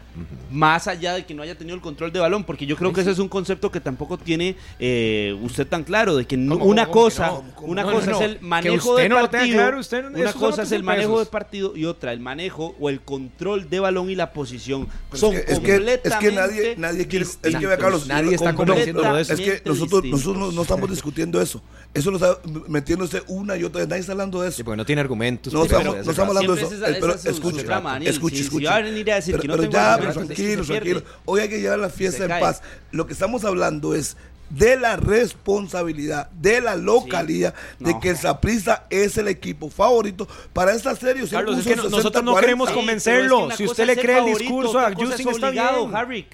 más 0.51 0.87
allá 0.89 1.15
de 1.15 1.27
que 1.27 1.35
no 1.35 1.43
haya 1.43 1.57
tenido 1.57 1.75
el 1.75 1.83
control 1.83 2.13
de 2.13 2.21
balón, 2.21 2.45
porque 2.45 2.67
yo 2.67 2.77
creo 2.77 2.93
que 2.93 3.01
ese 3.03 3.11
es 3.11 3.19
un 3.19 3.29
concepto 3.29 3.71
que 3.71 3.81
tampoco 3.81 4.17
tiene 4.19 4.57
eh, 4.79 5.37
usted 5.43 5.67
tan 5.67 5.85
claro, 5.85 6.17
de 6.17 6.27
que 6.27 6.37
no- 6.37 6.59
¿Cómo, 6.59 6.71
una 6.71 6.87
cómo, 6.87 7.03
cosa, 7.03 7.33
una 7.63 7.83
No, 7.83 7.93
cosa 7.93 8.11
no, 8.13 8.17
es 8.19 8.23
el 8.23 8.41
manejo 8.41 8.91
usted 8.91 9.03
del 9.03 9.11
no 9.11 9.21
lo 9.21 9.29
tenga 9.29 9.39
partido, 9.41 9.59
claro, 9.59 9.81
usted- 9.81 10.05
una 10.07 10.33
cosa 10.33 10.63
es 10.63 10.73
el 10.73 10.83
manejo 10.83 11.19
del 11.19 11.29
partido 11.29 11.77
y 11.77 11.85
otra 11.85 12.13
el 12.13 12.21
manejo 12.21 12.75
o 12.81 12.89
el 12.91 13.01
control 13.03 13.69
de 13.69 13.81
balón 13.81 14.11
y 14.11 14.15
la 14.15 14.33
posición 14.33 14.89
Pero 15.11 15.21
son 15.21 15.35
es 15.35 15.45
que, 15.45 15.53
es 15.53 15.59
que, 15.61 15.75
es 15.77 16.15
que 16.17 16.33
nadie, 16.33 16.39
completamente 16.39 16.77
nadie 16.79 17.07
quiere. 17.07 17.25
Es 17.25 17.37
que 17.57 17.67
vea, 17.67 17.77
Carlos. 17.77 18.07
Nadie 18.07 18.35
está 18.35 18.55
con- 18.55 18.67
convenciendo 18.67 19.19
eso. 19.19 19.33
Es 19.35 19.41
que 19.41 19.63
nosotros, 19.65 20.03
Distintos. 20.03 20.27
nosotros 20.27 20.55
no, 20.55 20.63
estamos 20.63 20.91
discutiendo 20.91 21.41
eso. 21.41 21.63
Eso 21.95 22.11
lo 22.11 22.17
está 22.17 22.39
metiéndose 22.69 23.23
una 23.29 23.57
y 23.57 23.65
otra 23.65 23.81
vez. 23.81 23.89
Nadie 23.89 24.01
está 24.01 24.13
hablando 24.13 24.41
de 24.43 24.49
eso. 24.49 24.59
Sí, 24.59 24.63
porque 24.65 24.77
no 24.77 24.85
tiene 24.87 25.01
argumentos. 25.01 25.53
No 25.53 25.65
estamos, 25.65 25.87
hablando 26.29 26.55
de 26.55 26.63
eso. 26.63 26.75
Escuche, 26.75 27.31
escuche, 27.31 28.37
Si- 28.37 28.43
si 28.43 28.45
escuche. 28.47 28.67
va 28.67 28.77
a 28.77 28.81
venir 28.83 29.11
a 29.13 29.15
decir 29.17 29.33
pero, 29.33 29.43
que 29.43 29.49
no 29.49 29.55
pero 29.55 29.63
tengo 29.63 29.73
ya, 29.73 29.97
pero 30.09 30.21
argumentos, 30.21 30.31
es 30.31 30.37
que 30.37 30.57
tranquilo, 30.57 30.65
se 30.65 30.73
pierde. 30.81 31.01
tranquilo. 31.01 31.21
Hoy 31.25 31.41
hay 31.41 31.49
que 31.49 31.61
llevar 31.61 31.79
la 31.79 31.91
fiesta 31.91 32.23
en 32.25 32.29
cae. 32.31 32.41
paz. 32.41 32.63
Lo 32.93 33.07
que 33.07 33.13
estamos 33.13 33.45
hablando 33.45 33.95
es 33.95 34.17
de 34.51 34.77
la 34.77 34.97
responsabilidad 34.97 36.31
de 36.31 36.61
la 36.61 36.77
localía 36.77 37.53
de 37.81 37.93
No. 37.93 38.01
que 38.01 38.11
el 38.11 38.17
Saprissa 38.17 38.85
es 38.91 39.17
el 39.19 39.29
equipo 39.29 39.69
favorito 39.71 40.29
para 40.53 40.73
esta 40.73 40.95
serie. 40.95 41.23
Usted 41.25 41.37
Carlos, 41.39 41.59
es 41.59 41.65
puso 41.65 41.71
que 41.71 41.77
no- 41.77 41.83
60, 41.83 41.97
nosotros 41.97 42.25
no 42.25 42.31
40. 42.33 42.47
queremos 42.47 42.71
convencerlo. 42.71 43.51
Si 43.57 43.65
usted 43.65 43.87
le 43.87 43.97
cree 43.97 44.13
el 44.19 44.23
favorito, 44.25 44.39
discurso 44.39 44.79
a 44.79 44.93
Justin, 44.95 45.29
es 45.29 45.35
está 45.35 45.49
obligado, 45.49 45.87
bien. 45.87 45.97
Harry. 45.97 46.27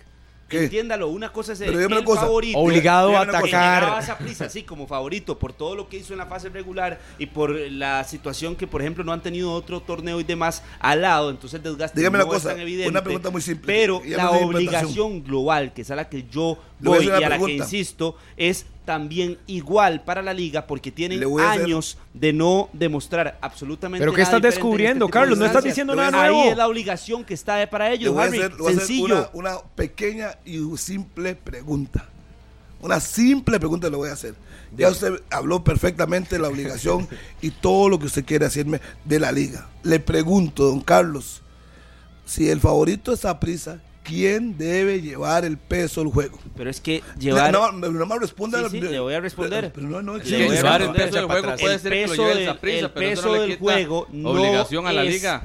¿Qué? 0.53 0.65
Entiéndalo, 0.65 1.09
una 1.09 1.33
cosa 1.33 1.53
es 1.55 1.59
Pero 1.59 1.73
el, 1.73 1.77
dígame 1.79 1.95
una 1.95 2.01
el 2.01 2.05
cosa. 2.07 2.21
favorito. 2.21 2.59
Obligado 2.59 3.17
a 3.17 3.23
atacar. 3.23 3.85
a 3.85 4.03
Saprissa, 4.03 4.49
sí, 4.49 4.63
como 4.63 4.87
favorito, 4.87 5.39
por 5.39 5.53
todo 5.53 5.75
lo 5.75 5.89
que 5.89 5.97
hizo 5.97 6.13
en 6.13 6.19
la 6.19 6.27
fase 6.27 6.49
regular 6.49 7.01
y 7.19 7.27
por 7.27 7.51
la 7.51 8.05
situación 8.05 8.55
que, 8.55 8.67
por 8.67 8.81
ejemplo, 8.83 9.03
no 9.03 9.13
han 9.13 9.23
tenido 9.23 9.53
otro 9.53 9.81
torneo 9.81 10.21
y 10.21 10.25
demás 10.25 10.63
al 10.79 11.03
lado, 11.03 11.31
entonces 11.31 11.57
el 11.59 11.63
desgaste 11.65 11.99
Dígame 11.99 12.19
no 12.19 12.25
una 12.25 12.33
cosa, 12.33 12.51
es 12.51 12.55
tan 12.55 12.63
evidente. 12.63 12.91
una 12.91 13.03
pregunta 13.03 13.31
muy 13.31 13.41
simple, 13.43 13.67
Pero 13.67 14.03
la 14.07 14.31
obligación 14.31 15.25
global, 15.25 15.73
que 15.73 15.83
es 15.83 15.91
a 15.91 15.97
la 15.97 16.09
que 16.09 16.25
yo 16.31 16.59
voy 16.91 16.97
a 16.97 16.99
voy 16.99 17.07
y 17.07 17.25
a 17.25 17.29
la 17.29 17.37
que 17.39 17.53
insisto, 17.65 18.17
es 18.37 18.67
también 18.85 19.39
igual 19.47 20.03
para 20.03 20.23
la 20.23 20.35
liga 20.35 20.67
porque 20.67 20.91
tienen 20.91 21.21
hacer- 21.41 21.63
años 21.63 21.99
de 22.15 22.33
no 22.33 22.69
demostrar 22.73 23.39
absolutamente 23.41 24.03
¿Pero 24.03 24.13
qué 24.13 24.23
nada 24.23 24.37
estás 24.37 24.43
descubriendo, 24.43 25.05
este 25.07 25.13
tipo 25.13 25.19
de 25.19 25.21
Carlos? 25.23 25.39
No 25.39 25.47
estás 25.47 25.63
diciendo 25.65 25.95
nada 25.95 26.09
hacer- 26.09 26.21
nuevo. 26.31 26.43
Ahí 26.43 26.49
es 26.49 26.57
la 26.57 26.67
obligación 26.67 27.25
que 27.25 27.35
está 27.35 27.65
para 27.71 27.93
ellos, 27.93 28.13
voy 28.13 28.23
a 28.23 28.27
Harry. 28.27 28.39
hacer, 28.39 28.51
le 28.53 28.57
voy 28.59 28.67
a 28.67 28.71
hacer 28.77 28.87
Sencillo. 28.87 29.05
una, 29.33 29.53
una 29.55 29.59
pequeña 29.77 30.39
y 30.45 30.59
simple 30.79 31.37
pregunta. 31.37 32.09
Una 32.81 32.99
simple 32.99 33.61
pregunta 33.61 33.89
le 33.89 33.97
voy 33.97 34.09
a 34.09 34.15
hacer. 34.15 34.35
Ya 34.77 34.89
usted 34.89 35.23
habló 35.31 35.63
perfectamente 35.63 36.35
de 36.35 36.43
la 36.43 36.49
obligación 36.49 37.07
y 37.41 37.51
todo 37.51 37.89
lo 37.89 37.99
que 38.01 38.07
usted 38.07 38.25
quiere 38.25 38.47
decirme 38.47 38.81
de 39.05 39.21
la 39.21 39.31
liga. 39.31 39.69
Le 39.85 40.01
pregunto, 40.01 40.65
don 40.65 40.81
Carlos, 40.81 41.43
si 42.25 42.49
el 42.51 42.59
favorito 42.61 43.13
es 43.13 43.25
prisa, 43.39 43.81
¿quién 44.03 44.57
debe 44.59 45.01
llevar 45.01 45.45
el 45.45 45.59
peso 45.59 46.03
del 46.03 46.13
juego? 46.13 46.39
Pero 46.57 46.71
es 46.71 46.81
que 46.81 47.03
llevar... 47.19 47.53
No, 47.53 47.73
no, 47.73 47.91
no 47.91 48.07
me 48.07 48.19
responda. 48.19 48.63
Sí, 48.69 48.81
sí, 48.81 48.81
le 48.81 49.01
voy 49.01 49.15
a 49.15 49.21
responder. 49.21 49.73
Pero 49.75 49.89
no, 49.89 50.03
no 50.03 50.17
Es 50.17 50.25
que 50.25 50.49
llevar 50.49 50.83
el 50.83 50.93
peso 50.93 51.17
del 51.17 51.27
juego 51.27 51.55
puede 51.59 51.79
ser 51.79 51.93
que 51.93 52.03
lo 52.03 52.09
peso 52.11 52.29
lleve 52.29 52.43
el 52.43 52.49
el 52.49 52.59
pero 52.59 52.81
eso 52.81 52.91
peso 52.93 53.27
no 53.27 53.33
le 53.35 53.41
del 53.41 53.51
quita 53.51 53.61
juego 53.61 54.09
no 54.13 54.31
obligación 54.31 54.87
a 54.87 54.93
la 54.93 55.05
es 55.05 55.13
liga. 55.13 55.43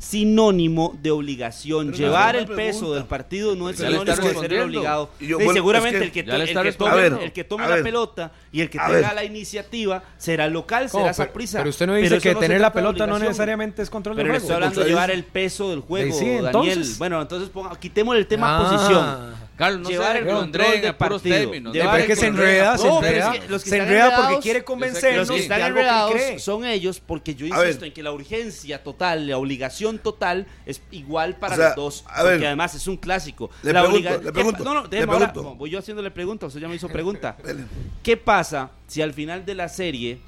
Sinónimo 0.00 0.96
de 1.02 1.10
obligación. 1.10 1.86
Pero 1.92 1.98
Llevar 1.98 2.36
el 2.36 2.46
peso 2.46 2.94
del 2.94 3.04
partido 3.04 3.54
no 3.54 3.68
es 3.70 3.78
Ya 3.78 3.88
sinónimo 3.88 4.04
de 4.14 4.34
ser 4.48 4.60
obligado. 4.62 5.10
Y 5.20 5.26
yo, 5.28 5.36
Y 5.40 5.44
bueno, 5.44 5.52
seguramente 5.54 5.96
es 5.96 6.00
que- 6.12 6.20
el 6.20 6.26
que, 6.26 6.30
el 6.32 6.46
que 6.62 6.72
tome, 6.72 7.06
el 7.06 7.32
que 7.32 7.44
tome 7.44 7.68
la 7.68 7.74
ver. 7.76 7.82
pelota 7.84 8.32
y 8.52 8.60
el 8.60 8.70
que 8.70 8.78
tenga 8.78 8.90
ver. 8.90 9.14
la 9.14 9.24
iniciativa 9.24 10.02
será 10.16 10.48
local, 10.48 10.88
será 10.88 11.02
pero, 11.04 11.14
Saprissa. 11.14 11.58
pero 11.58 11.70
usted 11.70 11.86
no 11.86 11.94
dice 11.94 12.18
que 12.20 12.34
no 12.34 12.40
tener 12.40 12.60
la 12.60 12.72
pelota 12.72 13.06
no 13.06 13.18
necesariamente 13.18 13.82
es 13.82 13.90
control 13.90 14.16
Pero 14.16 14.32
del 14.32 14.40
juego. 14.40 14.42
estoy 14.44 14.54
hablando 14.54 14.80
de 14.80 14.86
llevar 14.88 15.10
el 15.10 15.24
peso 15.24 15.70
del 15.70 15.80
juego, 15.80 16.14
Sí, 16.14 16.24
Daniel. 16.24 16.46
entonces- 16.46 16.98
Bueno, 16.98 17.20
entonces 17.22 17.48
ponga, 17.48 17.78
quitemos 17.78 18.16
el 18.16 18.26
tema 18.26 18.56
Ah. 18.56 18.62
posición. 18.62 19.43
Carlos, 19.56 19.82
no 19.82 19.88
llevar 19.90 20.16
el 20.16 20.26
control 20.26 20.80
del 20.80 20.94
puros 20.96 21.22
partido. 21.22 21.36
términos. 21.36 21.72
Llevar 21.72 21.90
pero 21.92 22.04
es 22.04 22.10
el 22.10 22.14
que 22.14 22.20
se 22.20 22.26
enreda, 22.26 22.76
se 22.78 22.86
No, 22.88 22.98
enreda. 22.98 23.34
es 23.34 23.40
que 23.40 23.48
los 23.48 23.62
que 23.64 23.70
se 23.70 23.76
están 23.76 23.88
enreda 23.88 24.16
porque 24.16 24.42
quiere 24.42 24.58
Los 24.60 24.66
convencernos 24.66 25.28
que 25.28 25.34
de 25.34 25.40
están 25.42 25.60
que 25.60 25.66
enredados 25.66 26.42
son 26.42 26.64
ellos 26.64 27.00
porque 27.00 27.34
yo 27.34 27.46
insisto 27.46 27.84
en 27.84 27.92
que 27.92 28.02
la 28.02 28.12
urgencia 28.12 28.82
total, 28.82 29.28
la 29.28 29.38
obligación 29.38 29.98
total 29.98 30.46
es 30.66 30.82
igual 30.90 31.36
para 31.36 31.54
O 31.54 31.56
sea, 31.56 31.66
los 31.68 31.76
dos. 31.76 32.04
a 32.08 32.22
ver. 32.24 32.32
porque 32.34 32.46
además 32.48 32.74
es 32.74 32.86
un 32.88 32.96
clásico. 32.96 33.50
Le 33.62 33.72
la 33.72 33.82
pregunto, 33.82 34.08
obliga- 34.08 34.16
le 34.18 34.24
¿Qué 34.24 34.32
pregunto, 34.32 34.64
pa- 34.64 34.64
No, 34.64 34.74
no, 34.82 34.88
déjeme 34.88 35.12
ahora. 35.12 35.32
voy 35.32 35.70
yo 35.70 35.78
haciéndole 35.78 36.10
pregunta, 36.10 36.46
usted 36.46 36.60
ya 36.60 36.68
me 36.68 36.74
hizo 36.74 36.88
pregunta. 36.88 37.36
Dele. 37.44 37.64
¿Qué 38.02 38.16
pasa 38.16 38.70
si 38.88 39.02
al 39.02 39.12
final 39.14 39.44
de 39.46 39.54
la 39.54 39.68
serie 39.68 40.18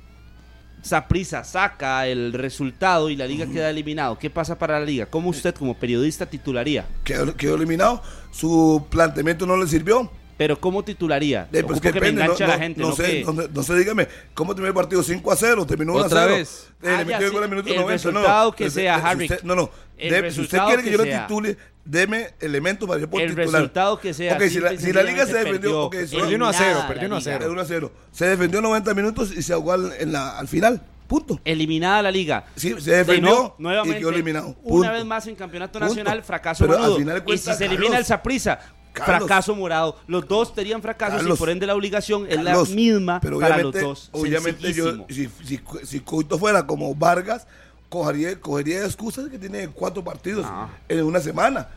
Saprisa 0.87 1.43
saca 1.43 2.07
el 2.07 2.33
resultado 2.33 3.11
y 3.11 3.17
la 3.17 3.27
liga 3.27 3.47
queda 3.47 3.71
eliminado? 3.71 4.19
¿Qué 4.19 4.31
pasa 4.31 4.57
para 4.57 4.79
la 4.79 4.87
liga? 4.87 5.07
¿Cómo 5.07 5.31
usted 5.31 5.55
como 5.55 5.75
periodista 5.75 6.27
titularía? 6.27 6.87
Quedó, 7.03 7.35
quedó 7.37 7.57
eliminado. 7.57 8.03
Su 8.31 8.87
planteamiento 8.89 9.47
no 9.47 9.57
le 9.57 9.67
sirvió. 9.67 10.11
Pero 10.37 10.61
¿cómo 10.61 10.83
titularía? 10.85 11.49
Eh, 11.53 11.63
pues 11.67 11.81
que 11.81 11.89
me 11.89 11.95
depende, 11.95 12.23
enganche 12.23 12.45
a 12.45 12.47
no, 12.47 12.53
la 12.53 12.57
no- 12.59 12.63
gente. 12.63 12.81
no 12.83 12.89
no 12.91 12.97
sé, 12.97 13.03
que- 13.05 13.25
no, 13.25 13.43
sé- 13.43 13.49
no 13.55 13.63
sé, 13.63 13.75
dígame, 13.77 14.09
¿cómo 14.35 14.55
terminó 14.55 14.69
el 14.69 14.75
partido? 14.75 15.03
5 15.03 15.33
a 15.33 15.37
0, 15.37 15.67
terminó 15.67 15.93
1 15.95 16.03
a 16.03 16.07
Otra 16.07 16.23
0. 16.25 16.35
vez. 16.37 16.69
Eh, 16.83 16.87
le 16.87 16.91
Ah, 16.93 16.99
metió 16.99 17.17
el 17.27 17.33
sí, 17.33 17.49
minuto 17.49 17.69
el 17.71 17.77
90. 17.77 17.93
resultado 17.93 18.39
no, 18.39 18.45
no. 18.45 18.53
que 18.53 18.65
Eh, 18.67 18.71
sea, 18.71 18.97
eh, 18.97 19.01
si 19.01 19.07
Harry. 19.07 19.25
usted- 19.25 19.43
no, 19.45 19.55
no. 19.55 19.71
El 19.97 20.11
De- 20.23 20.31
si 20.31 20.41
usted 20.43 20.59
quiere 20.67 20.83
que, 20.83 20.91
que 20.91 20.97
yo 20.99 21.03
sea. 21.05 21.21
lo 21.23 21.27
titule, 21.27 21.57
deme 21.87 22.35
elementos 22.41 22.87
para 22.87 22.99
que 22.99 23.07
yo 23.07 23.11
pueda 23.11 23.25
El 23.25 23.31
titular. 23.31 23.49
resultado 23.63 23.99
que 23.99 24.13
sea. 24.13 24.35
Ok, 24.37 24.43
si 24.43 24.61
la, 24.61 24.77
si 24.77 24.93
la 24.93 25.03
liga 25.03 25.25
se 25.25 25.33
defendió, 25.33 25.89
perdió. 25.89 26.03
ok, 26.03 26.09
solo- 26.11 26.21
Perdió 26.23 26.37
uno 26.37 26.47
a 26.49 26.53
cero, 26.53 26.65
Eliminada 26.67 26.89
perdió 26.89 27.03
la 27.03 27.07
uno 27.07 27.17
a 27.17 27.19
liga. 27.19 27.33
cero. 27.33 27.45
de 27.47 27.51
1 27.51 27.61
a 27.61 27.65
0. 27.65 27.93
Se 28.13 28.27
defendió 28.27 28.61
90 28.61 28.93
minutos 28.95 29.33
y 29.35 29.43
se 29.43 29.53
ahogó 29.55 29.73
al, 29.73 29.93
en 29.99 30.13
la, 30.13 30.39
al 30.39 30.49
final. 30.49 30.83
Punto. 31.07 31.39
Eliminada 31.45 32.03
la 32.03 32.11
liga. 32.11 32.47
Sí, 32.57 32.75
se 32.81 32.91
De 32.91 32.97
defendió 32.99 33.31
no, 33.31 33.55
y 33.59 33.63
nuevamente, 33.63 34.01
quedó 34.01 34.11
eliminado. 34.11 34.47
Una 34.49 34.57
Punto. 34.89 34.93
vez 34.93 35.05
más 35.05 35.27
en 35.29 35.37
campeonato 35.37 35.79
Punto. 35.79 35.87
nacional, 35.95 36.23
fracaso 36.25 36.67
Pero 36.67 36.83
al 36.83 36.97
final 36.97 37.25
de 37.25 37.33
y 37.33 37.39
si 37.39 37.45
se 37.55 37.65
elimina 37.65 37.83
Carlos, 37.91 37.99
el 38.01 38.05
Saprisa, 38.07 38.59
Carlos. 39.05 39.19
fracaso 39.29 39.55
morado. 39.55 39.97
Los 40.07 40.27
dos 40.27 40.55
tenían 40.55 40.83
fracasos 40.83 41.17
y 41.17 41.19
Carlos, 41.23 41.39
por 41.39 41.51
ende 41.51 41.67
la 41.67 41.75
obligación 41.75 42.27
es 42.29 42.37
Carlos, 42.37 42.69
la 42.71 42.75
misma 42.75 43.21
pero 43.21 43.39
para 43.39 43.59
los 43.59 43.67
obviamente, 43.75 43.81
dos. 43.81 44.09
Obviamente 44.13 44.73
yo, 44.73 45.07
si, 45.09 45.29
si, 45.45 45.61
si 45.85 46.01
Coito 46.01 46.39
fuera 46.39 46.67
como 46.67 46.95
Vargas, 46.95 47.47
cogería, 47.89 48.39
cogería 48.41 48.85
excusas 48.85 49.29
que 49.29 49.39
tiene 49.39 49.69
cuatro 49.69 50.03
partidos 50.03 50.45
Ah. 50.49 50.69
en 50.89 51.05
una 51.05 51.21
semana 51.21 51.69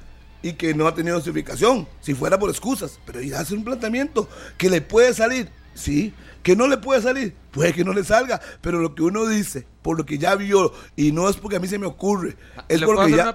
y 0.41 0.53
que 0.53 0.73
no 0.73 0.87
ha 0.87 0.95
tenido 0.95 1.17
notificación, 1.17 1.87
si 2.01 2.13
fuera 2.13 2.39
por 2.39 2.49
excusas. 2.49 2.99
Pero 3.05 3.21
ya 3.21 3.41
hace 3.41 3.53
un 3.53 3.63
planteamiento 3.63 4.27
que 4.57 4.69
le 4.69 4.81
puede 4.81 5.13
salir, 5.13 5.49
sí, 5.73 6.13
que 6.41 6.55
no 6.55 6.67
le 6.67 6.77
puede 6.77 7.01
salir, 7.01 7.35
puede 7.51 7.73
que 7.73 7.83
no 7.83 7.91
le 7.91 8.03
salga, 8.05 8.39
pero 8.61 8.79
lo 8.79 8.95
que 8.95 9.03
uno 9.03 9.27
dice, 9.27 9.67
por 9.81 9.97
lo 9.97 10.05
que 10.05 10.17
ya 10.17 10.35
vio, 10.35 10.71
y 10.95 11.11
no 11.11 11.27
es 11.27 11.35
porque 11.35 11.57
a 11.57 11.59
mí 11.59 11.67
se 11.67 11.77
me 11.77 11.85
ocurre, 11.85 12.37
es 12.69 12.79
¿Le 12.79 12.85
puedo 12.85 12.99
porque 13.01 13.15
ya... 13.17 13.33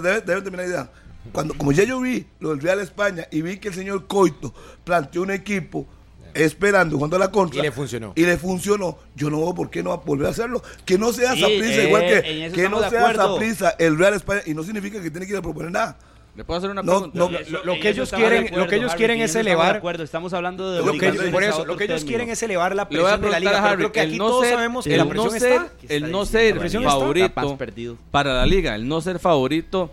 debe 0.00 0.20
terminar 0.22 0.56
la 0.56 0.66
idea. 0.66 0.90
Cuando, 1.32 1.54
como 1.54 1.72
ya 1.72 1.84
yo 1.84 2.00
vi 2.00 2.26
lo 2.40 2.50
del 2.50 2.60
Real 2.60 2.80
España 2.80 3.26
y 3.30 3.42
vi 3.42 3.58
que 3.58 3.68
el 3.68 3.74
señor 3.74 4.06
Coito 4.06 4.52
planteó 4.84 5.22
un 5.22 5.30
equipo 5.30 5.86
esperando, 6.34 6.96
jugando 6.96 7.16
a 7.16 7.20
la 7.20 7.30
contra. 7.30 7.58
Y 7.60 7.62
le 7.62 7.72
funcionó. 7.72 8.12
Y 8.14 8.22
le 8.24 8.36
funcionó. 8.36 8.98
Yo 9.16 9.30
no 9.30 9.38
veo 9.38 9.54
por 9.54 9.70
qué 9.70 9.82
no 9.82 9.90
va 9.90 9.96
a 9.96 9.98
volver 9.98 10.26
a 10.26 10.30
hacerlo. 10.30 10.62
Que 10.84 10.98
no 10.98 11.12
sea 11.12 11.32
Sí, 11.34 11.40
Saprissa, 11.40 11.82
eh, 11.82 11.86
igual 11.86 12.02
que, 12.06 12.52
que 12.54 12.68
no 12.68 12.88
sea. 12.88 13.14
Saprissa 13.14 13.70
el 13.78 13.98
Real 13.98 14.14
España. 14.14 14.42
Y 14.46 14.54
no 14.54 14.62
significa 14.62 15.00
que 15.02 15.10
tiene 15.10 15.26
que 15.26 15.32
ir 15.32 15.38
a 15.38 15.42
proponer 15.42 15.70
nada. 15.72 15.96
¿Le 16.36 16.44
puedo 16.44 16.58
hacer 16.58 16.70
una 16.70 16.82
No, 16.82 17.10
pregunta? 17.10 17.18
no, 17.18 17.64
lo- 17.64 17.80
que 17.80 17.88
ellos 17.88 18.12
quieren- 18.12 18.44
acuerdo, 18.46 18.58
lo 18.64 18.68
que 18.68 18.76
ellos 18.76 18.90
Harry, 18.92 18.98
quieren 18.98 19.16
en 19.16 19.22
es 19.24 19.32
de 19.32 19.40
elevar- 19.40 19.76
acuerdo, 19.78 20.04
Estamos 20.04 20.32
hablando 20.32 20.70
de 20.70 20.84
Lo 20.86 20.92
que 20.92 21.08
ellos, 21.08 21.24
por 21.32 21.42
a 21.42 21.48
eso, 21.48 21.64
lo 21.66 21.76
que 21.76 21.84
ellos 21.84 21.96
término. 21.96 22.08
quieren 22.10 22.30
es 22.30 22.40
elevar 22.44 22.76
la 22.76 22.88
presión 22.88 23.20
de 23.22 23.30
la 23.30 23.40
liga. 23.40 23.58
Harry, 23.64 23.76
creo 23.78 23.92
que 23.92 24.00
aquí 24.02 24.18
no 24.18 24.26
todos 24.28 24.44
ser, 24.44 24.54
sabemos 24.54 24.84
que 24.84 24.96
la 24.96 25.02
no 25.04 25.10
presión 25.10 25.30
ser, 25.40 25.52
está. 25.52 25.94
el 25.94 26.12
no 26.12 26.24
ser 26.26 26.70
favorito 26.82 27.58
para 28.12 28.34
la 28.34 28.46
liga, 28.46 28.76
el 28.76 28.86
no 28.86 29.00
ser 29.00 29.18
favorito 29.18 29.90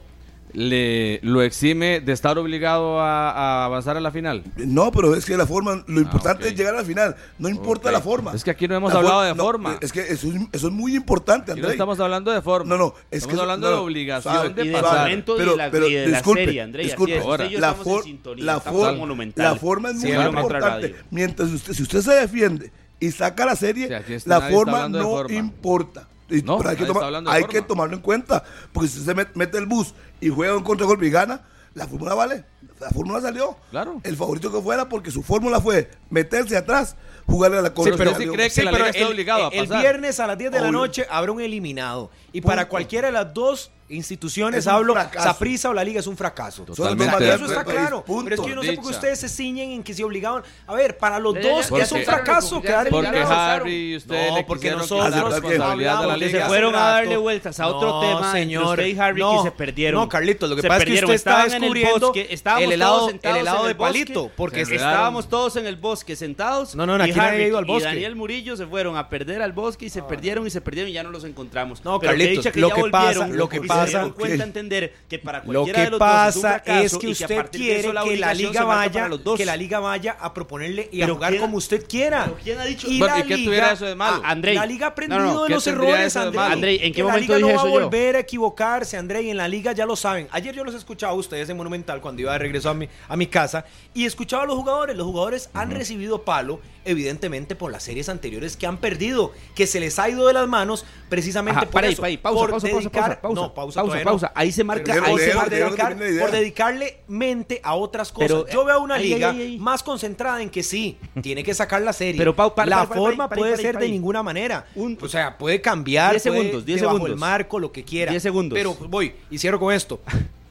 le 0.55 1.19
lo 1.21 1.41
exime 1.41 1.99
de 1.99 2.13
estar 2.13 2.37
obligado 2.37 2.99
a, 3.01 3.29
a 3.31 3.65
avanzar 3.65 3.97
a 3.97 3.99
la 3.99 4.09
final. 4.11 4.43
No, 4.57 4.91
pero 4.91 5.13
es 5.15 5.25
que 5.25 5.35
la 5.37 5.45
forma, 5.45 5.83
lo 5.87 5.99
importante 6.01 6.45
ok. 6.45 6.51
es 6.51 6.57
llegar 6.57 6.73
a 6.73 6.77
la 6.77 6.83
final. 6.85 7.15
No 7.37 7.49
importa 7.49 7.91
la 7.91 8.01
forma. 8.01 8.33
Es 8.33 8.43
que 8.43 8.51
aquí 8.51 8.67
no 8.67 8.75
hemos 8.75 8.93
La 8.93 8.99
hablado 8.99 9.19
for- 9.19 9.27
de 9.27 9.35
no, 9.35 9.43
forma. 9.43 9.77
Es 9.81 9.91
que 9.91 10.01
eso 10.01 10.27
es, 10.29 10.35
eso 10.53 10.67
es 10.67 10.73
muy 10.73 10.95
importante, 10.95 11.51
Aquí 11.51 11.61
no 11.61 11.67
André. 11.67 11.75
estamos 11.75 11.99
hablando 11.99 12.31
de 12.31 12.41
forma. 12.41 12.69
No, 12.69 12.77
no, 12.77 12.93
es 13.11 13.17
estamos 13.19 13.35
que 13.35 13.41
hablando 13.41 13.69
no, 13.69 13.75
de 13.77 13.81
obligación 13.83 14.33
sabe, 14.33 14.49
de 14.49 14.65
y 14.65 14.67
de 14.69 14.73
pasar. 14.73 15.11
y 15.11 15.15
de 15.15 15.55
la, 15.57 15.71
pero 15.71 15.87
y 15.87 15.93
de 15.93 16.07
la 16.07 16.17
disculpe, 16.17 16.45
serie, 16.45 16.61
André. 16.61 16.83
disculpe. 16.83 17.19
Ahora, 17.19 17.43
usted 17.43 17.45
y 17.49 17.53
yo 17.53 17.59
la, 17.59 17.73
for- 17.73 18.03
sintonía, 18.03 18.45
la, 18.45 18.57
estamos 18.57 18.81
for- 18.81 18.93
en 18.93 18.99
monumental. 18.99 19.43
la 19.45 19.55
forma 19.59 19.89
es 19.89 19.95
muy 19.97 20.11
importante. 20.11 20.95
Mientras 21.11 21.49
usted, 21.49 21.73
si 21.73 21.83
usted 21.83 22.01
se 22.01 22.13
defiende 22.13 22.71
y 22.99 23.11
saca 23.11 23.45
la 23.45 23.55
serie, 23.55 23.89
Sí, 24.07 24.15
la 24.25 24.41
forma 24.41 24.87
no 24.87 25.03
forma. 25.03 25.35
importa. 25.35 26.07
Y- 26.29 26.41
No, 26.41 26.57
pero 26.57 26.69
hay, 26.71 26.75
que, 26.75 26.83
hay 27.27 27.61
tomarlo 27.67 27.95
en 27.95 28.01
cuenta. 28.01 28.43
Porque 28.73 28.89
si 28.89 28.99
usted 28.99 29.13
se 29.15 29.17
met- 29.21 29.31
mete 29.35 29.57
el 29.57 29.65
bus 29.65 29.93
y 30.19 30.29
juega 30.29 30.55
un 30.57 30.63
contragolpe 30.63 31.05
y 31.05 31.09
gana, 31.11 31.41
la 31.73 31.87
fórmula 31.87 32.13
vale. 32.15 32.45
La 32.79 32.89
fórmula 32.89 33.21
salió. 33.21 33.57
Claro. 33.71 34.01
El 34.03 34.17
favorito 34.17 34.51
que 34.51 34.61
fuera, 34.61 34.89
porque 34.89 35.11
su 35.11 35.23
fórmula 35.23 35.61
fue 35.61 35.89
meterse 36.09 36.57
atrás, 36.57 36.95
jugarle 37.25 37.59
a 37.59 37.61
la 37.61 37.73
contra. 37.73 37.95
pero- 37.95 38.11
y 38.11 38.15
sí 38.15 38.27
cree 38.29 38.49
que 38.49 38.63
la 38.63 38.71
liga 38.71 38.89
está 38.89 39.07
obligado 39.07 39.45
a 39.47 39.49
el 39.49 39.67
viernes 39.67 40.19
a 40.19 40.27
las 40.27 40.37
10 40.37 40.51
de 40.51 40.59
la 40.61 40.71
noche 40.71 41.05
habrá 41.09 41.31
un 41.31 41.41
eliminado. 41.41 42.09
Y 42.33 42.41
Punto. 42.41 42.47
para 42.47 42.67
cualquiera 42.67 43.07
de 43.07 43.13
las 43.13 43.33
dos 43.33 43.71
instituciones, 43.87 44.65
hablo. 44.67 44.95
Saprissa 45.13 45.69
o 45.69 45.73
la 45.73 45.83
liga 45.83 45.99
es 45.99 46.07
un 46.07 46.17
fracaso. 46.17 46.63
Totalmente 46.63 47.33
eso 47.33 47.45
está 47.45 47.63
claro. 47.63 48.03
Punto. 48.03 48.23
Pero 48.25 48.35
es 48.35 48.41
que 48.41 48.49
yo 48.49 48.55
no 48.55 48.63
sé 48.63 48.73
por 48.73 48.83
qué 48.85 48.89
ustedes 48.91 49.19
se 49.19 49.29
ciñen 49.29 49.71
en 49.71 49.83
que 49.83 49.93
se 49.93 50.03
obligaban. 50.03 50.43
A 50.67 50.73
ver, 50.73 50.97
para 50.97 51.19
los 51.19 51.35
dos 51.35 51.71
es 51.79 51.91
un 51.91 52.01
fracaso 52.03 52.61
quedar 52.61 52.89
Porque. 52.89 53.19
Harry 53.25 53.91
y 53.93 53.95
usted 53.97 54.29
No, 54.29 54.35
le 54.37 54.43
porque 54.43 54.71
nosotros 54.71 55.13
se 55.35 56.41
fueron 56.45 56.75
a 56.75 56.79
darle 56.79 57.17
vueltas 57.17 57.59
a 57.59 57.67
otro 57.67 57.89
No, 57.89 58.01
tema 58.01 58.31
señor. 58.31 58.79
usted 58.79 58.85
y 58.87 58.99
Harry 58.99 59.19
No, 59.19 59.37
que 59.43 59.49
se 59.49 59.55
perdieron. 59.55 60.01
No, 60.01 60.09
Carlitos, 60.09 60.49
lo 60.49 60.55
que 60.55 60.61
Se 60.63 60.67
pasa 60.67 60.83
es 60.83 60.85
que 60.89 60.93
usted 60.95 61.13
está 61.13 61.31
Estaban 61.31 61.47
en 61.47 61.53
el 61.55 61.61
descubriendo 61.61 62.07
bosque, 62.07 62.27
estábamos 62.31 62.63
el 62.65 62.71
helado, 62.73 62.97
todos 62.99 63.09
el 63.23 63.37
helado 63.37 63.57
en 63.57 63.63
de 63.65 63.71
el 63.71 63.77
bosque. 63.77 63.93
palito. 63.93 64.31
Porque 64.35 64.65
Se 64.65 64.75
está- 64.75 64.91
Estábamos 64.91 65.29
todos 65.29 65.55
en 65.57 65.65
el 65.65 65.75
bosque 65.75 66.15
sentados. 66.15 66.75
No, 66.75 66.85
no, 66.85 66.97
no, 66.97 67.05
y 67.05 67.09
aquí 67.11 67.19
nadie 67.19 67.43
ha 67.43 67.47
ido 67.47 67.57
al 67.57 67.65
Y 67.65 67.67
bosque. 67.67 67.87
Daniel 67.87 68.15
Murillo 68.15 68.55
se 68.55 68.65
fueron 68.65 68.97
a 68.97 69.09
perder 69.09 69.41
al 69.41 69.51
bosque 69.53 69.85
y 69.85 69.89
se 69.89 70.01
perdieron 70.03 70.45
y 70.47 70.49
se 70.49 70.61
perdieron 70.61 70.89
y 70.89 70.93
ya 70.93 71.03
no 71.03 71.11
los 71.11 71.23
encontramos. 71.23 71.83
No, 71.83 71.99
Carlitos, 71.99 72.45
lo 72.55 72.69
que 72.71 72.83
pasa- 72.89 73.27
lo 73.27 73.49
que 73.49 73.61
se 73.75 73.81
pasa- 73.81 73.97
dieron 73.99 74.11
cuenta 74.13 74.35
Ok. 74.43 74.47
entender 74.47 74.93
que 75.09 75.19
para 75.19 75.39
Lo 75.39 75.43
cualquiera 75.45 75.77
que 75.79 75.85
de 75.85 75.89
los 75.91 75.99
dos 75.99 76.07
es 76.09 76.35
un 76.35 76.41
pasa 76.41 76.49
fracaso 76.49 76.85
es 76.85 76.97
que 76.97 77.07
usted 77.07 77.35
partir 77.35 77.59
de 77.61 77.65
quiere 77.67 77.79
eso 77.81 77.93
la 77.93 78.03
que 78.03 78.17
la 78.17 78.33
liga 78.33 78.63
vaya, 78.63 78.91
para 78.93 79.07
los 79.09 79.23
dos. 79.23 79.37
que 79.37 79.45
la 79.45 79.55
liga 79.57 79.79
vaya 79.79 80.17
a 80.19 80.33
proponerle 80.33 80.89
y 80.91 81.01
a 81.01 81.07
jugar 81.07 81.29
¿quién- 81.31 81.41
como 81.41 81.57
usted 81.57 81.85
quiera. 81.87 82.31
quién 82.43 82.59
ha 82.59 82.65
dicho- 82.65 82.87
Y 82.89 82.99
la 82.99 83.19
¿y 83.19 83.23
qué 83.23 83.35
liga- 83.37 83.45
tuviera 83.49 83.71
eso 83.73 83.85
de 83.85 83.95
malo? 83.95 84.21
Ah, 84.23 84.31
Andrei. 84.31 84.55
La 84.55 84.65
liga 84.65 84.87
ha 84.87 84.89
aprendido 84.89 85.19
No, 85.21 85.33
no, 85.33 85.41
de 85.43 85.47
¿qué 85.47 85.53
los 85.53 85.67
errores, 85.67 86.13
de 86.13 86.19
Andrei. 86.39 86.79
¿en 86.81 86.93
qué 86.93 87.01
la 87.03 87.09
momento 87.09 87.35
liga 87.35 87.47
no 87.47 87.55
va 87.55 87.61
a 87.61 87.65
yo? 87.65 87.69
volver 87.71 88.15
a 88.15 88.19
equivocarse, 88.19 88.97
Andrei, 88.97 89.29
en 89.29 89.37
la 89.37 89.47
liga 89.47 89.71
ya 89.71 89.85
lo 89.85 89.95
saben. 89.95 90.27
Ayer 90.31 90.53
yo 90.55 90.63
los 90.63 90.75
escuchaba 90.75 91.13
a 91.13 91.15
ustedes 91.15 91.49
en 91.49 91.57
Monumental 91.57 92.01
cuando 92.01 92.21
iba 92.21 92.31
de 92.33 92.39
regreso 92.39 92.69
a 92.69 92.73
mi, 92.73 92.87
a 93.07 93.15
mi 93.17 93.27
casa 93.27 93.65
y 93.93 94.05
escuchaba 94.05 94.43
a 94.43 94.45
los 94.45 94.55
jugadores. 94.55 94.95
Los 94.95 95.05
jugadores 95.05 95.49
han 95.53 95.71
recibido 95.71 96.23
palo, 96.23 96.59
evidentemente, 96.85 97.55
por 97.55 97.71
las 97.71 97.83
series 97.83 98.07
anteriores 98.09 98.55
que 98.57 98.65
han 98.67 98.77
perdido, 98.77 99.33
que 99.55 99.67
se 99.67 99.79
les 99.79 99.99
ha 99.99 100.09
ido 100.09 100.27
de 100.27 100.33
las 100.33 100.47
manos 100.47 100.85
precisamente 101.09 101.57
Ajá, 101.59 101.65
por 101.65 101.73
para 101.73 101.87
ahí, 101.87 101.93
eso. 101.93 102.01
para 102.01 102.07
ahí, 102.09 102.17
pausa, 102.17 102.39
por 102.39 102.49
pausa, 102.51 102.67
pausa, 102.67 102.77
dedicar- 102.89 103.21
pausa, 103.21 103.21
pausa, 103.21 103.41
no, 103.41 103.53
pausa, 103.53 103.81
pausa, 103.83 104.03
pausa. 104.03 104.31
Ahí 104.35 104.51
se 104.51 104.63
marca, 104.63 104.93
Pero 104.93 105.05
ahí 105.05 105.17
se 105.17 105.33
marca. 105.33 105.49
déjalo 105.49 105.69
dedicar- 105.75 106.19
por 106.21 106.31
dedicarle 106.31 106.97
mente 107.07 107.59
a 107.63 107.75
otras 107.75 108.11
cosas. 108.11 108.27
Pero, 108.31 108.47
Yo 108.47 108.65
veo 108.65 108.79
una 108.81 108.97
liga 108.97 109.35
más 109.59 109.83
concentrada 109.83 110.41
en 110.41 110.49
que 110.49 110.63
sí, 110.63 110.97
tiene 111.21 111.43
que 111.43 111.53
sacar 111.53 111.81
la 111.81 111.93
serie. 111.93 112.17
Pero, 112.17 112.35
Pau, 112.35 112.53
para, 112.55 112.69
la 112.69 112.87
para, 112.87 112.99
forma 112.99 113.29
puede 113.29 113.57
ser 113.57 113.77
de 113.77 113.89
ninguna 113.89 114.23
manera. 114.23 114.65
Un- 114.75 114.97
o 115.01 115.07
sea, 115.07 115.37
puede 115.37 115.61
cambiar. 115.61 116.11
10 116.11 116.23
puede 116.23 116.37
segundos, 116.37 116.65
10 116.65 116.81
debajo 116.81 116.97
segundos. 116.97 117.15
el 117.15 117.19
marco, 117.19 117.59
lo 117.59 117.71
que 117.71 117.83
quiera. 117.83 118.11
10 118.11 118.23
segundos. 118.23 118.57
Pero 118.57 118.73
voy 118.89 119.13
y 119.29 119.37
cierro 119.37 119.59
con 119.59 119.73
esto. 119.73 119.99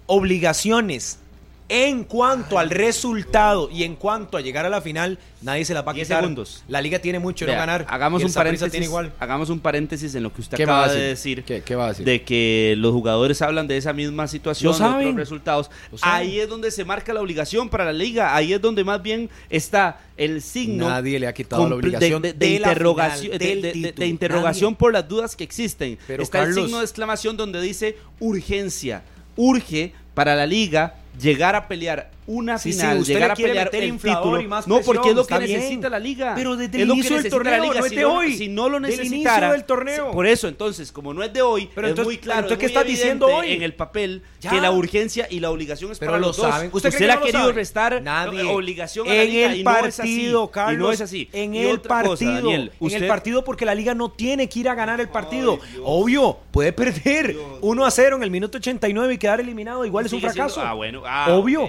Obligaciones 0.07 1.19
En 1.67 2.05
cuanto 2.05 2.59
al 2.59 2.69
resultado 2.69 3.71
y 3.71 3.85
en 3.85 3.97
cuanto 3.97 4.37
a 4.37 4.43
llegar 4.43 4.67
a 4.67 4.69
la 4.69 4.83
final, 4.83 5.19
nadie 5.41 5.65
se 5.65 5.73
la 5.73 5.81
va 5.81 5.93
a 5.93 5.95
quitar. 5.95 6.21
segundos. 6.21 6.63
La 6.69 6.83
liga 6.83 6.99
tiene 6.99 7.19
mucho 7.19 7.47
de 7.47 7.53
no 7.53 7.57
Vea, 7.57 7.61
ganar. 7.67 7.87
Hagamos 7.89 8.21
y 8.21 8.25
el 8.25 8.27
un 8.27 8.33
Saprissa 8.35 8.41
paréntesis. 8.67 8.71
tiene 8.73 8.85
igual. 8.87 9.13
Hagamos 9.19 9.49
un 9.49 9.61
paréntesis 9.61 10.15
en 10.15 10.25
lo 10.25 10.33
que 10.33 10.43
usted 10.43 10.59
¿Qué 10.59 10.67
va 10.67 10.81
a 10.81 10.85
acaba 10.85 10.93
de 10.95 11.01
decir? 11.01 11.39
decir. 11.39 11.45
¿Qué- 11.45 11.63
qué 11.63 11.75
va 11.75 11.87
a 11.87 11.89
decir? 11.89 12.05
De 12.05 12.23
que 12.23 12.75
los 12.77 12.93
jugadores 12.93 13.41
hablan 13.41 13.67
de 13.67 13.79
esa 13.79 13.95
misma 13.95 14.29
situación, 14.29 14.73
Lo 14.79 14.89
de 14.91 14.95
otros 15.07 15.15
resultados. 15.17 15.71
Lo 15.91 15.97
saben. 15.97 16.15
Ahí 16.29 16.39
es 16.39 16.51
donde 16.51 16.71
se 16.71 16.85
marca 16.85 17.15
la 17.15 17.23
obligación 17.23 17.71
para 17.71 17.87
la 17.87 17.95
liga. 17.95 18.37
Ahí 18.37 18.53
es 18.53 18.61
donde 18.61 18.85
más 18.85 19.03
bien 19.03 19.31
está 19.49 20.01
el 20.19 20.43
signo. 20.43 20.91
Nadie 20.91 21.19
le 21.19 21.27
ha 21.29 21.33
quitado 21.33 21.67
la 21.67 21.77
obligación 21.77 22.21
de, 22.21 22.35
de- 22.35 22.39
de 22.39 22.53
de 22.55 22.61
la 22.61 22.69
interrogación, 22.69 23.23
final, 23.33 23.39
de, 23.39 23.47
del 23.47 23.63
de- 23.63 23.69
de- 23.73 23.79
de 23.81 23.89
título. 23.89 24.07
interrogación 24.07 24.71
Nadie. 24.73 24.79
por 24.79 24.93
las 24.93 25.09
dudas 25.09 25.35
que 25.35 25.45
existen. 25.45 25.99
Pero, 26.07 26.23
está 26.23 26.41
el 26.41 26.49
Carlos- 26.49 26.65
signo 26.67 26.79
de 26.81 26.85
exclamación 26.85 27.39
donde 27.39 27.63
dice 27.63 27.97
urgencia. 28.21 29.03
Urge 29.37 29.95
para 30.13 30.37
la 30.37 30.47
liga 30.47 30.97
llegar 31.21 31.55
a 31.55 31.69
pelear 31.69 32.11
una 32.27 32.59
Sí, 32.59 32.73
sí, 32.73 32.79
final, 32.81 32.99
usted 32.99 33.15
llegar 33.15 33.29
le 33.29 33.33
a 33.33 33.37
quiere 33.37 33.51
pelear 33.51 33.67
meter 33.67 33.83
el 33.85 33.99
título. 33.99 34.41
y 34.41 34.47
más 34.47 34.67
no, 34.67 34.81
porque 34.81 35.11
es 35.11 35.15
lo 35.15 35.27
que 35.27 35.35
está 35.35 35.39
bien. 35.45 35.59
necesita 35.61 35.89
la 35.91 35.99
liga. 35.99 36.33
Pero 36.35 36.57
desde 36.57 36.83
el 36.83 36.91
inicio 36.91 37.21
del 37.21 37.31
torneo, 37.31 37.63
liga. 37.63 37.75
no 37.81 37.85
es 37.85 37.91
si 37.91 37.97
de 37.97 38.03
no, 38.03 38.15
hoy. 38.15 38.37
Si 38.37 38.49
no 38.49 38.69
lo 38.69 38.81
necesitara. 38.81 39.53
del 39.53 39.65
torneo. 39.65 40.11
Por 40.13 40.27
eso, 40.27 40.49
entonces, 40.49 40.91
como 40.93 41.13
no 41.15 41.23
es 41.23 41.33
de 41.33 41.43
hoy, 41.43 41.69
Pero 41.75 41.87
es 41.87 41.91
entonces- 41.93 42.07
muy 42.07 42.19
claro, 42.19 42.41
entonces, 42.41 42.57
es 42.57 42.59
¿qué 42.61 42.67
muy 42.67 42.73
estás 42.73 42.87
diciendo 42.87 43.27
hoy? 43.27 43.53
en 43.53 43.63
el 43.63 43.75
papel 43.75 44.23
Ya. 44.41 44.51
que 44.51 44.61
la 44.61 44.71
urgencia 44.71 45.27
y 45.31 45.41
la 45.41 45.51
obligación 45.51 45.93
es 45.93 45.99
Pero 45.99 46.13
para 46.13 46.21
lo 46.21 46.27
los 46.29 46.37
dos. 46.37 46.55
Usted, 46.73 46.95
que 46.95 47.07
le 47.07 47.13
ha 47.13 47.21
querido 47.21 47.53
restar 47.53 48.03
Nadie. 48.03 48.41
eh, 48.41 48.45
obligación 48.45 49.07
a 49.09 49.13
la 49.15 49.23
en 49.23 49.31
liga 49.31 49.53
el 49.53 49.61
y 49.61 49.65
partido. 49.65 50.51
Carlos, 50.51 50.75
y 50.75 50.79
no 50.83 50.93
es 50.93 51.01
así. 51.01 51.29
En 51.33 51.55
el 51.55 51.81
partido, 51.81 52.51
en 52.51 52.71
usted- 52.81 53.03
el 53.03 53.09
partido 53.09 53.45
porque 53.45 53.65
la 53.65 53.75
liga 53.75 53.95
no 53.95 54.11
tiene 54.11 54.49
que 54.49 54.61
ir 54.61 54.69
a 54.69 54.75
ganar 54.75 55.01
el 55.01 55.09
partido. 55.09 55.59
Obvio, 55.83 56.39
puede 56.51 56.73
perder 56.73 57.37
1 57.61 57.85
a 57.85 57.91
0 57.91 58.17
en 58.17 58.23
el 58.23 58.31
minuto 58.31 58.59
89 58.59 59.15
y 59.15 59.19
quedar 59.19 59.41
eliminado, 59.41 59.85
igual 59.85 60.07
es 60.07 60.13
un 60.13 60.21
fracaso. 60.21 60.61
Ah, 60.63 60.73
bueno. 60.75 61.03
Ah, 61.07 61.27
Obvio. 61.33 61.69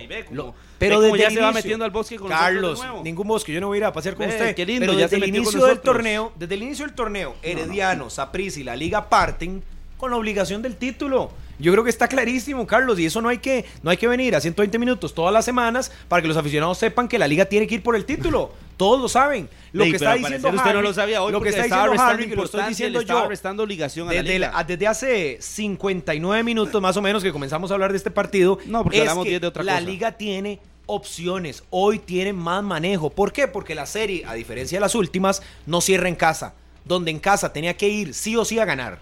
Pero 0.78 1.02
desde 1.02 1.18
ya 1.18 1.28
el 1.28 1.34
se 1.34 1.42
va 1.42 1.52
metiendo 1.52 1.86
al 1.86 1.92
bosque 1.92 2.18
con 2.18 2.30
Carlos, 2.30 2.80
de 2.80 2.88
nuevo. 2.88 3.04
ningún 3.04 3.28
bosque, 3.28 3.54
yo 3.54 3.62
no 3.62 3.68
voy 3.68 3.78
a 3.78 3.80
ir 3.80 3.86
a 3.86 3.94
pasear 3.94 4.16
con 4.16 4.28
Ve, 4.28 4.34
usted. 4.34 4.56
qué 4.56 4.66
lindo, 4.66 4.82
pero 4.86 4.94
ya 4.94 5.08
desde 5.08 5.18
el 5.18 5.28
inicio 5.36 5.66
del 5.66 5.80
torneo, 5.80 6.34
desde 6.38 6.56
el 6.56 6.64
inicio 6.64 6.86
del 6.86 6.96
torneo, 6.96 7.36
Herediano, 7.42 8.10
Saprissa 8.10 8.60
y 8.60 8.64
la 8.64 8.76
liga 8.76 9.10
parten 9.10 9.64
con 9.98 10.12
la 10.12 10.18
obligación 10.18 10.62
del 10.62 10.76
título. 10.76 11.32
Yo 11.58 11.72
creo 11.72 11.86
que 11.86 11.90
está 11.90 12.08
clarísimo, 12.10 12.68
Carlos, 12.68 13.00
y 13.00 13.06
eso 13.06 13.22
no 13.22 13.30
hay 13.30 13.38
que 13.38 13.64
no 13.82 13.90
hay 13.90 13.96
que 13.98 14.10
venir 14.10 14.36
a 14.36 14.42
120 14.42 14.78
minutos 14.78 15.14
todas 15.14 15.34
las 15.34 15.46
semanas 15.46 15.92
para 16.10 16.22
que 16.22 16.28
los 16.28 16.36
aficionados 16.36 16.78
sepan 16.78 17.08
que 17.08 17.18
la 17.18 17.28
liga 17.28 17.46
tiene 17.46 17.66
que 17.66 17.76
ir 17.76 17.84
por 17.84 17.96
el 17.96 18.04
título. 18.04 18.52
Todos 18.78 19.02
lo 19.02 19.08
saben. 19.10 19.50
Lo 19.72 19.84
que 19.86 19.92
está 19.96 20.16
diciendo 20.16 20.50
usted 20.50 20.74
no 20.74 20.82
lo 20.82 20.94
sabía 20.94 21.22
hoy 21.22 21.32
lo 21.32 21.42
que 21.42 21.50
está 21.50 21.64
diciendo 21.64 21.94
Harry, 22.02 22.30
que 22.30 22.36
lo 22.36 22.44
estoy 22.46 22.64
diciendo 22.66 23.02
yo. 23.02 23.28
restando 23.28 23.64
obligación 23.64 24.08
a 24.10 24.14
la 24.14 24.22
Desde, 24.22 24.34
liga. 24.40 24.52
la- 24.54 24.64
desde 24.64 24.88
hace 24.88 25.38
59 25.42 26.44
minutos 26.44 26.82
más 26.82 26.96
o 26.98 27.02
menos 27.02 27.24
que 27.24 27.32
comenzamos 27.32 27.72
a 27.72 27.74
hablar 27.74 27.92
de 27.92 27.98
este 27.98 28.12
partido. 28.12 28.58
No, 28.66 28.84
porque 28.84 28.98
es 28.98 29.02
hablamos 29.02 29.24
que 29.26 29.30
10 29.32 29.42
de 29.42 29.48
otra 29.48 29.64
la 29.64 29.80
liga 29.82 30.12
tiene 30.14 30.60
opciones. 30.88 31.64
Hoy 31.70 32.00
tiene 32.00 32.32
más 32.34 32.64
manejo. 32.64 33.10
¿Por 33.10 33.32
qué? 33.34 33.48
Porque 33.48 33.76
la 33.76 33.86
serie, 33.86 34.24
a 34.26 34.34
diferencia 34.34 34.78
de 34.78 34.82
las 34.82 34.96
últimas, 34.96 35.42
no 35.66 35.82
cierra 35.82 36.08
en 36.10 36.16
casa. 36.16 36.54
Donde 36.84 37.12
en 37.12 37.20
casa 37.20 37.52
tenía 37.52 37.76
que 37.76 37.88
ir 37.90 38.14
sí 38.14 38.36
o 38.38 38.46
sí 38.46 38.60
a 38.60 38.66
ganar. 38.66 39.00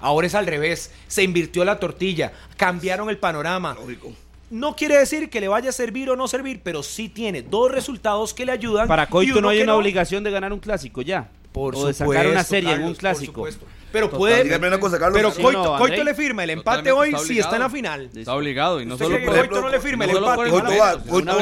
Ahora 0.00 0.26
es 0.26 0.34
al 0.34 0.46
revés. 0.46 0.90
Se 1.08 1.22
invirtió 1.22 1.64
la 1.64 1.78
tortilla. 1.78 2.32
Cambiaron 2.56 3.10
el 3.10 3.18
panorama. 3.18 3.74
Lógico. 3.74 4.12
No 4.52 4.76
quiere 4.76 4.98
decir 4.98 5.30
que 5.30 5.40
le 5.40 5.48
vaya 5.48 5.70
a 5.70 5.72
servir 5.72 6.10
o 6.10 6.14
no 6.14 6.28
servir, 6.28 6.60
pero 6.62 6.82
sí 6.82 7.08
tiene 7.08 7.40
dos 7.40 7.72
resultados 7.72 8.34
que 8.34 8.44
le 8.44 8.52
ayudan. 8.52 8.86
Para 8.86 9.06
Coito 9.06 9.40
no 9.40 9.48
hay 9.48 9.62
una 9.62 9.74
obligación 9.74 10.22
de 10.22 10.30
ganar 10.30 10.52
un 10.52 10.58
clásico 10.58 11.00
ya. 11.00 11.30
Por 11.52 11.74
o 11.74 11.86
de 11.86 11.94
sacar 11.94 12.26
una 12.26 12.44
serie 12.44 12.74
en 12.74 12.82
un 12.82 12.88
por 12.88 12.98
clásico. 12.98 13.32
supuesto. 13.32 13.64
Pero 13.92 14.10
puede. 14.10 14.44
Dígame 14.44 14.68
una 14.68 14.80
cosa, 14.80 14.98
Carlos. 14.98 15.16
Pero 15.16 15.30
Sí, 15.32 15.42
Coito, 15.42 15.62
no, 15.64 15.78
Coito 15.78 16.02
le 16.04 16.14
firma 16.14 16.44
el 16.44 16.50
empate 16.50 16.78
Totalmente 16.90 16.92
hoy 16.92 17.08
está 17.14 17.26
si 17.26 17.38
está 17.38 17.56
en 17.56 17.62
la 17.62 17.70
final. 17.70 18.10
Está 18.14 18.34
obligado 18.34 18.80
y 18.80 18.86
no 18.86 18.94
¿Usted 18.94 19.06
solo 19.06 19.16
por 19.18 19.24
que 19.26 19.30
ejemplo, 19.38 19.56
Coito 19.60 19.66
no 19.68 19.72
le 19.76 19.80
firma 19.80 20.04
el 20.04 20.10
empate? 20.10 20.36
Coito 20.50 20.54
va. 20.56 20.62
Coito 20.62 20.78
va. 20.78 21.02
Coito 21.02 21.32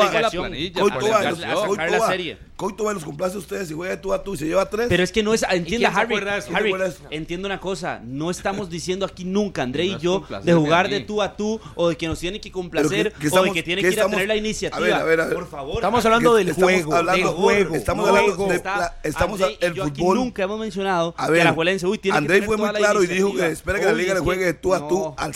va. 1.11 1.67
Coito 1.67 1.99
va. 2.01 2.09
serie. 2.09 2.37
Coito 2.57 2.85
va, 2.85 2.93
los 2.93 3.05
complace 3.05 3.37
a 3.37 3.39
ustedes 3.39 3.71
y 3.71 3.75
juega 3.75 3.97
de 3.97 4.03
tú 4.03 4.13
a 4.13 4.23
tú 4.23 4.35
y 4.35 4.37
se 4.37 4.45
lleva 4.47 4.69
tres. 4.69 4.87
Pero 4.91 5.03
es 5.03 5.11
que 5.13 5.23
no 5.23 5.33
es, 5.33 5.47
entienda 5.51 5.89
Harry? 5.95 6.15
Harry, 6.53 6.75
entiendo 7.11 7.47
una 7.47 7.59
cosa, 7.59 8.03
no 8.05 8.31
estamos 8.31 8.69
diciendo 8.71 9.07
aquí 9.07 9.25
nunca, 9.25 9.63
André 9.63 9.87
y 9.87 9.97
yo, 9.99 10.25
de 10.43 10.53
jugar 10.53 10.85
a 10.85 10.89
de 10.91 11.01
tú 11.01 11.23
a 11.23 11.35
tú 11.39 11.59
o 11.75 11.89
de 11.89 11.97
que 11.97 12.07
nos 12.07 12.19
tiene 12.19 12.39
que 12.39 12.53
complacer 12.53 13.15
que- 13.15 13.19
que 13.19 13.19
o 13.19 13.21
de 13.21 13.27
estamos- 13.29 13.55
que 13.55 13.63
tiene 13.63 13.81
que 13.81 13.89
que 13.89 13.95
ir 13.95 13.99
a 14.01 14.03
estamos- 14.03 14.11
tener 14.17 14.29
la 14.29 14.35
a 14.35 14.37
iniciativa. 14.37 14.79
ver, 14.85 14.93
a 14.93 15.05
ver, 15.05 15.21
a 15.23 15.25
ver. 15.27 15.35
Por 15.37 15.49
favor. 15.49 15.77
Estamos 15.77 16.05
hablando 16.05 16.35
del 16.35 16.49
Estamos 16.51 16.71
juego, 16.73 16.95
hablando- 16.97 17.29
del 17.29 17.35
juego. 17.37 17.75
estamos 17.75 18.09
hablando 18.09 18.47
de- 18.49 18.55
Está- 18.57 18.77
la- 18.77 18.97
estamos 19.05 19.41
André 19.41 19.59
y 19.59 19.65
el 19.65 19.75
yo 19.75 19.85
aquí 19.85 20.01
fútbol. 20.03 20.17
nunca 20.19 20.43
hemos 20.43 20.61
mencionado 20.61 21.15
A 21.17 21.29
que 21.33 21.43
la 21.45 21.53
Juelense 21.55 21.87
uy, 21.87 21.97
tiene 21.97 22.19
Andrés 22.19 22.40
fue 22.43 22.57
muy 22.57 22.71
claro 22.71 23.03
y 23.03 23.07
dijo 23.07 23.35
que 23.35 23.47
espera 23.49 23.79
que 23.81 23.87
la 23.87 23.93
liga 23.93 24.15
le 24.15 24.21
juegue 24.21 24.45
de 24.47 24.55
tú 24.55 24.75
a 24.75 24.81
no. 24.81 24.89
tú 24.89 25.15
al 25.17 25.33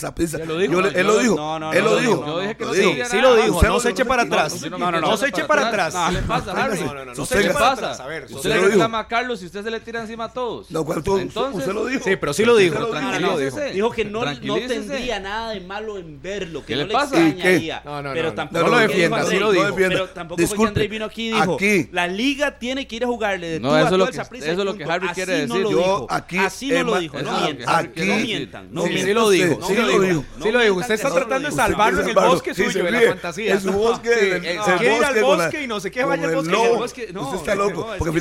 le- 0.81 0.99
Él 0.99 1.07
lo 1.07 1.17
dijo. 1.19 1.35
No, 1.35 1.59
no, 1.59 1.73
Él 1.73 1.83
no, 1.83 1.89
lo 1.91 1.95
no, 1.95 2.01
dijo. 2.01 2.25
No 2.25 2.73
Sí 2.73 3.21
lo 3.21 3.35
dijo, 3.35 3.55
Usted 3.55 3.67
no 3.67 3.79
se 3.79 3.89
eche 3.89 4.05
para 4.05 4.23
no, 4.25 4.33
atrás. 4.35 4.61
no, 4.61 4.69
no, 4.69 4.77
No, 4.77 4.91
no, 4.91 5.01
no, 5.01 5.07
no, 5.11 5.17
se 5.17 5.27
eche 5.27 5.43
para 5.45 5.67
atrás. 5.67 5.95
¿Qué 6.07 6.13
le 6.13 6.21
pasa, 6.21 6.51
Harry? 6.51 6.79
No, 6.81 6.93
no, 6.93 7.05
no, 7.05 7.13
no 7.15 7.21
Usted 7.23 7.25
se 7.25 7.33
¿Qué 7.35 7.39
eche 7.39 7.47
le 7.47 7.53
para 7.53 7.69
pasa? 7.75 7.81
atrás. 7.91 7.99
A 7.99 8.07
ver, 8.07 8.25
Usted 8.29 8.49
le 8.49 8.59
reclama 8.59 8.99
a 8.99 9.07
Carlos 9.07 9.41
y 9.41 9.45
usted 9.45 9.63
se 9.63 9.71
le 9.71 9.79
tira 9.79 10.01
encima 10.01 10.25
a 10.25 10.33
todos. 10.33 10.69
Lo 10.71 10.85
cual 10.85 11.03
tú- 11.03 11.17
Entonces- 11.17 11.59
usted 11.59 11.73
lo 11.73 11.85
dijo. 11.85 12.03
Sí, 12.03 12.15
pero 12.15 12.33
sí 12.33 12.45
lo 12.45 12.55
dijo. 12.57 12.79
No, 12.79 12.91
no, 13.01 13.19
no. 13.19 13.37
Dijo 13.37 13.91
que 13.91 14.05
no, 14.05 14.25
no 14.25 14.55
tendría 14.67 15.19
nada 15.19 15.51
de 15.51 15.61
malo 15.61 15.97
en 15.97 16.21
verlo, 16.21 16.61
que 16.61 16.67
¿Qué 16.67 16.75
no 16.75 16.87
le 16.87 16.93
extrañaría. 16.93 17.81
No, 17.85 18.01
no, 18.01 18.13
pero 18.13 18.29
no, 18.29 18.35
tampoco 18.35 18.59
no 18.63 18.69
lo 18.69 18.75
fue 18.77 18.87
que 18.87 18.93
defienda, 18.93 19.25
sí 19.25 19.39
lo 19.39 19.51
dijo. 19.51 19.65
Pero 19.75 20.09
tampoco 20.09 20.41
fue 20.47 20.57
que. 20.57 20.65
Andrei 20.67 20.87
vino 20.87 21.05
aquí 21.05 21.29
y 21.29 21.33
dijo, 21.33 21.55
Aquí. 21.55 21.89
la 21.91 22.07
liga 22.07 22.57
tiene 22.57 22.87
que 22.87 22.95
ir 22.95 23.03
a 23.03 23.07
jugarle 23.07 23.47
de 23.47 23.59
No, 23.59 23.69
tú 23.69 23.75
a 23.75 23.79
eso 23.81 23.89
tú 23.89 23.95
es 23.95 23.99
lo 23.99 24.05
al 24.05 24.11
que- 24.11 24.17
Saprissa 24.17 24.51
eso 24.51 24.59
es 24.61 24.65
lo 24.65 24.75
que. 24.77 24.83
Harry 24.85 25.05
Así 25.07 25.15
quiere 25.15 25.47
no 25.47 25.55
decir. 25.55 25.63
lo 25.63 25.71
Yo 25.71 25.77
dijo. 25.77 26.07
aquí, 26.09 26.37
Así 26.37 26.69
no 26.69 26.94
lo 26.95 26.99
dijo. 27.01 27.21
No 27.21 27.39
mientan. 27.41 27.91
No 27.95 28.15
mientan. 28.17 28.67
No 28.73 28.83
Sí, 28.85 29.13
lo 29.13 29.29
dijo, 29.29 29.53
usted, 29.55 29.67
sí 29.67 29.75
lo 29.75 29.99
dijo. 30.01 30.25
Sí 30.43 30.51
lo 30.51 30.59
dijo. 30.61 30.73
Usted 30.75 30.93
está 30.95 31.11
tratando 31.11 31.49
de 31.49 31.55
salvarlo 31.55 32.01
en 32.01 32.09
el 32.09 32.15
bosque 32.15 32.53
suyo, 32.53 32.83
de 32.83 32.91
la 32.91 33.01
fantasía. 33.01 33.53
En 33.53 33.61
su 33.61 33.71
bosque, 33.71 34.35
en 34.37 34.45
en 34.45 34.63
se 34.63 34.73
quiere 34.77 34.97
ir 34.97 35.03
al 35.05 35.21
bosque 35.21 35.63
y 35.63 35.67
no 35.67 35.79
sé 35.79 35.91
qué, 35.91 36.03
vaya 36.03 36.27
al 36.27 36.35
bosque. 36.35 37.13
Usted 37.13 37.37
está 37.37 37.55
loco. 37.55 37.87
porque 37.97 38.09
al 38.09 38.13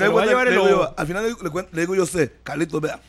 final, 1.07 1.25
le- 1.72 1.81
digo- 1.81 1.95
yo 1.95 2.01
a 2.03 2.05
usted, 2.05 2.33
Carlitos, 2.43 2.81
vea. 2.81 3.01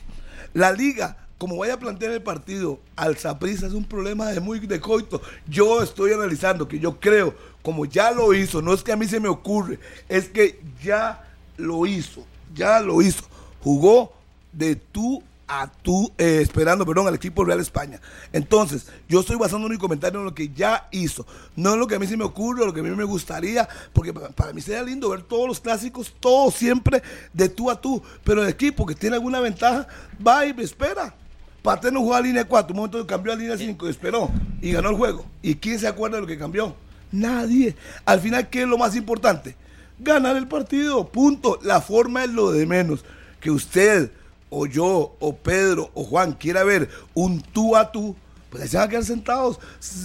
La 0.54 0.72
liga, 0.72 1.18
como 1.38 1.58
vaya 1.58 1.74
a 1.74 1.80
plantear 1.80 2.12
el 2.14 2.22
partido 2.22 2.80
al 2.96 3.18
Saprissa, 3.18 3.68
es 3.68 3.74
un 3.74 3.84
problema 3.86 4.28
de 4.28 4.40
muy 4.40 4.60
de 4.60 4.80
coito. 4.80 5.22
Yo 5.48 5.82
estoy 5.82 6.14
analizando 6.14 6.68
que 6.68 6.80
yo 6.80 7.00
creo, 7.00 7.36
como 7.62 7.86
ya 7.86 8.12
lo 8.12 8.34
hizo, 8.34 8.62
no 8.62 8.74
es 8.74 8.82
que 8.84 8.92
a 8.94 8.96
mí 8.96 9.08
se 9.08 9.20
me 9.20 9.28
ocurre, 9.28 9.80
es 10.08 10.30
que 10.30 10.60
ya 10.84 11.24
lo 11.58 11.86
hizo, 11.86 12.26
ya 12.54 12.80
lo 12.80 13.02
hizo. 13.02 13.24
Jugó 13.62 14.14
de 14.54 14.76
tú 14.76 15.22
a 15.48 15.68
tú, 15.72 16.12
eh, 16.18 16.40
esperando, 16.42 16.86
perdón, 16.86 17.08
al 17.08 17.16
equipo 17.16 17.44
Real 17.46 17.60
España. 17.60 18.02
Entonces, 18.34 18.88
yo 19.08 19.20
estoy 19.20 19.36
basando 19.36 19.70
mi 19.70 19.78
comentario 19.78 20.20
en 20.20 20.26
lo 20.26 20.34
que 20.34 20.50
ya 20.50 20.88
hizo, 20.92 21.26
no 21.56 21.74
en 21.74 21.80
lo 21.80 21.88
que 21.88 21.96
a 21.96 22.00
mí 22.00 22.08
se 22.08 22.18
me 22.18 22.24
ocurre, 22.24 22.66
lo 22.66 22.74
que 22.74 22.80
a 22.80 22.84
mí 22.84 22.90
me 22.90 23.04
gustaría, 23.04 23.68
porque 23.94 24.12
pa- 24.14 24.30
para 24.30 24.54
mí 24.54 24.62
sería 24.62 24.82
lindo 24.82 25.10
ver 25.10 25.22
todos 25.22 25.48
los 25.48 25.60
clásicos, 25.60 26.14
todos 26.20 26.56
siempre 26.56 27.04
de 27.34 27.48
tú 27.50 27.70
a 27.70 27.80
tú, 27.80 28.02
pero 28.24 28.42
el 28.44 28.50
equipo 28.50 28.86
que 28.86 28.96
tiene 28.96 29.16
alguna 29.18 29.40
ventaja, 29.40 29.88
va 30.26 30.46
y 30.46 30.54
me 30.54 30.64
espera. 30.64 31.14
Pateno 31.62 32.00
jugó 32.00 32.14
a 32.16 32.22
línea 32.22 32.46
4, 32.46 32.72
un 32.74 32.78
momento 32.78 33.06
cambió 33.08 33.34
a 33.34 33.36
línea 33.36 33.58
5, 33.58 33.88
esperó 33.88 34.30
y 34.62 34.72
ganó 34.72 34.90
el 34.90 34.96
juego. 34.96 35.26
¿Y 35.42 35.56
quién 35.56 35.80
se 35.80 35.88
acuerda 35.88 36.18
de 36.18 36.22
lo 36.22 36.28
que 36.28 36.38
cambió? 36.38 36.76
Nadie. 37.12 37.76
Al 38.06 38.20
final, 38.20 38.50
¿qué 38.50 38.64
es 38.64 38.68
lo 38.68 38.78
más 38.78 38.96
importante? 38.96 39.56
Ganar 40.00 40.36
el 40.36 40.48
partido, 40.48 41.08
punto. 41.08 41.58
La 41.64 41.82
forma 41.82 42.24
es 42.24 42.30
lo 42.30 42.52
de 42.52 42.66
menos. 42.66 43.04
Que 43.40 43.50
usted, 43.50 44.12
o 44.58 44.66
yo, 44.66 45.18
o 45.20 45.36
Pedro, 45.36 45.92
o 45.94 46.06
Juan 46.06 46.32
quiera 46.32 46.64
ver 46.64 46.90
un 47.14 47.42
tú 47.42 47.76
a 47.76 47.92
tú, 47.92 48.16
pues 48.50 48.64
ahí 48.64 48.70
se 48.70 48.78
van 48.78 48.86
a 48.86 48.90
quedar 48.90 49.04
sentados. 49.04 49.60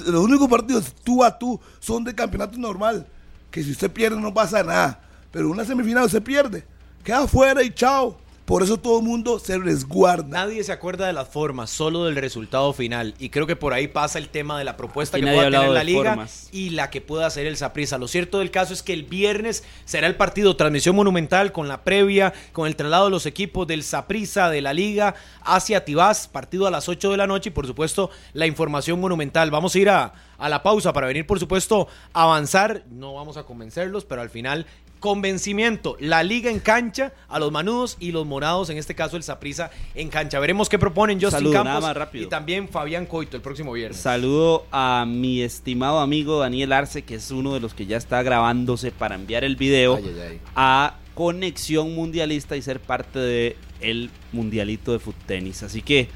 Los 0.06 0.24
únicos 0.24 0.48
partidos 0.48 0.92
tú 1.04 1.22
a 1.22 1.38
tú 1.38 1.60
son 1.78 2.02
de 2.02 2.12
campeonato 2.16 2.58
normal. 2.58 3.06
Que 3.48 3.62
si 3.62 3.70
usted 3.70 3.92
pierde 3.92 4.20
no 4.20 4.34
pasa 4.34 4.64
nada. 4.64 5.00
Pero 5.30 5.50
una 5.50 5.64
semifinal 5.64 6.10
se 6.10 6.20
pierde. 6.20 6.64
Queda 7.04 7.20
afuera 7.20 7.62
y 7.62 7.70
chao. 7.72 8.18
Por 8.44 8.64
eso 8.64 8.78
todo 8.78 8.98
el 8.98 9.04
mundo 9.04 9.38
se 9.38 9.58
resguarda. 9.58 10.26
Nadie 10.26 10.64
se 10.64 10.72
acuerda 10.72 11.06
de 11.06 11.12
las 11.12 11.28
formas, 11.28 11.70
solo 11.70 12.06
del 12.06 12.16
resultado 12.16 12.72
final. 12.72 13.14
Y 13.20 13.28
creo 13.28 13.46
que 13.46 13.54
por 13.54 13.72
ahí 13.72 13.86
pasa 13.86 14.18
el 14.18 14.28
tema 14.28 14.58
de 14.58 14.64
la 14.64 14.76
propuesta 14.76 15.16
Aquí 15.18 15.24
que 15.24 15.32
pueda 15.32 15.50
tener 15.52 15.70
la 15.70 15.84
liga 15.84 16.10
formas. 16.14 16.48
y 16.50 16.70
la 16.70 16.90
que 16.90 17.00
pueda 17.00 17.26
hacer 17.26 17.46
el 17.46 17.56
Saprissa. 17.56 17.96
Lo 17.96 18.08
cierto 18.08 18.40
del 18.40 18.50
caso 18.50 18.74
es 18.74 18.82
que 18.82 18.92
el 18.92 19.04
viernes 19.04 19.62
será 19.84 20.08
el 20.08 20.16
partido 20.16 20.56
transmisión 20.56 20.96
monumental 20.96 21.52
con 21.52 21.68
la 21.68 21.84
previa, 21.84 22.32
con 22.52 22.66
el 22.66 22.74
traslado 22.74 23.04
de 23.04 23.10
los 23.12 23.24
equipos 23.26 23.68
del 23.68 23.84
Saprissa 23.84 24.50
de 24.50 24.62
la 24.62 24.72
liga 24.72 25.14
hacia 25.44 25.84
Tibás, 25.84 26.26
partido 26.26 26.66
a 26.66 26.72
las 26.72 26.88
8 26.88 27.12
de 27.12 27.16
la 27.18 27.28
noche 27.28 27.50
y 27.50 27.52
por 27.52 27.68
supuesto 27.68 28.10
la 28.32 28.46
información 28.46 29.00
monumental. 29.00 29.52
Vamos 29.52 29.76
a 29.76 29.78
ir 29.78 29.90
a, 29.90 30.12
a 30.38 30.48
la 30.48 30.64
pausa 30.64 30.92
para 30.92 31.06
venir 31.06 31.24
por 31.24 31.38
supuesto 31.38 31.86
a 32.12 32.24
avanzar. 32.24 32.82
No 32.90 33.14
vamos 33.14 33.36
a 33.36 33.44
convencerlos, 33.44 34.04
pero 34.04 34.22
al 34.22 34.30
final 34.30 34.66
convencimiento, 35.00 35.96
la 35.98 36.22
liga 36.22 36.50
en 36.50 36.60
cancha, 36.60 37.12
a 37.28 37.38
los 37.38 37.50
manudos 37.50 37.96
y 37.98 38.12
los 38.12 38.26
morados, 38.26 38.70
en 38.70 38.78
este 38.78 38.94
caso 38.94 39.16
el 39.16 39.22
Saprissa 39.22 39.70
en 39.94 40.08
cancha. 40.08 40.38
Veremos 40.38 40.68
qué 40.68 40.78
proponen 40.78 41.16
Justin 41.20 41.38
Saludo, 41.38 41.52
Campos 41.54 41.82
más 41.82 41.96
rápido. 41.96 42.24
y 42.24 42.28
también 42.28 42.68
Fabián 42.68 43.06
Coito 43.06 43.36
el 43.36 43.42
próximo 43.42 43.72
viernes. 43.72 43.98
Saludo 43.98 44.66
a 44.70 45.04
mi 45.08 45.42
estimado 45.42 45.98
amigo 45.98 46.38
Daniel 46.38 46.72
Arce, 46.72 47.02
que 47.02 47.16
es 47.16 47.30
uno 47.30 47.54
de 47.54 47.60
los 47.60 47.74
que 47.74 47.86
ya 47.86 47.96
está 47.96 48.22
grabándose 48.22 48.92
para 48.92 49.14
enviar 49.16 49.42
el 49.42 49.56
video 49.56 49.96
Ay, 49.96 50.04
ay, 50.06 50.20
ay. 50.32 50.40
a 50.54 50.94
Conexión 51.14 51.94
Mundialista 51.94 52.56
y 52.56 52.62
ser 52.62 52.78
parte 52.80 53.18
de 53.18 53.56
el 53.80 54.10
Mundialito 54.32 54.92
de 54.92 54.98
Foot 54.98 55.16
Tenis. 55.26 55.62
Así 55.62 55.82
que 55.82 56.08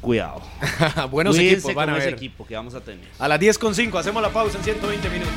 Cuidado. 0.00 0.40
Buenos 1.10 1.36
Cuídense 1.36 1.56
equipos 1.58 1.74
van 1.74 1.90
a 1.90 1.92
con 1.92 2.00
ese 2.00 2.06
ver. 2.10 2.14
equipo 2.14 2.46
que 2.46 2.54
vamos 2.54 2.74
a 2.74 2.80
tener. 2.80 3.06
A 3.18 3.28
las 3.28 3.38
10 3.38 3.58
con 3.58 3.74
5, 3.74 3.98
hacemos 3.98 4.22
la 4.22 4.30
pausa 4.30 4.56
en 4.56 4.64
120 4.64 5.10
minutos. 5.10 5.34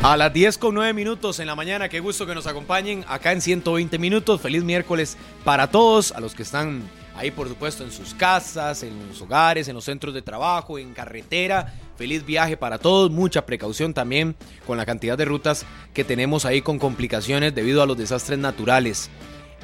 A 0.00 0.16
las 0.16 0.32
10 0.32 0.58
con 0.58 0.76
9 0.76 0.92
minutos 0.92 1.40
en 1.40 1.48
la 1.48 1.56
mañana, 1.56 1.88
qué 1.88 1.98
gusto 1.98 2.24
que 2.24 2.32
nos 2.32 2.46
acompañen 2.46 3.04
acá 3.08 3.32
en 3.32 3.40
120 3.40 3.98
minutos. 3.98 4.40
Feliz 4.40 4.62
miércoles 4.62 5.16
para 5.42 5.72
todos, 5.72 6.12
a 6.12 6.20
los 6.20 6.36
que 6.36 6.44
están 6.44 6.82
ahí 7.16 7.32
por 7.32 7.48
supuesto 7.48 7.82
en 7.82 7.90
sus 7.90 8.14
casas, 8.14 8.84
en 8.84 9.08
los 9.08 9.20
hogares, 9.20 9.66
en 9.66 9.74
los 9.74 9.84
centros 9.84 10.14
de 10.14 10.22
trabajo, 10.22 10.78
en 10.78 10.94
carretera. 10.94 11.74
Feliz 11.96 12.24
viaje 12.24 12.56
para 12.56 12.78
todos, 12.78 13.10
mucha 13.10 13.44
precaución 13.44 13.92
también 13.92 14.36
con 14.68 14.78
la 14.78 14.86
cantidad 14.86 15.18
de 15.18 15.24
rutas 15.24 15.66
que 15.92 16.04
tenemos 16.04 16.44
ahí 16.44 16.62
con 16.62 16.78
complicaciones 16.78 17.52
debido 17.52 17.82
a 17.82 17.86
los 17.86 17.98
desastres 17.98 18.38
naturales. 18.38 19.10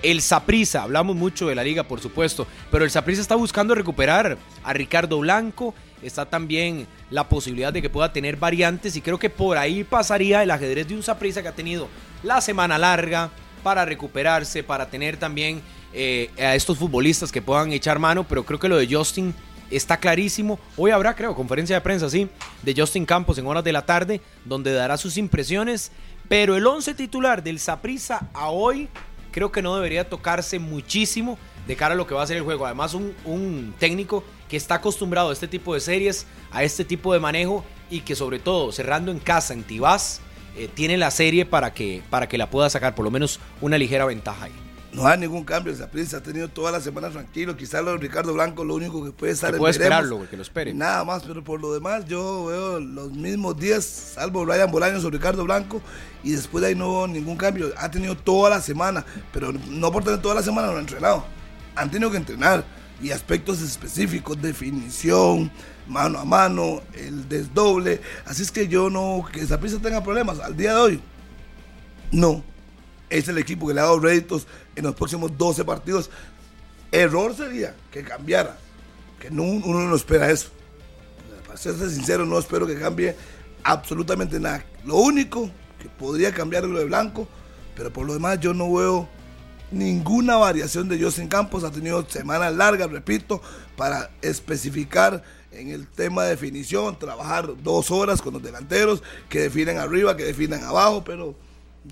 El 0.02 0.20
Saprisa, 0.20 0.82
hablamos 0.82 1.14
mucho 1.14 1.46
de 1.46 1.54
la 1.54 1.62
liga, 1.62 1.84
por 1.84 2.00
supuesto, 2.00 2.48
pero 2.72 2.84
el 2.84 2.90
Saprisa 2.90 3.22
está 3.22 3.36
buscando 3.36 3.76
recuperar 3.76 4.36
a 4.64 4.72
Ricardo 4.72 5.20
Blanco. 5.20 5.74
Está 6.04 6.26
también 6.26 6.86
la 7.10 7.28
posibilidad 7.28 7.72
de 7.72 7.80
que 7.80 7.88
pueda 7.88 8.12
tener 8.12 8.36
variantes 8.36 8.94
y 8.94 9.00
creo 9.00 9.18
que 9.18 9.30
por 9.30 9.56
ahí 9.56 9.84
pasaría 9.84 10.42
el 10.42 10.50
ajedrez 10.50 10.86
de 10.86 10.94
un 10.94 11.02
Saprisa 11.02 11.40
que 11.40 11.48
ha 11.48 11.54
tenido 11.54 11.88
la 12.22 12.42
semana 12.42 12.76
larga 12.76 13.30
para 13.62 13.86
recuperarse, 13.86 14.62
para 14.62 14.90
tener 14.90 15.16
también 15.16 15.62
eh, 15.94 16.30
a 16.38 16.54
estos 16.54 16.76
futbolistas 16.76 17.32
que 17.32 17.40
puedan 17.40 17.72
echar 17.72 17.98
mano, 17.98 18.24
pero 18.24 18.44
creo 18.44 18.58
que 18.58 18.68
lo 18.68 18.76
de 18.76 18.86
Justin 18.86 19.34
está 19.70 19.96
clarísimo. 19.96 20.58
Hoy 20.76 20.90
habrá, 20.90 21.16
creo, 21.16 21.34
conferencia 21.34 21.76
de 21.76 21.80
prensa, 21.80 22.10
sí, 22.10 22.28
de 22.62 22.74
Justin 22.76 23.06
Campos 23.06 23.38
en 23.38 23.46
horas 23.46 23.64
de 23.64 23.72
la 23.72 23.86
tarde, 23.86 24.20
donde 24.44 24.72
dará 24.72 24.98
sus 24.98 25.16
impresiones. 25.16 25.90
Pero 26.28 26.56
el 26.56 26.66
11 26.66 26.94
titular 26.94 27.42
del 27.42 27.58
Saprissa 27.58 28.28
a 28.34 28.50
hoy 28.50 28.88
creo 29.32 29.50
que 29.50 29.62
no 29.62 29.74
debería 29.74 30.08
tocarse 30.08 30.58
muchísimo 30.58 31.38
de 31.66 31.76
cara 31.76 31.94
a 31.94 31.96
lo 31.96 32.06
que 32.06 32.14
va 32.14 32.22
a 32.22 32.26
ser 32.26 32.36
el 32.36 32.42
juego. 32.42 32.66
Además, 32.66 32.92
un 32.92 33.74
técnico 33.78 34.22
que 34.54 34.58
está 34.58 34.76
acostumbrado 34.76 35.30
a 35.30 35.32
este 35.32 35.48
tipo 35.48 35.74
de 35.74 35.80
series, 35.80 36.26
a 36.52 36.62
este 36.62 36.84
tipo 36.84 37.12
de 37.12 37.18
manejo 37.18 37.64
y 37.90 38.02
que 38.02 38.14
sobre 38.14 38.38
todo 38.38 38.70
cerrando 38.70 39.10
en 39.10 39.18
casa, 39.18 39.52
en 39.52 39.64
Tibás, 39.64 40.20
eh, 40.56 40.70
tiene 40.72 40.96
la 40.96 41.10
serie 41.10 41.44
para 41.44 41.74
que, 41.74 42.04
para 42.08 42.28
que 42.28 42.38
la 42.38 42.48
pueda 42.48 42.70
sacar 42.70 42.94
por 42.94 43.04
lo 43.04 43.10
menos 43.10 43.40
una 43.60 43.76
ligera 43.78 44.04
ventaja 44.04 44.44
ahí. 44.44 44.52
No 44.92 45.08
hay 45.08 45.18
ningún 45.18 45.42
cambio. 45.42 45.72
El 45.72 45.78
Saprissa 45.80 46.18
ha 46.18 46.22
tenido 46.22 46.46
toda 46.46 46.70
la 46.70 46.80
semana 46.80 47.10
tranquilo. 47.10 47.56
Quizás 47.56 47.82
lo 47.82 47.90
de 47.90 47.98
Ricardo 47.98 48.32
Blanco, 48.32 48.62
lo 48.62 48.76
único 48.76 49.04
que 49.04 49.10
puede 49.10 49.32
estar 49.32 49.50
Que 49.50 49.58
puede 49.58 49.72
esperarlo, 49.72 50.24
que 50.30 50.36
lo 50.36 50.42
espere. 50.42 50.72
Nada 50.72 51.02
más, 51.02 51.24
pero 51.24 51.42
por 51.42 51.60
lo 51.60 51.74
demás, 51.74 52.04
yo 52.04 52.44
veo 52.44 52.78
los 52.78 53.10
mismos 53.10 53.58
días, 53.58 53.84
salvo 53.84 54.46
Brian 54.46 54.70
Bolaños 54.70 55.04
o 55.04 55.10
Ricardo 55.10 55.42
Blanco, 55.42 55.82
y 56.22 56.30
después 56.30 56.62
de 56.62 56.68
ahí 56.68 56.74
no 56.76 56.90
hubo 56.90 57.08
ningún 57.08 57.36
cambio. 57.36 57.72
Ha 57.76 57.90
tenido 57.90 58.16
toda 58.16 58.50
la 58.50 58.60
semana, 58.60 59.04
pero 59.32 59.52
no 59.52 59.90
por 59.90 60.04
tener 60.04 60.22
toda 60.22 60.36
la 60.36 60.44
semana 60.44 60.68
lo 60.68 60.74
han 60.74 60.82
entrenado. 60.82 61.24
Han 61.74 61.90
tenido 61.90 62.12
que 62.12 62.18
entrenar 62.18 62.64
y 63.04 63.12
aspectos 63.12 63.60
específicos, 63.60 64.40
definición, 64.40 65.52
mano 65.86 66.18
a 66.18 66.24
mano, 66.24 66.80
el 66.94 67.28
desdoble. 67.28 68.00
Así 68.24 68.40
es 68.40 68.50
que 68.50 68.66
yo 68.66 68.88
no, 68.88 69.26
que 69.30 69.46
Saprissa 69.46 69.78
tenga 69.78 70.02
problemas 70.02 70.40
al 70.40 70.56
día 70.56 70.72
de 70.72 70.80
hoy. 70.80 71.00
No. 72.10 72.42
Es 73.10 73.28
el 73.28 73.36
equipo 73.36 73.68
que 73.68 73.74
le 73.74 73.80
ha 73.80 73.84
dado 73.84 74.00
réditos 74.00 74.46
en 74.74 74.84
los 74.84 74.94
próximos 74.94 75.36
12 75.36 75.66
partidos. 75.66 76.08
Error 76.90 77.36
sería 77.36 77.74
que 77.90 78.02
cambiara. 78.02 78.56
Que 79.20 79.30
no, 79.30 79.42
uno 79.42 79.80
no 79.80 79.94
espera 79.94 80.30
eso. 80.30 80.48
Para 81.46 81.58
ser 81.58 81.74
sincero, 81.74 82.24
no 82.24 82.38
espero 82.38 82.66
que 82.66 82.78
cambie 82.78 83.14
absolutamente 83.64 84.40
nada. 84.40 84.64
Lo 84.82 84.96
único 84.96 85.50
que 85.78 85.90
podría 85.90 86.32
cambiar 86.32 86.64
es 86.64 86.70
lo 86.70 86.78
de 86.78 86.86
Blanco, 86.86 87.28
pero 87.76 87.92
por 87.92 88.06
lo 88.06 88.14
demás 88.14 88.40
yo 88.40 88.54
no 88.54 88.72
veo 88.72 89.10
ninguna 89.70 90.36
variación 90.36 90.88
de 90.88 91.02
Justin 91.02 91.28
Campos. 91.28 91.64
Ha 91.64 91.70
tenido 91.70 92.04
semanas 92.08 92.54
largas, 92.54 92.90
repito, 92.90 93.40
para 93.76 94.10
especificar 94.22 95.22
en 95.52 95.70
el 95.70 95.86
tema 95.86 96.24
de 96.24 96.30
definición, 96.30 96.98
trabajar 96.98 97.50
dos 97.62 97.90
horas 97.90 98.20
con 98.20 98.34
los 98.34 98.42
delanteros 98.42 99.02
que 99.28 99.40
definen 99.40 99.78
arriba, 99.78 100.16
que 100.16 100.24
definen 100.24 100.64
abajo, 100.64 101.04
pero 101.04 101.34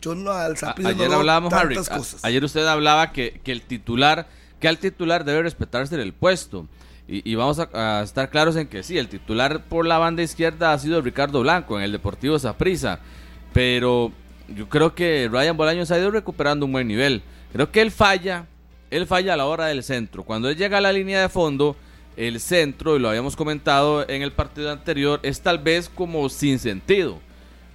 yo 0.01 0.15
no 0.15 0.33
al 0.33 0.57
no 0.79 0.89
ayer 0.89 1.09
veo 1.09 1.19
hablábamos, 1.19 1.53
Harry, 1.53 1.77
cosas. 1.77 2.25
ayer 2.25 2.43
usted 2.43 2.67
hablaba 2.67 3.13
que, 3.13 3.41
que 3.45 3.53
el 3.53 3.63
titular, 3.63 4.29
que 4.59 4.69
al 4.69 4.79
titular 4.79 5.25
debe 5.25 5.43
respetarse 5.43 5.95
el 5.95 6.13
puesto. 6.13 6.67
Y, 7.09 7.31
y 7.31 7.35
vamos 7.35 7.59
a, 7.59 7.69
a 8.01 8.03
estar 8.03 8.31
claros 8.31 8.57
en 8.57 8.69
que 8.69 8.83
sí, 8.83 8.97
el 8.97 9.09
titular 9.09 9.65
por 9.65 9.87
la 9.87 9.99
banda 9.99 10.23
izquierda 10.23 10.73
ha 10.73 10.79
sido 10.79 11.03
Ricardo 11.03 11.41
Blanco 11.43 11.77
en 11.77 11.85
el 11.85 11.93
Deportivo 11.93 12.39
Saprissa. 12.39 13.01
Pero 13.53 14.13
yo 14.49 14.69
creo 14.69 14.95
que 14.95 15.29
Ryan 15.31 15.57
Bolaños 15.57 15.91
ha 15.91 15.99
ido 15.99 16.11
recuperando 16.11 16.65
un 16.65 16.73
buen 16.73 16.89
nivel. 16.89 17.23
Creo 17.53 17.71
que 17.71 17.83
él 17.83 17.91
falla, 17.91 18.47
él 18.91 19.07
falla 19.07 19.35
a 19.35 19.37
la 19.37 19.47
hora 19.47 19.67
del 19.67 19.83
centro. 19.83 20.23
Cuando 20.23 20.49
él 20.49 20.57
llega 20.57 20.79
a 20.79 20.81
la 20.81 20.93
línea 20.93 21.21
de 21.21 21.29
fondo, 21.29 21.77
el 22.17 22.41
centro, 22.41 22.97
y 22.97 22.99
lo 22.99 23.09
habíamos 23.09 23.37
comentado 23.37 24.09
en 24.09 24.23
el 24.23 24.33
partido 24.33 24.71
anterior, 24.71 25.21
es 25.23 25.41
tal 25.41 25.59
vez 25.59 25.91
como 25.95 26.29
sin 26.29 26.59
sentido. 26.59 27.19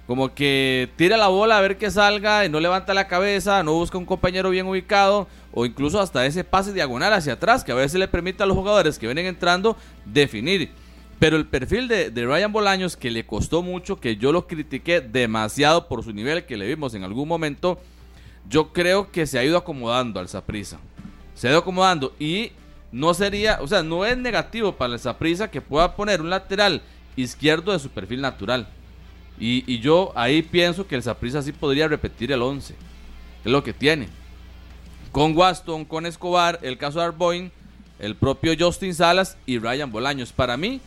Como 0.08 0.34
que 0.34 0.88
tira 0.96 1.16
la 1.16 1.28
bola 1.28 1.58
a 1.58 1.60
ver 1.60 1.76
que 1.76 1.90
salga 1.90 2.44
y 2.44 2.48
no 2.48 2.60
levanta 2.60 2.94
la 2.94 3.06
cabeza, 3.08 3.62
no 3.62 3.74
busca 3.74 3.98
un 3.98 4.06
compañero 4.06 4.50
bien 4.50 4.66
ubicado 4.66 5.28
o 5.52 5.66
incluso 5.66 6.00
hasta 6.00 6.24
ese 6.24 6.44
pase 6.44 6.72
diagonal 6.72 7.12
hacia 7.12 7.34
atrás 7.34 7.62
que 7.62 7.72
a 7.72 7.76
veces 7.76 8.00
le 8.00 8.08
permite 8.08 8.42
a 8.42 8.46
los 8.46 8.56
jugadores 8.56 8.98
que 8.98 9.06
vienen 9.06 9.26
entrando 9.26 9.76
definir. 10.06 10.70
Pero 11.18 11.36
el 11.36 11.46
perfil 11.46 11.88
de, 11.88 12.10
de 12.10 12.26
Ryan 12.26 12.52
Bolaños 12.52 12.96
que 12.96 13.10
le 13.10 13.26
costó 13.26 13.62
mucho, 13.62 14.00
que 14.00 14.16
yo 14.16 14.32
lo 14.32 14.46
critiqué 14.46 15.00
demasiado 15.02 15.88
por 15.88 16.02
su 16.02 16.12
nivel 16.12 16.46
que 16.46 16.56
le 16.56 16.66
vimos 16.66 16.94
en 16.94 17.04
algún 17.04 17.28
momento, 17.28 17.78
yo 18.48 18.72
creo 18.72 19.10
que 19.10 19.26
se 19.26 19.38
ha 19.38 19.44
ido 19.44 19.56
acomodando 19.56 20.20
al 20.20 20.28
Saprisa. 20.28 20.78
Se 21.34 21.48
ha 21.48 21.50
ido 21.50 21.60
acomodando 21.60 22.14
y 22.18 22.52
no 22.90 23.14
sería, 23.14 23.58
o 23.60 23.68
sea, 23.68 23.82
no 23.82 24.04
es 24.04 24.16
negativo 24.16 24.72
para 24.76 24.94
el 24.94 24.98
Saprisa 24.98 25.50
que 25.50 25.60
pueda 25.60 25.94
poner 25.94 26.20
un 26.20 26.30
lateral 26.30 26.82
izquierdo 27.16 27.72
de 27.72 27.78
su 27.78 27.90
perfil 27.90 28.20
natural. 28.20 28.68
Y, 29.40 29.78
yo 29.78 30.12
ahí 30.16 30.42
pienso 30.42 30.86
que 30.86 30.96
el 30.96 31.02
Saprissa 31.02 31.42
sí 31.42 31.52
podría 31.52 31.86
repetir 31.86 32.32
el 32.32 32.42
11. 32.42 32.74
Es 33.44 33.52
lo 33.52 33.62
que 33.62 33.72
tiene. 33.72 34.08
Con 35.12 35.36
Waston, 35.36 35.84
con 35.84 36.06
Escobar, 36.06 36.58
el 36.62 36.76
caso 36.76 36.98
de 36.98 37.04
Arboin, 37.04 37.52
el 38.00 38.16
propio 38.16 38.52
Justin 38.58 38.94
Salas 38.94 39.36
y 39.46 39.58
Ryan 39.58 39.92
Bolaños. 39.92 40.32
Para 40.32 40.56
mí, 40.56 40.80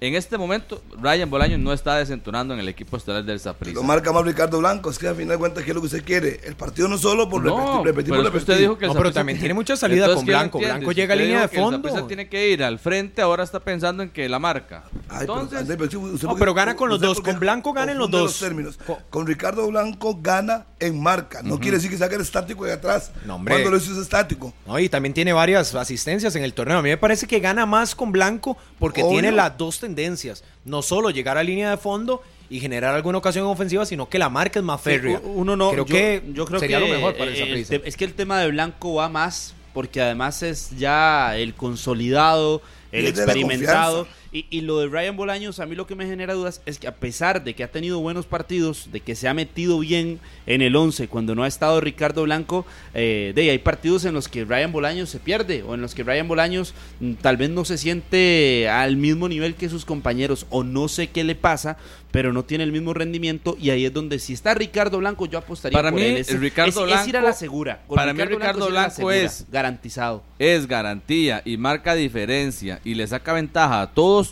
en 0.00 0.14
este 0.14 0.38
momento, 0.38 0.82
Ryan 1.00 1.28
Bolaños 1.28 1.58
no 1.58 1.72
está 1.72 1.96
desentonando 1.96 2.54
en 2.54 2.60
el 2.60 2.68
equipo 2.68 2.96
estelar 2.96 3.24
del 3.24 3.40
Saprissa. 3.40 3.74
Lo 3.74 3.82
marca 3.82 4.12
más 4.12 4.24
Ricardo 4.24 4.58
Blanco, 4.58 4.90
es 4.90 4.98
que 4.98 5.08
al 5.08 5.16
final 5.16 5.30
de 5.30 5.38
cuentas, 5.38 5.64
¿qué 5.64 5.70
es 5.70 5.74
lo 5.74 5.80
que 5.80 5.86
usted 5.86 6.04
quiere? 6.04 6.40
El 6.44 6.54
partido 6.54 6.86
no 6.88 6.98
solo 6.98 7.28
por 7.28 7.42
No, 7.44 7.56
repetir, 7.82 7.86
repetir 7.86 8.10
pero 8.10 8.22
por 8.24 8.26
usted 8.36 8.38
repetir. 8.52 8.60
dijo 8.60 8.78
que 8.78 8.84
el 8.84 8.92
No, 8.92 8.96
pero 8.98 9.12
también 9.12 9.38
tiene 9.38 9.54
mucha 9.54 9.76
salida 9.76 10.04
Entonces, 10.06 10.16
con 10.18 10.26
¿qué 10.26 10.32
no 10.32 10.38
Blanco. 10.38 10.58
entiende? 10.58 10.78
Blanco 10.78 10.92
llega 10.92 11.14
a 11.14 11.16
línea 11.16 11.38
de 11.38 11.44
el 11.44 11.50
fondo. 11.50 11.88
Saprissa 11.88 12.06
tiene 12.06 12.28
que 12.28 12.50
ir 12.50 12.62
al 12.62 12.78
frente, 12.78 13.22
ahora 13.22 13.42
está 13.42 13.60
pensando 13.60 14.02
en 14.02 14.10
que 14.10 14.28
la 14.28 14.38
marca. 14.38 14.84
Ay, 15.08 15.20
pero, 15.20 15.20
Entonces, 15.20 15.58
André, 15.60 15.76
pero 15.76 15.90
sí, 15.90 15.96
usted 15.96 16.28
No, 16.28 16.36
pero 16.36 16.54
gana 16.54 16.76
con 16.76 16.88
los 16.88 17.00
dos. 17.00 17.20
Con 17.20 17.38
Blanco 17.40 17.72
gana 17.72 17.92
en 17.92 17.98
los 17.98 18.10
dos. 18.10 18.38
términos. 18.38 18.78
Co- 18.86 18.98
Con 19.10 19.26
Ricardo 19.26 19.66
Blanco 19.66 20.18
gana 20.22 20.66
en 20.80 21.00
marca. 21.02 21.42
No 21.42 21.58
quiere 21.58 21.76
decir 21.78 21.90
que 21.90 21.98
saque 21.98 22.14
el 22.14 22.20
estático 22.20 22.64
de 22.64 22.72
atrás. 22.72 23.10
No, 23.26 23.34
hombre. 23.34 23.54
Cuando 23.54 23.70
lo 23.72 23.76
hizo 23.78 23.92
es 23.92 23.98
estático. 23.98 24.52
No, 24.66 24.78
y 24.78 24.88
también 24.88 25.12
tiene 25.12 25.32
varias 25.32 25.74
asistencias 25.74 26.36
en 26.36 26.44
el 26.44 26.54
torneo. 26.54 26.78
A 26.78 26.82
mí 26.82 26.88
me 26.88 26.96
parece 26.98 27.26
que 27.26 27.40
gana 27.40 27.66
más 27.66 27.94
con 27.94 28.12
Blanco 28.12 28.56
porque 28.78 29.02
Obvio. 29.02 29.12
tiene 29.12 29.32
las 29.32 29.56
dos 29.58 29.80
tendencias. 29.94 30.44
No 30.64 30.82
solo 30.82 31.10
llegar 31.10 31.38
a 31.38 31.42
línea 31.42 31.70
de 31.70 31.76
fondo 31.76 32.22
y 32.50 32.60
generar 32.60 32.94
alguna 32.94 33.18
ocasión 33.18 33.46
ofensiva, 33.46 33.84
sino 33.86 34.08
que 34.08 34.18
la 34.18 34.28
marca 34.28 34.58
es 34.58 34.64
más 34.64 34.80
férrea. 34.80 35.18
Sí, 35.18 35.24
uno 35.24 35.56
no, 35.56 35.70
Creo 35.70 35.86
yo, 35.86 35.94
que 35.94 36.22
yo 36.32 36.44
creo 36.46 36.60
sería 36.60 36.78
que 36.78 36.88
lo 36.88 36.94
mejor 36.94 37.16
para 37.16 37.30
el 37.30 37.36
eh, 37.36 37.66
el 37.68 37.82
es 37.84 37.96
que 37.96 38.04
el 38.04 38.14
tema 38.14 38.40
de 38.40 38.48
Blanco 38.50 38.94
va 38.94 39.08
más 39.08 39.54
porque 39.72 40.00
además 40.00 40.42
es 40.42 40.70
ya 40.76 41.36
el 41.36 41.54
consolidado, 41.54 42.62
el 42.90 43.06
experimentado. 43.06 44.08
Y, 44.30 44.44
y 44.50 44.60
lo 44.60 44.78
de 44.78 44.88
Ryan 44.88 45.16
Bolaños, 45.16 45.58
a 45.58 45.64
mí 45.64 45.74
lo 45.74 45.86
que 45.86 45.94
me 45.94 46.04
genera 46.06 46.34
dudas 46.34 46.60
es 46.66 46.78
que 46.78 46.86
a 46.86 46.94
pesar 46.94 47.44
de 47.44 47.54
que 47.54 47.64
ha 47.64 47.70
tenido 47.70 47.98
buenos 48.00 48.26
partidos, 48.26 48.90
de 48.92 49.00
que 49.00 49.14
se 49.14 49.26
ha 49.26 49.32
metido 49.32 49.78
bien 49.78 50.20
en 50.46 50.60
el 50.60 50.76
11 50.76 51.08
cuando 51.08 51.34
no 51.34 51.44
ha 51.44 51.48
estado 51.48 51.80
Ricardo 51.80 52.24
Blanco, 52.24 52.66
eh, 52.92 53.32
de 53.34 53.40
ahí 53.42 53.48
hay 53.48 53.58
partidos 53.58 54.04
en 54.04 54.12
los 54.12 54.28
que 54.28 54.44
Ryan 54.44 54.70
Bolaños 54.70 55.08
se 55.08 55.18
pierde 55.18 55.62
o 55.62 55.74
en 55.74 55.80
los 55.80 55.94
que 55.94 56.02
Ryan 56.02 56.28
Bolaños 56.28 56.74
mm, 57.00 57.14
tal 57.14 57.38
vez 57.38 57.48
no 57.48 57.64
se 57.64 57.78
siente 57.78 58.68
al 58.68 58.96
mismo 58.96 59.28
nivel 59.30 59.54
que 59.54 59.70
sus 59.70 59.86
compañeros 59.86 60.46
o 60.50 60.62
no 60.62 60.88
sé 60.88 61.06
qué 61.08 61.24
le 61.24 61.34
pasa, 61.34 61.78
pero 62.10 62.32
no 62.34 62.42
tiene 62.44 62.64
el 62.64 62.72
mismo 62.72 62.92
rendimiento 62.94 63.56
y 63.60 63.70
ahí 63.70 63.84
es 63.86 63.92
donde 63.94 64.18
si 64.18 64.32
está 64.34 64.52
Ricardo 64.54 64.98
Blanco 64.98 65.24
yo 65.26 65.38
apostaría 65.38 65.76
Para 65.78 65.90
por 65.90 66.00
mí, 66.00 66.06
él. 66.06 66.16
Es, 66.18 66.38
Ricardo 66.38 66.86
es- 66.86 67.00
es 67.00 67.08
ir 67.08 67.16
a 67.16 67.20
Blanco- 67.20 67.28
la 67.28 67.32
segura. 67.32 67.82
Con 67.86 67.96
para 67.96 68.12
mí 68.12 68.22
Ricardo 68.24 68.66
es 68.66 68.70
Blanco 68.72 68.90
segura, 68.94 69.16
es- 69.16 69.46
garantizado. 69.50 70.22
es 70.38 70.66
garantía 70.66 71.40
y 71.44 71.56
marca 71.56 71.94
diferencia 71.94 72.80
y 72.84 72.94
le 72.94 73.06
saca 73.06 73.32
ventaja 73.32 73.80
a 73.82 73.90
todos 73.94 74.27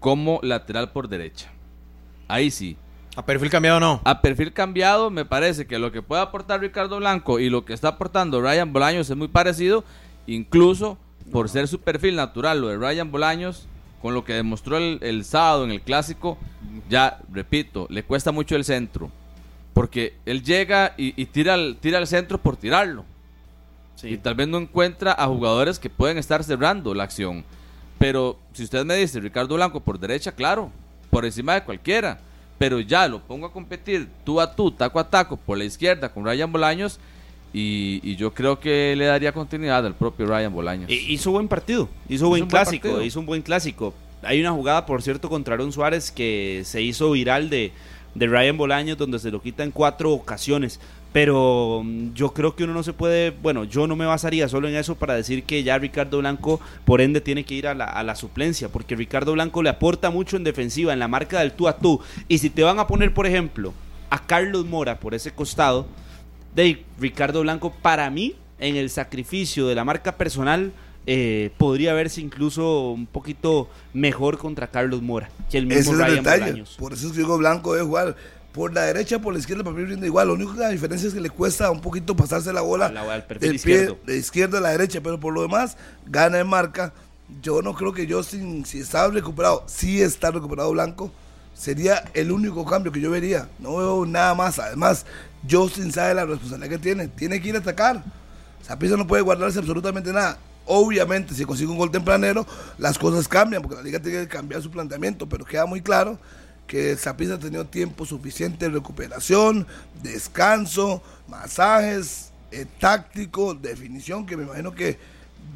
como 0.00 0.40
lateral 0.42 0.90
por 0.90 1.08
derecha. 1.08 1.50
Ahí 2.26 2.50
sí. 2.50 2.76
A 3.16 3.24
perfil 3.24 3.50
cambiado 3.50 3.80
no. 3.80 4.00
A 4.04 4.22
perfil 4.22 4.52
cambiado, 4.52 5.10
me 5.10 5.24
parece 5.24 5.66
que 5.66 5.78
lo 5.78 5.92
que 5.92 6.02
puede 6.02 6.22
aportar 6.22 6.60
Ricardo 6.60 6.96
Blanco 6.96 7.38
y 7.38 7.50
lo 7.50 7.64
que 7.64 7.74
está 7.74 7.88
aportando 7.88 8.40
Ryan 8.40 8.72
Bolaños 8.72 9.10
es 9.10 9.16
muy 9.16 9.28
parecido, 9.28 9.84
incluso 10.26 10.96
por 11.30 11.48
ser 11.48 11.68
su 11.68 11.80
perfil 11.80 12.16
natural, 12.16 12.60
lo 12.60 12.68
de 12.68 12.76
Ryan 12.76 13.10
Bolaños, 13.10 13.68
con 14.00 14.14
lo 14.14 14.24
que 14.24 14.32
demostró 14.32 14.78
el, 14.78 14.98
el 15.02 15.24
sábado 15.24 15.64
en 15.64 15.70
el 15.70 15.82
clásico, 15.82 16.38
ya 16.88 17.20
repito, 17.30 17.86
le 17.90 18.02
cuesta 18.02 18.32
mucho 18.32 18.56
el 18.56 18.64
centro. 18.64 19.10
Porque 19.74 20.14
él 20.24 20.42
llega 20.42 20.94
y, 20.96 21.20
y 21.20 21.26
tira, 21.26 21.54
al, 21.54 21.76
tira 21.80 21.98
al 21.98 22.06
centro 22.06 22.38
por 22.38 22.56
tirarlo. 22.56 23.04
Sí. 23.96 24.08
Y 24.08 24.18
tal 24.18 24.34
vez 24.34 24.48
no 24.48 24.58
encuentra 24.58 25.12
a 25.12 25.26
jugadores 25.26 25.78
que 25.78 25.90
pueden 25.90 26.16
estar 26.16 26.42
cerrando 26.42 26.94
la 26.94 27.04
acción. 27.04 27.44
Pero 28.00 28.38
si 28.54 28.64
usted 28.64 28.84
me 28.86 28.96
dice 28.96 29.20
Ricardo 29.20 29.54
Blanco 29.56 29.78
por 29.80 29.98
derecha, 30.00 30.32
claro, 30.32 30.72
por 31.10 31.24
encima 31.26 31.54
de 31.54 31.62
cualquiera. 31.64 32.18
Pero 32.58 32.80
ya 32.80 33.06
lo 33.08 33.20
pongo 33.22 33.46
a 33.46 33.52
competir 33.52 34.08
tú 34.24 34.40
a 34.40 34.56
tú, 34.56 34.70
taco 34.70 34.98
a 34.98 35.08
taco, 35.08 35.36
por 35.36 35.56
la 35.58 35.64
izquierda 35.64 36.08
con 36.10 36.24
Ryan 36.24 36.50
Bolaños. 36.50 36.98
Y, 37.52 38.00
y 38.02 38.16
yo 38.16 38.32
creo 38.32 38.58
que 38.60 38.94
le 38.96 39.04
daría 39.06 39.32
continuidad 39.32 39.84
al 39.84 39.94
propio 39.94 40.26
Ryan 40.26 40.52
Bolaños. 40.52 40.90
I- 40.90 41.12
Hizo 41.12 41.30
buen 41.32 41.46
partido, 41.48 41.88
hizo 42.08 42.28
buen 42.28 42.42
un 42.44 42.48
buen 42.48 42.62
clásico, 42.64 42.88
hizo 43.02 43.20
un 43.20 43.26
buen 43.26 43.42
clásico. 43.42 43.92
Hay 44.22 44.40
una 44.40 44.52
jugada, 44.52 44.86
por 44.86 45.02
cierto, 45.02 45.28
contra 45.28 45.54
Aaron 45.54 45.72
Suárez 45.72 46.10
que 46.10 46.62
se 46.64 46.80
hizo 46.82 47.10
viral 47.12 47.50
de, 47.50 47.72
de 48.14 48.26
Ryan 48.26 48.56
Bolaños, 48.56 48.96
donde 48.98 49.18
se 49.18 49.30
lo 49.30 49.42
quita 49.42 49.62
en 49.64 49.72
cuatro 49.72 50.12
ocasiones. 50.12 50.80
Pero 51.12 51.82
mm, 51.84 52.14
yo 52.14 52.32
creo 52.32 52.54
que 52.54 52.64
uno 52.64 52.74
no 52.74 52.82
se 52.82 52.92
puede, 52.92 53.30
bueno, 53.30 53.64
yo 53.64 53.86
no 53.86 53.96
me 53.96 54.06
basaría 54.06 54.48
solo 54.48 54.68
en 54.68 54.76
eso 54.76 54.94
para 54.94 55.14
decir 55.14 55.44
que 55.44 55.62
ya 55.62 55.78
Ricardo 55.78 56.18
Blanco, 56.18 56.60
por 56.84 57.00
ende, 57.00 57.20
tiene 57.20 57.44
que 57.44 57.54
ir 57.54 57.66
a 57.66 57.74
la, 57.74 57.84
a 57.84 58.02
la 58.02 58.14
suplencia, 58.14 58.68
porque 58.68 58.96
Ricardo 58.96 59.32
Blanco 59.32 59.62
le 59.62 59.70
aporta 59.70 60.10
mucho 60.10 60.36
en 60.36 60.44
defensiva, 60.44 60.92
en 60.92 60.98
la 60.98 61.08
marca 61.08 61.40
del 61.40 61.52
tú 61.52 61.68
a 61.68 61.78
tú. 61.78 62.00
Y 62.28 62.38
si 62.38 62.50
te 62.50 62.62
van 62.62 62.78
a 62.78 62.86
poner, 62.86 63.12
por 63.12 63.26
ejemplo, 63.26 63.72
a 64.10 64.26
Carlos 64.26 64.66
Mora 64.66 65.00
por 65.00 65.14
ese 65.14 65.32
costado, 65.32 65.86
de 66.54 66.84
Ricardo 66.98 67.40
Blanco, 67.42 67.72
para 67.82 68.10
mí, 68.10 68.34
en 68.58 68.76
el 68.76 68.90
sacrificio 68.90 69.66
de 69.66 69.74
la 69.74 69.84
marca 69.84 70.16
personal, 70.16 70.72
eh, 71.06 71.50
podría 71.56 71.94
verse 71.94 72.20
incluso 72.20 72.90
un 72.90 73.06
poquito 73.06 73.68
mejor 73.94 74.36
contra 74.36 74.70
Carlos 74.70 75.00
Mora 75.00 75.30
que 75.50 75.58
el 75.58 75.70
Ese 75.72 75.90
mismo 75.90 75.94
es 75.94 75.98
el 75.98 76.06
Ryan 76.06 76.24
detalle. 76.24 76.64
Por 76.78 76.92
eso 76.92 77.06
es 77.06 77.12
que 77.12 77.18
digo 77.18 77.38
Blanco 77.38 77.72
debe 77.72 77.86
jugar 77.86 78.16
por 78.52 78.74
la 78.74 78.82
derecha, 78.82 79.18
por 79.20 79.32
la 79.32 79.38
izquierda, 79.38 79.62
para 79.62 79.76
mí 79.76 79.84
rinde 79.84 80.06
igual. 80.06 80.28
Lo 80.28 80.34
único 80.34 80.54
que 80.54 80.60
la 80.60 80.70
diferencia 80.70 81.06
es 81.08 81.14
que 81.14 81.20
le 81.20 81.30
cuesta 81.30 81.70
un 81.70 81.80
poquito 81.80 82.16
pasarse 82.16 82.52
la 82.52 82.60
bola 82.62 82.88
la- 82.90 83.04
del 83.20 83.22
pie 83.38 83.54
izquierdo. 83.54 83.98
de 84.06 84.16
izquierda 84.16 84.58
a 84.58 84.60
la 84.60 84.70
derecha, 84.70 85.00
pero 85.00 85.20
por 85.20 85.32
lo 85.32 85.42
demás 85.42 85.76
gana 86.06 86.38
en 86.40 86.46
marca. 86.48 86.92
Yo 87.42 87.62
no 87.62 87.74
creo 87.74 87.92
que 87.92 88.10
Justin, 88.12 88.64
si 88.66 88.80
está 88.80 89.06
recuperado, 89.08 89.62
si 89.66 90.02
está 90.02 90.32
recuperado 90.32 90.72
Blanco, 90.72 91.12
sería 91.54 92.02
el 92.14 92.32
único 92.32 92.64
cambio 92.64 92.90
que 92.90 93.00
yo 93.00 93.10
vería. 93.10 93.48
No 93.60 93.76
veo 93.76 94.04
nada 94.04 94.34
más. 94.34 94.58
Además, 94.58 95.06
Justin 95.48 95.92
sabe 95.92 96.14
la 96.14 96.24
responsabilidad 96.24 96.70
que 96.70 96.78
tiene. 96.78 97.06
Tiene 97.06 97.40
que 97.40 97.50
ir 97.50 97.54
a 97.54 97.60
atacar. 97.60 98.02
Saprissa 98.66 98.96
no 98.96 99.06
puede 99.06 99.22
guardarse 99.22 99.60
absolutamente 99.60 100.12
nada. 100.12 100.38
Obviamente, 100.66 101.34
si 101.34 101.44
consigue 101.44 101.70
un 101.70 101.78
gol 101.78 101.90
tempranero, 101.90 102.46
las 102.78 102.98
cosas 102.98 103.26
cambian, 103.28 103.62
porque 103.62 103.76
la 103.76 103.82
liga 103.82 104.00
tiene 104.00 104.22
que 104.22 104.28
cambiar 104.28 104.60
su 104.60 104.70
planteamiento, 104.70 105.28
pero 105.28 105.44
queda 105.44 105.66
muy 105.66 105.80
claro 105.80 106.18
que 106.70 106.96
Saprissa 106.96 107.34
ha 107.34 107.38
tenido 107.40 107.66
tiempo 107.66 108.06
suficiente 108.06 108.66
de 108.66 108.70
recuperación, 108.70 109.66
descanso, 110.04 111.02
masajes, 111.26 112.30
eh, 112.52 112.64
táctico, 112.78 113.54
definición, 113.54 114.24
que 114.24 114.36
me 114.36 114.44
imagino 114.44 114.72
que 114.72 114.96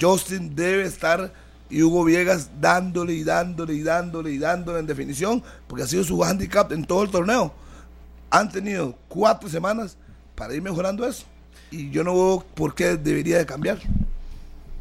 Justin 0.01 0.57
debe 0.57 0.83
estar 0.83 1.33
y 1.71 1.85
Hugo 1.85 2.03
Viegas 2.03 2.51
dándole 2.61 3.13
y 3.13 3.23
dándole 3.23 3.75
y 3.75 3.85
dándole 3.85 4.33
y 4.33 4.39
dándole 4.39 4.81
en 4.81 4.87
definición, 4.87 5.41
porque 5.69 5.85
ha 5.85 5.87
sido 5.87 6.03
su 6.03 6.21
handicap 6.25 6.73
en 6.73 6.85
todo 6.85 7.05
el 7.05 7.11
torneo. 7.11 7.55
Han 8.29 8.51
tenido 8.51 8.99
cuatro 9.07 9.49
semanas 9.49 9.97
para 10.35 10.53
ir 10.53 10.63
mejorando 10.63 11.07
eso. 11.07 11.27
Y 11.71 11.91
yo 11.91 12.03
no 12.03 12.13
veo 12.13 12.45
por 12.57 12.75
qué 12.75 12.97
debería 12.97 13.39
de 13.39 13.47
cambiar. 13.47 13.79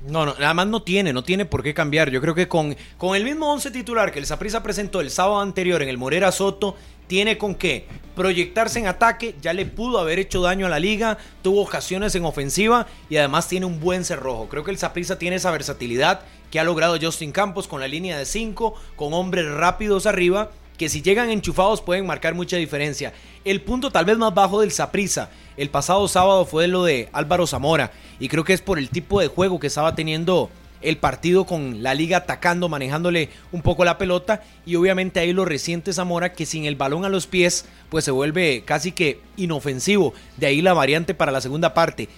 No, 0.06 0.26
no, 0.26 0.36
nada 0.38 0.54
más 0.54 0.68
no 0.68 0.82
tiene, 0.82 1.14
no 1.14 1.24
tiene 1.24 1.46
por 1.46 1.64
qué 1.64 1.74
cambiar. 1.74 2.10
Yo 2.10 2.20
creo 2.20 2.36
que 2.36 2.48
con, 2.48 2.76
con 2.98 3.16
el 3.16 3.24
mismo 3.24 3.52
11 3.52 3.72
titular 3.72 4.12
que 4.12 4.20
el 4.20 4.26
Saprissa 4.26 4.62
presentó 4.62 5.00
el 5.00 5.10
sábado 5.10 5.40
anterior 5.40 5.82
en 5.82 5.88
el 5.88 5.98
Morera 5.98 6.32
Soto, 6.32 6.76
tiene 7.08 7.38
con 7.38 7.56
qué 7.56 7.86
proyectarse 8.16 8.80
en 8.80 8.88
ataque, 8.88 9.36
ya 9.42 9.54
le 9.54 9.66
pudo 9.66 10.00
haber 10.00 10.20
hecho 10.20 10.42
daño 10.42 10.66
a 10.66 10.70
la 10.70 10.80
liga, 10.80 11.18
tuvo 11.42 11.62
ocasiones 11.62 12.16
en 12.16 12.26
ofensiva 12.26 12.88
y 13.10 13.18
además 13.18 13.48
tiene 13.48 13.66
un 13.66 13.80
buen 13.80 14.06
cerrojo. 14.06 14.48
Creo 14.50 14.64
que 14.64 14.72
el 14.72 14.78
Saprissa 14.78 15.18
tiene 15.18 15.38
esa 15.38 15.52
versatilidad 15.52 16.22
que 16.52 16.60
ha 16.60 16.64
logrado 16.64 16.98
Justin 17.02 17.32
Campos 17.32 17.68
con 17.68 17.80
la 17.80 17.88
línea 17.88 18.18
de 18.18 18.26
5, 18.26 18.76
con 18.96 19.14
hombres 19.14 19.50
rápidos 19.50 20.06
arriba, 20.06 20.52
que 20.78 20.90
si 20.90 21.02
llegan 21.02 21.30
enchufados 21.30 21.82
pueden 21.82 22.06
marcar 22.06 22.34
mucha 22.34 22.58
diferencia. 22.58 23.14
El 23.46 23.62
punto 23.62 23.92
tal 23.92 24.06
vez 24.06 24.18
más 24.18 24.34
bajo 24.34 24.62
del 24.62 24.72
Saprissa 24.72 25.30
el 25.58 25.70
pasado 25.70 26.08
sábado 26.08 26.46
fue 26.46 26.68
lo 26.68 26.84
de 26.84 27.10
Álvaro 27.14 27.46
Zamora 27.46 27.92
y 28.20 28.28
creo 28.28 28.44
que 28.44 28.54
es 28.54 28.62
por 28.62 28.80
el 28.80 28.90
tipo 28.90 29.20
de 29.20 29.28
juego 29.28 29.60
que 29.60 29.68
estaba 29.68 29.96
teniendo 29.96 30.50
el 30.82 30.98
partido 30.98 31.46
con 31.46 31.82
la 31.82 31.94
liga 31.94 32.18
atacando, 32.18 32.70
manejándole 32.70 33.30
un 33.52 33.62
poco 33.62 33.86
la 33.86 33.98
pelota 33.98 34.44
y 34.66 34.76
obviamente 34.76 35.20
ahí 35.20 35.32
lo 35.32 35.46
reciente 35.46 35.94
Zamora 35.94 36.34
que 36.34 36.46
sin 36.46 36.66
el 36.66 36.76
balón 36.76 37.06
a 37.06 37.10
los 37.10 37.28
pies 37.28 37.66
pues 37.90 38.04
se 38.04 38.12
vuelve 38.12 38.64
casi 38.66 38.92
que 38.92 39.22
inofensivo, 39.38 40.14
de 40.38 40.48
ahí 40.48 40.62
la 40.62 40.74
variante 40.74 41.14
para 41.14 41.32
la 41.32 41.42
segunda 41.42 41.74
parte. 41.74 42.10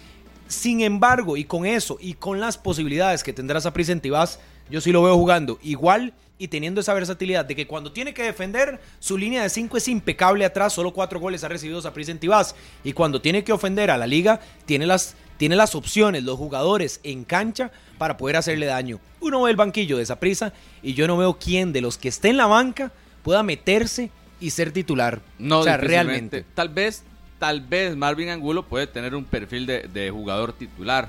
Sin 0.48 0.82
embargo, 0.82 1.38
y 1.38 1.44
con 1.44 1.66
eso 1.66 1.98
y 2.00 2.14
con 2.14 2.40
las 2.40 2.58
posibilidades 2.58 3.24
que 3.24 3.34
tendrá 3.34 3.60
Saprissa 3.62 3.92
en 3.92 4.02
Tibás, 4.02 4.40
yo 4.70 4.80
sí 4.80 4.92
lo 4.92 5.04
veo 5.04 5.16
jugando 5.16 5.60
igual 5.62 6.14
y 6.38 6.50
teniendo 6.50 6.82
esa 6.82 6.94
versatilidad 6.94 7.46
de 7.46 7.56
que 7.56 7.68
cuando 7.68 7.92
tiene 7.92 8.14
que 8.14 8.24
defender, 8.24 8.80
su 9.00 9.18
línea 9.18 9.44
de 9.44 9.50
5 9.50 9.78
es 9.78 9.88
impecable 9.88 10.44
atrás, 10.44 10.74
solo 10.74 10.92
4 10.92 11.20
goles 11.20 11.44
ha 11.44 11.48
recibido 11.48 11.82
Saprissa 11.82 12.12
en 12.12 12.20
Tibás. 12.20 12.56
Y 12.84 12.94
cuando 12.94 13.22
tiene 13.22 13.44
que 13.44 13.54
ofender 13.54 13.90
a 13.90 13.98
la 13.98 14.06
liga, 14.06 14.42
tiene 14.66 14.86
las, 14.86 15.16
tiene 15.38 15.56
las 15.56 15.76
opciones, 15.76 16.24
los 16.24 16.38
jugadores 16.38 17.00
en 17.04 17.24
cancha 17.24 17.72
para 17.98 18.18
poder 18.18 18.36
hacerle 18.36 18.66
daño. 18.66 19.00
Uno 19.22 19.44
ve 19.44 19.52
el 19.52 19.58
banquillo 19.58 19.98
de 19.98 20.06
Saprissa 20.06 20.52
y 20.84 20.94
yo 20.94 21.08
no 21.08 21.18
veo 21.18 21.38
quién 21.40 21.72
de 21.72 21.82
los 21.82 21.98
que 21.98 22.10
esté 22.10 22.30
en 22.30 22.38
la 22.38 22.48
banca 22.48 22.92
pueda 23.24 23.42
meterse 23.42 24.12
y 24.42 24.50
ser 24.50 24.72
titular. 24.72 25.22
No, 25.40 25.60
o 25.60 25.64
sea, 25.64 25.78
realmente. 25.78 26.46
Tal 26.54 26.68
vez, 26.68 27.04
tal 27.40 27.62
vez 27.62 27.96
Marvin 27.96 28.30
Angulo 28.30 28.64
puede 28.64 28.88
tener 28.88 29.16
un 29.16 29.24
perfil 29.24 29.66
de, 29.66 29.88
de 29.88 30.12
jugador 30.12 30.52
titular. 30.52 31.08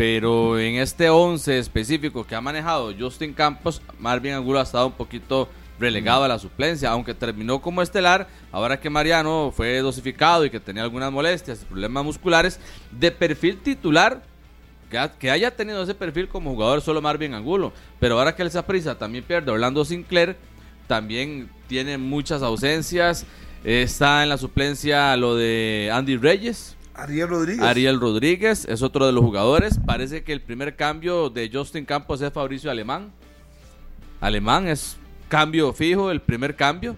Pero 0.00 0.58
en 0.58 0.76
este 0.76 1.10
11 1.10 1.58
específico 1.58 2.26
que 2.26 2.34
ha 2.34 2.40
manejado 2.40 2.90
Justin 2.98 3.34
Campos, 3.34 3.82
Marvin 3.98 4.32
Angulo 4.32 4.58
ha 4.58 4.62
estado 4.62 4.86
un 4.86 4.94
poquito 4.94 5.46
relegado 5.78 6.24
a 6.24 6.28
la 6.28 6.38
suplencia, 6.38 6.88
aunque 6.88 7.12
terminó 7.12 7.60
como 7.60 7.82
estelar, 7.82 8.26
ahora 8.50 8.80
que 8.80 8.88
Mariano 8.88 9.52
fue 9.54 9.76
dosificado 9.80 10.46
y 10.46 10.48
que 10.48 10.58
tenía 10.58 10.84
algunas 10.84 11.12
molestias 11.12 11.60
y 11.60 11.64
problemas 11.66 12.02
musculares, 12.02 12.58
de 12.92 13.10
perfil 13.10 13.58
titular, 13.58 14.22
que, 14.90 14.96
ha- 14.96 15.12
que 15.12 15.30
haya 15.30 15.54
tenido 15.54 15.82
ese 15.82 15.94
perfil 15.94 16.28
como 16.28 16.52
jugador 16.52 16.80
solo 16.80 17.02
Marvin 17.02 17.34
Angulo, 17.34 17.70
pero 17.98 18.18
ahora 18.18 18.34
que 18.34 18.40
el 18.40 18.50
Saprissa 18.50 18.96
también 18.96 19.22
pierde 19.24 19.50
Orlando 19.50 19.84
Sinclair, 19.84 20.34
también 20.86 21.50
tiene 21.68 21.98
muchas 21.98 22.40
ausencias, 22.42 23.26
está 23.64 24.22
en 24.22 24.30
la 24.30 24.38
suplencia 24.38 25.14
lo 25.18 25.36
de 25.36 25.90
Andy 25.92 26.16
Reyes, 26.16 26.74
Ariel 27.02 27.28
Rodríguez. 27.28 27.62
Ariel 27.62 28.00
Rodríguez 28.00 28.64
es 28.68 28.82
otro 28.82 29.06
de 29.06 29.12
los 29.12 29.22
jugadores. 29.24 29.78
Parece 29.86 30.22
que 30.22 30.32
el 30.32 30.40
primer 30.40 30.76
cambio 30.76 31.30
de 31.30 31.50
Justin 31.52 31.84
Campos 31.84 32.20
es 32.20 32.32
Fabricio 32.32 32.70
Alemán. 32.70 33.10
Alemán 34.20 34.68
es 34.68 34.96
cambio 35.28 35.72
fijo, 35.72 36.10
el 36.10 36.20
primer 36.20 36.56
cambio 36.56 36.96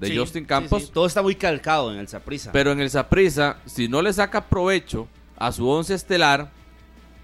de 0.00 0.08
Sí, 0.08 0.16
Justin 0.16 0.44
Campos. 0.44 0.84
sí. 0.84 0.90
Todo 0.92 1.06
está 1.06 1.22
muy 1.22 1.34
calcado 1.36 1.92
en 1.92 1.98
el 2.00 2.08
Saprissa. 2.08 2.50
Pero 2.52 2.72
en 2.72 2.80
el 2.80 2.90
Saprissa, 2.90 3.58
si 3.64 3.88
no 3.88 4.02
le 4.02 4.12
saca 4.12 4.48
provecho 4.48 5.06
a 5.36 5.52
su 5.52 5.68
once 5.68 5.94
estelar 5.94 6.50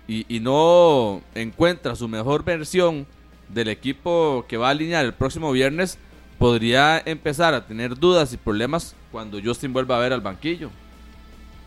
y, 0.06 0.24
y 0.34 0.40
no 0.40 1.22
encuentra 1.34 1.96
su 1.96 2.06
mejor 2.08 2.44
versión 2.44 3.06
del 3.48 3.68
equipo 3.68 4.44
que 4.48 4.56
va 4.56 4.68
a 4.68 4.70
alinear 4.70 5.04
el 5.04 5.14
próximo 5.14 5.50
viernes, 5.50 5.98
podría 6.38 7.02
empezar 7.04 7.54
a 7.54 7.66
tener 7.66 7.98
dudas 7.98 8.32
y 8.32 8.36
problemas 8.36 8.94
cuando 9.10 9.40
Justin 9.42 9.72
vuelva 9.72 9.96
a 9.96 10.00
ver 10.00 10.12
al 10.12 10.20
banquillo. 10.20 10.70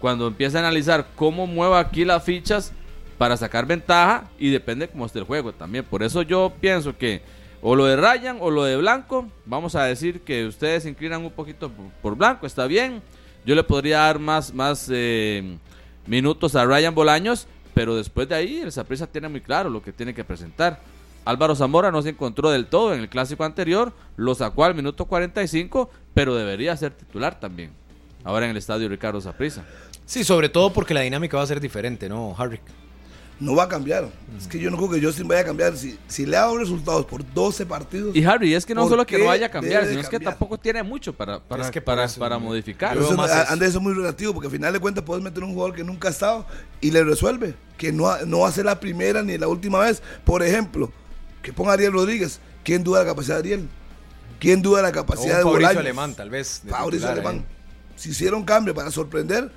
Cuando 0.04 0.28
empiece 0.28 0.58
a 0.58 0.60
analizar 0.60 1.08
cómo 1.16 1.48
mueva 1.48 1.80
aquí 1.80 2.04
las 2.04 2.22
fichas 2.26 2.74
para 3.18 3.38
sacar 3.38 3.66
ventaja 3.66 4.26
y 4.38 4.50
depende 4.50 4.90
cómo 4.90 5.06
esté 5.06 5.20
el 5.20 5.24
juego 5.24 5.54
también. 5.54 5.86
Por 5.86 6.04
eso 6.04 6.24
yo 6.24 6.52
pienso 6.60 6.98
que 6.98 7.22
o 7.62 7.74
lo 7.74 7.86
de 7.86 7.96
Ryan 7.96 8.40
o 8.42 8.52
lo 8.52 8.66
de 8.66 8.76
Blanco, 8.76 9.30
vamos 9.46 9.76
a 9.76 9.86
decir 9.86 10.20
que 10.20 10.46
ustedes 10.46 10.84
se 10.84 10.90
inclinan 10.90 11.24
un 11.24 11.32
poquito 11.32 11.70
por, 11.70 11.86
por 12.02 12.16
Blanco, 12.18 12.46
está 12.46 12.68
bien. 12.68 13.02
Yo 13.46 13.56
le 13.56 13.64
podría 13.64 14.00
dar 14.00 14.20
más, 14.20 14.54
más 14.54 14.90
eh, 14.92 15.58
minutos 16.06 16.58
a 16.58 16.66
Ryan 16.66 16.94
Bolaños, 16.94 17.48
pero 17.74 17.96
después 17.96 18.28
de 18.28 18.36
ahí 18.36 18.60
el 18.60 18.74
Saprissa 18.74 19.08
tiene 19.08 19.30
muy 19.30 19.40
claro 19.40 19.70
lo 19.70 19.82
que 19.82 19.94
tiene 19.94 20.14
que 20.14 20.26
presentar. 20.26 20.82
Álvaro 21.24 21.56
Zamora 21.56 21.92
no 21.92 22.02
se 22.02 22.10
encontró 22.10 22.52
del 22.52 22.66
todo 22.66 22.94
en 22.94 23.00
el 23.00 23.08
clásico 23.08 23.46
anterior, 23.46 23.94
lo 24.18 24.36
sacó 24.36 24.66
al 24.66 24.76
minuto 24.76 25.06
45, 25.06 25.90
pero 26.14 26.36
debería 26.36 26.76
ser 26.76 26.92
titular 26.92 27.40
también. 27.40 27.72
Ahora 28.26 28.46
en 28.46 28.52
el 28.52 28.58
estadio 28.58 28.90
Ricardo 28.90 29.22
Saprissa. 29.22 29.64
Sí, 30.06 30.24
sobre 30.24 30.50
todo 30.50 30.72
porque 30.72 30.94
la 30.94 31.02
dinámica 31.02 31.38
va 31.38 31.44
a 31.44 31.48
ser 31.48 31.60
diferente, 31.60 32.10
¿no, 32.10 32.36
Harry? 32.38 32.60
No 33.40 33.56
va 33.56 33.64
a 33.64 33.68
cambiar. 33.68 34.10
Es 34.38 34.48
que 34.48 34.60
yo 34.60 34.70
no 34.70 34.78
creo 34.78 34.90
que 34.92 35.02
Justin 35.02 35.28
vaya 35.28 35.42
a 35.42 35.46
cambiar. 35.46 35.76
Si, 35.76 35.98
si 36.08 36.26
le 36.26 36.38
ha 36.38 36.42
dado 36.42 36.58
resultados 36.58 37.06
por 37.06 37.26
12 37.34 37.66
partidos. 37.66 38.16
Y 38.16 38.24
Harry, 38.24 38.54
es 38.54 38.66
que 38.66 38.76
no 38.76 38.82
¿Por 38.82 38.92
solo 38.92 39.06
que 39.06 39.18
no 39.18 39.26
vaya 39.26 39.48
a 39.48 39.50
cambiar, 39.50 39.86
sino 39.88 40.00
es 40.00 40.08
que 40.08 40.20
tampoco 40.20 40.58
tiene 40.58 40.84
mucho 40.84 41.14
para, 41.14 41.40
para, 41.40 41.64
Es 41.66 41.72
que 41.72 41.82
por 41.82 41.96
para, 41.96 42.06
eso, 42.06 42.20
para 42.20 42.38
modificar. 42.38 42.98
veo 42.98 43.12
Eso, 43.12 43.64
es 43.64 43.82
muy 43.82 43.94
relativo, 43.94 44.34
porque 44.34 44.48
al 44.48 44.54
final 44.54 44.72
de 44.72 44.80
cuentas 44.80 45.04
puedes 45.04 45.24
meter 45.24 45.44
un 45.44 45.54
jugador 45.54 45.76
que 45.76 45.84
nunca 45.84 46.10
ha 46.10 46.12
estado 46.12 46.46
y 46.80 46.92
le 46.92 47.04
resuelve. 47.04 47.56
Que 47.78 47.92
no, 47.92 48.16
no 48.26 48.42
va 48.42 48.50
a 48.50 48.52
ser 48.52 48.66
la 48.66 48.80
primera 48.80 49.24
ni 49.24 49.38
la 49.38 49.48
última 49.48 49.80
vez. 49.80 50.02
Por 50.24 50.44
ejemplo, 50.44 50.92
que 51.42 51.52
ponga 51.52 51.72
a 51.72 51.74
Ariel 51.74 51.92
Rodríguez. 51.92 52.40
¿Quién 52.64 52.84
duda 52.84 53.00
de 53.00 53.06
la 53.06 53.12
capacidad 53.12 53.36
de 53.36 53.40
Ariel? 53.40 53.70
¿Quién 54.40 54.62
duda 54.62 54.78
de 54.78 54.84
la 54.84 54.90
O 54.90 54.94
capacidad 54.94 55.38
de 55.38 55.44
Fabricio 55.44 55.52
Bolaños? 55.52 55.80
Alemán, 55.80 56.16
tal 56.16 56.30
vez. 56.30 56.62
Fabricio 56.68 57.10
titular, 57.10 57.14
Alemán. 57.14 57.46
¿eh? 57.50 57.54
si 57.96 58.10
hicieron 58.10 58.44
cambio 58.44 58.74
para 58.74 58.92
sorprender, 58.92 59.52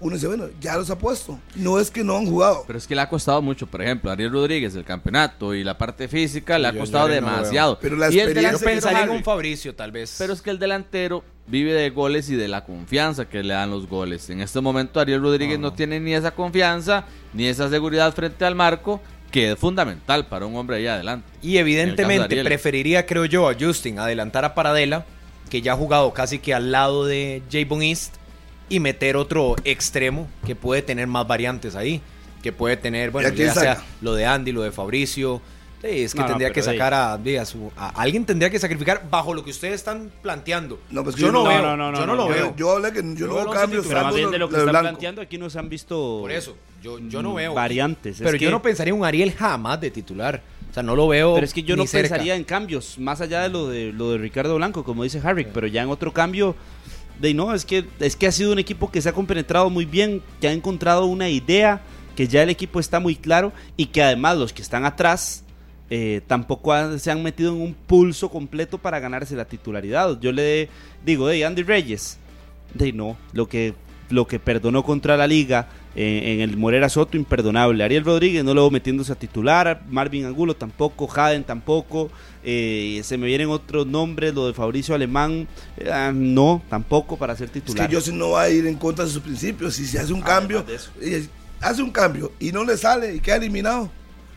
uno 0.00 0.14
dice, 0.14 0.26
bueno, 0.26 0.46
ya 0.60 0.76
los 0.76 0.88
ha 0.90 0.98
puesto. 0.98 1.38
No 1.54 1.78
es 1.78 1.90
que 1.90 2.02
no 2.02 2.16
han 2.16 2.26
jugado. 2.26 2.64
Pero 2.66 2.78
es 2.78 2.86
que 2.86 2.94
le 2.94 3.02
ha 3.02 3.08
costado 3.08 3.40
mucho, 3.42 3.66
por 3.66 3.82
ejemplo, 3.82 4.10
a 4.10 4.14
Ariel 4.14 4.32
Rodríguez 4.32 4.74
el 4.74 4.84
campeonato 4.84 5.54
y 5.54 5.62
la 5.62 5.76
parte 5.76 6.08
física 6.08 6.58
le 6.58 6.68
ha 6.68 6.70
Yo- 6.70 6.76
yo 6.76 6.80
costado 6.80 7.08
no 7.08 7.14
demasiado. 7.14 7.78
Pero 7.80 7.96
la 7.96 8.10
y 8.10 8.18
el 8.18 8.28
experiencia 8.28 8.58
Yo 8.58 8.64
pensaría 8.64 9.02
en 9.04 9.10
un 9.10 9.22
Fabricio, 9.22 9.74
tal 9.74 9.92
vez. 9.92 10.16
Pero 10.18 10.32
es 10.32 10.40
que 10.42 10.50
el 10.50 10.58
delantero 10.58 11.22
vive 11.46 11.72
de 11.72 11.90
goles 11.90 12.30
y 12.30 12.36
de 12.36 12.48
la 12.48 12.64
confianza 12.64 13.28
que 13.28 13.42
le 13.42 13.54
dan 13.54 13.70
los 13.70 13.88
goles. 13.88 14.30
En 14.30 14.40
este 14.40 14.60
momento 14.60 15.00
Ariel 15.00 15.20
Rodríguez 15.20 15.58
no, 15.58 15.72
tiene 15.72 16.00
ni 16.00 16.14
esa 16.14 16.30
confianza 16.30 17.04
ni 17.34 17.46
esa 17.46 17.68
seguridad 17.68 18.14
frente 18.14 18.44
al 18.44 18.54
marco 18.54 19.00
que 19.30 19.52
es 19.52 19.58
fundamental 19.58 20.26
para 20.26 20.46
un 20.46 20.56
hombre 20.56 20.76
ahí 20.78 20.86
adelante. 20.86 21.28
Y 21.42 21.58
evidentemente 21.58 22.42
preferiría, 22.42 23.06
creo 23.06 23.24
yo, 23.26 23.48
a 23.48 23.54
Justin 23.58 23.98
adelantar 23.98 24.44
a 24.44 24.54
Paradela, 24.54 25.04
que 25.48 25.62
ya 25.62 25.72
ha 25.72 25.76
jugado 25.76 26.12
casi 26.12 26.38
que 26.38 26.54
al 26.54 26.72
lado 26.72 27.04
de 27.04 27.42
Javon 27.50 27.82
East, 27.82 28.16
y 28.70 28.80
meter 28.80 29.16
otro 29.16 29.54
extremo 29.64 30.28
que 30.46 30.54
puede 30.56 30.80
tener 30.80 31.06
más 31.06 31.26
variantes 31.28 31.76
ahí. 31.76 32.00
Que 32.42 32.52
puede 32.52 32.78
tener, 32.78 33.10
bueno, 33.10 33.28
¿Y 33.28 33.32
a 33.32 33.34
quién 33.34 33.48
ya 33.48 33.54
sea 33.54 33.74
saca? 33.76 33.86
lo 34.00 34.14
de 34.14 34.24
Andy, 34.24 34.52
lo 34.52 34.62
de 34.62 34.70
Fabricio. 34.72 35.42
Sí, 35.82 35.88
es 36.02 36.12
que 36.12 36.18
No, 36.20 36.24
no, 36.24 36.28
tendría 36.30 36.48
que 36.50 36.60
pero 36.60 36.72
sacar 36.72 36.92
a, 36.94 37.14
a 37.14 37.44
su- 37.46 37.70
a- 37.76 37.88
alguien 38.00 38.24
tendría 38.26 38.50
que 38.50 38.58
sacrificar 38.58 39.08
bajo 39.10 39.32
lo 39.34 39.42
que 39.44 39.50
ustedes 39.50 39.74
están 39.74 40.10
planteando. 40.22 40.78
No, 40.90 41.02
pues 41.02 41.16
que 41.16 41.22
yo 41.22 41.28
yo 41.28 41.32
no, 41.32 41.42
no- 41.44 41.48
veo, 41.50 41.62
no, 41.62 41.76
no, 41.76 41.90
no, 41.92 41.98
yo 41.98 42.06
no, 42.06 42.16
no, 42.16 42.22
lo 42.28 42.28
Yo, 42.28 42.34
veo. 42.34 42.54
yo 42.56 42.70
hablé 42.72 42.92
que 42.92 43.02
yo 43.02 43.14
Yo 43.14 43.26
no 43.28 43.34
veo 43.36 43.50
cambios. 43.50 43.86
Pero 43.86 44.02
más 44.04 44.14
bien 44.14 44.30
de 44.30 44.38
lo 44.38 44.48
que 44.48 44.56
están 44.58 44.70
planteando, 44.78 45.20
aquí 45.22 45.36
nos 45.38 45.56
han 45.56 45.68
visto 45.70 46.18
Por 46.20 46.32
eso, 46.32 46.56
yo, 46.82 46.98
yo 46.98 47.22
no 47.22 47.30
mm, 47.32 47.34
veo. 47.36 47.54
variantes. 47.54 48.16
Es 48.16 48.22
Pero 48.22 48.36
yo 48.36 48.48
que- 48.48 48.50
no 48.52 48.62
pensaría 48.62 48.92
en 48.92 49.00
un 49.00 49.06
Ariel 49.06 49.32
jamás 49.32 49.80
de 49.80 49.90
titular. 49.90 50.42
O 50.70 50.72
sea, 50.74 50.82
no 50.82 50.94
lo 50.94 51.08
veo. 51.08 51.34
Pero 51.34 51.44
es 51.46 51.52
que 51.54 51.62
yo 51.62 51.76
no 51.76 51.86
cerca. 51.86 52.08
pensaría 52.10 52.36
en 52.36 52.44
cambios, 52.44 52.98
más 52.98 53.20
allá 53.20 53.40
de 53.42 53.48
lo 53.48 53.66
de 53.68 53.92
lo 53.92 54.12
de 54.12 54.18
Ricardo 54.18 54.54
Blanco, 54.56 54.84
como 54.84 55.02
dice 55.02 55.20
Harry, 55.24 55.46
pero 55.52 55.66
ya 55.66 55.82
en 55.82 55.88
otro 55.88 56.12
cambio, 56.12 56.54
de 57.20 57.34
no, 57.34 57.54
es 57.54 57.64
que 57.64 57.84
es 58.00 58.16
que 58.16 58.26
ha 58.26 58.32
sido 58.32 58.52
un 58.52 58.58
equipo 58.58 58.90
que 58.90 59.02
se 59.02 59.08
ha 59.08 59.12
compenetrado 59.12 59.68
muy 59.70 59.84
bien, 59.84 60.22
que 60.40 60.48
ha 60.48 60.52
encontrado 60.52 61.06
una 61.06 61.28
idea, 61.28 61.82
que 62.16 62.26
ya 62.26 62.42
el 62.42 62.50
equipo 62.50 62.80
está 62.80 62.98
muy 63.00 63.16
claro 63.16 63.52
y 63.76 63.86
que 63.86 64.02
además 64.02 64.38
los 64.38 64.52
que 64.52 64.62
están 64.62 64.84
atrás 64.84 65.44
eh, 65.90 66.22
tampoco 66.26 66.98
se 66.98 67.10
han 67.10 67.22
metido 67.22 67.52
en 67.52 67.60
un 67.60 67.74
pulso 67.74 68.30
completo 68.30 68.78
para 68.78 69.00
ganarse 69.00 69.36
la 69.36 69.44
titularidad. 69.44 70.18
Yo 70.20 70.32
le 70.32 70.68
digo, 71.04 71.26
de 71.26 71.44
Andy 71.44 71.62
Reyes, 71.62 72.18
de 72.74 72.92
no, 72.92 73.16
lo 73.32 73.48
que 73.48 73.74
lo 74.10 74.26
que 74.26 74.38
perdonó 74.38 74.82
contra 74.84 75.16
la 75.16 75.26
liga 75.26 75.68
eh, 75.96 76.34
en 76.34 76.40
el 76.40 76.56
Morera 76.56 76.88
Soto, 76.88 77.16
imperdonable. 77.16 77.82
Ariel 77.82 78.04
Rodríguez 78.04 78.44
no 78.44 78.54
lo 78.54 78.62
veo 78.62 78.70
metiéndose 78.70 79.12
a 79.12 79.16
titular, 79.16 79.82
Marvin 79.88 80.24
Angulo 80.24 80.54
tampoco, 80.54 81.06
Jaden 81.06 81.44
tampoco, 81.44 82.10
eh, 82.44 83.00
se 83.04 83.18
me 83.18 83.26
vienen 83.26 83.48
otros 83.48 83.86
nombres, 83.86 84.34
lo 84.34 84.46
de 84.46 84.54
Fabricio 84.54 84.94
Alemán, 84.94 85.48
eh, 85.76 85.90
ah, 85.90 86.12
no, 86.14 86.62
tampoco 86.68 87.16
para 87.16 87.34
ser 87.36 87.46
Es 87.46 87.52
titular. 87.52 87.88
que 87.88 87.94
Justin 87.96 88.18
no 88.18 88.30
va 88.30 88.42
a 88.42 88.50
ir 88.50 88.66
en 88.66 88.76
contra 88.76 89.04
de 89.04 89.10
sus 89.10 89.22
principios. 89.22 89.74
Si 89.74 89.86
se 89.86 89.98
hace 89.98 90.12
un 90.12 90.22
cambio, 90.22 90.64
eso. 90.68 90.90
y 91.02 91.28
hace 91.60 91.82
un 91.82 91.90
cambio 91.90 92.32
y 92.38 92.52
no 92.52 92.64
le 92.64 92.76
sale 92.76 93.14
y 93.14 93.20
queda 93.20 93.36
eliminado, 93.36 93.90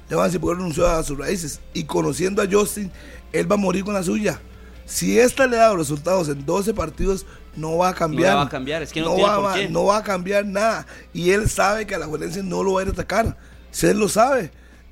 le 0.09 0.15
van 0.15 0.23
a 0.23 0.27
decir 0.27 0.41
por 0.41 0.53
qué 0.53 0.57
renunció 0.57 0.87
a 0.87 1.03
sus 1.03 1.17
raíces. 1.17 1.61
Y 1.73 1.83
conociendo 1.83 2.41
a 2.41 2.47
Justin, 2.49 2.91
él 3.31 3.49
va 3.49 3.55
a 3.55 3.59
morir 3.59 3.83
con 3.83 3.93
la 3.93 4.03
suya. 4.03 4.39
Si 4.85 5.17
esta 5.17 5.47
le 5.47 5.57
da 5.57 5.69
los 5.69 5.77
resultados 5.77 6.27
en 6.29 6.45
12 6.45 6.73
partidos, 6.73 7.25
no 7.55 7.77
va 7.77 7.89
a 7.89 7.93
cambiar. 7.93 8.31
No 8.34 8.38
va 8.38 8.43
a 8.43 8.49
cambiar, 8.49 8.84
es 8.84 8.91
que 8.91 9.01
no 9.01 9.15
tiene 9.15 9.30
va, 9.30 9.41
por 9.41 9.53
qué. 9.53 9.69
no 9.69 9.85
va 9.85 9.97
a 9.97 10.03
cambiar 10.03 10.45
nada. 10.45 10.85
Y 11.13 11.31
él 11.31 11.49
sabe 11.49 11.85
que 11.85 11.95
a 11.95 11.99
la 11.99 12.05
Juelense 12.07 12.43
no 12.43 12.63
lo 12.63 12.73
va 12.73 12.81
a 12.81 12.84
ir 12.84 12.89
a 12.89 12.91
atacar. 12.91 13.38
Si 13.71 13.88
él 13.88 13.99
lo 13.99 14.09
sabe. 14.09 14.51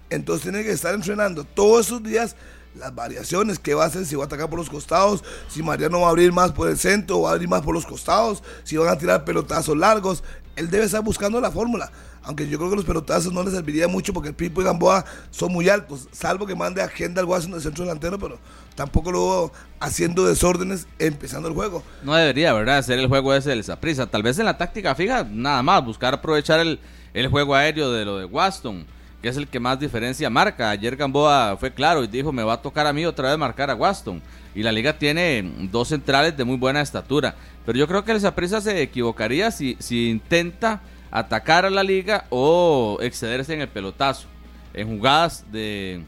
Entonces 0.10 0.44
tiene 0.44 0.64
que 0.64 0.72
estar 0.72 0.94
entrenando 0.94 1.44
todos 1.44 1.88
esos 1.88 2.04
días 2.04 2.36
las 2.76 2.94
variaciones 2.94 3.60
que 3.60 3.74
va 3.74 3.84
a 3.84 3.88
hacer, 3.88 4.06
si 4.06 4.16
va 4.16 4.24
a 4.24 4.26
atacar 4.28 4.50
por 4.50 4.60
los 4.60 4.70
costados, 4.70 5.24
si 5.50 5.62
Mariano 5.62 6.02
va 6.02 6.08
a 6.08 6.10
abrir 6.10 6.32
más 6.32 6.52
por 6.52 6.70
el 6.70 6.78
centro, 6.78 7.20
o 7.20 7.22
va 7.24 7.32
a 7.32 7.34
abrir 7.34 7.50
más 7.50 7.62
por 7.62 7.74
los 7.74 7.86
costados, 7.86 8.44
si 8.64 8.78
van 8.78 8.88
a 8.90 8.98
tirar 8.98 9.26
pelotazos 9.26 9.76
largos. 9.78 10.24
Él 10.56 10.70
debe 10.70 10.86
estar 10.86 11.02
buscando 11.02 11.40
la 11.42 11.52
fórmula. 11.52 11.92
Aunque 12.24 12.48
yo 12.48 12.58
creo 12.58 12.70
que 12.70 12.76
los 12.76 12.86
pelotazos 12.86 13.34
no 13.34 13.42
le 13.44 13.52
serviría 13.52 13.88
mucho 13.88 14.14
porque 14.14 14.30
el 14.30 14.36
Pipo 14.36 14.62
y 14.62 14.66
Gamboa 14.66 15.04
son 15.32 15.52
muy 15.52 15.70
altos, 15.70 16.08
salvo 16.12 16.46
que 16.46 16.56
mande 16.56 16.82
a 16.82 16.88
Kendall 16.88 17.26
Watson 17.26 17.52
de 17.52 17.62
centro 17.62 17.84
delantero, 17.84 18.20
pero 18.20 18.38
tampoco 18.82 19.12
lo 19.12 19.30
veo 19.30 19.52
haciendo 19.80 20.26
desórdenes 20.26 20.88
empezando 20.98 21.48
el 21.48 21.54
juego. 21.54 21.84
No 22.02 22.16
debería, 22.16 22.52
¿verdad? 22.52 22.80
Hacer 22.80 22.98
el 22.98 23.08
juego 23.08 23.32
ese 23.32 23.52
del 23.52 23.64
Saprisa. 23.64 24.08
Tal 24.08 24.24
vez 24.24 24.40
en 24.40 24.46
la 24.46 24.58
táctica 24.58 24.96
fija, 24.96 25.24
nada 25.24 25.62
más, 25.62 25.86
buscar 25.86 26.16
aprovechar 26.16 26.60
el, 26.60 26.80
el 27.14 27.28
juego 27.28 27.54
aéreo 27.54 27.92
de 27.92 28.06
lo 28.06 28.18
de 28.18 28.26
Waston, 28.26 28.88
que 29.22 29.30
es 29.30 29.38
el 29.38 29.48
que 29.48 29.60
más 29.60 29.80
diferencia 29.80 30.32
marca. 30.32 30.72
Ayer 30.72 30.96
Gamboa 30.96 31.58
fue 31.60 31.72
claro 31.72 32.04
y 32.04 32.08
dijo, 32.08 32.32
me 32.32 32.42
va 32.42 32.54
a 32.54 32.62
tocar 32.64 32.88
a 32.88 32.94
mí 32.94 33.06
otra 33.06 33.30
vez 33.30 33.38
marcar 33.38 33.70
a 33.70 33.76
Waston. 33.76 34.20
Y 34.56 34.64
la 34.64 34.72
liga 34.72 34.98
tiene 34.98 35.54
dos 35.72 35.90
centrales 35.90 36.36
de 36.36 36.44
muy 36.44 36.58
buena 36.58 36.82
estatura. 36.82 37.36
Pero 37.64 37.78
yo 37.78 37.88
creo 37.88 38.04
que 38.04 38.14
el 38.14 38.20
Saprisa 38.20 38.62
se 38.62 38.82
equivocaría 38.82 39.52
si, 39.52 39.78
si 39.78 40.10
intenta 40.10 40.82
atacar 41.12 41.66
a 41.66 41.70
la 41.70 41.84
liga 41.84 42.26
o 42.32 42.98
excederse 43.00 43.54
en 43.54 43.62
el 43.62 43.70
pelotazo. 43.70 44.26
En 44.74 44.88
jugadas 44.88 45.46
de 45.52 46.04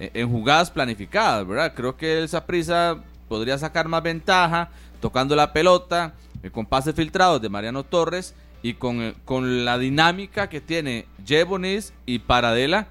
en 0.00 0.10
en 0.14 0.30
jugadas 0.30 0.70
planificadas, 0.70 1.46
¿verdad? 1.46 1.74
Creo 1.74 1.96
que 1.96 2.18
el 2.18 2.28
Saprissa 2.28 2.98
podría 3.28 3.56
sacar 3.58 3.86
más 3.86 4.02
ventaja 4.02 4.70
tocando 5.00 5.36
la 5.36 5.52
pelota, 5.52 6.14
eh, 6.42 6.50
con 6.50 6.66
pases 6.66 6.94
filtrados 6.94 7.40
de 7.40 7.48
Mariano 7.48 7.84
Torres 7.84 8.34
y 8.62 8.74
con, 8.74 9.00
eh, 9.00 9.14
con 9.24 9.64
la 9.64 9.78
dinámica 9.78 10.48
que 10.48 10.60
tiene 10.60 11.06
Jebonis 11.24 11.92
y 12.06 12.18
Paradela 12.18 12.88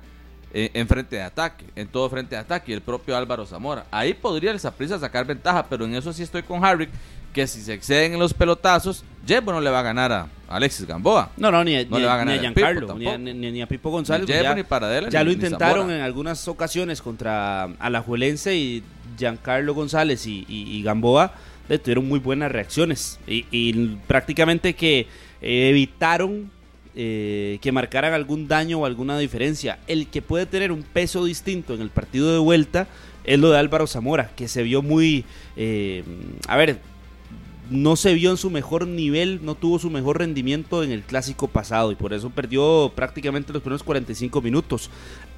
eh, 0.53 0.71
en 0.73 0.87
frente 0.87 1.17
de 1.17 1.21
ataque, 1.23 1.65
en 1.75 1.87
todo 1.87 2.09
frente 2.09 2.35
de 2.35 2.41
ataque, 2.41 2.71
y 2.71 2.73
el 2.73 2.81
propio 2.81 3.15
Álvaro 3.15 3.45
Zamora. 3.45 3.85
Ahí 3.91 4.13
podría 4.13 4.51
el 4.51 4.59
Saprissa 4.59 4.97
sacar 4.97 5.25
ventaja, 5.25 5.65
pero 5.69 5.85
en 5.85 5.93
eso 5.93 6.11
sí 6.11 6.23
estoy 6.23 6.41
con 6.43 6.65
Harry, 6.65 6.89
que 7.33 7.47
si 7.47 7.61
se 7.61 7.73
exceden 7.73 8.13
en 8.13 8.19
los 8.19 8.33
pelotazos, 8.33 9.03
Jebo 9.27 9.51
no 9.51 9.61
le 9.61 9.69
va 9.69 9.79
a 9.79 9.83
ganar 9.83 10.11
a 10.11 10.27
Alexis 10.47 10.85
Gamboa. 10.87 11.31
No, 11.37 11.51
no, 11.51 11.63
ni, 11.63 11.75
No 11.85 11.97
ni 11.97 12.01
le 12.01 12.05
va 12.07 12.21
a 12.21 12.25
ni 12.25 12.33
a 12.33 12.39
Giancarlo, 12.39 12.95
ni 12.95 13.07
a, 13.07 13.17
ni- 13.17 13.33
ni 13.51 13.61
a 13.61 13.67
Pipo 13.67 13.89
González. 13.91 14.27
Ni 14.27 14.33
Jevo, 14.33 14.43
ya 14.43 14.55
ni 14.55 14.63
Paradela, 14.63 15.09
ya 15.09 15.23
lo 15.23 15.31
intentaron 15.31 15.91
en 15.91 16.01
algunas 16.01 16.47
ocasiones 16.47 17.01
contra 17.01 17.63
Alajuelense 17.79 18.55
y 18.55 18.83
Giancarlo 19.17 19.73
González 19.73 20.25
y, 20.25 20.45
y- 20.47 20.77
y 20.77 20.81
Gamboa 20.83 21.33
eh, 21.69 21.77
tuvieron 21.77 22.07
muy 22.07 22.19
buenas 22.19 22.51
reacciones 22.51 23.19
y, 23.27 23.45
y 23.51 23.97
prácticamente 24.07 24.73
que 24.73 25.07
eh, 25.41 25.69
evitaron 25.69 26.49
eh, 26.95 27.59
que 27.61 27.71
marcaran 27.71 28.13
algún 28.13 28.47
daño 28.47 28.79
o 28.79 28.85
alguna 28.85 29.17
diferencia. 29.19 29.77
El 29.87 30.07
que 30.07 30.21
puede 30.23 30.45
tener 30.47 30.71
un 30.71 30.81
peso 30.83 31.23
distinto 31.25 31.73
en 31.75 31.81
el 31.81 31.89
partido 31.91 32.31
de 32.33 32.39
vuelta 32.39 32.87
es 33.23 33.37
lo 33.37 33.51
de 33.51 33.59
Álvaro 33.59 33.85
Zamora, 33.85 34.31
que 34.35 34.47
se 34.47 34.63
vio 34.63 34.81
muy... 34.81 35.23
eh, 35.55 36.03
a 36.47 36.57
ver, 36.57 36.79
no 37.69 37.95
se 37.95 38.13
vio 38.13 38.31
en 38.31 38.37
su 38.37 38.49
mejor 38.49 38.87
nivel, 38.87 39.39
no 39.43 39.55
tuvo 39.55 39.79
su 39.79 39.89
mejor 39.89 40.19
rendimiento 40.19 40.83
en 40.83 40.91
el 40.91 41.03
clásico 41.03 41.47
pasado 41.47 41.91
y 41.91 41.95
por 41.95 42.13
eso 42.13 42.29
perdió 42.29 42.91
prácticamente 42.95 43.53
los 43.53 43.61
primeros 43.61 43.83
45 43.83 44.41
minutos. 44.41 44.89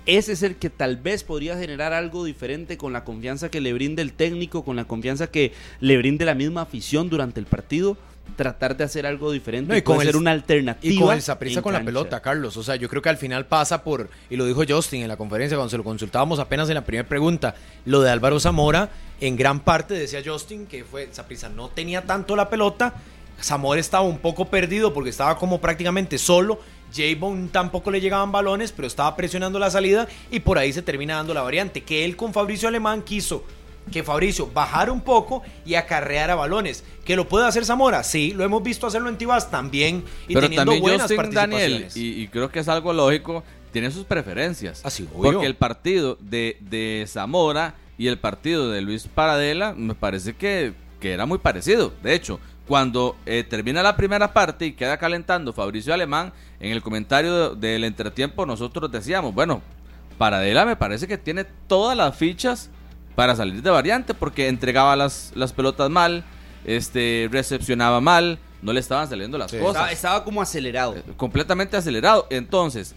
Ese 0.05 0.31
es 0.31 0.43
el 0.43 0.55
que 0.55 0.69
tal 0.69 0.97
vez 0.97 1.23
podría 1.23 1.57
generar 1.57 1.93
algo 1.93 2.23
diferente 2.23 2.77
con 2.77 2.93
la 2.93 3.03
confianza 3.03 3.49
que 3.49 3.61
le 3.61 3.73
brinde 3.73 4.01
el 4.01 4.13
técnico, 4.13 4.63
con 4.63 4.75
la 4.75 4.85
confianza 4.85 5.27
que 5.27 5.51
le 5.79 5.97
brinde 5.97 6.25
la 6.25 6.35
misma 6.35 6.61
afición 6.61 7.09
durante 7.09 7.39
el 7.39 7.45
partido, 7.45 7.97
tratar 8.35 8.75
de 8.77 8.83
hacer 8.83 9.05
algo 9.05 9.31
diferente 9.31 9.71
No, 9.71 9.77
y 9.77 9.81
con 9.81 10.01
ser 10.01 10.15
una 10.15 10.31
alternativa. 10.31 10.93
Y 10.93 10.97
con 10.97 11.13
el 11.13 11.21
Saprissa 11.21 11.59
en 11.59 11.63
con 11.63 11.73
la 11.73 11.83
pelota, 11.83 12.21
Carlos. 12.21 12.57
O 12.57 12.63
sea, 12.63 12.75
yo 12.75 12.89
creo 12.89 13.01
que 13.01 13.09
al 13.09 13.17
final 13.17 13.45
pasa 13.45 13.83
por, 13.83 14.09
y 14.29 14.35
lo 14.35 14.45
dijo 14.45 14.63
Justin 14.67 15.03
en 15.03 15.07
la 15.07 15.17
conferencia 15.17 15.57
cuando 15.57 15.69
se 15.69 15.77
lo 15.77 15.83
consultábamos 15.83 16.39
apenas 16.39 16.69
en 16.69 16.75
la 16.75 16.85
primera 16.85 17.07
pregunta, 17.07 17.55
lo 17.85 18.01
de 18.01 18.09
Álvaro 18.09 18.39
Zamora, 18.39 18.89
en 19.19 19.35
gran 19.35 19.59
parte 19.59 19.93
decía 19.93 20.21
Justin 20.25 20.65
que 20.65 20.83
fue, 20.83 21.09
Saprissa 21.11 21.49
no 21.49 21.69
tenía 21.69 22.03
tanto 22.03 22.35
la 22.35 22.49
pelota, 22.49 22.95
Zamora 23.41 23.79
estaba 23.79 24.03
un 24.03 24.19
poco 24.19 24.45
perdido 24.45 24.93
porque 24.93 25.09
estaba 25.09 25.37
como 25.37 25.59
prácticamente 25.59 26.17
solo, 26.17 26.59
J-Bone 26.95 27.49
tampoco 27.51 27.91
le 27.91 28.01
llegaban 28.01 28.31
balones, 28.31 28.71
pero 28.71 28.87
estaba 28.87 29.15
presionando 29.15 29.59
la 29.59 29.69
salida 29.69 30.07
y 30.29 30.41
por 30.41 30.57
ahí 30.57 30.73
se 30.73 30.81
termina 30.81 31.15
dando 31.15 31.33
la 31.33 31.41
variante, 31.41 31.83
que 31.83 32.05
él 32.05 32.15
con 32.15 32.33
Fabricio 32.33 32.67
Alemán 32.67 33.01
quiso 33.01 33.43
que 33.91 34.03
Fabricio 34.03 34.47
bajara 34.53 34.91
un 34.91 35.01
poco 35.01 35.41
y 35.65 35.75
acarreara 35.75 36.35
balones. 36.35 36.83
¿Que 37.05 37.15
lo 37.15 37.27
puede 37.27 37.47
hacer 37.47 37.65
Zamora? 37.65 38.03
Sí, 38.03 38.33
lo 38.35 38.43
hemos 38.43 38.61
visto 38.63 38.85
hacerlo 38.87 39.09
en 39.09 39.17
Tibas 39.17 39.49
también 39.49 40.03
y 40.27 40.33
Pero 40.33 40.41
teniendo 40.47 40.63
también 40.65 40.81
buenas 40.81 41.01
Justin 41.01 41.17
participaciones. 41.17 41.93
Daniel, 41.95 42.17
y, 42.19 42.21
y 42.23 42.27
creo 42.27 42.49
que 42.51 42.59
es 42.59 42.67
algo 42.67 42.93
lógico, 42.93 43.43
tiene 43.71 43.89
sus 43.91 44.05
preferencias. 44.05 44.81
Ah, 44.83 44.89
sí, 44.89 45.07
obvio. 45.15 45.31
Porque 45.33 45.47
el 45.47 45.55
partido 45.55 46.17
de, 46.19 46.57
de 46.59 47.05
Zamora 47.07 47.75
y 47.97 48.07
el 48.07 48.17
partido 48.19 48.69
de 48.69 48.81
Luis 48.81 49.07
Paradela 49.07 49.73
me 49.73 49.95
parece 49.95 50.33
que, 50.35 50.73
que 50.99 51.13
era 51.13 51.25
muy 51.25 51.37
parecido. 51.39 51.91
De 52.03 52.13
hecho, 52.13 52.39
cuando 52.67 53.15
eh, 53.25 53.43
termina 53.49 53.81
la 53.83 53.97
primera 53.97 54.31
parte 54.33 54.65
y 54.67 54.73
queda 54.73 54.97
calentando 54.97 55.51
Fabricio 55.53 55.93
Alemán, 55.93 56.31
en 56.59 56.71
el 56.71 56.81
comentario 56.81 57.55
de- 57.55 57.67
del 57.71 57.83
entretiempo 57.83 58.45
nosotros 58.45 58.89
decíamos, 58.91 59.33
bueno, 59.33 59.61
Paradela 60.17 60.65
me 60.65 60.75
parece 60.75 61.07
que 61.07 61.17
tiene 61.17 61.45
todas 61.67 61.97
las 61.97 62.15
fichas 62.15 62.69
para 63.15 63.35
salir 63.35 63.61
de 63.61 63.69
variante 63.69 64.13
porque 64.13 64.47
entregaba 64.47 64.95
las, 64.95 65.31
las 65.35 65.53
pelotas 65.53 65.89
mal, 65.89 66.23
este 66.65 67.27
recepcionaba 67.31 68.01
mal, 68.01 68.39
no 68.61 68.73
le 68.73 68.79
estaban 68.79 69.07
saliendo 69.09 69.37
las 69.37 69.51
Sí. 69.51 69.57
cosas 69.57 69.73
Estaba, 69.75 69.91
estaba 69.91 70.23
como 70.23 70.41
acelerado. 70.41 70.95
eh, 70.95 71.03
completamente 71.17 71.75
acelerado. 71.77 72.27
Entonces, 72.29 72.93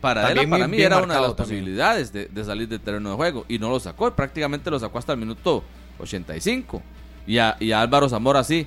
para 0.00 0.30
él, 0.32 0.48
para 0.48 0.68
mí 0.68 0.76
bien 0.76 0.92
era 0.92 1.02
una 1.02 1.14
de 1.14 1.20
las 1.20 1.36
también. 1.36 1.60
posibilidades 1.60 2.12
de, 2.12 2.26
de 2.26 2.44
salir 2.44 2.68
del 2.68 2.80
terreno 2.80 3.10
de 3.10 3.16
juego. 3.16 3.44
Y 3.48 3.58
no 3.58 3.70
lo 3.70 3.80
sacó, 3.80 4.08
y 4.08 4.10
prácticamente 4.10 4.70
lo 4.70 4.78
sacó 4.78 4.98
hasta 4.98 5.12
el 5.12 5.18
minuto 5.18 5.64
85. 5.98 6.82
Y 7.26 7.38
a, 7.38 7.56
y 7.60 7.72
a 7.72 7.80
Álvaro 7.80 8.08
Zamora 8.08 8.44
sí. 8.44 8.66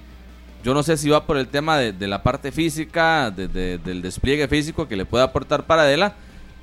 Yo 0.64 0.74
no 0.74 0.84
sé 0.84 0.98
si 0.98 1.07
va 1.10 1.26
por 1.26 1.38
el 1.38 1.48
tema 1.48 1.78
de, 1.78 1.94
de 1.94 2.07
la 2.07 2.22
parte 2.22 2.52
física, 2.52 3.32
de- 3.32 3.48
de- 3.48 3.78
del 3.78 4.02
despliegue 4.02 4.45
físico 4.49 4.88
que 4.90 4.98
le 4.98 5.06
puede 5.06 5.24
aportar 5.24 5.66
Paradela, 5.66 6.16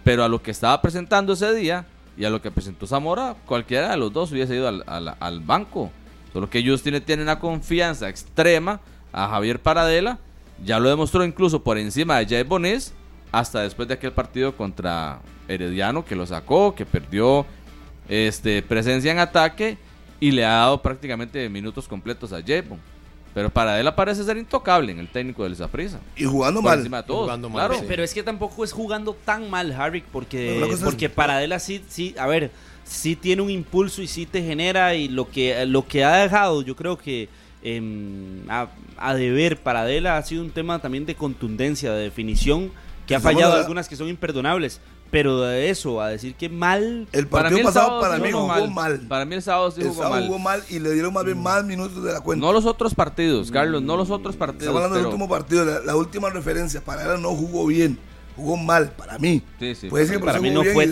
pero 0.05 0.23
a 0.23 0.28
lo 0.28 0.43
que 0.43 0.51
estaba 0.51 0.82
presentando 0.82 1.32
ese 1.32 1.55
día 1.55 1.86
y 2.17 2.25
a 2.25 2.31
lo 2.31 2.41
que 2.41 2.51
presentó 2.51 2.87
Zamora, 2.87 3.37
cualquiera 3.47 3.91
de 3.91 3.97
los 3.97 4.13
dos 4.13 4.33
hubiese 4.33 4.55
ido 4.55 4.69
al, 4.69 4.85
al- 4.87 5.41
banco. 5.41 5.91
Solo 6.33 6.49
que 6.51 6.59
ellos 6.59 6.83
tienen 6.83 7.21
una 7.21 7.39
confianza 7.39 8.09
extrema 8.09 8.81
a 9.13 9.29
Javier 9.29 9.61
Paradela, 9.61 10.19
ya 10.65 10.79
lo 10.79 10.89
demostró 10.89 11.25
incluso 11.25 11.63
por 11.63 11.79
encima 11.79 12.19
de 12.19 12.27
Jay 12.27 12.43
Bonis, 12.43 12.93
hasta 13.33 13.61
después 13.63 13.89
de 13.89 13.95
aquel 13.95 14.13
partido 14.13 14.57
contra 14.57 15.21
Herediano 15.49 16.05
que 16.05 16.17
lo 16.17 16.27
sacó, 16.27 16.75
que 16.75 16.87
perdió 16.87 17.45
este, 18.09 18.63
presencia 18.63 19.13
en 19.13 19.19
ataque 19.19 19.79
y 20.21 20.31
le 20.31 20.45
ha 20.45 20.51
dado 20.53 20.81
prácticamente 20.81 21.49
minutos 21.49 21.87
completos 21.89 22.33
a 22.33 22.43
Jebon. 22.43 22.79
Pero 23.37 23.51
para 23.51 23.79
él 23.79 23.93
parece 23.95 24.25
ser 24.25 24.39
intocable 24.39 24.93
en 24.93 24.99
el 24.99 25.09
técnico 25.09 25.45
del 25.45 25.55
Zaprisa. 25.55 26.01
Y 26.17 26.25
jugando 26.25 26.63
Por 26.63 26.71
mal. 26.71 26.79
encima 26.79 27.03
de 27.03 27.07
todos, 27.07 27.25
Jugando 27.25 27.51
mal, 27.51 27.67
claro. 27.67 27.81
sí. 27.83 27.85
Pero 27.87 28.03
es 28.03 28.15
que 28.15 28.23
tampoco 28.23 28.65
es 28.65 28.73
jugando 28.73 29.13
tan 29.13 29.51
mal, 29.51 29.71
Harry, 29.73 30.01
Pero 30.01 30.11
porque, 30.11 30.73
es- 30.73 30.81
porque 30.81 31.11
Paradela 31.11 31.59
sí, 31.59 31.85
sí, 31.87 32.15
a 32.19 32.27
ver, 32.27 32.51
sí 32.85 33.15
tiene 33.15 33.43
un 33.43 33.51
impulso 33.51 34.01
y 34.01 34.07
sí 34.07 34.25
te 34.25 34.43
genera 34.43 34.95
y 34.95 35.09
lo 35.09 35.29
que, 35.31 35.67
lo 35.67 35.87
que 35.87 36.03
ha 36.03 36.17
dejado, 36.17 36.63
yo 36.63 36.75
creo 36.77 36.97
que 36.97 37.29
em, 37.63 38.49
a, 38.49 38.69
a 38.97 39.15
deber 39.15 39.59
Paradela 39.59 40.17
ha 40.17 40.23
sido 40.23 40.43
un 40.43 40.51
tema 40.51 40.79
también 40.79 41.05
de 41.05 41.15
contundencia, 41.15 41.93
de 41.93 42.05
definición, 42.05 42.73
que 43.07 43.15
ha 43.15 43.21
fallado 43.21 43.53
algunas 43.53 43.87
que 43.87 43.97
son 43.97 44.09
imperdonables, 44.09 44.81
pero 45.11 45.41
de 45.41 45.70
eso, 45.70 46.01
a 46.01 46.09
decir 46.09 46.35
que 46.35 46.49
mal, 46.49 47.07
El 47.12 47.27
Para 47.28 47.45
partido 47.45 47.57
mí 47.57 47.61
el 47.61 47.65
pasado 47.66 48.01
para 48.01 48.16
sí 48.16 48.23
mí 48.23 48.33
jugó 48.33 48.49
jugó 48.55 48.66
mal. 48.69 49.01
Para 49.09 49.24
mí 49.24 49.35
el 49.35 49.43
sábado 49.43 49.70
sí 49.70 49.81
El 49.81 49.89
jugó 49.89 50.03
sábado 50.03 50.20
mal. 50.20 50.27
jugó 50.27 50.39
mal 50.39 50.62
y 50.69 50.78
le 50.78 50.91
dieron 50.93 51.12
más 51.12 51.24
bien 51.24 51.43
más 51.43 51.65
minutos 51.65 52.03
de 52.03 52.12
la 52.12 52.20
cuenta. 52.20 52.45
No 52.45 52.53
los 52.53 52.66
otros 52.66 52.95
partidos, 52.95 53.51
Carlos, 53.51 53.83
no 53.83 53.97
los 53.97 54.11
otros 54.11 54.37
partidos. 54.37 54.62
Estamos 54.69 54.83
hablando 54.83 54.97
del 54.97 55.05
pero- 55.05 55.15
último 55.15 55.28
partido, 55.28 55.65
la, 55.65 55.81
la 55.81 55.97
última 55.97 56.31
referencia. 56.31 56.81
Para 56.81 57.15
él 57.15 57.23
no 57.23 57.31
jugó 57.35 57.66
bien, 57.66 57.99
jugó 58.37 58.57
mal 58.57 58.93
para 58.93 59.19
mí. 59.19 59.43
Sí, 59.59 59.75
sí. 59.75 59.89
Puede 59.89 60.07
ser 60.07 60.19
que 60.19 60.25
Para 60.25 60.39
mí 60.41 60.51
no 60.51 60.63
fue- 60.63 60.87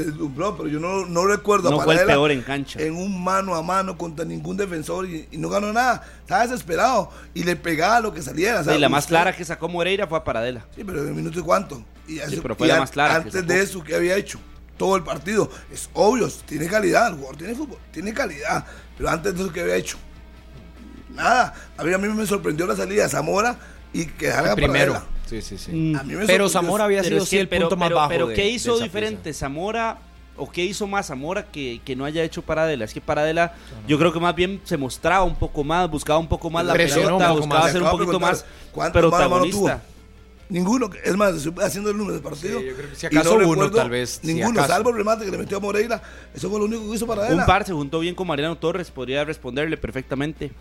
pero 0.57 0.67
yo 0.67 0.81
no, 0.81 1.07
no 1.07 1.27
recuerdo 1.27 1.71
no 1.71 1.77
fue 1.81 1.93
el 1.95 1.99
Paradela 2.01 2.13
peor 2.15 2.31
en 2.31 2.43
cancha. 2.43 2.81
en 2.81 2.97
un 2.97 3.23
mano 3.23 3.55
a 3.55 3.63
mano 3.63 3.97
contra 3.99 4.25
ningún 4.25 4.57
defensor 4.57 5.07
y, 5.09 5.29
y 5.31 5.37
no 5.39 5.49
ganó 5.51 5.73
nada. 5.73 6.03
Estaba 6.21 6.43
desesperado 6.47 7.11
y 7.35 7.45
le 7.45 7.55
pegaba 7.57 8.01
lo 8.01 8.13
que 8.15 8.23
saliera. 8.23 8.63
y 8.75 8.79
la 8.79 8.89
más 8.89 9.07
clara 9.07 9.33
que 9.37 9.45
sacó 9.45 9.69
Moreira 9.69 10.07
fue 10.07 10.19
a 10.19 10.25
Paradela. 10.25 10.67
Sí, 10.75 10.83
pero 10.85 11.03
en 11.03 11.09
el 11.09 11.15
minuto 11.15 11.39
y 11.39 11.43
cuánto. 11.43 11.85
Y, 12.09 12.19
eso- 12.19 12.43
pero 12.43 12.57
fue 12.57 12.67
y 12.67 12.71
la 12.71 12.81
más 12.81 12.91
clara 12.91 13.17
Antes 13.17 13.47
de 13.47 13.61
eso, 13.63 13.83
¿qué 13.85 13.95
había 13.95 14.17
hecho? 14.17 14.39
Todo 14.77 14.97
el 14.97 15.05
partido. 15.05 15.49
Es 15.73 15.89
obvio, 15.93 16.29
tiene 16.47 16.67
calidad. 16.67 17.09
El 17.09 17.15
jugador 17.15 17.37
tiene 17.37 17.55
fútbol, 17.55 17.79
tiene 17.93 18.13
calidad. 18.13 18.65
Pero 18.97 19.09
antes 19.11 19.35
de 19.35 19.43
eso, 19.43 19.53
¿qué 19.53 19.61
había 19.61 19.77
hecho? 19.77 19.99
Nada. 21.11 21.55
A 21.77 21.85
mí, 21.85 21.93
a 21.93 21.99
mí 21.99 22.09
me 22.09 22.27
sorprendió 22.27 22.67
la 22.67 22.75
salida 22.75 23.05
de 23.05 23.09
Zamora 23.09 23.57
y 23.93 24.07
que 24.07 24.27
dejara 24.27 24.55
Primero. 24.57 25.01
Sí, 25.27 25.41
sí, 25.43 25.59
sí. 25.59 25.73
Mm, 25.73 25.97
A 25.97 26.03
mí 26.03 26.15
me 26.15 26.27
Pero 26.27 26.49
Zamora 26.49 26.85
había 26.85 27.03
Pero 27.03 27.17
sido 27.17 27.27
sí 27.27 27.39
el 27.39 27.49
pero- 27.49 27.63
punto 27.69 27.77
más 27.77 27.89
pero- 27.89 27.97
bajo. 27.97 28.09
Pero 28.09 28.27
de- 28.29 28.35
¿qué 28.35 28.49
hizo 28.51 28.79
diferente 28.79 29.33
Zamora 29.33 29.99
o 30.37 30.51
qué 30.51 30.65
hizo 30.65 30.87
más 30.87 31.07
Zamora 31.07 31.45
que, 31.51 31.81
que 31.85 31.97
no 31.97 32.05
haya 32.05 32.23
hecho 32.23 32.43
Paradela? 32.43 32.85
Es 32.85 32.93
que 32.93 33.01
Paradela 33.01 33.55
yo 33.89 33.99
creo 33.99 34.13
que 34.13 34.21
más 34.21 34.35
bien 34.35 34.61
se 34.65 34.77
mostraba 34.77 35.25
un 35.25 35.37
poco 35.37 35.65
más, 35.65 35.91
buscaba 35.91 36.19
un 36.19 36.29
poco 36.29 36.51
más 36.51 36.65
la 36.67 36.75
Presionó 36.75 37.19
pelota, 37.19 37.31
buscaba 37.33 37.61
más. 37.63 37.73
ser 37.73 37.83
un 37.83 37.91
poquito 37.91 38.21
más 38.21 38.45
¿cuántos 38.73 39.03
mano 39.03 39.17
a 39.17 39.19
mano 39.19 39.29
protagonista. 39.43 39.79
tuvo? 39.83 39.95
Ninguno. 40.51 40.91
Es 41.03 41.17
más, 41.17 41.35
haciendo 41.63 41.89
el 41.91 41.97
número 41.97 42.13
del 42.15 42.23
partido. 42.23 42.61
Sí, 42.61 42.67
yo 42.67 42.77
creo 42.77 42.91
que 42.91 42.97
si 42.97 43.07
acaso 43.07 43.31
uno, 43.37 43.41
recuerdo 43.41 43.71
tal 43.71 43.89
vez, 43.89 44.21
Ninguno, 44.23 44.65
salvo 44.67 44.91
el 44.91 44.97
remate 44.97 45.25
que 45.25 45.31
le 45.31 45.39
metió 45.39 45.57
a 45.57 45.61
Moreira. 45.61 46.03
Eso 46.35 46.51
fue 46.51 46.59
lo 46.59 46.67
único 46.67 46.87
que 46.91 46.97
hizo 46.97 47.07
Paradela. 47.07 47.41
Un 47.41 47.47
par 47.47 47.65
se 47.65 47.73
juntó 47.73 47.99
bien 48.01 48.15
con 48.15 48.27
Mariano 48.27 48.57
Torres, 48.59 48.91
podría 48.91 49.25
responderle 49.25 49.79
perfectamente. 49.79 50.53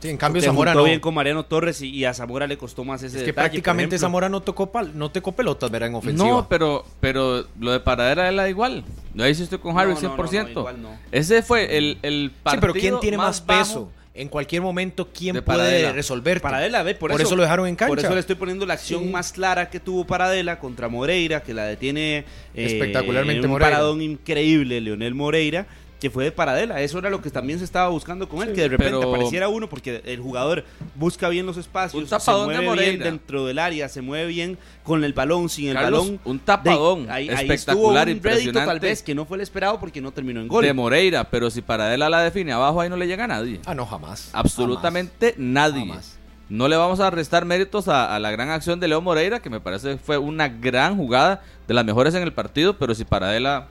Sí, 0.00 0.08
en 0.08 0.16
cambio 0.16 0.40
Zamora 0.42 0.72
no. 0.74 0.84
bien 0.84 0.98
con 0.98 1.12
Mariano 1.14 1.44
Torres 1.44 1.82
y, 1.82 1.90
y 1.90 2.04
a 2.06 2.14
Zamora 2.14 2.46
le 2.46 2.56
costó 2.56 2.84
más 2.84 3.02
ese 3.02 3.06
Es 3.08 3.12
que 3.12 3.18
detalle, 3.26 3.32
por 3.34 3.42
prácticamente. 3.42 3.98
Zamora 3.98 4.28
no 4.28 4.40
tocó, 4.40 4.72
pal- 4.72 4.92
no 4.94 5.10
tocó 5.10 5.32
pelotas, 5.32 5.70
verá, 5.70 5.86
en 5.86 5.94
ofensiva. 5.94 6.26
No, 6.28 6.48
pero, 6.48 6.84
pero 7.00 7.44
lo 7.58 7.72
de 7.72 7.80
Paradera 7.80 8.28
era 8.28 8.48
igual. 8.48 8.82
Ahí 9.18 9.34
sí 9.34 9.42
estoy 9.42 9.58
con 9.58 9.78
Harry 9.78 9.92
No, 9.94 10.00
no, 10.00 10.16
no, 10.16 10.24
100%. 10.24 10.42
no, 10.54 10.60
igual 10.60 10.82
no. 10.82 10.90
Ese 11.12 11.42
fue 11.42 11.76
el, 11.76 11.98
el 12.02 12.30
Sí, 12.30 12.36
partido 12.42 12.60
pero 12.60 12.72
¿quién 12.74 13.00
tiene 13.00 13.16
más, 13.18 13.44
bajo. 13.44 13.60
peso? 13.60 13.92
En 14.12 14.28
cualquier 14.28 14.60
momento, 14.60 15.08
¿quién 15.16 15.34
De 15.34 15.40
puede 15.42 15.92
resolverte? 15.92 16.40
Paradela, 16.42 16.82
ve, 16.82 16.94
por, 16.96 17.12
Por 17.12 17.20
eso 17.20 17.36
lo 17.36 17.42
dejaron 17.42 17.68
en 17.68 17.76
Por 17.76 17.88
cancha. 17.90 18.06
eso 18.06 18.14
le 18.14 18.20
estoy 18.20 18.34
poniendo 18.34 18.66
la 18.66 18.74
acción 18.74 19.04
Sí. 19.04 19.08
más 19.08 19.32
clara 19.32 19.70
que 19.70 19.78
tuvo 19.80 20.04
Paradela 20.04 20.58
contra 20.58 20.88
Moreira, 20.88 21.42
que 21.42 21.54
la 21.54 21.64
detiene 21.64 22.18
eh, 22.18 22.24
Espectacularmente 22.54 23.46
un 23.46 23.52
Moreira. 23.52 23.70
paradón 23.76 24.02
increíble, 24.02 24.80
Leonel 24.80 25.14
Moreira, 25.14 25.66
que 26.00 26.08
fue 26.10 26.24
de 26.24 26.32
Paradela. 26.32 26.80
Eso 26.80 26.98
era 26.98 27.10
lo 27.10 27.20
que 27.20 27.30
también 27.30 27.58
se 27.58 27.64
estaba 27.66 27.88
buscando 27.90 28.26
con 28.28 28.42
él, 28.48 28.54
que 28.54 28.62
de 28.62 28.68
repente 28.68 28.94
pero- 28.96 29.08
apareciera 29.10 29.48
uno, 29.48 29.68
porque 29.68 30.00
el 30.06 30.18
jugador 30.20 30.64
busca 30.94 31.28
bien 31.28 31.44
los 31.46 31.56
espacios, 31.58 32.02
Un 32.02 32.08
se 32.08 32.16
tapadón 32.16 32.48
de 32.48 32.54
mueve 32.54 32.60
bien 32.60 32.70
Moreira. 32.94 33.04
dentro 33.04 33.44
del 33.46 33.58
área, 33.58 33.88
se 33.88 34.00
mueve 34.00 34.26
bien 34.28 34.58
con 34.82 35.04
el 35.04 35.12
balón, 35.12 35.48
sin 35.50 35.68
el 35.68 35.74
Carlos, 35.74 36.04
balón. 36.06 36.20
un 36.24 36.38
tapadón 36.38 37.06
De- 37.06 37.12
ahí, 37.12 37.28
ahí 37.28 37.34
espectacular, 37.50 38.08
estuvo 38.08 38.28
un 38.28 38.34
rédito 38.34 38.52
tal 38.52 38.62
impresionante. 38.62 38.86
vez 38.86 39.02
que 39.02 39.14
no 39.14 39.26
fue 39.26 39.36
el 39.36 39.42
esperado 39.42 39.78
porque 39.78 40.00
no 40.00 40.10
terminó 40.10 40.40
en 40.40 40.48
gol. 40.48 40.64
De 40.64 40.72
Moreira, 40.72 41.24
pero 41.30 41.50
si 41.50 41.60
Paradela 41.60 42.08
la 42.08 42.22
define 42.22 42.52
abajo, 42.52 42.80
ahí 42.80 42.88
no 42.88 42.96
le 42.96 43.06
llega 43.06 43.24
a 43.24 43.28
nadie. 43.28 43.60
Ah, 43.66 43.74
no, 43.74 43.84
jamás. 43.84 44.30
Absolutamente 44.32 45.34
nadie. 45.36 45.80
Jamás. 45.80 46.16
No 46.48 46.66
le 46.66 46.76
vamos 46.76 46.98
a 47.00 47.10
restar 47.10 47.44
méritos 47.44 47.86
a, 47.88 48.14
a 48.14 48.18
la 48.18 48.30
gran 48.32 48.50
acción 48.50 48.80
de 48.80 48.88
Leo 48.88 49.00
Moreira, 49.00 49.40
que 49.40 49.50
me 49.50 49.60
parece 49.60 49.98
fue 49.98 50.18
una 50.18 50.48
gran 50.48 50.96
jugada, 50.96 51.42
de 51.68 51.74
las 51.74 51.84
mejores 51.84 52.14
en 52.14 52.22
el 52.22 52.32
partido, 52.32 52.76
pero 52.76 52.94
si 52.94 53.04
Paradela, 53.04 53.68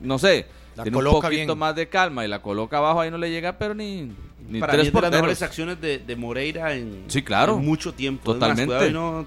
no 0.00 0.18
sé, 0.18 0.46
La 0.76 0.82
tiene 0.84 0.96
un 0.98 1.04
poquito 1.04 1.28
bien. 1.30 1.58
más 1.58 1.74
de 1.76 1.88
calma 1.88 2.24
y 2.24 2.28
la 2.28 2.40
coloca 2.40 2.78
abajo, 2.78 3.00
ahí 3.00 3.10
no 3.10 3.18
le 3.18 3.30
llega, 3.30 3.58
pero 3.58 3.74
ni, 3.74 4.10
ni 4.48 4.60
Para 4.60 4.72
tres 4.72 4.84
mí 4.84 4.88
es 4.88 4.94
de 4.94 5.00
las 5.02 5.10
mejores 5.12 5.42
acciones 5.42 5.80
de, 5.80 5.98
de 5.98 6.16
Moreira 6.16 6.74
en, 6.74 7.04
Sí, 7.08 7.22
claro. 7.22 7.56
en 7.58 7.64
mucho 7.64 7.92
tiempo. 7.92 8.32
Totalmente. 8.32 8.90
no- 8.90 9.26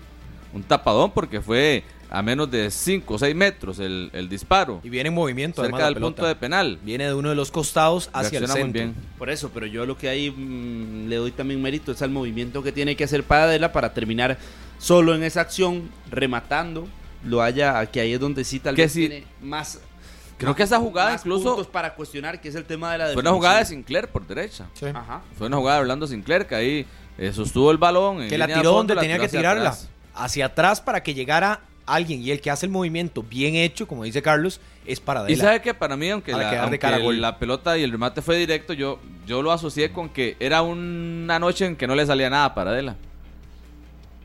Un 0.53 0.63
tapadón 0.63 1.11
porque 1.11 1.41
fue 1.41 1.83
a 2.09 2.21
menos 2.21 2.49
de 2.49 2.71
5 2.71 3.15
o 3.15 3.17
6 3.19 3.35
metros 3.35 3.79
el, 3.79 4.09
el 4.13 4.29
disparo, 4.29 4.79
Y 4.83 4.89
viene 4.89 5.09
en 5.09 5.15
movimiento, 5.15 5.61
cerca 5.63 5.85
del 5.85 5.95
pelota. 5.95 6.15
punto 6.15 6.27
de 6.27 6.35
penal. 6.35 6.79
Viene 6.83 7.05
de 7.07 7.13
uno 7.13 7.29
de 7.29 7.35
los 7.35 7.51
costados 7.51 8.09
hacia 8.13 8.39
el 8.39 8.47
centro. 8.47 8.63
muy 8.65 8.71
bien. 8.73 8.95
Por 9.17 9.29
eso, 9.29 9.49
pero 9.53 9.65
yo 9.65 9.85
lo 9.85 9.97
que 9.97 10.07
ahí 10.07 10.31
mm, 10.31 11.07
le 11.09 11.15
doy 11.17 11.31
también 11.31 11.61
mérito 11.61 11.91
es 11.91 12.01
al 12.01 12.11
movimiento 12.11 12.63
que 12.63 12.71
tiene 12.71 12.95
que 12.95 13.03
hacer 13.03 13.23
Paradela 13.23 13.71
para 13.73 13.93
terminar 13.93 14.37
solo 14.77 15.13
en 15.15 15.23
esa 15.23 15.41
acción, 15.41 15.89
rematando, 16.09 16.87
lo 17.25 17.41
haya, 17.41 17.85
que 17.87 17.99
ahí 17.99 18.13
es 18.13 18.19
donde 18.19 18.43
sí 18.43 18.59
tal 18.59 18.75
Que 18.75 18.83
vez 18.83 18.93
tiene 18.93 19.23
más. 19.41 19.79
Creo 20.37 20.49
más- 20.49 20.57
que 20.57 20.63
esa 20.63 20.79
jugada 20.79 21.11
más 21.11 21.21
incluso- 21.21 21.49
puntos 21.55 21.67
para 21.67 21.93
cuestionar, 21.95 22.41
que 22.41 22.49
es 22.49 22.55
el 22.55 22.65
tema 22.65 22.91
de 22.91 22.97
la 22.97 23.07
Fue 23.13 23.21
una 23.21 23.31
jugada 23.31 23.59
de. 23.59 23.65
Sinclair 23.65 24.07
por 24.09 24.25
derecha. 24.27 24.67
Sí. 24.73 24.85
Ajá. 24.87 25.21
Fue 25.37 25.47
una 25.47 25.57
jugada 25.57 25.77
de 25.77 25.81
Orlando 25.83 26.07
Sinclair 26.07 26.45
que 26.45 26.55
ahí 26.55 26.85
eh, 27.17 27.31
sostuvo 27.33 27.71
el 27.71 27.77
balón. 27.77 28.21
en 28.23 28.29
Que 28.29 28.37
la 28.37 28.47
tiró 28.47 28.57
fondo, 28.63 28.77
donde 28.79 28.95
la 28.95 29.01
tenía 29.01 29.17
que 29.19 29.25
hacia 29.25 29.39
tirarla. 29.39 29.69
atrás. 29.69 29.89
Hacia 30.13 30.45
atrás 30.47 30.81
para 30.81 31.01
que 31.03 31.13
llegara 31.13 31.61
alguien. 31.85 32.21
Y 32.21 32.31
el 32.31 32.41
que 32.41 32.51
hace 32.51 32.65
el 32.65 32.71
movimiento 32.71 33.23
bien 33.23 33.55
hecho, 33.55 33.87
como 33.87 34.03
dice 34.03 34.21
Carlos, 34.21 34.59
es 34.85 34.99
para 34.99 35.29
Y 35.31 35.35
sabe 35.37 35.61
que 35.61 35.73
para 35.73 35.95
mí, 35.95 36.09
aunque, 36.09 36.31
Para 36.33 36.51
la, 36.51 36.61
aunque 36.63 36.79
cara 36.79 36.97
pelota 37.39 37.77
y 37.77 37.83
el 37.83 37.91
remate 37.91 38.21
fue 38.21 38.35
directo, 38.37 38.73
yo, 38.73 38.99
yo 39.25 39.41
lo 39.41 39.51
asocié 39.51 39.91
con 39.93 40.09
que 40.09 40.35
era 40.39 40.61
una 40.61 41.39
noche 41.39 41.65
en 41.65 41.75
que 41.75 41.87
no 41.87 41.95
le 41.95 42.05
salía 42.05 42.29
nada 42.29 42.53
para 42.53 42.71
Adela. 42.71 42.95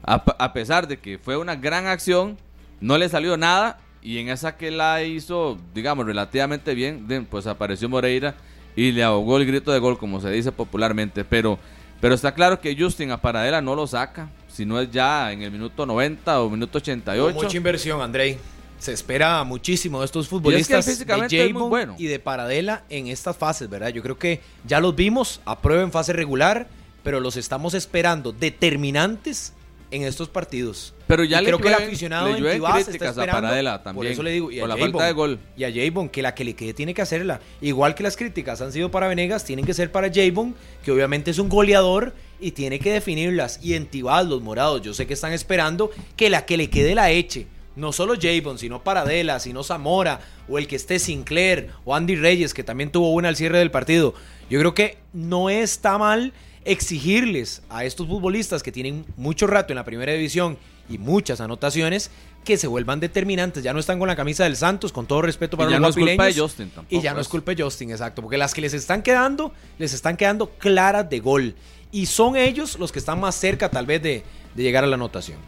A 0.02 0.52
pesar 0.52 0.88
de 0.88 0.98
que 0.98 1.18
fue 1.18 1.36
una 1.36 1.54
gran 1.56 1.86
acción, 1.86 2.38
no 2.80 2.98
le 2.98 3.08
salió 3.08 3.36
nada. 3.36 3.78
Y 4.02 4.18
en 4.18 4.28
esa 4.28 4.56
que 4.56 4.70
la 4.70 5.02
hizo, 5.02 5.58
digamos, 5.74 6.06
relativamente 6.06 6.74
bien, 6.74 7.26
pues 7.30 7.46
apareció 7.46 7.88
Moreira 7.88 8.34
y 8.74 8.92
le 8.92 9.02
ahogó 9.02 9.36
el 9.36 9.46
grito 9.46 9.72
de 9.72 9.78
gol, 9.78 9.98
como 9.98 10.20
se 10.20 10.30
dice 10.30 10.52
popularmente. 10.52 11.24
Pero, 11.24 11.58
pero 12.00 12.14
está 12.14 12.32
claro 12.32 12.60
que 12.60 12.76
Justin 12.78 13.10
a 13.10 13.20
Paradela 13.20 13.60
no 13.60 13.74
lo 13.74 13.86
saca, 13.86 14.30
si 14.48 14.64
no 14.64 14.80
es 14.80 14.90
ya 14.90 15.32
en 15.32 15.42
el 15.42 15.50
minuto 15.50 15.84
90 15.84 16.40
o 16.40 16.50
minuto 16.50 16.78
88. 16.78 17.34
Mucha 17.34 17.56
inversión, 17.56 18.00
Andrei. 18.00 18.38
Se 18.78 18.94
espera 18.94 19.44
muchísimo 19.44 20.00
de 20.00 20.06
estos 20.06 20.24
Y 20.24 20.24
es 20.24 20.28
que 20.28 20.34
futbolistas 20.36 20.86
físicamente 20.86 21.36
de 21.36 21.46
es 21.48 21.52
muy 21.52 21.68
bueno. 21.68 21.96
y 21.98 22.06
de 22.06 22.18
Paradela 22.18 22.84
en 22.88 23.08
estas 23.08 23.36
fases, 23.36 23.68
¿verdad? 23.68 23.88
Yo 23.90 24.02
creo 24.02 24.18
que 24.18 24.40
ya 24.66 24.80
los 24.80 24.96
vimos 24.96 25.42
a 25.44 25.60
prueba 25.60 25.82
en 25.82 25.92
fase 25.92 26.14
regular, 26.14 26.66
pero 27.02 27.20
los 27.20 27.36
estamos 27.36 27.74
esperando 27.74 28.32
determinantes 28.32 29.52
en 29.90 30.02
estos 30.04 30.28
partidos. 30.28 30.94
Pero 31.06 31.24
ya 31.24 31.38
Y 31.40 31.44
le 31.44 31.46
creo 31.48 31.58
que 31.58 31.68
el 31.68 31.74
llueven- 31.74 31.86
aficionado 31.88 32.26
le 32.28 32.32
en 32.34 32.38
llueven 32.38 32.58
Tibás 32.58 32.78
está 32.78 32.90
críticas 32.92 33.18
a. 33.18 33.26
Paradela 33.26 33.72
Por 33.78 33.82
también, 33.84 34.12
eso 34.12 34.22
le 34.22 34.30
digo, 34.30 34.50
y 34.50 34.58
a 34.58 34.62
por 34.62 34.68
la 34.68 34.76
falta 34.76 35.06
de 35.06 35.12
gol. 35.12 35.38
Y 35.56 35.64
a 35.64 35.72
Javon, 35.72 36.08
que 36.08 36.22
la 36.22 36.34
que 36.34 36.44
le 36.44 36.54
quede 36.54 36.74
tiene 36.74 36.94
que 36.94 37.02
hacerla. 37.02 37.40
Igual 37.60 37.94
que 37.94 38.02
las 38.02 38.16
críticas 38.16 38.60
han 38.60 38.72
sido 38.72 38.90
para 38.90 39.08
Venegas, 39.08 39.44
tienen 39.44 39.64
que 39.64 39.74
ser 39.74 39.90
para 39.90 40.10
Javon, 40.12 40.54
que 40.84 40.92
obviamente 40.92 41.30
es 41.32 41.38
un 41.38 41.48
goleador 41.48 42.14
y 42.40 42.52
tiene 42.52 42.78
que 42.78 42.92
definirlas. 42.92 43.58
Y 43.62 43.74
en 43.74 43.86
Tibás, 43.86 44.26
los 44.26 44.40
morados, 44.42 44.82
yo 44.82 44.94
sé 44.94 45.06
que 45.06 45.14
están 45.14 45.32
esperando 45.32 45.90
que 46.16 46.30
la 46.30 46.46
que 46.46 46.56
le 46.56 46.70
quede 46.70 46.94
la 46.94 47.10
eche. 47.10 47.46
No 47.76 47.92
solo 47.92 48.14
Javon, 48.20 48.58
sino 48.58 48.82
Paradela, 48.82 49.38
sino 49.40 49.62
Zamora, 49.62 50.20
o 50.48 50.58
el 50.58 50.66
que 50.66 50.76
esté 50.76 50.98
Sinclair, 50.98 51.70
o 51.84 51.94
Andy 51.94 52.16
Reyes, 52.16 52.52
que 52.52 52.64
también 52.64 52.90
tuvo 52.90 53.12
una 53.12 53.28
al 53.28 53.36
cierre 53.36 53.58
del 53.58 53.70
partido. 53.70 54.14
Yo 54.50 54.58
creo 54.58 54.74
que 54.74 54.98
no 55.12 55.48
está 55.50 55.96
mal 55.96 56.32
exigirles 56.64 57.62
a 57.68 57.84
estos 57.84 58.06
futbolistas 58.06 58.62
que 58.62 58.72
tienen 58.72 59.04
mucho 59.16 59.46
rato 59.46 59.72
en 59.72 59.76
la 59.76 59.84
primera 59.84 60.12
división 60.12 60.58
y 60.88 60.98
muchas 60.98 61.40
anotaciones 61.40 62.10
que 62.44 62.56
se 62.56 62.66
vuelvan 62.66 63.00
determinantes. 63.00 63.62
Ya 63.62 63.72
no 63.72 63.78
están 63.80 63.98
con 63.98 64.08
la 64.08 64.16
camisa 64.16 64.44
del 64.44 64.56
Santos, 64.56 64.92
con 64.92 65.06
todo 65.06 65.22
respeto 65.22 65.56
para 65.56 65.70
Y 65.70 65.72
ya 65.72 65.78
los 65.78 65.96
no 65.96 66.02
es 66.02 66.08
culpa 66.08 66.24
de. 66.26 66.34
Justin 66.34 66.70
tampoco. 66.70 66.96
Y 66.96 67.00
ya 67.00 67.12
no 67.14 67.20
es 67.20 67.26
eso. 67.26 67.30
culpa 67.30 67.54
de 67.54 67.62
Justin, 67.62 67.90
exacto. 67.90 68.22
Porque 68.22 68.38
las 68.38 68.54
que 68.54 68.60
les 68.60 68.74
están 68.74 69.02
quedando, 69.02 69.52
les 69.78 69.92
están 69.92 70.16
quedando 70.16 70.50
claras 70.50 71.08
de 71.08 71.20
gol. 71.20 71.54
y 71.92 72.06
son 72.06 72.36
ellos 72.36 72.78
los 72.78 72.92
que 72.92 73.00
están 73.00 73.18
más 73.20 73.34
cerca 73.34 73.68
tal 73.68 73.84
vez 73.84 74.00
de, 74.02 74.22
de 74.54 74.62
llegar 74.62 74.84
a 74.84 74.86
la 74.86 74.94
anotación. 74.94 75.38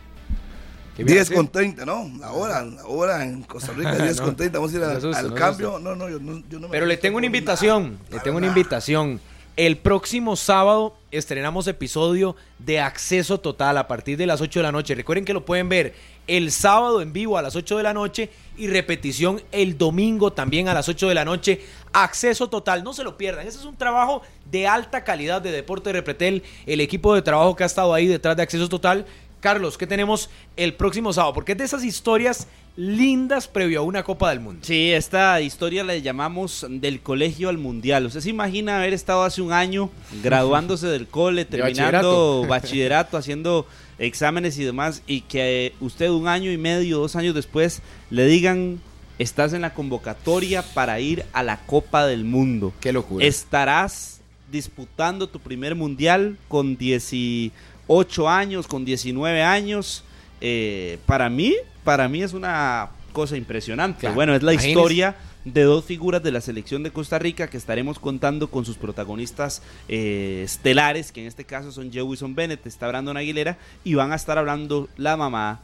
¿Qué 0.96 1.04
10 1.04 1.28
viene 1.28 1.34
a 1.34 1.36
con 1.36 1.48
30, 1.48 1.86
¿no? 1.86 2.10
Ahora, 2.22 2.66
ahora 2.82 3.24
en 3.24 3.42
Costa 3.44 3.72
Rica 3.72 3.96
10 3.96 4.16
No, 4.18 4.24
con 4.26 4.36
30. 4.36 4.58
Vamos 4.58 4.74
a 4.74 4.76
ir 4.76 4.84
al, 4.84 4.96
asusta, 4.96 5.18
al 5.18 5.30
no 5.30 5.34
cambio. 5.34 5.78
No, 5.78 5.94
no, 5.96 6.08
yo 6.08 6.18
no, 6.18 6.42
yo 6.50 6.58
no 6.60 6.68
me 6.68 6.72
Pero 6.72 6.86
le 6.86 6.96
tengo 6.98 7.16
una 7.16 7.26
invitación, 7.26 7.92
nada. 7.94 8.04
le 8.10 8.20
tengo 8.20 8.36
una 8.36 8.46
invitación. 8.48 9.20
El 9.56 9.76
próximo 9.76 10.34
sábado 10.34 10.96
estrenamos 11.10 11.66
episodio 11.66 12.36
de 12.58 12.80
Acceso 12.80 13.38
Total 13.38 13.76
a 13.76 13.86
partir 13.86 14.16
de 14.16 14.24
las 14.24 14.40
8 14.40 14.60
de 14.60 14.62
la 14.62 14.72
noche. 14.72 14.94
Recuerden 14.94 15.26
que 15.26 15.34
lo 15.34 15.44
pueden 15.44 15.68
ver 15.68 15.94
el 16.26 16.50
sábado 16.50 17.02
en 17.02 17.12
vivo 17.12 17.36
a 17.36 17.42
las 17.42 17.54
8 17.54 17.76
de 17.76 17.82
la 17.82 17.92
noche 17.92 18.30
y 18.56 18.68
repetición 18.68 19.42
el 19.52 19.76
domingo 19.76 20.32
también 20.32 20.68
a 20.68 20.74
las 20.74 20.88
8 20.88 21.06
de 21.06 21.14
la 21.14 21.26
noche. 21.26 21.60
Acceso 21.92 22.48
Total, 22.48 22.82
no 22.82 22.94
se 22.94 23.04
lo 23.04 23.18
pierdan. 23.18 23.46
Ese 23.46 23.58
es 23.58 23.66
un 23.66 23.76
trabajo 23.76 24.22
de 24.50 24.66
alta 24.66 25.04
calidad 25.04 25.42
de 25.42 25.52
Deporte 25.52 25.90
de 25.90 26.00
Repretel, 26.00 26.44
el 26.64 26.80
equipo 26.80 27.14
de 27.14 27.20
trabajo 27.20 27.54
que 27.54 27.64
ha 27.64 27.66
estado 27.66 27.92
ahí 27.92 28.06
detrás 28.06 28.34
de 28.34 28.44
Acceso 28.44 28.70
Total. 28.70 29.04
Carlos, 29.40 29.76
¿qué 29.76 29.86
tenemos 29.86 30.30
el 30.56 30.72
próximo 30.72 31.12
sábado? 31.12 31.34
Porque 31.34 31.52
es 31.52 31.58
de 31.58 31.64
esas 31.64 31.84
historias 31.84 32.46
lindas 32.76 33.48
previo 33.48 33.80
a 33.80 33.82
una 33.82 34.02
Copa 34.02 34.30
del 34.30 34.40
Mundo. 34.40 34.60
Sí, 34.62 34.92
esta 34.92 35.40
historia 35.40 35.84
la 35.84 35.96
llamamos 35.96 36.66
del 36.68 37.00
colegio 37.00 37.48
al 37.48 37.58
mundial. 37.58 38.06
Usted 38.06 38.20
se 38.20 38.30
imagina 38.30 38.78
haber 38.78 38.94
estado 38.94 39.24
hace 39.24 39.42
un 39.42 39.52
año 39.52 39.90
graduándose 40.22 40.86
del 40.86 41.06
cole, 41.06 41.44
terminando 41.46 42.46
bachillerato, 42.48 43.16
haciendo 43.16 43.66
exámenes 43.98 44.58
y 44.58 44.64
demás, 44.64 45.02
y 45.06 45.20
que 45.22 45.66
eh, 45.66 45.74
usted 45.80 46.08
un 46.10 46.28
año 46.28 46.50
y 46.50 46.56
medio, 46.56 46.98
dos 46.98 47.14
años 47.16 47.34
después, 47.34 47.82
le 48.10 48.26
digan, 48.26 48.80
estás 49.18 49.52
en 49.52 49.60
la 49.60 49.74
convocatoria 49.74 50.62
para 50.62 50.98
ir 51.00 51.24
a 51.32 51.42
la 51.42 51.58
Copa 51.66 52.06
del 52.06 52.24
Mundo. 52.24 52.72
Qué 52.80 52.92
locura. 52.92 53.24
Estarás 53.24 54.20
disputando 54.50 55.28
tu 55.28 55.40
primer 55.40 55.74
mundial 55.74 56.36
con 56.48 56.76
18 56.76 58.28
años, 58.28 58.66
con 58.66 58.84
19 58.84 59.42
años. 59.42 60.04
Eh, 60.44 60.98
para 61.06 61.30
mí, 61.30 61.54
para 61.84 62.08
mí 62.08 62.20
es 62.20 62.32
una 62.32 62.90
cosa 63.12 63.36
impresionante. 63.36 64.00
Claro. 64.00 64.16
Bueno, 64.16 64.34
es 64.34 64.42
la 64.42 64.52
Imagínese. 64.52 64.78
historia 64.78 65.16
de 65.44 65.62
dos 65.62 65.84
figuras 65.84 66.20
de 66.22 66.32
la 66.32 66.40
selección 66.40 66.82
de 66.82 66.90
Costa 66.90 67.18
Rica 67.20 67.48
que 67.48 67.56
estaremos 67.56 68.00
contando 68.00 68.50
con 68.50 68.64
sus 68.64 68.76
protagonistas 68.76 69.62
eh, 69.88 70.42
estelares, 70.44 71.12
que 71.12 71.20
en 71.20 71.28
este 71.28 71.44
caso 71.44 71.70
son 71.70 71.92
Jewison 71.92 72.34
Bennett, 72.34 72.66
está 72.66 72.88
Brandon 72.88 73.16
Aguilera, 73.16 73.56
y 73.84 73.94
van 73.94 74.10
a 74.10 74.16
estar 74.16 74.36
hablando 74.36 74.88
la 74.96 75.16
mamá, 75.16 75.60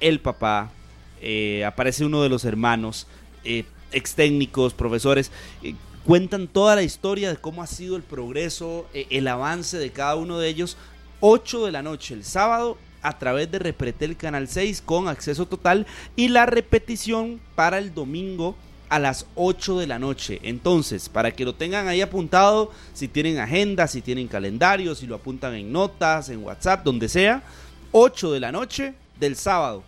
el 0.00 0.18
papá, 0.18 0.72
eh, 1.20 1.64
aparece 1.64 2.04
uno 2.04 2.20
de 2.20 2.28
los 2.28 2.44
hermanos, 2.44 3.06
eh, 3.44 3.64
ex 3.92 4.14
técnicos, 4.16 4.74
profesores, 4.74 5.30
cuentan 6.04 6.48
toda 6.48 6.74
la 6.74 6.82
historia 6.82 7.30
de 7.30 7.36
cómo 7.36 7.62
ha 7.62 7.68
sido 7.68 7.94
el 7.94 8.02
progreso, 8.02 8.88
el 8.92 9.28
avance 9.28 9.78
de 9.78 9.90
cada 9.90 10.16
uno 10.16 10.40
de 10.40 10.48
ellos. 10.48 10.76
8 11.20 11.66
de 11.66 11.72
la 11.72 11.82
noche 11.82 12.12
el 12.12 12.24
sábado 12.24 12.76
a 13.06 13.18
través 13.18 13.48
de 13.52 13.60
Repretel 13.60 14.16
Canal 14.16 14.48
6 14.48 14.82
con 14.84 15.06
acceso 15.06 15.46
total 15.46 15.86
y 16.16 16.26
la 16.26 16.44
repetición 16.44 17.40
para 17.54 17.78
el 17.78 17.94
domingo 17.94 18.56
a 18.88 18.98
las 18.98 19.26
8 19.36 19.78
de 19.78 19.86
la 19.86 20.00
noche. 20.00 20.40
Entonces, 20.42 21.08
para 21.08 21.30
que 21.30 21.44
lo 21.44 21.54
tengan 21.54 21.86
ahí 21.86 22.00
apuntado, 22.00 22.72
si 22.94 23.06
tienen 23.06 23.38
agenda, 23.38 23.86
si 23.86 24.02
tienen 24.02 24.26
calendario, 24.26 24.96
si 24.96 25.06
lo 25.06 25.14
apuntan 25.14 25.54
en 25.54 25.70
notas, 25.70 26.30
en 26.30 26.42
WhatsApp, 26.42 26.84
donde 26.84 27.08
sea, 27.08 27.44
8 27.92 28.32
de 28.32 28.40
la 28.40 28.50
noche 28.50 28.94
del 29.20 29.36
sábado 29.36 29.84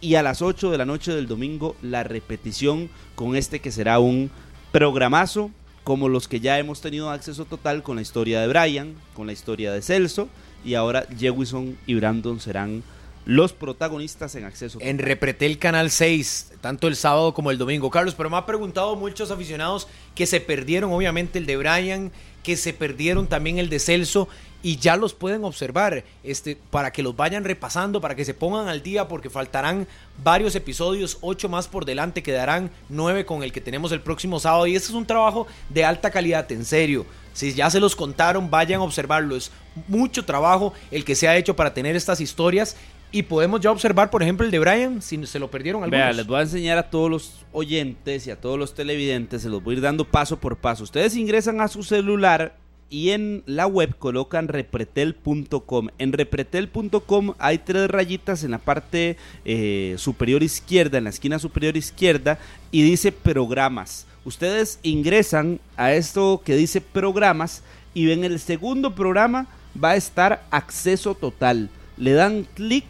y 0.00 0.16
a 0.16 0.22
las 0.22 0.42
8 0.42 0.72
de 0.72 0.78
la 0.78 0.86
noche 0.86 1.12
del 1.12 1.28
domingo 1.28 1.76
la 1.82 2.02
repetición 2.02 2.90
con 3.14 3.36
este 3.36 3.60
que 3.60 3.70
será 3.70 4.00
un 4.00 4.30
programazo 4.72 5.52
como 5.84 6.08
los 6.08 6.26
que 6.26 6.40
ya 6.40 6.58
hemos 6.58 6.80
tenido 6.80 7.10
acceso 7.10 7.44
total 7.44 7.82
con 7.82 7.96
la 7.96 8.02
historia 8.02 8.40
de 8.40 8.48
Brian, 8.48 8.94
con 9.14 9.26
la 9.26 9.32
historia 9.32 9.72
de 9.72 9.82
Celso 9.82 10.28
y 10.64 10.74
ahora 10.74 11.06
Jewison 11.18 11.76
y 11.86 11.94
Brandon 11.94 12.40
serán 12.40 12.82
los 13.26 13.52
protagonistas 13.52 14.34
en 14.34 14.44
acceso. 14.44 14.78
En 14.80 14.98
Repretel 14.98 15.58
Canal 15.58 15.90
6, 15.90 16.54
tanto 16.60 16.88
el 16.88 16.96
sábado 16.96 17.34
como 17.34 17.50
el 17.50 17.58
domingo. 17.58 17.90
Carlos, 17.90 18.14
pero 18.14 18.30
me 18.30 18.36
ha 18.36 18.46
preguntado 18.46 18.96
muchos 18.96 19.30
aficionados 19.30 19.88
que 20.14 20.26
se 20.26 20.40
perdieron, 20.40 20.92
obviamente, 20.92 21.38
el 21.38 21.46
de 21.46 21.56
Brian, 21.56 22.12
que 22.42 22.56
se 22.56 22.72
perdieron 22.72 23.26
también 23.26 23.58
el 23.58 23.68
de 23.68 23.78
Celso, 23.78 24.28
y 24.62 24.76
ya 24.76 24.96
los 24.96 25.14
pueden 25.14 25.44
observar, 25.44 26.04
este, 26.22 26.56
para 26.70 26.92
que 26.92 27.02
los 27.02 27.16
vayan 27.16 27.44
repasando, 27.44 28.00
para 28.00 28.14
que 28.14 28.24
se 28.24 28.34
pongan 28.34 28.68
al 28.68 28.82
día, 28.82 29.08
porque 29.08 29.30
faltarán 29.30 29.86
varios 30.22 30.54
episodios, 30.54 31.18
ocho 31.20 31.48
más 31.48 31.68
por 31.68 31.84
delante, 31.84 32.22
quedarán 32.22 32.70
nueve 32.88 33.24
con 33.24 33.42
el 33.42 33.52
que 33.52 33.60
tenemos 33.60 33.92
el 33.92 34.00
próximo 34.00 34.40
sábado, 34.40 34.66
y 34.66 34.76
este 34.76 34.88
es 34.88 34.94
un 34.94 35.06
trabajo 35.06 35.46
de 35.68 35.84
alta 35.84 36.10
calidad, 36.10 36.50
en 36.52 36.64
serio. 36.64 37.06
Si 37.32 37.54
ya 37.54 37.70
se 37.70 37.80
los 37.80 37.96
contaron, 37.96 38.50
vayan 38.50 38.80
a 38.80 38.84
observarlo. 38.84 39.36
Es 39.36 39.50
mucho 39.88 40.24
trabajo 40.24 40.72
el 40.90 41.04
que 41.04 41.14
se 41.14 41.28
ha 41.28 41.36
hecho 41.36 41.56
para 41.56 41.74
tener 41.74 41.96
estas 41.96 42.20
historias. 42.20 42.76
Y 43.12 43.24
podemos 43.24 43.60
ya 43.60 43.72
observar, 43.72 44.08
por 44.08 44.22
ejemplo, 44.22 44.46
el 44.46 44.52
de 44.52 44.60
Brian, 44.60 45.02
si 45.02 45.26
se 45.26 45.40
lo 45.40 45.50
perdieron 45.50 45.82
algunos. 45.82 46.00
Vea, 46.00 46.12
les 46.12 46.26
voy 46.26 46.38
a 46.38 46.42
enseñar 46.42 46.78
a 46.78 46.90
todos 46.90 47.10
los 47.10 47.44
oyentes 47.52 48.26
y 48.26 48.30
a 48.30 48.40
todos 48.40 48.56
los 48.56 48.74
televidentes, 48.74 49.42
se 49.42 49.48
los 49.48 49.64
voy 49.64 49.74
a 49.74 49.76
ir 49.78 49.82
dando 49.82 50.04
paso 50.04 50.38
por 50.38 50.56
paso. 50.58 50.84
Ustedes 50.84 51.16
ingresan 51.16 51.60
a 51.60 51.66
su 51.66 51.82
celular 51.82 52.54
y 52.90 53.10
en 53.10 53.42
la 53.46 53.66
web 53.66 53.96
colocan 53.98 54.48
repretel.com. 54.48 55.88
En 55.98 56.12
repretel.com 56.12 57.34
hay 57.38 57.58
tres 57.58 57.88
rayitas 57.88 58.44
en 58.44 58.50
la 58.50 58.58
parte 58.58 59.16
eh, 59.44 59.94
superior 59.96 60.42
izquierda, 60.42 60.98
en 60.98 61.04
la 61.04 61.10
esquina 61.10 61.38
superior 61.38 61.76
izquierda, 61.76 62.38
y 62.70 62.82
dice 62.82 63.12
programas. 63.12 64.06
Ustedes 64.24 64.78
ingresan 64.82 65.60
a 65.76 65.92
esto 65.92 66.42
que 66.44 66.54
dice 66.54 66.80
programas 66.80 67.62
y 67.94 68.06
ven 68.06 68.24
el 68.24 68.38
segundo 68.38 68.94
programa 68.94 69.46
va 69.82 69.90
a 69.90 69.96
estar 69.96 70.44
acceso 70.50 71.14
total. 71.14 71.70
Le 71.96 72.12
dan 72.12 72.46
clic 72.54 72.84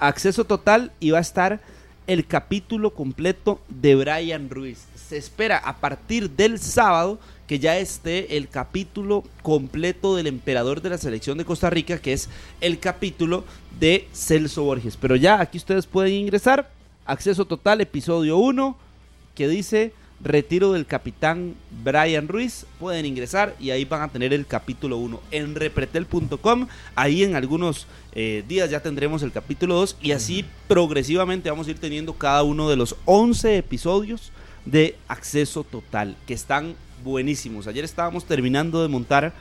acceso 0.00 0.44
total 0.44 0.90
y 0.98 1.10
va 1.10 1.18
a 1.18 1.22
estar 1.22 1.60
el 2.08 2.26
capítulo 2.26 2.94
completo 2.94 3.60
de 3.68 3.94
Brian 3.94 4.50
Ruiz. 4.50 4.86
Se 4.96 5.16
espera 5.16 5.58
a 5.58 5.76
partir 5.76 6.30
del 6.30 6.58
sábado 6.58 7.20
que 7.46 7.60
ya 7.60 7.78
esté 7.78 8.36
el 8.36 8.48
capítulo 8.48 9.22
completo 9.42 10.16
del 10.16 10.26
emperador 10.26 10.82
de 10.82 10.90
la 10.90 10.98
selección 10.98 11.38
de 11.38 11.44
Costa 11.44 11.70
Rica, 11.70 11.98
que 11.98 12.12
es 12.12 12.28
el 12.60 12.80
capítulo 12.80 13.44
de 13.78 14.08
Celso 14.12 14.64
Borges. 14.64 14.96
Pero 14.96 15.14
ya 15.14 15.40
aquí 15.40 15.58
ustedes 15.58 15.86
pueden 15.86 16.14
ingresar, 16.14 16.70
acceso 17.04 17.44
total, 17.44 17.80
episodio 17.80 18.38
1, 18.38 18.76
que 19.34 19.48
dice 19.48 19.92
retiro 20.22 20.72
del 20.72 20.86
capitán 20.86 21.54
Brian 21.84 22.28
Ruiz. 22.28 22.66
Pueden 22.78 23.06
ingresar 23.06 23.54
y 23.58 23.70
ahí 23.70 23.84
van 23.84 24.02
a 24.02 24.08
tener 24.08 24.32
el 24.32 24.46
capítulo 24.46 24.96
1 24.98 25.20
en 25.30 25.54
repretel.com. 25.54 26.68
Ahí 26.94 27.24
en 27.24 27.36
algunos 27.36 27.86
eh, 28.14 28.44
días 28.46 28.70
ya 28.70 28.80
tendremos 28.80 29.22
el 29.22 29.32
capítulo 29.32 29.74
2 29.76 29.96
y 30.00 30.12
así 30.12 30.44
progresivamente 30.68 31.50
vamos 31.50 31.66
a 31.66 31.70
ir 31.70 31.78
teniendo 31.78 32.14
cada 32.14 32.42
uno 32.42 32.68
de 32.68 32.76
los 32.76 32.96
11 33.04 33.58
episodios 33.58 34.32
de 34.64 34.96
acceso 35.08 35.64
total 35.64 36.16
que 36.26 36.34
están 36.34 36.74
buenísimos. 37.02 37.66
Ayer 37.66 37.84
estábamos 37.84 38.24
terminando 38.24 38.82
de 38.82 38.88
montar 38.88 39.32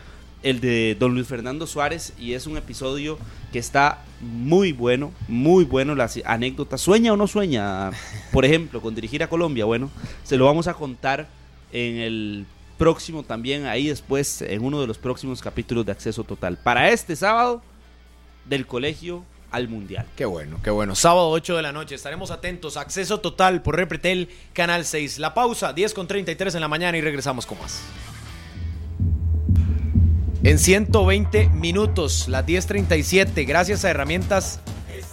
el 0.44 0.60
de 0.60 0.96
Don 1.00 1.14
Luis 1.14 1.28
Fernando 1.28 1.68
Suárez 1.68 2.14
y 2.18 2.34
es 2.34 2.48
un 2.48 2.58
episodio 2.58 3.18
que 3.52 3.60
está 3.60 4.04
muy 4.20 4.72
bueno, 4.72 5.12
muy 5.28 5.64
bueno 5.64 5.96
las 5.96 6.20
anécdotas. 6.26 6.82
¿Sueña 6.82 7.14
o 7.14 7.18
no 7.18 7.28
sueña? 7.28 7.92
Por 8.32 8.46
ejemplo, 8.46 8.82
con 8.82 8.96
dirigir 8.96 9.24
a 9.24 9.30
Colombia, 9.30 9.66
bueno, 9.66 9.90
se 10.24 10.38
lo 10.38 10.46
vamos 10.46 10.68
a 10.68 10.74
contar 10.74 11.28
en 11.72 11.98
el 11.98 12.46
próximo 12.78 13.24
también, 13.24 13.66
ahí 13.66 13.88
después, 13.88 14.42
en 14.42 14.64
uno 14.64 14.82
de 14.82 14.88
los 14.88 14.98
próximos 14.98 15.42
capítulos 15.42 15.86
de 15.86 15.92
Acceso 15.92 16.24
Total. 16.24 16.58
Para 16.58 16.90
este 16.90 17.16
sábado, 17.16 17.62
del 18.46 18.66
colegio 18.66 19.24
al 19.52 19.68
mundial. 19.68 20.08
Qué 20.16 20.26
bueno, 20.26 20.60
qué 20.64 20.70
bueno. 20.70 20.96
Sábado 20.96 21.30
8 21.30 21.58
de 21.58 21.62
la 21.62 21.72
noche, 21.72 21.96
estaremos 21.96 22.32
atentos. 22.32 22.78
Acceso 22.78 23.20
total 23.20 23.62
por 23.62 23.76
Repretel, 23.76 24.30
Canal 24.54 24.86
6. 24.86 25.20
La 25.20 25.34
pausa, 25.34 25.74
10 25.74 25.94
con 25.94 26.08
33 26.08 26.56
en 26.56 26.62
la 26.62 26.68
mañana 26.68 26.98
y 26.98 27.02
regresamos 27.02 27.46
con 27.46 27.60
más. 27.60 27.82
En 30.44 30.58
120 30.58 31.50
minutos, 31.50 32.28
las 32.28 32.44
10.37, 32.48 33.46
gracias 33.46 33.86
a 33.86 33.92
herramientas 33.92 34.60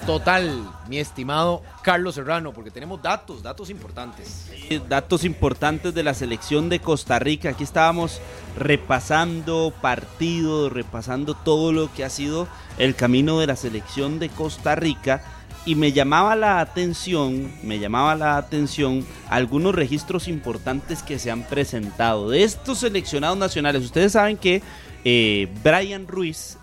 total, 0.06 0.66
mi 0.88 0.96
estimado 0.98 1.62
Carlos 1.82 2.14
Serrano, 2.14 2.54
porque 2.54 2.70
tenemos 2.70 3.02
datos, 3.02 3.42
datos 3.42 3.68
importantes. 3.68 4.48
Sí, 4.50 4.80
Datos 4.88 5.24
importantes 5.24 5.92
de 5.92 6.02
la 6.02 6.14
selección 6.14 6.70
de 6.70 6.80
Costa 6.80 7.18
Rica. 7.18 7.50
Aquí 7.50 7.62
estábamos 7.62 8.22
repasando 8.56 9.70
partidos, 9.82 10.72
repasando 10.72 11.34
todo 11.34 11.72
lo 11.72 11.92
que 11.92 12.04
ha 12.04 12.10
sido 12.10 12.48
el 12.78 12.94
camino 12.94 13.38
de 13.38 13.48
la 13.48 13.56
selección 13.56 14.18
de 14.18 14.30
Costa 14.30 14.76
Rica. 14.76 15.22
Y 15.66 15.74
me 15.74 15.92
llamaba 15.92 16.36
la 16.36 16.60
atención, 16.60 17.52
me 17.62 17.78
llamaba 17.78 18.14
la 18.14 18.38
atención 18.38 19.04
algunos 19.28 19.74
registros 19.74 20.26
importantes 20.26 21.02
que 21.02 21.18
se 21.18 21.30
han 21.30 21.42
presentado 21.42 22.30
de 22.30 22.44
estos 22.44 22.78
seleccionados 22.78 23.36
nacionales. 23.36 23.84
Ustedes 23.84 24.12
saben 24.12 24.38
que 24.38 24.62
eh, 25.04 25.48
Brian 25.62 26.06
Ruiz, 26.06 26.58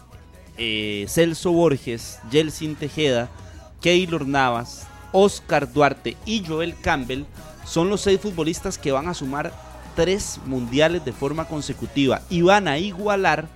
eh, 0.58 1.06
Celso 1.08 1.52
Borges, 1.52 2.20
Jelsin 2.32 2.76
Tejeda, 2.76 3.30
Keylor 3.82 4.28
Navas, 4.28 4.88
Oscar 5.12 5.72
Duarte 5.72 6.18
y 6.26 6.44
Joel 6.46 6.76
Campbell 6.82 7.26
son 7.66 7.90
los 7.90 8.02
seis 8.02 8.20
futbolistas 8.20 8.78
que 8.78 8.92
van 8.92 9.08
a 9.08 9.14
sumar 9.14 9.54
tres 9.96 10.40
mundiales 10.46 11.06
de 11.06 11.14
forma 11.14 11.48
consecutiva 11.48 12.22
y 12.30 12.42
van 12.42 12.68
a 12.68 12.78
igualar 12.78 13.48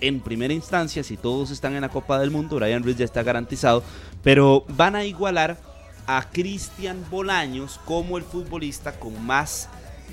en 0.00 0.20
primera 0.20 0.54
instancia, 0.54 1.02
si 1.02 1.16
todos 1.16 1.50
están 1.50 1.74
en 1.74 1.80
la 1.80 1.88
Copa 1.88 2.18
del 2.18 2.30
Mundo, 2.30 2.56
Brian 2.56 2.82
Ruiz 2.82 2.96
ya 2.96 3.04
está 3.04 3.22
garantizado, 3.22 3.82
pero 4.22 4.64
van 4.68 4.94
a 4.94 5.04
igualar 5.04 5.58
a 6.06 6.28
Cristian 6.30 7.04
Bolaños 7.10 7.80
como 7.84 8.16
el 8.16 8.24
futbolista 8.24 8.92
con 8.98 9.24
más 9.26 9.68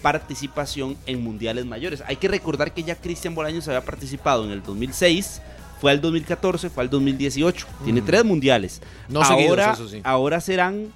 participación 0.05 0.95
en 1.07 1.23
mundiales 1.23 1.65
mayores. 1.65 2.03
Hay 2.05 2.17
que 2.17 2.27
recordar 2.27 2.75
que 2.75 2.83
ya 2.83 2.93
Cristian 2.93 3.33
Bolaños 3.33 3.67
había 3.67 3.83
participado 3.83 4.45
en 4.45 4.51
el 4.51 4.61
2006, 4.61 5.41
fue 5.81 5.89
al 5.89 5.99
2014, 5.99 6.69
fue 6.69 6.83
al 6.83 6.91
2018. 6.91 7.65
Tiene 7.83 8.03
tres 8.03 8.23
mundiales. 8.23 8.83
No 9.09 9.25
seguidos, 9.25 9.57
ahora, 9.57 9.73
eso 9.73 9.89
sí. 9.89 10.01
ahora 10.03 10.39
serán 10.41 10.93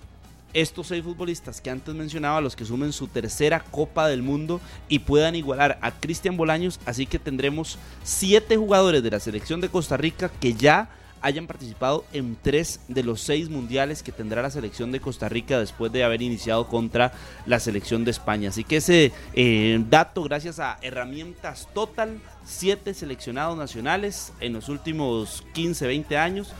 estos 0.53 0.85
seis 0.85 1.03
futbolistas 1.03 1.59
que 1.59 1.71
antes 1.71 1.95
mencionaba 1.95 2.39
los 2.39 2.55
que 2.55 2.65
sumen 2.65 2.93
su 2.93 3.07
tercera 3.07 3.61
Copa 3.71 4.07
del 4.07 4.21
Mundo 4.21 4.61
y 4.89 4.99
puedan 4.99 5.35
igualar 5.35 5.79
a 5.81 5.89
Cristian 5.89 6.37
Bolaños. 6.37 6.79
Así 6.85 7.07
que 7.07 7.17
tendremos 7.17 7.79
siete 8.03 8.57
jugadores 8.57 9.01
de 9.01 9.09
la 9.09 9.19
selección 9.19 9.59
de 9.59 9.69
Costa 9.69 9.97
Rica 9.97 10.29
que 10.39 10.53
ya 10.53 10.87
hayan 11.21 11.47
participado 11.47 12.05
en 12.13 12.37
tres 12.41 12.79
de 12.87 13.03
los 13.03 13.21
seis 13.21 13.49
mundiales 13.49 14.03
que 14.03 14.11
tendrá 14.11 14.41
la 14.41 14.49
selección 14.49 14.91
de 14.91 14.99
Costa 14.99 15.29
Rica 15.29 15.59
después 15.59 15.91
de 15.91 16.03
haber 16.03 16.21
iniciado 16.21 16.67
contra 16.67 17.11
la 17.45 17.59
selección 17.59 18.05
de 18.05 18.11
España. 18.11 18.49
Así 18.49 18.63
que 18.63 18.77
ese 18.77 19.11
eh, 19.33 19.83
dato, 19.89 20.23
gracias 20.23 20.59
a 20.59 20.77
herramientas 20.81 21.67
total, 21.73 22.19
siete 22.45 22.93
seleccionados 22.93 23.57
nacionales 23.57 24.33
en 24.39 24.53
los 24.53 24.69
últimos 24.69 25.43
15, 25.53 25.87
20 25.87 26.17
años 26.17 26.53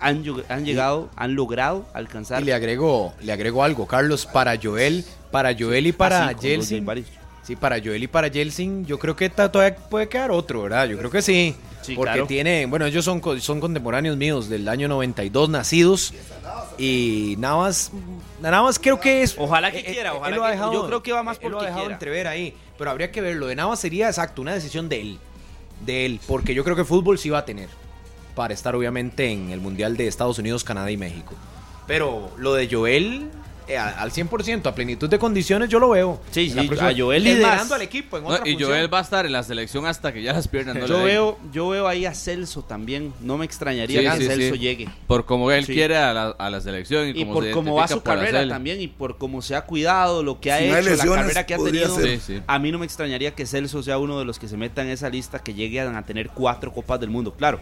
han, 0.00 0.24
han 0.48 0.64
llegado, 0.64 1.10
han 1.16 1.34
logrado 1.34 1.86
alcanzar. 1.94 2.42
Y 2.42 2.46
le 2.46 2.54
agrego, 2.54 3.14
le 3.22 3.32
agrego 3.32 3.64
algo, 3.64 3.86
Carlos, 3.86 4.26
para 4.26 4.58
Joel, 4.62 5.04
para 5.30 5.54
Joel 5.58 5.86
y 5.86 5.92
para 5.92 6.28
de 6.28 6.34
Jelsin. 6.34 6.86
Sí, 7.42 7.56
para 7.56 7.78
Joel 7.78 8.02
y 8.02 8.06
para 8.06 8.30
Jelsin, 8.30 8.86
yo 8.86 8.98
creo 8.98 9.16
que 9.16 9.28
todavía 9.28 9.76
puede 9.76 10.08
quedar 10.08 10.30
otro, 10.30 10.62
¿verdad? 10.62 10.86
Yo 10.86 10.96
creo 10.96 11.10
que 11.10 11.20
sí. 11.20 11.54
Sí, 11.84 11.94
porque 11.94 12.12
claro. 12.12 12.26
tiene, 12.26 12.64
bueno, 12.66 12.86
ellos 12.86 13.04
son, 13.04 13.20
son 13.40 13.60
contemporáneos 13.60 14.16
míos 14.16 14.48
del 14.48 14.66
año 14.68 14.88
92 14.88 15.48
nacidos. 15.50 16.14
Y 16.78 17.36
Navas, 17.38 17.92
Navas 18.40 18.78
creo 18.78 18.98
que 19.00 19.22
es. 19.22 19.36
Ojalá 19.38 19.70
que 19.70 19.78
eh, 19.78 19.84
eh, 19.86 19.92
quiera, 19.92 20.14
ojalá 20.14 20.52
que- 20.52 20.58
yo 20.72 20.86
creo 20.86 21.02
que 21.02 21.12
va 21.12 21.22
más 21.22 21.38
él 21.40 21.52
lo 21.52 21.60
ha 21.60 21.64
dejado 21.64 21.82
quiera. 21.82 21.94
entrever 21.94 22.26
ahí. 22.26 22.54
Pero 22.78 22.90
habría 22.90 23.12
que 23.12 23.20
verlo. 23.20 23.46
De 23.46 23.54
Navas 23.54 23.78
sería 23.80 24.08
exacto, 24.08 24.42
una 24.42 24.54
decisión 24.54 24.88
de 24.88 25.00
él. 25.00 25.18
De 25.84 26.06
él. 26.06 26.20
Porque 26.26 26.54
yo 26.54 26.64
creo 26.64 26.74
que 26.74 26.84
fútbol 26.84 27.18
sí 27.18 27.30
va 27.30 27.38
a 27.38 27.44
tener. 27.44 27.68
Para 28.34 28.54
estar 28.54 28.74
obviamente 28.74 29.30
en 29.30 29.50
el 29.50 29.60
Mundial 29.60 29.96
de 29.96 30.08
Estados 30.08 30.38
Unidos, 30.38 30.64
Canadá 30.64 30.90
y 30.90 30.96
México. 30.96 31.34
Pero 31.86 32.30
lo 32.38 32.54
de 32.54 32.68
Joel. 32.68 33.30
Eh, 33.68 33.76
al 33.78 34.10
100%, 34.10 34.66
a 34.66 34.74
plenitud 34.74 35.08
de 35.08 35.18
condiciones, 35.18 35.68
yo 35.68 35.78
lo 35.78 35.90
veo. 35.90 36.20
Sí, 36.30 36.54
a 36.80 36.92
Joel 36.96 37.24
liderando 37.24 37.74
al 37.74 37.82
equipo. 37.82 38.18
En 38.18 38.24
No, 38.24 38.28
otra 38.30 38.46
y 38.46 38.52
función. 38.52 38.70
Joel 38.70 38.92
va 38.92 38.98
a 38.98 39.02
estar 39.02 39.26
en 39.26 39.32
la 39.32 39.42
selección 39.42 39.86
hasta 39.86 40.12
que 40.12 40.22
ya 40.22 40.32
las 40.32 40.48
piernas 40.48 40.74
no 40.74 40.82
le 40.82 40.88
Yo 40.88 40.96
den. 40.98 41.06
veo, 41.06 41.38
yo 41.52 41.68
veo 41.68 41.88
ahí 41.88 42.06
a 42.06 42.14
Celso 42.14 42.62
también. 42.62 43.12
No 43.20 43.38
me 43.38 43.44
extrañaría 43.44 44.12
Sí, 44.12 44.18
que 44.18 44.24
sí, 44.24 44.28
Celso 44.30 44.54
sí. 44.54 44.60
llegue. 44.60 44.88
Por 45.06 45.24
como 45.24 45.50
él 45.50 45.64
Sí. 45.64 45.72
quiere 45.74 45.96
a 45.96 46.12
la, 46.12 46.28
a 46.30 46.50
la 46.50 46.60
selección 46.60 47.06
y, 47.08 47.10
Y 47.10 47.14
como 47.24 47.34
por 47.34 47.44
se 47.44 47.50
cómo 47.52 47.74
va 47.76 47.88
su 47.88 48.02
carrera 48.02 48.46
también 48.48 48.80
y 48.80 48.88
por 48.88 49.18
cómo 49.18 49.42
se 49.42 49.54
ha 49.56 49.62
cuidado, 49.62 50.22
lo 50.22 50.40
que 50.40 50.52
ha 50.52 50.58
Si 50.58 50.66
no 50.68 50.74
hay 50.74 50.86
hecho, 50.86 50.96
la 50.96 51.14
carrera 51.14 51.46
que 51.46 51.54
ha 51.54 51.58
tenido. 51.58 51.94
ser. 51.96 52.20
Sí, 52.20 52.34
sí. 52.36 52.42
A 52.46 52.58
mí 52.58 52.70
no 52.72 52.78
me 52.78 52.86
extrañaría 52.86 53.34
que 53.34 53.46
Celso 53.46 53.82
sea 53.82 53.98
uno 53.98 54.18
de 54.18 54.24
los 54.24 54.38
que 54.38 54.48
se 54.48 54.56
meta 54.56 54.82
en 54.82 54.88
esa 54.88 55.08
lista 55.08 55.38
que 55.38 55.54
lleguen 55.54 55.94
a 55.96 56.04
tener 56.04 56.28
cuatro 56.30 56.72
Copas 56.72 57.00
del 57.00 57.10
Mundo. 57.10 57.32
Claro, 57.34 57.60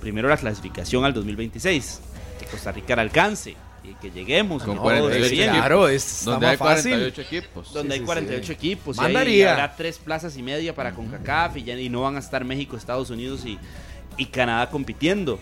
primero 0.00 0.28
la 0.28 0.36
clasificación 0.36 1.04
al 1.04 1.12
2026, 1.14 2.00
que 2.38 2.46
Costa 2.46 2.72
Rica 2.72 2.94
alcance 2.94 3.56
que 4.00 4.10
lleguemos 4.10 4.62
Con 4.62 4.72
y 4.72 4.76
No, 4.76 4.82
todo 4.82 4.90
48 4.92 5.24
esté 5.24 5.36
bien. 5.36 5.50
claro, 5.50 5.88
es, 5.88 6.24
Donde 6.24 6.46
hay 6.46 6.56
fácil. 6.56 6.92
48 6.92 7.22
equipos. 7.22 7.72
donde 7.72 7.88
Sí, 7.88 7.92
hay 7.94 8.00
sí, 8.00 8.04
48 8.06 8.46
sí. 8.46 8.52
equipos 8.52 8.96
y 8.96 9.00
Mandaría. 9.00 9.46
ahí 9.46 9.52
habrá 9.52 9.76
tres 9.76 9.98
plazas 9.98 10.36
y 10.36 10.42
media 10.42 10.74
para 10.74 10.92
CONCACAF 10.92 11.56
y, 11.56 11.62
ya- 11.64 11.78
y 11.78 11.88
no 11.88 12.02
van 12.02 12.16
a 12.16 12.18
estar 12.20 12.44
México, 12.44 12.76
Estados 12.76 13.10
Unidos 13.10 13.44
y, 13.44 13.58
y 14.16 14.26
Canadá 14.26 14.70
compitiendo. 14.70 15.38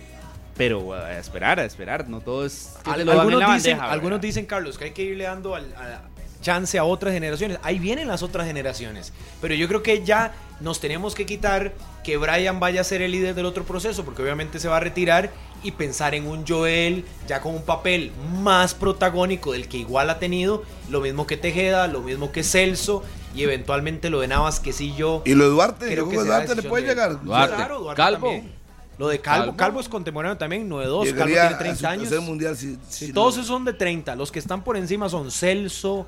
Pero 0.57 0.81
uh, 0.81 0.93
a 0.95 1.19
esperar, 1.19 1.61
a 1.61 1.65
esperar, 1.65 2.09
no 2.09 2.21
todo 2.21 2.45
es... 2.45 2.75
Al- 2.85 3.09
algunos, 3.09 3.41
dicen, 3.55 3.77
bandeja, 3.79 3.93
algunos 3.93 4.21
dicen, 4.21 4.45
Carlos, 4.45 4.77
que 4.77 4.87
hay 4.87 4.91
que 4.91 5.03
irle 5.05 5.23
dando 5.25 5.55
al- 5.55 5.73
a- 5.75 6.08
chance 6.41 6.79
a 6.79 6.85
otras 6.85 7.13
generaciones. 7.15 7.59
Ahí 7.63 7.79
vienen 7.79 8.09
las 8.09 8.23
otras 8.23 8.47
generaciones. 8.47 9.13
Pero 9.41 9.55
yo 9.55 9.69
creo 9.69 9.83
que 9.83 10.05
ya 10.05 10.35
nos 10.61 10.81
tenemos 10.81 11.15
que 11.15 11.27
quitar 11.27 11.73
que 12.05 12.17
Brian 12.17 12.59
vaya 12.61 12.81
a 12.81 12.85
ser 12.85 13.03
el 13.03 13.13
líder 13.13 13.35
del 13.35 13.47
otro 13.47 13.65
proceso, 13.65 14.05
porque 14.05 14.23
obviamente 14.23 14.59
se 14.59 14.69
va 14.69 14.79
a 14.79 14.81
retirar 14.81 15.31
y 15.63 15.73
pensar 15.73 16.15
en 16.15 16.27
un 16.27 16.47
Joel 16.47 17.05
ya 17.27 17.41
con 17.41 17.55
un 17.55 17.63
papel 17.63 18.13
más 18.41 18.75
protagónico 18.75 19.53
del 19.53 19.69
que 19.69 19.77
igual 19.79 20.09
ha 20.11 20.19
tenido, 20.19 20.63
lo 20.89 21.01
mismo 21.01 21.27
que 21.27 21.37
Tejeda, 21.37 21.87
lo 21.89 22.01
mismo 22.01 22.31
que 22.33 22.45
Celso 22.45 23.03
y 23.35 23.43
eventualmente 23.43 24.09
lo 24.11 24.21
de 24.21 24.29
Navas 24.29 24.59
que 24.61 24.73
sí 24.73 24.95
yo 24.97 25.23
Y 25.27 25.35
lo 25.35 25.45
de 25.45 25.51
Duarte, 25.51 25.87
creo 25.87 25.97
yo 25.97 26.05
que 26.05 26.11
creo 26.11 26.21
que 26.23 26.25
será 26.27 26.45
Duarte 26.45 26.63
le 26.63 26.69
puede 26.69 26.87
llegar. 26.87 27.23
Duarte. 27.25 27.57
Claro, 27.57 27.81
Duarte 27.81 27.97
Calvo. 28.03 28.27
también. 28.29 28.53
Lo 28.99 29.07
de 29.09 29.21
Calvo, 29.21 29.45
Calvo. 29.47 29.57
Calvo 29.57 29.81
es 29.81 29.89
contemporáneo 29.89 30.37
también, 30.39 30.69
9-2, 30.69 31.11
Calvo 31.11 31.25
tiene 31.27 31.41
a 31.41 31.59
30 31.59 31.79
su 31.81 31.87
años. 31.87 32.21
mundial 32.23 32.57
si- 32.57 32.75
Sí, 32.89 33.07
si 33.07 33.13
todos 33.13 33.37
no- 33.37 33.43
esos 33.43 33.47
son 33.49 33.65
de 33.65 33.73
30. 33.75 34.17
Los 34.17 34.33
que 34.33 34.39
están 34.41 34.65
por 34.65 34.77
encima 34.77 35.09
son 35.09 35.31
Celso, 35.31 36.07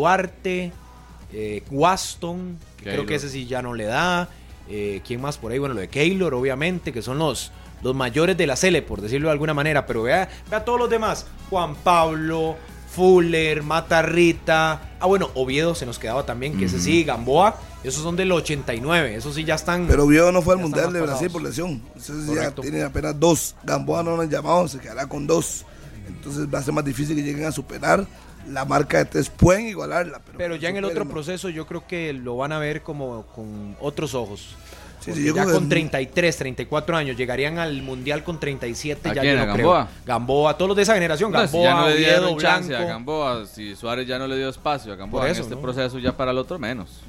Duarte, 0.00 0.72
eh, 1.32 1.62
Waston, 1.70 2.58
que 2.76 2.84
creo 2.84 3.06
que 3.06 3.14
ese 3.14 3.30
sí 3.30 3.46
ya 3.46 3.62
no 3.62 3.72
le 3.72 3.84
da. 3.84 4.28
eh, 4.68 5.00
¿Quién 5.06 5.22
más 5.22 5.38
por 5.38 5.52
ahí? 5.52 5.58
Bueno, 5.58 5.74
lo 5.74 5.80
de 5.80 5.88
Keylor, 5.88 6.34
obviamente, 6.34 6.92
que 6.92 7.00
son 7.00 7.16
los, 7.18 7.50
los 7.82 7.94
mayores 7.94 8.36
de 8.36 8.46
la 8.46 8.56
Cele, 8.56 8.82
por 8.82 9.00
decirlo 9.00 9.28
de 9.28 9.32
alguna 9.32 9.54
manera. 9.54 9.86
Pero 9.86 10.02
vea, 10.02 10.28
vea 10.50 10.62
todos 10.66 10.78
los 10.78 10.90
demás. 10.90 11.26
Juan 11.48 11.74
Pablo, 11.76 12.56
Fuller, 12.94 13.62
Matarrita. 13.62 14.90
Ah, 15.00 15.06
bueno, 15.06 15.30
Oviedo 15.34 15.74
se 15.74 15.86
nos 15.86 15.98
quedaba 15.98 16.26
también, 16.26 16.58
que 16.58 16.66
ese 16.66 16.78
sí, 16.78 17.02
Gamboa. 17.02 17.58
Esos 17.82 18.02
son 18.02 18.16
del 18.16 18.30
89. 18.32 19.14
Esos 19.14 19.34
sí 19.34 19.44
ya 19.44 19.54
están. 19.54 19.86
Pero 19.86 20.04
Oviedo 20.04 20.30
no 20.30 20.42
fue 20.42 20.56
al 20.56 20.60
Mundial 20.60 20.92
de 20.92 21.00
Brasil 21.00 21.30
por 21.30 21.40
lesión. 21.40 21.80
Entonces 21.96 22.26
Correcto. 22.26 22.62
ya 22.62 22.68
tiene 22.70 22.84
apenas 22.84 23.18
dos. 23.18 23.54
Gamboa 23.64 24.02
no 24.02 24.14
lo 24.16 24.22
han 24.22 24.28
llamado, 24.30 24.68
se 24.68 24.78
quedará 24.78 25.06
con 25.06 25.26
dos. 25.26 25.64
Entonces 26.06 26.46
va 26.52 26.58
a 26.58 26.62
ser 26.62 26.74
más 26.74 26.84
difícil 26.84 27.16
que 27.16 27.22
lleguen 27.22 27.46
a 27.46 27.52
superar 27.52 28.06
la 28.48 28.64
marca 28.64 28.98
de 28.98 29.04
tres. 29.06 29.30
Pueden 29.30 29.66
igualarla, 29.68 30.20
pero, 30.24 30.38
Pero 30.38 30.56
ya 30.56 30.68
en 30.68 30.76
el 30.76 30.84
otro 30.84 31.04
¿no? 31.04 31.10
proceso 31.10 31.48
yo 31.48 31.66
creo 31.66 31.86
que 31.86 32.12
lo 32.12 32.36
van 32.36 32.52
a 32.52 32.58
ver 32.58 32.82
como 32.82 33.24
con 33.34 33.76
otros 33.80 34.14
ojos. 34.14 34.54
Sí, 35.00 35.32
ya 35.32 35.44
con 35.44 35.68
33, 35.68 36.36
34 36.36 36.96
años 36.96 37.16
llegarían 37.16 37.58
al 37.60 37.80
Mundial 37.82 38.24
con 38.24 38.40
37 38.40 39.08
¿A 39.10 39.14
ya 39.14 39.20
quién, 39.20 39.36
yo 39.36 39.42
a 39.42 39.46
no 39.46 39.54
Gamboa? 39.54 39.84
creo. 39.86 40.04
Gamboa, 40.04 40.56
todos 40.56 40.68
los 40.70 40.76
de 40.76 40.82
esa 40.82 40.94
generación, 40.94 41.30
No, 41.30 41.38
Gamboa, 41.38 41.60
si 41.60 41.62
ya 41.64 41.74
no 41.76 41.86
le 41.88 41.94
Oviedo, 41.94 42.20
dieron 42.26 42.38
chance 42.38 42.74
a. 42.74 42.84
Gamboa, 42.84 43.46
si 43.46 43.76
Suárez 43.76 44.08
ya 44.08 44.18
no 44.18 44.26
le 44.26 44.36
dio 44.36 44.48
espacio 44.48 44.92
a 44.92 44.96
Gamboa 44.96 45.20
Por 45.20 45.28
en 45.28 45.32
eso, 45.32 45.42
este 45.42 45.54
¿no? 45.54 45.60
proceso, 45.60 45.98
ya 46.00 46.16
para 46.16 46.32
el 46.32 46.38
otro 46.38 46.58
menos. 46.58 47.02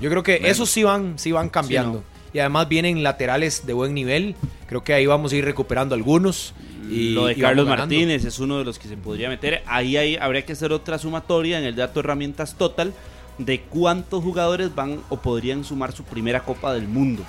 Yo 0.00 0.08
creo 0.08 0.22
que 0.22 0.34
Menos. 0.40 0.48
esos 0.50 0.70
sí 0.70 0.82
van, 0.82 1.18
sí 1.18 1.30
van 1.32 1.50
cambiando. 1.50 2.02
Y 2.36 2.38
además 2.38 2.68
vienen 2.68 3.02
laterales 3.02 3.64
de 3.64 3.72
buen 3.72 3.94
nivel. 3.94 4.34
Creo 4.66 4.84
que 4.84 4.92
ahí 4.92 5.06
vamos 5.06 5.32
a 5.32 5.36
ir 5.36 5.44
recuperando 5.46 5.94
algunos. 5.94 6.52
Y, 6.90 7.14
lo 7.14 7.24
de 7.24 7.32
y 7.32 7.36
Carlos. 7.40 7.66
Martínez 7.66 8.26
es 8.26 8.38
uno 8.40 8.58
de 8.58 8.64
los 8.66 8.78
que 8.78 8.88
se 8.88 8.96
podría 8.98 9.30
meter. 9.30 9.62
Ahí, 9.64 9.96
hay- 9.96 10.16
habría 10.16 10.44
que 10.44 10.52
hacer 10.52 10.70
otra 10.70 10.98
sumatoria 10.98 11.58
en 11.58 11.64
el 11.64 11.74
dato 11.76 12.00
herramientas 12.00 12.58
total 12.58 12.92
de 13.38 13.62
cuántos 13.62 14.22
jugadores 14.22 14.74
van 14.74 15.00
o 15.08 15.16
podrían 15.16 15.64
sumar 15.64 15.92
su 15.92 16.04
primera 16.04 16.40
Copa 16.40 16.74
del 16.74 16.86
Mundo. 16.88 17.22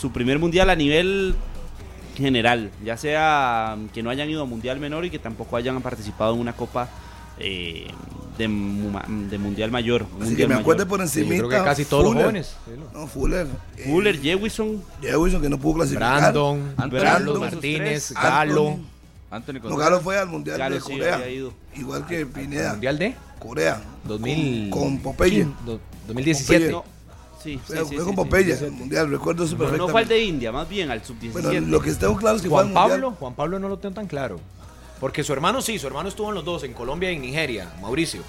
Su 0.00 0.12
primer 0.12 0.38
mundial 0.38 0.70
a 0.70 0.76
nivel 0.76 1.34
general, 2.16 2.70
ya 2.84 2.96
sea 2.96 3.76
que 3.92 4.04
no 4.04 4.10
hayan 4.10 4.30
ido 4.30 4.42
a 4.42 4.46
mundial 4.46 4.78
menor 4.78 5.04
y 5.04 5.10
que 5.10 5.18
tampoco 5.18 5.56
hayan 5.56 5.82
participado 5.82 6.32
en 6.32 6.38
una 6.40 6.52
Copa 6.52 6.88
eh, 7.40 7.88
de, 8.38 8.44
de 9.30 9.38
mundial 9.38 9.70
mayor. 9.70 10.02
Así 10.02 10.12
mundial 10.18 10.36
que 10.36 10.42
me 10.42 10.48
mayor. 10.54 10.60
acuerde 10.60 10.86
por 10.86 11.08
Sí, 11.08 11.20
yo 11.20 11.24
encima. 11.26 11.48
creo 11.48 11.48
que 11.60 11.64
casi 11.68 11.84
todos 11.84 12.04
los 12.04 12.14
jóvenes. 12.14 12.54
No, 12.92 13.06
Fuller. 13.06 13.46
eh, 13.76 13.84
Fuller, 13.86 14.20
Jewison, 14.20 14.82
Jewison, 15.00 15.40
que 15.42 15.48
no 15.48 15.58
pudo 15.58 15.74
clasificar. 15.76 16.20
Brandon, 16.20 16.74
Anthony, 16.76 16.96
esos 16.98 17.38
Martínez. 17.40 18.12
Galo. 18.12 18.78
Anthony. 19.30 19.54
No. 19.62 19.76
Galo 19.76 20.00
fue 20.00 20.18
al 20.18 20.28
Mundial 20.28 20.58
Galo 20.58 20.74
de 20.76 20.80
sí 20.80 20.92
Corea. 20.92 21.28
ido. 21.28 21.52
Igual 21.76 22.06
que 22.06 22.24
Pineda. 22.26 22.72
¿Mundial 22.72 22.98
de? 22.98 23.14
Corea. 23.38 23.82
2000. 24.04 24.70
Con, 24.70 24.80
con 24.82 24.98
Popeye. 24.98 25.46
Do- 25.66 25.80
2017. 26.06 26.70
Popeye. 26.70 26.94
Sí, 27.42 27.60
Fue, 27.62 27.76
sí, 27.76 27.82
fue 27.84 27.90
sí, 27.90 27.96
con 27.96 28.08
sí, 28.10 28.16
Popeye, 28.16 28.56
sí. 28.56 28.64
el 28.64 28.70
Mundial. 28.72 29.10
Recuerdo 29.10 29.44
eso 29.44 29.56
No, 29.56 29.64
no 29.64 29.68
fue 29.68 29.74
al 29.76 29.80
perfectamente. 29.80 30.14
de 30.14 30.24
India, 30.24 30.50
más 30.52 30.66
bien 30.68 30.90
al 30.90 31.04
sub-17. 31.04 31.32
Bueno, 31.32 31.60
lo 31.60 31.80
que 31.80 31.92
tengo 31.92 32.16
claro 32.16 32.36
es 32.36 32.42
que 32.42 32.48
Juan 32.48 32.72
fue 32.72 32.80
al 32.80 32.88
Mundial. 32.88 33.00
Pablo, 33.02 33.16
Juan 33.20 33.34
Pablo 33.34 33.58
no 33.58 33.68
lo 33.68 33.78
tengo 33.78 33.94
tan 33.94 34.06
claro. 34.06 34.40
Porque 35.04 35.22
su 35.22 35.34
hermano 35.34 35.60
sí, 35.60 35.78
su 35.78 35.86
hermano 35.86 36.08
estuvo 36.08 36.30
en 36.30 36.34
los 36.34 36.46
dos, 36.46 36.62
en 36.64 36.72
Colombia 36.72 37.12
y 37.12 37.16
en 37.16 37.20
Nigeria, 37.20 37.70
Mauricio. 37.82 38.22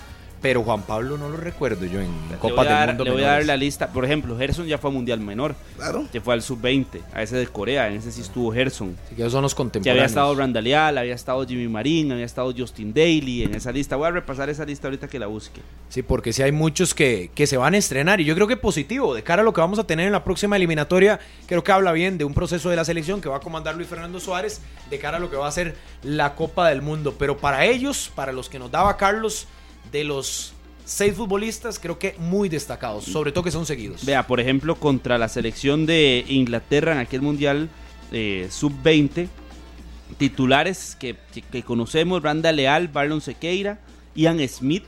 Pero 0.46 0.62
Juan 0.62 0.84
Pablo 0.84 1.18
no 1.18 1.28
lo 1.28 1.38
recuerdo 1.38 1.88
yo 1.88 2.00
en 2.00 2.12
Le 2.30 2.38
Copas 2.38 2.58
voy, 2.58 2.68
a 2.68 2.70
del 2.70 2.78
dar, 2.78 2.88
Mundo. 2.90 3.04
le 3.06 3.12
voy 3.12 3.24
a 3.24 3.28
dar 3.30 3.46
la 3.46 3.58
lista. 3.58 3.88
Por 3.88 4.06
ejemplo, 4.06 4.38
Gerson 4.38 4.68
ya 4.68 4.78
fue 4.78 4.92
a 4.92 4.94
Mundial 4.94 5.20
Menor. 5.20 5.56
Claro. 5.76 6.08
Que 6.12 6.22
fue 6.22 6.36
al 6.36 6.44
Sub-20. 6.44 7.02
A 7.16 7.24
ese 7.24 7.36
de 7.38 7.48
Corea. 7.48 7.88
En 7.88 7.96
ese 7.96 8.12
sí 8.12 8.22
estuvo 8.22 8.54
Gerson. 8.54 8.96
Así 9.08 9.16
que 9.16 9.24
esos 9.24 9.34
son 9.34 9.42
los 9.42 9.56
Que 9.56 9.58
contemporáneos. 9.58 10.02
había 10.04 10.06
estado 10.06 10.36
Randall 10.36 10.98
había 11.00 11.16
estado 11.16 11.48
Jimmy 11.48 11.68
Marín, 11.68 12.12
había 12.12 12.26
estado 12.26 12.54
Justin 12.56 12.94
Daly 12.94 13.42
en 13.42 13.56
esa 13.56 13.72
lista. 13.72 13.96
Voy 13.96 14.08
a 14.08 14.12
repasar 14.12 14.48
esa 14.52 14.66
lista 14.66 14.86
ahorita 14.88 15.08
que 15.08 15.18
la 15.18 15.26
busque. 15.26 15.62
Sí, 15.90 16.04
porque 16.04 16.32
sí 16.32 16.44
hay 16.44 16.52
muchos 16.52 16.94
que, 16.94 17.32
que 17.34 17.48
se 17.48 17.58
van 17.58 17.74
a 17.74 17.78
estrenar. 17.78 18.22
Y 18.22 18.26
yo 18.26 18.36
creo 18.36 18.46
que 18.48 18.56
positivo, 18.56 19.16
de 19.16 19.24
cara 19.24 19.42
a 19.42 19.46
lo 19.46 19.52
que 19.52 19.62
vamos 19.62 19.80
a 19.80 19.86
tener 19.88 20.06
en 20.06 20.12
la 20.12 20.24
próxima 20.24 20.58
eliminatoria, 20.58 21.20
creo 21.48 21.64
que 21.64 21.72
habla 21.72 21.92
bien 21.92 22.20
de 22.20 22.24
un 22.24 22.36
proceso 22.36 22.70
de 22.70 22.76
la 22.76 22.86
selección 22.86 23.20
que 23.20 23.30
va 23.30 23.38
a 23.38 23.40
comandar 23.40 23.76
Luis 23.76 23.88
Fernando 23.88 24.20
Suárez, 24.20 24.62
de 24.92 25.00
cara 25.00 25.18
a 25.18 25.20
lo 25.20 25.32
que 25.32 25.38
va 25.38 25.48
a 25.48 25.52
ser 25.52 25.74
la 26.04 26.36
Copa 26.36 26.70
del 26.70 26.84
Mundo. 26.84 27.16
Pero 27.18 27.36
para 27.36 27.66
ellos, 27.66 28.12
para 28.14 28.32
los 28.32 28.48
que 28.48 28.60
nos 28.60 28.70
daba 28.70 28.96
Carlos, 28.96 29.48
de 29.92 30.04
los 30.04 30.54
seis 30.86 31.16
futbolistas 31.16 31.80
creo 31.80 31.98
que 31.98 32.16
muy 32.20 32.48
destacados, 32.50 33.06
sobre 33.06 33.32
todo 33.32 33.44
que 33.44 33.52
son 33.52 33.66
seguidos. 33.66 34.06
Vea, 34.06 34.28
por 34.28 34.40
ejemplo, 34.40 34.76
contra 34.76 35.18
la 35.18 35.28
selección 35.30 35.86
de 35.86 36.24
Inglaterra 36.28 36.92
en 36.92 37.00
aquel 37.00 37.22
Mundial 37.22 37.70
eh, 38.12 38.48
Sub-20, 38.52 39.28
titulares 40.18 40.96
que, 41.00 41.16
que- 41.52 41.64
conocemos, 41.64 42.22
Randa 42.22 42.52
Leal, 42.52 42.88
Barlon 42.88 43.22
Sequeira, 43.22 43.80
Ian 44.16 44.40
Smith, 44.48 44.84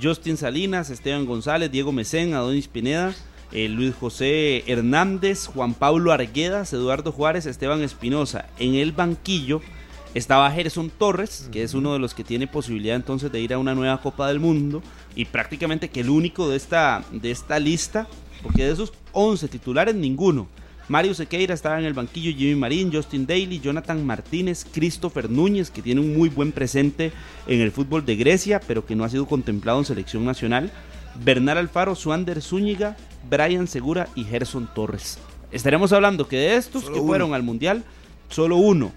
Justin 0.00 0.36
Salinas, 0.36 0.90
Esteban 0.90 1.26
González, 1.26 1.70
Diego 1.70 1.92
Mesén, 1.92 2.34
Adonis 2.34 2.66
Pineda, 2.68 3.14
eh, 3.52 3.68
Luis 3.68 3.94
José 3.94 4.64
Hernández, 4.66 5.46
Juan 5.46 5.74
Pablo 5.74 6.10
Arguedas, 6.12 6.72
Eduardo 6.72 7.12
Juárez, 7.12 7.46
Esteban 7.46 7.82
Espinosa. 7.82 8.46
En 8.58 8.74
el 8.74 8.90
banquillo 8.92 9.60
estaba 10.14 10.50
Gerson 10.50 10.90
Torres, 10.90 11.48
que 11.52 11.62
es 11.62 11.74
uno 11.74 11.92
de 11.92 11.98
los 11.98 12.14
que 12.14 12.24
tiene 12.24 12.46
posibilidad 12.46 12.96
entonces 12.96 13.30
de 13.30 13.40
ir 13.40 13.52
a 13.52 13.58
una 13.58 13.74
nueva 13.74 14.00
Copa 14.00 14.28
del 14.28 14.40
Mundo 14.40 14.82
y 15.14 15.24
prácticamente 15.26 15.88
que 15.90 16.00
el 16.00 16.10
único 16.10 16.48
de 16.48 16.56
esta, 16.56 17.04
de 17.12 17.30
esta 17.30 17.58
lista, 17.58 18.06
porque 18.42 18.64
de 18.64 18.72
esos 18.72 18.92
11 19.12 19.48
titulares 19.48 19.94
ninguno. 19.94 20.48
Mario 20.86 21.14
Sequeira 21.14 21.54
estaba 21.54 21.78
en 21.78 21.86
el 21.86 21.94
banquillo, 21.94 22.36
Jimmy 22.36 22.56
Marín, 22.56 22.92
Justin 22.92 23.26
Daly, 23.26 23.58
Jonathan 23.58 24.04
Martínez, 24.04 24.66
Christopher 24.70 25.30
Núñez, 25.30 25.70
que 25.70 25.80
tiene 25.80 26.02
un 26.02 26.14
muy 26.14 26.28
buen 26.28 26.52
presente 26.52 27.10
en 27.46 27.60
el 27.60 27.72
fútbol 27.72 28.04
de 28.04 28.16
Grecia, 28.16 28.60
pero 28.60 28.84
que 28.84 28.94
no 28.94 29.04
ha 29.04 29.08
sido 29.08 29.26
contemplado 29.26 29.78
en 29.78 29.86
selección 29.86 30.26
nacional. 30.26 30.70
Bernal 31.24 31.58
Alfaro, 31.58 31.94
Suander 31.94 32.42
Zúñiga, 32.42 32.96
Brian 33.30 33.66
Segura 33.66 34.08
y 34.14 34.24
Gerson 34.24 34.68
Torres. 34.74 35.18
Estaremos 35.52 35.92
hablando 35.92 36.28
que 36.28 36.36
de 36.36 36.56
estos 36.56 36.82
Solo 36.82 36.94
que 36.94 37.00
uno. 37.00 37.08
fueron 37.08 37.34
al 37.34 37.42
Mundial, 37.42 37.84
solo 38.28 38.56
uno. 38.56 38.92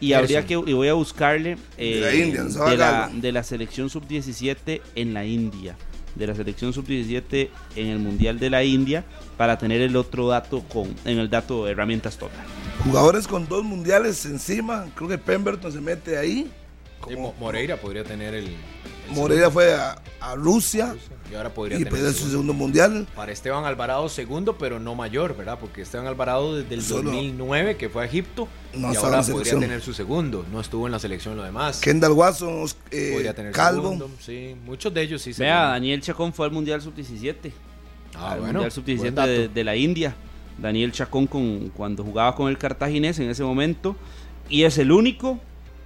Y 0.00 0.12
habría 0.12 0.46
que, 0.46 0.54
y 0.54 0.72
voy 0.72 0.88
a 0.88 0.94
buscarle 0.94 1.56
eh, 1.76 1.96
De 1.96 2.00
la 2.00 2.14
India, 2.14 2.42
no 2.44 2.50
se 2.50 2.58
va 2.58 2.68
a 2.68 2.70
de, 2.70 2.76
la, 2.76 2.90
ganar. 2.90 3.12
de 3.12 3.32
la 3.32 3.42
selección 3.42 3.90
sub-17 3.90 4.80
en 4.94 5.14
la 5.14 5.24
India. 5.24 5.76
De 6.14 6.26
la 6.26 6.34
selección 6.34 6.72
sub-17 6.72 7.48
en 7.76 7.86
el 7.86 7.98
Mundial 7.98 8.38
de 8.38 8.50
la 8.50 8.64
India 8.64 9.04
para 9.36 9.58
tener 9.58 9.80
el 9.80 9.96
otro 9.96 10.28
dato 10.28 10.62
con 10.62 10.94
en 11.04 11.18
el 11.18 11.30
dato 11.30 11.64
de 11.64 11.72
herramientas 11.72 12.16
total. 12.16 12.44
Jugadores 12.84 13.26
con 13.26 13.48
dos 13.48 13.64
mundiales 13.64 14.24
encima. 14.24 14.86
Creo 14.94 15.08
que 15.08 15.18
Pemberton 15.18 15.72
se 15.72 15.80
mete 15.80 16.16
ahí. 16.16 16.50
Moreira 17.38 17.76
podría 17.76 18.04
tener 18.04 18.34
el... 18.34 18.46
el 18.46 18.56
Moreira 19.14 19.50
fue 19.50 19.72
a, 19.74 20.00
a 20.20 20.34
Rusia 20.34 20.88
segundo, 20.88 21.28
y 21.30 21.34
ahora 21.34 21.54
podría 21.54 21.78
y 21.78 21.84
tener 21.84 22.00
su 22.00 22.12
segundo. 22.12 22.30
segundo 22.30 22.52
mundial. 22.54 23.06
Para 23.14 23.32
Esteban 23.32 23.64
Alvarado 23.64 24.08
segundo, 24.08 24.58
pero 24.58 24.78
no 24.80 24.94
mayor, 24.94 25.36
¿verdad? 25.36 25.58
Porque 25.60 25.82
Esteban 25.82 26.06
Alvarado 26.06 26.56
desde 26.56 26.74
el 26.74 26.82
Solo- 26.82 27.10
2009 27.10 27.76
que 27.76 27.88
fue 27.88 28.02
a 28.02 28.06
Egipto 28.06 28.48
No 28.74 28.88
y 28.88 28.94
estaba 28.94 29.08
ahora 29.16 29.20
en 29.20 29.26
la 29.26 29.32
podría 29.32 29.44
selección. 29.52 29.60
tener 29.60 29.80
su 29.80 29.94
segundo. 29.94 30.44
No 30.52 30.60
estuvo 30.60 30.86
en 30.86 30.92
la 30.92 30.98
selección 30.98 31.36
lo 31.36 31.42
demás. 31.42 31.80
Kendall 31.80 32.12
Watson, 32.12 32.66
eh, 32.90 33.10
podría 33.14 33.34
tener 33.34 33.52
Calvo. 33.52 33.82
segundo, 33.82 34.10
sí, 34.20 34.54
muchos 34.66 34.92
de 34.92 35.02
ellos 35.02 35.22
sí. 35.22 35.32
se 35.32 35.42
Vea. 35.44 35.68
Daniel 35.68 36.00
Chacón 36.02 36.32
fue 36.32 36.46
al 36.46 36.52
Mundial 36.52 36.82
sub-17. 36.82 37.52
Ah, 38.14 38.32
al 38.32 38.40
bueno, 38.40 38.60
Mundial 38.60 38.60
buen 38.60 38.70
sub-17 38.72 39.10
dato. 39.12 39.28
de, 39.30 39.48
de 39.48 39.64
la 39.64 39.76
India. 39.76 40.14
Daniel 40.58 40.90
Chacón 40.92 41.26
con, 41.28 41.68
cuando 41.70 42.02
jugaba 42.02 42.34
con 42.34 42.48
el 42.48 42.58
Cartaginés 42.58 43.18
en 43.20 43.30
ese 43.30 43.44
momento. 43.44 43.94
Y 44.50 44.64
es 44.64 44.76
el 44.78 44.90
único, 44.90 45.38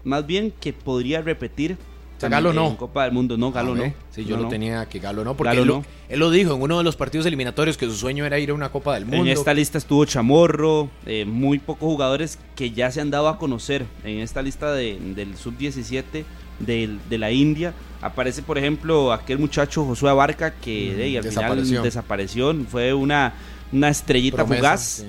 más 0.05 0.27
bien, 0.27 0.53
que 0.61 0.73
podría 0.73 1.21
repetir. 1.23 1.77
sea, 2.19 2.29
Galo 2.29 2.53
no. 2.53 2.69
En 2.69 2.77
Copa 2.77 3.03
del 3.03 3.13
Mundo, 3.13 3.37
no, 3.37 3.51
Galo 3.51 3.75
no. 3.75 3.93
Sí, 4.13 4.25
yo 4.25 4.37
No, 4.37 4.37
lo 4.37 4.43
no. 4.45 4.49
tenía 4.49 4.87
que 4.89 5.01
Galo 5.01 5.25
no, 5.25 5.37
porque 5.37 5.49
Galo 5.49 5.63
él, 5.63 5.69
lo- 5.69 5.75
no. 5.79 5.85
él 6.09 6.21
lo 6.21 6.31
dijo 6.31 6.55
en 6.55 6.63
uno 6.63 6.79
de 6.79 6.85
los 6.85 6.95
partidos 6.95 7.27
eliminatorios 7.27 7.77
que 7.77 7.87
su 7.87 7.97
sueño 7.97 8.25
era 8.25 8.39
ir 8.39 8.51
a 8.51 8.55
una 8.55 8.71
Copa 8.71 8.95
del 8.95 9.07
Mundo. 9.07 9.25
En 9.25 9.29
esta 9.29 9.53
lista 9.53 9.77
estuvo 9.79 10.05
Chamorro, 10.05 10.89
eh, 11.05 11.25
muy 11.25 11.59
pocos 11.59 11.87
jugadores 11.89 12.39
que 12.55 12.71
ya 12.71 12.93
se 12.93 13.01
han 13.01 13.11
dado 13.11 13.29
a 13.29 13.39
conocer 13.39 13.87
en 14.05 14.21
esta 14.21 14.41
lista 14.41 14.73
de- 14.73 14.99
del 15.17 15.37
sub-17 15.37 16.25
del- 16.61 17.01
de 17.11 17.19
la 17.19 17.33
India. 17.33 17.75
Aparece, 18.01 18.43
por 18.43 18.57
ejemplo, 18.57 19.13
aquel 19.13 19.41
muchacho 19.41 19.85
Josué 19.85 20.11
Abarca 20.11 20.55
que 20.55 20.93
Mm, 20.95 20.97
de, 20.99 21.19
al 21.19 21.25
desapareció. 21.25 21.65
final 21.67 21.83
desapareció. 21.83 22.55
Fue 22.69 22.95
una, 22.95 23.33
una 23.73 23.89
estrellita 23.89 24.37
Promesa, 24.37 24.61
fugaz. 24.61 24.81
sí. 24.83 25.05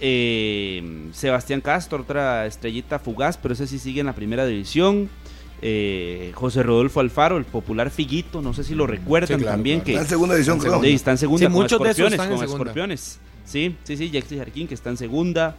Eh, 0.00 1.08
Sebastián 1.12 1.60
Castro, 1.60 2.02
otra 2.02 2.46
estrellita 2.46 2.98
fugaz, 2.98 3.36
pero 3.36 3.54
ese 3.54 3.66
sí 3.66 3.78
sigue 3.78 4.00
en 4.00 4.06
la 4.06 4.14
primera 4.14 4.46
división. 4.46 5.08
Eh, 5.60 6.30
José 6.34 6.62
Rodolfo 6.62 7.00
Alfaro, 7.00 7.36
el 7.36 7.44
popular 7.44 7.90
Figuito, 7.90 8.40
no 8.40 8.54
sé 8.54 8.62
si 8.62 8.76
lo 8.76 8.86
recuerdan 8.86 9.40
claro, 9.40 9.56
también, 9.56 9.80
claro. 9.80 9.86
que 9.86 9.92
Está 9.92 10.02
en 10.02 10.08
segunda 10.08 10.34
división, 10.36 10.58
creo. 10.60 10.80
Sí, 10.80 10.92
está 10.92 11.10
en 11.10 11.18
segunda 11.18 11.38
Sí, 11.40 11.44
con 11.46 11.52
muchos 11.62 11.82
de 11.82 11.90
esos 11.90 12.12
escorpiones, 12.12 12.12
están 12.12 12.26
en 12.26 12.36
con 12.36 12.46
segunda. 12.46 12.62
escorpiones. 12.62 13.20
Sí, 13.44 13.76
sí, 13.82 13.96
sí, 13.96 14.08
Jexy 14.10 14.38
Jarquín 14.38 14.68
que 14.68 14.74
está 14.74 14.90
en 14.90 14.96
segunda, 14.96 15.56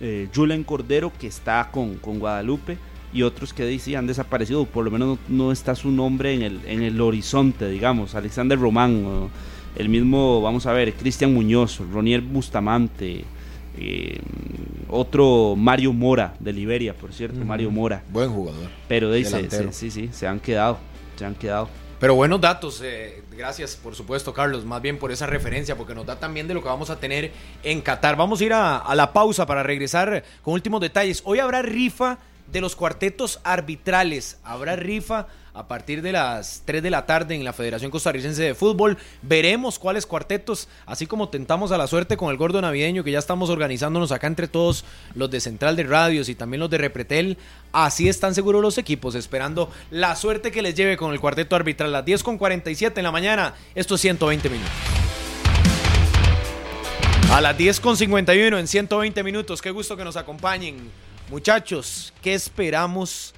eh, 0.00 0.28
Julen 0.34 0.64
Cordero 0.64 1.12
que 1.16 1.28
está 1.28 1.68
con, 1.70 1.96
con 1.96 2.18
Guadalupe 2.18 2.76
y 3.12 3.22
otros 3.22 3.52
que 3.52 3.78
sí, 3.78 3.94
han 3.94 4.06
desaparecido, 4.08 4.64
por 4.66 4.84
lo 4.84 4.90
menos 4.90 5.18
no, 5.28 5.44
no 5.46 5.52
está 5.52 5.76
su 5.76 5.92
nombre 5.92 6.34
en 6.34 6.42
el, 6.42 6.60
en 6.66 6.82
el 6.82 7.00
horizonte, 7.00 7.68
digamos, 7.68 8.14
Alexander 8.16 8.58
Román, 8.58 9.30
el 9.76 9.88
mismo, 9.88 10.40
vamos 10.42 10.66
a 10.66 10.72
ver, 10.72 10.92
Cristian 10.94 11.32
Muñoz, 11.32 11.80
Ronier 11.92 12.20
Bustamante, 12.20 13.24
eh, 13.76 14.20
otro 14.88 15.54
Mario 15.56 15.92
Mora 15.92 16.34
de 16.38 16.52
Liberia, 16.52 16.94
por 16.94 17.12
cierto, 17.12 17.44
Mario 17.44 17.70
Mora, 17.70 18.02
Buen 18.10 18.30
jugador. 18.30 18.68
pero 18.88 19.12
se- 19.12 19.72
sí, 19.72 19.90
sí, 19.90 20.10
se 20.12 20.26
han 20.26 20.40
quedado, 20.40 20.78
se 21.16 21.24
han 21.24 21.34
quedado. 21.34 21.68
Pero 21.98 22.14
buenos 22.14 22.40
datos, 22.42 22.82
eh, 22.84 23.22
gracias 23.36 23.74
por 23.76 23.94
supuesto 23.94 24.34
Carlos, 24.34 24.64
más 24.66 24.82
bien 24.82 24.98
por 24.98 25.10
esa 25.12 25.26
referencia, 25.26 25.76
porque 25.76 25.94
nos 25.94 26.04
da 26.04 26.20
también 26.20 26.46
de 26.46 26.52
lo 26.54 26.62
que 26.62 26.68
vamos 26.68 26.90
a 26.90 27.00
tener 27.00 27.32
en 27.62 27.80
Qatar. 27.80 28.16
Vamos 28.16 28.40
a 28.40 28.44
ir 28.44 28.52
a, 28.52 28.76
a 28.78 28.94
la 28.94 29.12
pausa 29.14 29.46
para 29.46 29.62
regresar 29.62 30.22
con 30.42 30.52
últimos 30.54 30.80
detalles. 30.82 31.22
Hoy 31.24 31.38
habrá 31.38 31.62
rifa 31.62 32.18
de 32.52 32.60
los 32.60 32.76
cuartetos 32.76 33.40
arbitrales, 33.44 34.38
habrá 34.44 34.76
rifa 34.76 35.26
a 35.56 35.66
partir 35.66 36.02
de 36.02 36.12
las 36.12 36.62
3 36.66 36.82
de 36.82 36.90
la 36.90 37.06
tarde 37.06 37.34
en 37.34 37.42
la 37.42 37.54
Federación 37.54 37.90
Costarricense 37.90 38.42
de 38.42 38.54
Fútbol. 38.54 38.98
Veremos 39.22 39.78
cuáles 39.78 40.04
cuartetos, 40.04 40.68
así 40.84 41.06
como 41.06 41.30
tentamos 41.30 41.72
a 41.72 41.78
la 41.78 41.86
suerte 41.86 42.18
con 42.18 42.30
el 42.30 42.36
gordo 42.36 42.60
navideño, 42.60 43.02
que 43.02 43.10
ya 43.10 43.18
estamos 43.18 43.48
organizándonos 43.48 44.12
acá 44.12 44.26
entre 44.26 44.48
todos 44.48 44.84
los 45.14 45.30
de 45.30 45.40
Central 45.40 45.74
de 45.74 45.84
Radios 45.84 46.28
y 46.28 46.34
también 46.34 46.60
los 46.60 46.68
de 46.68 46.76
Repretel. 46.76 47.38
Así 47.72 48.06
están 48.06 48.34
seguros 48.34 48.60
los 48.60 48.76
equipos, 48.76 49.14
esperando 49.14 49.70
la 49.90 50.14
suerte 50.14 50.52
que 50.52 50.60
les 50.60 50.74
lleve 50.74 50.98
con 50.98 51.12
el 51.12 51.20
cuarteto 51.20 51.56
arbitral. 51.56 51.90
Las 51.90 52.04
10 52.04 52.22
con 52.22 52.36
47 52.36 53.00
en 53.00 53.04
la 53.04 53.12
mañana, 53.12 53.54
estos 53.74 53.98
120 54.02 54.50
minutos. 54.50 54.72
A 57.32 57.40
las 57.40 57.56
10 57.56 57.80
con 57.80 57.96
51 57.96 58.58
en 58.58 58.68
120 58.68 59.22
minutos, 59.22 59.62
qué 59.62 59.70
gusto 59.70 59.96
que 59.96 60.04
nos 60.04 60.16
acompañen. 60.16 60.90
Muchachos, 61.30 62.12
¿qué 62.22 62.34
esperamos 62.34 63.34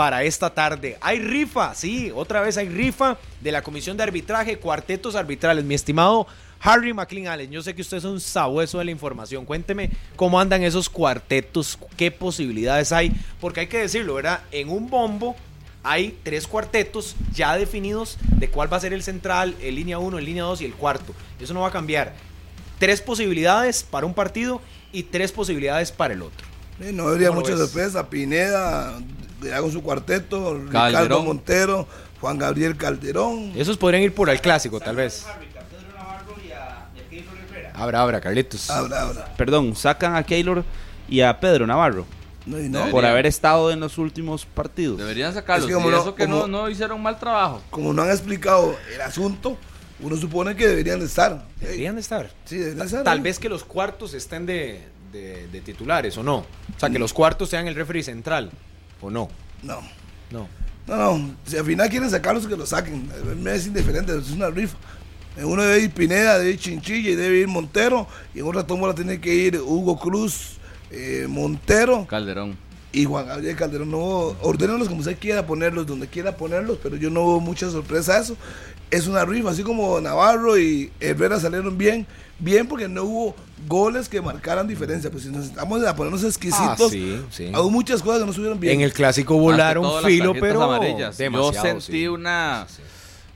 para 0.00 0.22
esta 0.22 0.48
tarde? 0.48 0.96
Hay 1.02 1.18
rifa, 1.18 1.74
sí, 1.74 2.10
otra 2.14 2.40
vez 2.40 2.56
hay 2.56 2.70
rifa 2.70 3.18
de 3.38 3.52
la 3.52 3.60
Comisión 3.60 3.98
de 3.98 4.02
Arbitraje, 4.02 4.56
cuartetos 4.56 5.14
arbitrales. 5.14 5.62
Mi 5.62 5.74
estimado 5.74 6.26
Harry 6.58 6.94
McLean 6.94 7.28
Allen, 7.28 7.50
yo 7.50 7.62
sé 7.62 7.74
que 7.74 7.82
usted 7.82 7.98
es 7.98 8.04
un 8.04 8.18
sabueso 8.18 8.78
de 8.78 8.86
la 8.86 8.92
información. 8.92 9.44
Cuénteme 9.44 9.90
cómo 10.16 10.40
andan 10.40 10.62
esos 10.62 10.88
cuartetos, 10.88 11.78
qué 11.98 12.10
posibilidades 12.10 12.92
hay, 12.92 13.12
porque 13.42 13.60
hay 13.60 13.66
que 13.66 13.76
decirlo, 13.76 14.14
¿verdad? 14.14 14.40
En 14.52 14.70
un 14.70 14.88
bombo 14.88 15.36
hay 15.82 16.18
tres 16.22 16.46
cuartetos 16.46 17.14
ya 17.34 17.58
definidos 17.58 18.16
de 18.38 18.48
cuál 18.48 18.72
va 18.72 18.78
a 18.78 18.80
ser 18.80 18.94
el 18.94 19.02
central, 19.02 19.54
el 19.60 19.74
línea 19.74 19.98
1, 19.98 20.16
el 20.16 20.24
línea 20.24 20.44
2 20.44 20.62
y 20.62 20.64
el 20.64 20.72
cuarto. 20.72 21.14
Eso 21.38 21.52
no 21.52 21.60
va 21.60 21.68
a 21.68 21.72
cambiar. 21.72 22.14
Tres 22.78 23.02
posibilidades 23.02 23.82
para 23.82 24.06
un 24.06 24.14
partido 24.14 24.62
y 24.92 25.02
tres 25.02 25.30
posibilidades 25.30 25.92
para 25.92 26.14
el 26.14 26.22
otro. 26.22 26.46
Sí, 26.80 26.90
no 26.90 27.06
habría 27.06 27.28
¿Cómo 27.28 27.42
lo 27.42 27.46
mucha 27.46 27.58
sorpresa. 27.58 28.08
Pineda, 28.08 28.98
con 29.60 29.72
su 29.72 29.82
cuarteto, 29.82 30.54
Ricardo 30.54 30.92
Calderón. 30.92 31.24
Montero, 31.24 31.86
Juan 32.20 32.38
Gabriel 32.38 32.76
Calderón. 32.76 33.52
Esos 33.56 33.76
podrían 33.76 34.02
ir 34.02 34.14
por 34.14 34.28
el 34.30 34.40
clásico, 34.40 34.78
tal 34.80 34.96
vez. 34.96 35.24
Abra, 37.74 38.02
abra, 38.02 38.20
Carlitos. 38.20 38.68
Habla, 38.68 39.02
habla. 39.02 39.34
Perdón, 39.36 39.74
sacan 39.74 40.14
a 40.14 40.22
Keylor 40.22 40.64
y 41.08 41.22
a 41.22 41.40
Pedro 41.40 41.66
Navarro. 41.66 42.04
No, 42.44 42.58
y 42.60 42.68
no. 42.68 42.90
Por 42.90 43.04
haber 43.06 43.26
estado 43.26 43.70
en 43.70 43.80
los 43.80 43.96
últimos 43.96 44.44
partidos. 44.44 44.98
Deberían 44.98 45.32
sacarlos. 45.32 45.64
Es 45.64 45.68
que 45.68 45.74
como 45.74 45.88
y 45.88 45.92
no- 45.92 46.00
eso 46.00 46.14
que 46.14 46.24
como- 46.24 46.40
no, 46.40 46.46
no 46.46 46.68
hicieron 46.68 47.00
mal 47.02 47.18
trabajo. 47.18 47.62
Como 47.70 47.92
no 47.92 48.02
han 48.02 48.10
explicado 48.10 48.76
el 48.94 49.00
asunto, 49.00 49.56
uno 50.00 50.16
supone 50.16 50.54
que 50.56 50.68
deberían 50.68 51.00
de 51.00 51.06
estar. 51.06 51.44
Deberían 51.58 51.94
de 51.94 52.00
estar. 52.02 52.30
Sí, 52.44 52.58
deberían 52.58 52.86
estar. 52.86 53.02
Tal 53.04 53.18
¿eh? 53.18 53.22
vez 53.22 53.38
que 53.38 53.48
los 53.48 53.64
cuartos 53.64 54.12
estén 54.14 54.44
de, 54.46 54.82
de- 55.12 55.48
de 55.48 55.60
titulares 55.62 56.16
o 56.18 56.22
no. 56.22 56.38
O 56.38 56.46
sea, 56.78 56.90
que 56.90 56.98
los 56.98 57.12
cuartos 57.14 57.48
sean 57.48 57.66
el 57.66 57.74
referee 57.74 58.02
central 58.02 58.50
o 59.00 59.10
no. 59.10 59.28
No. 59.62 59.80
No. 60.30 60.48
No, 60.86 60.96
no. 60.96 61.36
Si 61.46 61.56
al 61.56 61.64
final 61.64 61.88
quieren 61.88 62.10
sacarlos, 62.10 62.46
que 62.46 62.56
los 62.56 62.70
saquen. 62.70 63.08
Me 63.42 63.54
es 63.54 63.66
indiferente, 63.66 64.16
es 64.16 64.30
una 64.30 64.50
rifa. 64.50 64.76
En 65.36 65.44
uno 65.44 65.62
debe 65.62 65.84
ir 65.84 65.90
Pineda, 65.92 66.38
debe 66.38 66.50
ir 66.50 66.58
Chinchilla 66.58 67.10
y 67.10 67.14
debe 67.14 67.38
ir 67.38 67.48
Montero. 67.48 68.06
Y 68.34 68.40
en 68.40 68.46
otra 68.46 68.66
tómbola 68.66 68.94
tiene 68.94 69.20
que 69.20 69.34
ir 69.34 69.60
Hugo 69.60 69.98
Cruz, 69.98 70.58
eh, 70.90 71.26
Montero 71.28 72.06
Calderón. 72.06 72.56
y 72.92 73.04
Juan 73.04 73.26
Gabriel 73.26 73.56
Calderón. 73.56 73.90
No, 73.90 73.98
ordénenlos 74.42 74.88
como 74.88 75.00
usted 75.00 75.16
quiera 75.18 75.46
ponerlos, 75.46 75.86
donde 75.86 76.08
quiera 76.08 76.36
ponerlos, 76.36 76.78
pero 76.82 76.96
yo 76.96 77.10
no 77.10 77.26
veo 77.26 77.40
mucha 77.40 77.70
sorpresa 77.70 78.16
a 78.16 78.20
eso. 78.20 78.36
Es 78.90 79.06
una 79.06 79.24
rifa, 79.24 79.50
así 79.50 79.62
como 79.62 80.00
Navarro 80.00 80.58
y 80.58 80.90
Herrera 81.00 81.38
salieron 81.38 81.78
bien, 81.78 82.06
bien 82.38 82.66
porque 82.66 82.88
no 82.88 83.04
hubo 83.04 83.36
goles 83.68 84.08
que 84.08 84.20
marcaran 84.20 84.66
diferencia. 84.66 85.10
Pues 85.10 85.24
si 85.24 85.30
nos 85.30 85.46
estamos 85.46 85.84
a 85.84 85.94
ponernos 85.94 86.24
exquisitos, 86.24 86.80
Ah, 86.80 86.88
sí, 86.90 87.20
sí. 87.30 87.52
hubo 87.54 87.70
muchas 87.70 88.02
cosas 88.02 88.18
que 88.20 88.24
no 88.24 88.30
estuvieron 88.30 88.58
bien. 88.58 88.74
En 88.74 88.80
el 88.80 88.92
clásico 88.92 89.36
volaron 89.38 90.04
filo, 90.04 90.34
pero 90.34 90.62
amarillas. 90.62 91.18
Yo 91.18 91.52
sentí 91.52 91.82
sí. 91.92 92.08
una 92.08 92.66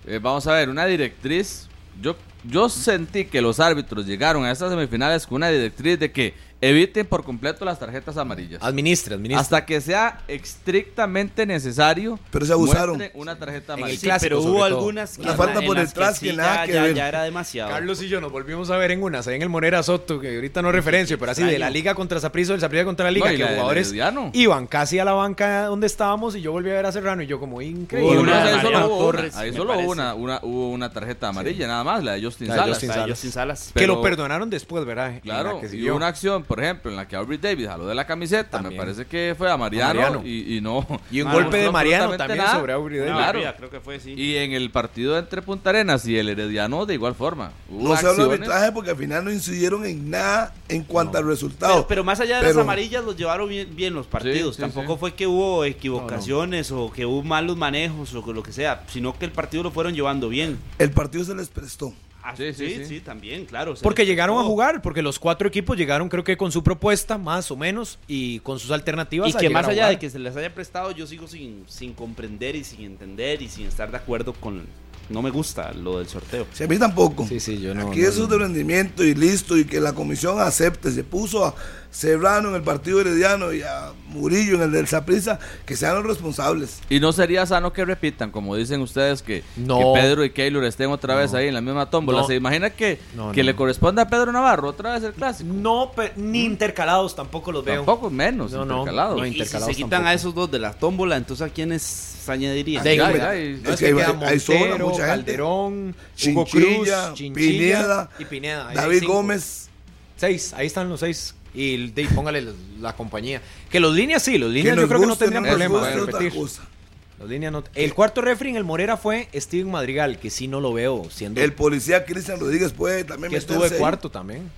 eh, 0.06 0.18
vamos 0.20 0.46
a 0.46 0.52
ver, 0.52 0.68
una 0.68 0.86
directriz. 0.86 1.68
Yo, 2.00 2.16
yo 2.44 2.68
sentí 2.68 3.24
que 3.24 3.40
los 3.40 3.60
árbitros 3.60 4.06
llegaron 4.06 4.44
a 4.44 4.50
estas 4.50 4.70
semifinales 4.70 5.26
con 5.26 5.36
una 5.36 5.48
directriz 5.48 5.98
de 5.98 6.10
que 6.12 6.34
eviten 6.68 7.06
por 7.06 7.24
completo 7.24 7.64
las 7.64 7.78
tarjetas 7.78 8.16
amarillas. 8.16 8.62
Administra, 8.62 9.16
administra. 9.16 9.40
Hasta 9.40 9.66
que 9.66 9.80
sea 9.80 10.20
estrictamente 10.28 11.46
necesario. 11.46 12.18
Pero 12.30 12.46
se 12.46 12.52
abusaron. 12.52 13.02
Una 13.14 13.36
tarjeta 13.38 13.74
el 13.74 13.80
amarilla. 13.80 13.98
Sí, 14.00 14.06
clásico, 14.06 14.24
pero 14.28 14.40
hubo 14.42 14.52
todo. 14.54 14.64
algunas 14.64 15.18
Una 15.18 15.34
falta 15.34 15.60
en 15.60 15.66
por 15.66 15.76
las 15.76 15.88
detrás 15.88 16.18
sí 16.18 16.28
que 16.28 16.32
nada 16.34 16.56
ya, 16.56 16.66
que 16.66 16.72
ya- 16.72 16.82
ver. 16.82 16.94
ya 16.94 17.08
era 17.08 17.22
demasiado. 17.22 17.70
Carlos 17.70 18.02
y 18.02 18.08
yo 18.08 18.20
nos 18.20 18.32
volvimos 18.32 18.70
a 18.70 18.76
ver 18.76 18.90
en 18.92 19.02
unas, 19.02 19.26
ahí 19.26 19.36
en 19.36 19.42
el 19.42 19.48
Monera 19.48 19.82
Soto, 19.82 20.20
que 20.20 20.34
ahorita 20.36 20.62
no 20.62 20.72
referencio, 20.72 21.18
pero 21.18 21.32
así 21.32 21.42
de 21.42 21.58
la 21.58 21.70
liga 21.70 21.94
contra 21.94 22.18
Saprissa, 22.20 22.52
del 22.52 22.60
Saprissa 22.60 22.84
contra 22.84 23.04
la 23.06 23.10
liga, 23.10 23.26
No, 23.30 23.32
que 23.36 23.38
la 23.42 23.46
del 23.50 23.56
jugadores 23.58 23.94
iban 24.32 24.66
casi 24.66 24.98
a 24.98 25.04
la 25.04 25.12
banca 25.12 25.66
donde 25.66 25.86
estábamos 25.86 26.34
y 26.36 26.40
yo 26.40 26.52
volví 26.52 26.70
a 26.70 26.74
ver 26.74 26.86
a 26.86 26.92
Serrano 26.92 27.22
y 27.22 27.26
yo 27.26 27.38
como 27.38 27.60
increíble. 27.62 28.18
Una 28.18 28.44
ahí 28.44 28.60
solo 28.60 28.78
hubo 28.86 28.96
una, 28.96 29.04
Torres, 29.04 29.36
ahí 29.36 29.52
solo 29.52 29.78
una, 29.78 30.14
una- 30.14 30.40
hubo 30.42 30.70
una 30.70 30.90
tarjeta 30.90 31.28
amarilla, 31.28 31.66
nada 31.66 31.84
más, 31.84 32.02
la 32.04 32.12
de 32.12 32.22
Justin 32.24 32.48
La 32.48 32.54
Salas. 32.56 32.68
Justin 32.70 32.90
Está 32.90 33.00
Salas. 33.02 33.10
Justin 33.16 33.32
Salas. 33.32 33.72
que 33.74 33.86
lo 33.86 34.00
perdonaron 34.02 34.48
después, 34.50 34.84
¿verdad? 34.84 35.12
La 35.14 35.20
Claro, 35.20 35.60
que 35.60 35.66
y 35.66 35.70
siguió. 35.70 35.94
una 35.96 36.06
acción, 36.08 36.44
por 36.54 36.62
ejemplo, 36.62 36.88
en 36.90 36.96
la 36.96 37.08
que 37.08 37.16
Aubrey 37.16 37.36
Davis 37.38 37.66
jaló 37.66 37.84
de 37.86 37.94
la 37.96 38.06
camiseta, 38.06 38.48
También. 38.50 38.74
me 38.74 38.78
parece 38.78 39.06
que 39.06 39.34
fue 39.36 39.50
a 39.50 39.56
Mariano, 39.56 39.94
Mariano. 40.00 40.22
Y, 40.24 40.56
y 40.56 40.60
no. 40.60 40.86
Y 41.10 41.20
un 41.20 41.28
Ah, 41.28 41.32
golpe 41.34 41.50
no, 41.50 41.56
de 41.56 41.64
no, 41.64 41.72
Mariano 41.72 42.16
también 42.16 42.38
nada. 42.38 42.54
sobre 42.60 42.72
Aubrey 42.74 42.98
Davis. 43.00 43.12
Claro. 43.14 43.40
creo 43.56 43.70
que 43.70 43.80
fue, 43.80 43.98
sí. 43.98 44.12
Y 44.16 44.36
en 44.36 44.52
el 44.52 44.70
partido 44.70 45.18
entre 45.18 45.42
Punta 45.42 45.70
Arenas 45.70 46.06
y 46.06 46.16
el 46.16 46.28
Herediano, 46.28 46.86
de 46.86 46.94
igual 46.94 47.14
forma. 47.16 47.50
Hubo 47.68 47.88
No 47.88 47.96
se 47.96 48.06
habla 48.06 48.24
de 48.26 48.32
arbitraje 48.34 48.70
porque 48.72 48.90
al 48.90 48.96
final 48.96 49.24
no 49.24 49.32
incidieron 49.32 49.84
en 49.84 50.10
nada 50.10 50.54
en 50.68 50.84
cuanto 50.84 51.18
al 51.18 51.26
resultado. 51.26 51.74
Pero, 51.74 51.88
pero 51.88 52.04
más 52.04 52.20
allá 52.20 52.40
de 52.40 52.44
las 52.46 52.56
amarillas, 52.56 53.04
los 53.04 53.16
llevaron 53.16 53.48
bien, 53.48 53.74
bien 53.74 53.94
los 53.94 54.06
partidos. 54.06 54.54
Sí, 54.54 54.62
sí, 54.62 54.68
Tampoco 54.68 54.94
sí. 54.94 55.00
fue 55.00 55.14
que 55.14 55.26
hubo 55.26 55.64
equivocaciones 55.64 56.70
o 56.70 56.92
que 56.92 57.04
hubo 57.06 57.22
malos 57.22 57.56
manejos 57.56 58.14
o 58.14 58.32
lo 58.32 58.42
que 58.42 58.52
sea, 58.52 58.84
sino 58.88 59.18
que 59.18 59.24
el 59.24 59.32
partido 59.32 59.62
lo 59.64 59.70
fueron 59.70 59.94
llevando 59.94 60.28
bien. 60.28 60.58
El 60.78 60.90
partido 60.92 61.24
se 61.24 61.34
les 61.34 61.48
prestó. 61.48 61.92
Ah, 62.26 62.34
Sí, 62.34 62.54
sí, 62.54 62.86
sí, 62.86 63.00
también, 63.00 63.44
claro. 63.44 63.74
Porque 63.82 64.06
llegaron 64.06 64.38
a 64.38 64.42
jugar, 64.44 64.80
porque 64.80 65.02
los 65.02 65.18
cuatro 65.18 65.46
equipos 65.46 65.76
llegaron 65.76 66.08
creo 66.08 66.24
que 66.24 66.38
con 66.38 66.50
su 66.50 66.64
propuesta, 66.64 67.18
más 67.18 67.50
o 67.50 67.56
menos, 67.56 67.98
y 68.08 68.38
con 68.40 68.58
sus 68.58 68.70
alternativas. 68.70 69.28
Y 69.28 69.36
a 69.36 69.40
que 69.40 69.50
más 69.50 69.68
allá 69.68 69.88
de 69.88 69.98
que 69.98 70.08
se 70.08 70.18
les 70.18 70.34
haya 70.34 70.54
prestado, 70.54 70.90
yo 70.92 71.06
sigo 71.06 71.28
sin, 71.28 71.64
sin 71.68 71.92
comprender 71.92 72.56
y 72.56 72.64
sin 72.64 72.80
entender 72.82 73.42
y 73.42 73.48
sin 73.50 73.66
estar 73.66 73.90
de 73.90 73.98
acuerdo 73.98 74.32
con... 74.32 74.66
No 75.08 75.20
me 75.22 75.30
gusta 75.30 75.72
lo 75.72 75.98
del 75.98 76.08
sorteo. 76.08 76.46
Si 76.52 76.64
a 76.64 76.66
mí 76.68 76.78
tampoco. 76.78 77.26
Sí, 77.28 77.40
sí, 77.40 77.60
yo 77.60 77.74
no- 77.74 77.88
Aquí 77.90 78.00
no- 78.00 78.08
eso 78.08 78.24
es 78.24 78.28
de 78.30 78.38
rendimiento 78.38 79.04
y 79.04 79.14
listo, 79.14 79.56
y 79.56 79.64
que 79.64 79.80
la 79.80 79.92
comisión 79.92 80.40
acepte. 80.40 80.90
Se 80.90 81.04
puso 81.04 81.44
a 81.44 81.54
Serrano 81.90 82.48
en 82.48 82.56
el 82.56 82.62
partido 82.62 83.00
herediano 83.00 83.52
y 83.52 83.62
a 83.62 83.92
Murillo 84.08 84.56
en 84.56 84.62
el 84.62 84.72
del 84.72 84.88
Saprissa, 84.88 85.38
que 85.64 85.76
sean 85.76 85.94
los 85.94 86.04
responsables. 86.04 86.80
Y 86.90 86.98
no 86.98 87.12
sería 87.12 87.46
sano 87.46 87.72
que 87.72 87.84
repitan, 87.84 88.32
como 88.32 88.56
dicen 88.56 88.80
ustedes, 88.80 89.22
que, 89.22 89.44
No. 89.56 89.78
que 89.78 90.00
Pedro 90.00 90.24
y 90.24 90.30
Keylor 90.30 90.64
estén 90.64 90.90
otra 90.90 91.14
vez 91.14 91.34
ahí 91.34 91.46
en 91.46 91.54
la 91.54 91.60
misma 91.60 91.90
tómbola. 91.90 92.22
No. 92.22 92.26
¿Se 92.26 92.34
imagina 92.34 92.70
que, 92.70 92.98
No, 93.14 93.30
que 93.30 93.42
no. 93.42 93.46
le 93.46 93.54
corresponde 93.54 94.02
a 94.02 94.08
Pedro 94.08 94.32
Navarro 94.32 94.70
otra 94.70 94.94
vez 94.94 95.04
el 95.04 95.12
clásico? 95.12 95.52
No, 95.54 95.92
ni 96.16 96.44
intercalados 96.44 97.14
tampoco 97.14 97.52
los 97.52 97.64
veo. 97.64 97.76
Tampoco 97.76 98.10
menos, 98.10 98.50
No, 98.50 98.64
no. 98.64 98.78
intercalados. 98.78 99.16
No, 99.20 99.26
Y 99.26 99.28
si 99.30 99.34
intercalados 99.36 99.68
se 99.68 99.74
quitan 99.76 99.90
tampoco. 99.90 100.08
a 100.08 100.14
esos 100.14 100.34
dos 100.34 100.50
de 100.50 100.58
la 100.58 100.72
tómbola, 100.72 101.16
entonces 101.16 101.46
¿a 101.46 101.50
quiénes 101.52 102.10
añadirían? 102.26 102.84
Ahí, 102.86 102.94
y- 102.96 103.62
no, 103.62 103.70
es 103.72 103.78
que 103.78 103.86
hay- 103.86 103.92
hay 104.22 104.40
sobra 104.40 104.58
Montero, 104.78 104.86
mucha 104.94 105.06
gente. 105.14 105.24
Calderón, 105.32 105.94
Hugo 106.26 106.46
Cruz, 106.46 106.88
Chinchilla, 107.14 107.34
Pineda, 107.34 108.10
y 108.18 108.24
Pineda. 108.24 108.68
Ahí 108.68 108.76
David. 108.76 109.04
Gómez. 109.06 109.68
Seis, 110.16 110.52
ahí 110.54 110.66
están 110.66 110.88
los 110.88 111.00
seis. 111.00 111.34
Y 111.54 111.92
ahí 111.96 112.08
póngale 112.14 112.42
la, 112.42 112.52
la 112.80 112.96
compañía. 112.96 113.40
Que 113.70 113.78
los 113.80 113.94
líneas 113.94 114.22
sí, 114.22 114.38
los 114.38 114.50
líneas 114.52 114.76
yo 114.76 114.88
creo 114.88 115.00
que 115.00 115.06
no 115.06 115.16
tendrían 115.16 115.44
problema 115.44 115.86
de 115.88 115.96
repetir. 115.96 116.32
Los 116.34 117.28
líneas 117.30 117.52
no- 117.52 117.62
El 117.76 117.94
cuarto 117.94 118.20
refri 118.22 118.50
en 118.50 118.56
el 118.56 118.64
Morera 118.64 118.96
fue 118.96 119.28
Steven 119.34 119.70
Madrigal, 119.70 120.18
que 120.18 120.30
sí 120.30 120.48
no 120.48 120.60
lo 120.60 120.72
veo 120.72 121.06
siendo. 121.10 121.40
El 121.40 121.52
policía 121.52 122.04
Cristian 122.04 122.40
Rodríguez 122.40 122.72
puede 122.72 123.04
también 123.04 123.30
que 123.30 123.36
estuvo 123.38 123.62
de 123.62 123.70
ahí. 123.70 123.78
cuarto 123.78 124.10
también. 124.10 124.50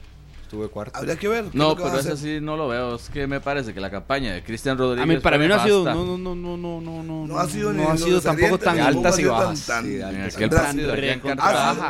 Estuvo 0.47 0.63
de 0.63 0.69
cuarto. 0.69 0.97
Habría 0.97 1.17
que 1.17 1.27
ver. 1.27 1.47
No, 1.55 1.75
pero 1.75 1.99
ese 1.99 2.17
sí 2.17 2.39
no 2.41 2.57
lo 2.57 2.69
veo. 2.69 2.95
Es 2.95 3.11
que 3.11 3.27
me 3.27 3.41
parece 3.41 3.75
que 3.75 3.81
la 3.81 3.91
campaña 3.91 4.33
de 4.33 4.45
Cristian 4.45 4.79
Rodríguez. 4.79 5.03
A 5.03 5.07
mí, 5.07 5.19
para 5.19 5.39
mí 5.39 5.49
no 5.49 5.57
ha 5.57 5.65
sido, 5.65 5.85
no, 5.85 6.05
no, 6.17 6.17
no, 6.17 6.37
no, 6.37 6.81
no, 6.81 7.03
no, 7.03 7.27
No 7.27 7.39
ha 7.39 7.49
sido, 7.49 7.73
ni 7.73 7.83
no 7.83 7.91
ha 7.91 7.99
sido 7.99 8.21
tampoco 8.21 8.57
tan 8.57 8.79
altas 8.79 9.19
y 9.19 9.25
bajas, 9.25 9.69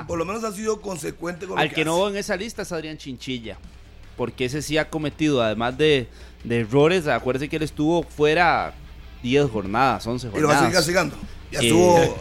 por 0.06 0.18
lo 0.18 0.24
menos 0.24 0.42
ha 0.42 0.52
sido 0.52 0.80
consecuente 0.80 1.46
con 1.46 1.56
lo 1.56 1.62
Al 1.62 1.70
que 1.70 1.84
no 1.84 2.08
en 2.08 2.16
esa 2.16 2.34
lista 2.36 2.62
es 2.62 2.72
Adrián 2.72 2.96
Chinchilla. 2.96 3.58
Porque 4.16 4.46
ese 4.46 4.62
sí 4.62 4.78
ha 4.78 4.88
cometido, 4.88 5.42
además 5.42 5.76
de, 5.76 6.08
de 6.42 6.60
errores, 6.60 7.06
acuérdense 7.06 7.50
que 7.50 7.56
él 7.56 7.62
estuvo 7.62 8.02
fuera 8.04 8.72
10 9.22 9.50
jornadas, 9.50 10.06
11 10.06 10.30
Y 10.34 10.40
lo 10.40 10.48
va 10.48 10.54
a 10.54 10.60
seguir 10.60 10.74
jornadas. 10.74 10.74
castigando. 10.74 11.16
Ya 11.52 11.60
estuvo. 11.60 12.18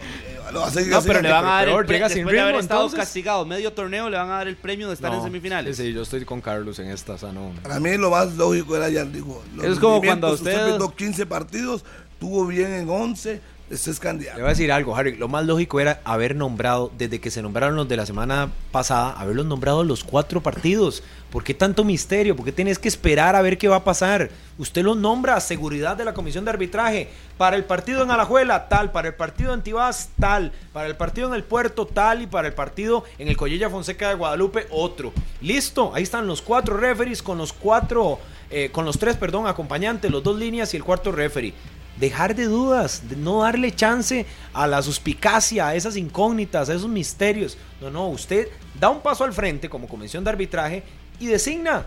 Lo 0.56 0.62
va 0.62 0.68
a 0.68 0.70
seguir 0.70 0.92
No, 0.92 1.02
pero 1.02 1.20
le 1.22 1.30
van 1.30 1.44
a 1.44 1.48
dar 1.48 1.68
el 1.68 1.86
pre- 1.86 1.94
llega 1.96 2.08
sin 2.08 2.16
después 2.18 2.34
de 2.34 2.40
haber 2.40 2.54
ritmo, 2.54 2.62
estado 2.62 2.80
entonces. 2.82 2.98
castigado 3.00 3.46
medio 3.46 3.72
torneo, 3.72 4.10
le 4.10 4.16
van 4.16 4.28
a 4.30 4.34
dar 4.38 4.48
el 4.48 4.56
premio 4.56 4.88
de 4.88 4.94
estar 4.94 5.12
en 5.12 5.18
No, 5.18 5.24
semifinales. 5.24 5.76
Sí, 5.76 5.84
sí, 5.84 5.92
yo 5.92 6.02
estoy 6.02 6.24
con 6.24 6.40
Carlos 6.40 6.78
en 6.78 6.90
esta, 6.90 7.12
o 7.14 7.18
sea, 7.18 7.32
no. 7.32 7.52
Para 7.62 7.78
mí 7.80 7.96
lo 7.96 8.10
más 8.10 8.34
lógico 8.34 8.76
era 8.76 8.88
ya, 8.88 9.04
digo, 9.04 9.42
los 9.54 9.64
Es 9.64 9.78
como 9.78 10.00
cuando 10.02 10.28
rendimientos, 10.28 10.40
usted- 10.40 10.68
pintó 10.70 10.94
15 10.94 11.26
partidos, 11.26 11.84
tuvo 12.18 12.46
bien 12.46 12.72
en 12.72 12.88
11, 12.88 13.40
ese 13.68 13.90
es 13.90 13.98
Le 13.98 14.02
candidato. 14.02 14.38
voy 14.38 14.46
a 14.46 14.50
decir 14.50 14.70
algo, 14.70 14.94
Harry. 14.94 15.16
Lo 15.16 15.28
más 15.28 15.44
lógico 15.44 15.80
era 15.80 16.00
haber 16.04 16.36
nombrado, 16.36 16.92
desde 16.96 17.20
que 17.20 17.30
se 17.30 17.42
nombraron 17.42 17.74
los 17.74 17.88
de 17.88 17.96
la 17.96 18.06
semana 18.06 18.50
pasada, 18.70 19.12
haberlos 19.12 19.46
nombrado 19.46 19.82
los 19.82 20.04
cuatro 20.04 20.40
partidos. 20.40 21.02
¿Por 21.30 21.42
qué 21.42 21.52
tanto 21.52 21.82
misterio? 21.82 22.36
¿Por 22.36 22.44
qué 22.44 22.52
tienes 22.52 22.78
que 22.78 22.86
esperar 22.86 23.34
a 23.34 23.42
ver 23.42 23.58
qué 23.58 23.66
va 23.66 23.76
a 23.76 23.84
pasar? 23.84 24.30
Usted 24.58 24.84
los 24.84 24.96
nombra, 24.96 25.40
seguridad 25.40 25.96
de 25.96 26.04
la 26.04 26.14
comisión 26.14 26.44
de 26.44 26.50
arbitraje. 26.50 27.08
Para 27.36 27.56
el 27.56 27.64
partido 27.64 28.04
en 28.04 28.10
Alajuela, 28.12 28.68
tal. 28.68 28.92
Para 28.92 29.08
el 29.08 29.14
partido 29.14 29.52
en 29.52 29.62
Tibás, 29.62 30.10
tal. 30.18 30.52
Para 30.72 30.86
el 30.86 30.94
partido 30.94 31.28
en 31.28 31.34
el 31.34 31.42
Puerto, 31.42 31.86
tal. 31.86 32.22
Y 32.22 32.26
para 32.28 32.46
el 32.46 32.54
partido 32.54 33.04
en 33.18 33.26
el 33.26 33.36
Collella 33.36 33.68
Fonseca 33.68 34.08
de 34.08 34.14
Guadalupe, 34.14 34.68
otro. 34.70 35.12
Listo, 35.40 35.92
ahí 35.92 36.04
están 36.04 36.28
los 36.28 36.40
cuatro 36.40 36.76
referees 36.76 37.20
con 37.20 37.36
los 37.36 37.52
cuatro, 37.52 38.20
eh, 38.48 38.70
con 38.72 38.84
los 38.84 38.96
tres, 38.98 39.16
perdón, 39.16 39.48
acompañantes, 39.48 40.10
los 40.10 40.22
dos 40.22 40.38
líneas 40.38 40.72
y 40.72 40.76
el 40.76 40.84
cuarto 40.84 41.10
referee 41.10 41.52
dejar 41.98 42.34
de 42.34 42.44
dudas, 42.44 43.08
de 43.08 43.16
no 43.16 43.42
darle 43.42 43.74
chance 43.74 44.26
a 44.52 44.66
la 44.66 44.82
suspicacia, 44.82 45.68
a 45.68 45.74
esas 45.74 45.96
incógnitas, 45.96 46.68
a 46.68 46.74
esos 46.74 46.88
misterios. 46.88 47.56
No, 47.80 47.90
no, 47.90 48.08
usted 48.08 48.48
da 48.78 48.90
un 48.90 49.00
paso 49.00 49.24
al 49.24 49.32
frente 49.32 49.68
como 49.68 49.88
comisión 49.88 50.24
de 50.24 50.30
arbitraje 50.30 50.82
y 51.18 51.26
designa. 51.26 51.86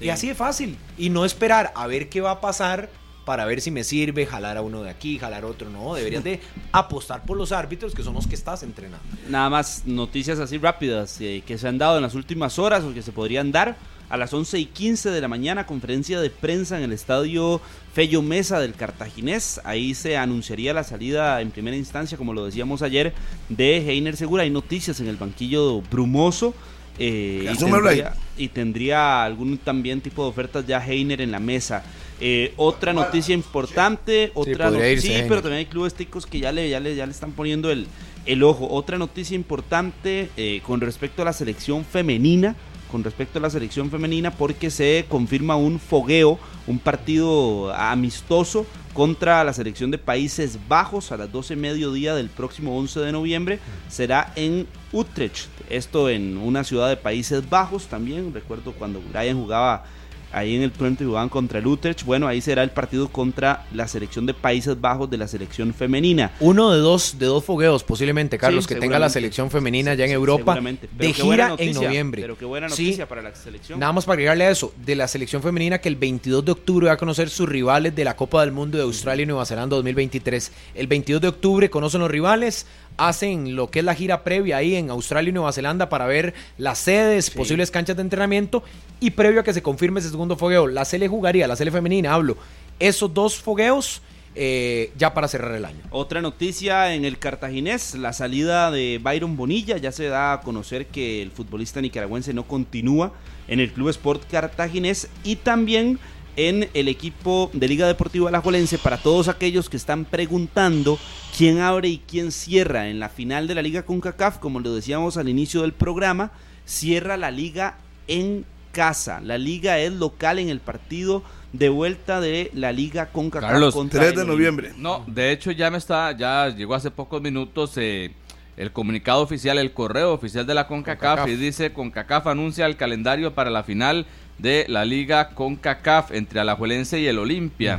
Y 0.00 0.08
así 0.08 0.28
de 0.28 0.34
fácil. 0.34 0.76
Y 0.98 1.10
no 1.10 1.24
esperar 1.24 1.72
a 1.74 1.86
ver 1.86 2.08
qué 2.08 2.20
va 2.20 2.32
a 2.32 2.40
pasar 2.40 2.88
para 3.24 3.44
ver 3.46 3.60
si 3.60 3.70
me 3.70 3.84
sirve 3.84 4.26
jalar 4.26 4.56
a 4.56 4.62
uno 4.62 4.82
de 4.82 4.90
aquí, 4.90 5.18
jalar 5.18 5.44
a 5.44 5.46
otro. 5.46 5.70
No, 5.70 5.94
deberías 5.94 6.22
de 6.22 6.40
apostar 6.72 7.24
por 7.24 7.36
los 7.36 7.52
árbitros 7.52 7.94
que 7.94 8.02
son 8.02 8.14
los 8.14 8.26
que 8.26 8.34
estás 8.34 8.62
entrenando. 8.62 9.04
Nada 9.28 9.48
más 9.50 9.82
noticias 9.86 10.38
así 10.38 10.58
rápidas 10.58 11.20
eh, 11.20 11.42
que 11.46 11.58
se 11.58 11.68
han 11.68 11.78
dado 11.78 11.96
en 11.96 12.02
las 12.02 12.14
últimas 12.14 12.58
horas 12.58 12.84
o 12.84 12.92
que 12.92 13.02
se 13.02 13.12
podrían 13.12 13.50
dar. 13.50 13.76
A 14.14 14.16
las 14.16 14.32
11 14.32 14.60
y 14.60 14.66
15 14.66 15.10
de 15.10 15.20
la 15.20 15.26
mañana, 15.26 15.66
conferencia 15.66 16.20
de 16.20 16.30
prensa 16.30 16.76
en 16.78 16.84
el 16.84 16.92
estadio 16.92 17.60
Fello 17.94 18.22
Mesa 18.22 18.60
del 18.60 18.74
Cartaginés. 18.74 19.60
Ahí 19.64 19.92
se 19.92 20.16
anunciaría 20.16 20.72
la 20.72 20.84
salida 20.84 21.40
en 21.40 21.50
primera 21.50 21.76
instancia, 21.76 22.16
como 22.16 22.32
lo 22.32 22.44
decíamos 22.44 22.82
ayer, 22.82 23.12
de 23.48 23.78
Heiner 23.78 24.16
Segura. 24.16 24.44
Hay 24.44 24.50
noticias 24.50 25.00
en 25.00 25.08
el 25.08 25.16
banquillo 25.16 25.80
brumoso. 25.90 26.54
eh, 26.96 27.50
y, 27.52 27.56
tendría, 27.58 27.80
Rey. 27.80 28.02
y 28.38 28.48
tendría 28.50 29.24
algún 29.24 29.58
también 29.58 30.00
tipo 30.00 30.22
de 30.22 30.28
ofertas 30.28 30.64
ya 30.64 30.78
Heiner 30.78 31.20
en 31.20 31.32
la 31.32 31.40
mesa. 31.40 31.82
Eh, 32.20 32.54
otra 32.56 32.92
noticia 32.92 33.34
importante, 33.34 34.30
otra 34.34 34.66
podría 34.68 34.86
no- 34.86 34.92
irse 34.92 35.08
sí, 35.08 35.12
Heiner. 35.12 35.26
pero 35.28 35.42
también 35.42 35.58
hay 35.58 35.66
clubes 35.66 35.92
ticos 35.94 36.24
que 36.24 36.38
ya 36.38 36.52
le, 36.52 36.70
ya 36.70 36.78
le, 36.78 36.94
ya 36.94 37.04
le 37.04 37.10
están 37.10 37.32
poniendo 37.32 37.68
el, 37.72 37.88
el 38.26 38.44
ojo. 38.44 38.68
Otra 38.70 38.96
noticia 38.96 39.34
importante 39.34 40.30
eh, 40.36 40.60
con 40.64 40.80
respecto 40.80 41.22
a 41.22 41.24
la 41.24 41.32
selección 41.32 41.84
femenina, 41.84 42.54
con 42.94 43.02
respecto 43.02 43.40
a 43.40 43.42
la 43.42 43.50
selección 43.50 43.90
femenina, 43.90 44.30
porque 44.30 44.70
se 44.70 45.04
confirma 45.08 45.56
un 45.56 45.80
fogueo, 45.80 46.38
un 46.68 46.78
partido 46.78 47.74
amistoso 47.74 48.66
contra 48.92 49.42
la 49.42 49.52
selección 49.52 49.90
de 49.90 49.98
Países 49.98 50.60
Bajos 50.68 51.10
a 51.10 51.16
las 51.16 51.32
12 51.32 51.56
mediodía 51.56 52.14
del 52.14 52.28
próximo 52.28 52.78
11 52.78 53.00
de 53.00 53.10
noviembre. 53.10 53.58
Será 53.88 54.32
en 54.36 54.68
Utrecht, 54.92 55.48
esto 55.68 56.08
en 56.08 56.38
una 56.38 56.62
ciudad 56.62 56.88
de 56.88 56.96
Países 56.96 57.50
Bajos 57.50 57.88
también. 57.88 58.32
Recuerdo 58.32 58.70
cuando 58.70 59.02
Brian 59.12 59.40
jugaba 59.40 59.86
ahí 60.34 60.56
en 60.56 60.62
el 60.62 60.72
Twente 60.72 61.04
jugaban 61.04 61.28
contra 61.28 61.58
el 61.60 61.66
Utrecht. 61.66 62.04
Bueno, 62.04 62.26
ahí 62.26 62.40
será 62.40 62.62
el 62.62 62.70
partido 62.70 63.08
contra 63.08 63.66
la 63.72 63.88
selección 63.88 64.26
de 64.26 64.34
Países 64.34 64.80
Bajos 64.80 65.08
de 65.08 65.16
la 65.16 65.28
selección 65.28 65.72
femenina. 65.72 66.32
Uno 66.40 66.72
de 66.72 66.78
dos, 66.80 67.18
de 67.18 67.26
dos 67.26 67.44
fogueos, 67.44 67.84
posiblemente, 67.84 68.36
Carlos, 68.38 68.64
Sí, 68.64 68.74
que 68.74 68.80
tenga 68.80 68.98
la 68.98 69.08
selección 69.08 69.50
femenina 69.50 69.94
ya 69.94 70.04
en 70.04 70.10
Sí, 70.10 70.14
Europa 70.14 70.58
de 70.60 71.12
gira 71.12 71.44
en 71.44 71.48
noticia, 71.50 71.82
noviembre. 71.82 72.22
Pero 72.22 72.36
qué 72.38 72.44
buena 72.44 72.68
Sí, 72.68 72.84
noticia 72.84 73.08
para 73.08 73.22
la 73.22 73.34
selección. 73.34 73.78
Nada 73.78 73.92
más 73.92 74.04
para 74.04 74.14
agregarle 74.14 74.44
a 74.44 74.50
eso, 74.50 74.72
de 74.84 74.96
la 74.96 75.08
selección 75.08 75.42
femenina 75.42 75.78
que 75.78 75.88
el 75.88 75.96
22 75.96 76.44
de 76.44 76.52
octubre 76.52 76.86
va 76.86 76.92
a 76.94 76.96
conocer 76.96 77.30
sus 77.30 77.48
rivales 77.48 77.94
de 77.94 78.04
la 78.04 78.16
Copa 78.16 78.40
del 78.40 78.52
Mundo 78.52 78.76
de 78.78 78.84
Australia 78.84 79.22
y 79.22 79.26
Nueva 79.26 79.46
Zelanda 79.46 79.76
2023. 79.76 80.52
El 80.74 80.86
22 80.86 81.22
de 81.22 81.28
octubre 81.28 81.70
conocen 81.70 82.00
los 82.00 82.10
rivales, 82.10 82.66
hacen 82.96 83.56
lo 83.56 83.70
que 83.70 83.80
es 83.80 83.84
la 83.84 83.94
gira 83.94 84.22
previa 84.24 84.58
ahí 84.58 84.76
en 84.76 84.90
Australia 84.90 85.30
y 85.30 85.32
Nueva 85.32 85.52
Zelanda 85.52 85.88
para 85.88 86.06
ver 86.06 86.34
las 86.58 86.78
sedes, 86.78 87.30
posibles 87.30 87.70
canchas 87.70 87.96
de 87.96 88.02
entrenamiento 88.02 88.62
y 89.00 89.10
previo 89.10 89.40
a 89.40 89.44
que 89.44 89.52
se 89.52 89.62
confirme 89.62 90.00
ese 90.00 90.10
segundo 90.10 90.23
fogueo, 90.36 90.66
la 90.66 90.84
Sele 90.84 91.08
jugaría, 91.08 91.46
la 91.46 91.56
Sele 91.56 91.70
femenina, 91.70 92.14
hablo, 92.14 92.36
esos 92.78 93.12
dos 93.12 93.36
fogueos 93.36 94.02
eh, 94.36 94.92
ya 94.98 95.14
para 95.14 95.28
cerrar 95.28 95.54
el 95.54 95.64
año. 95.64 95.78
Otra 95.90 96.20
noticia 96.20 96.94
en 96.94 97.04
el 97.04 97.18
cartaginés, 97.18 97.94
la 97.94 98.12
salida 98.12 98.72
de 98.72 98.98
Byron 99.00 99.36
Bonilla, 99.36 99.76
ya 99.76 99.92
se 99.92 100.08
da 100.08 100.32
a 100.32 100.40
conocer 100.40 100.86
que 100.86 101.22
el 101.22 101.30
futbolista 101.30 101.80
nicaragüense 101.80 102.34
no 102.34 102.42
continúa 102.42 103.12
en 103.46 103.60
el 103.60 103.72
Club 103.72 103.90
Sport 103.90 104.24
Cartaginés 104.28 105.08
y 105.22 105.36
también 105.36 106.00
en 106.36 106.68
el 106.74 106.88
equipo 106.88 107.48
de 107.52 107.68
Liga 107.68 107.86
Deportiva 107.86 108.28
Alajuelense. 108.28 108.78
Para 108.78 108.96
todos 108.96 109.28
aquellos 109.28 109.68
que 109.68 109.76
están 109.76 110.04
preguntando 110.04 110.98
quién 111.36 111.60
abre 111.60 111.88
y 111.88 111.98
quién 111.98 112.32
cierra 112.32 112.88
en 112.88 112.98
la 112.98 113.10
final 113.10 113.46
de 113.46 113.54
la 113.54 113.62
Liga 113.62 113.84
CONCACAF, 113.84 114.38
como 114.38 114.58
lo 114.58 114.74
decíamos 114.74 115.16
al 115.16 115.28
inicio 115.28 115.62
del 115.62 115.72
programa, 115.72 116.32
cierra 116.64 117.16
la 117.16 117.30
liga 117.30 117.78
en 118.08 118.44
casa. 118.74 119.20
La 119.22 119.38
liga 119.38 119.78
es 119.78 119.92
local 119.92 120.38
en 120.38 120.50
el 120.50 120.60
partido 120.60 121.22
de 121.54 121.68
vuelta 121.68 122.20
de 122.20 122.50
la 122.52 122.72
Liga 122.72 123.06
CONCACAF 123.06 123.50
Carlos, 123.50 123.74
contra 123.74 124.00
3 124.00 124.16
de 124.16 124.22
el 124.22 124.28
noviembre. 124.28 124.72
No, 124.76 125.04
de 125.06 125.32
hecho 125.32 125.52
ya 125.52 125.70
me 125.70 125.78
está, 125.78 126.12
ya 126.12 126.48
llegó 126.48 126.74
hace 126.74 126.90
pocos 126.90 127.22
minutos 127.22 127.72
eh, 127.76 128.12
el 128.56 128.72
comunicado 128.72 129.22
oficial, 129.22 129.58
el 129.58 129.72
correo 129.72 130.12
oficial 130.12 130.44
de 130.46 130.54
la 130.54 130.66
CONCACAF, 130.66 131.20
CONCACAF. 131.20 131.28
y 131.28 131.36
dice 131.36 131.72
CONCACAF 131.72 132.26
anuncia 132.26 132.66
el 132.66 132.76
calendario 132.76 133.34
para 133.34 133.50
la 133.50 133.62
final 133.62 134.04
de 134.38 134.66
la 134.68 134.84
Liga 134.84 135.30
CONCACAF 135.30 136.10
entre 136.10 136.40
Alajuelense 136.40 137.00
y 137.00 137.06
el 137.06 137.18
Olimpia. 137.18 137.78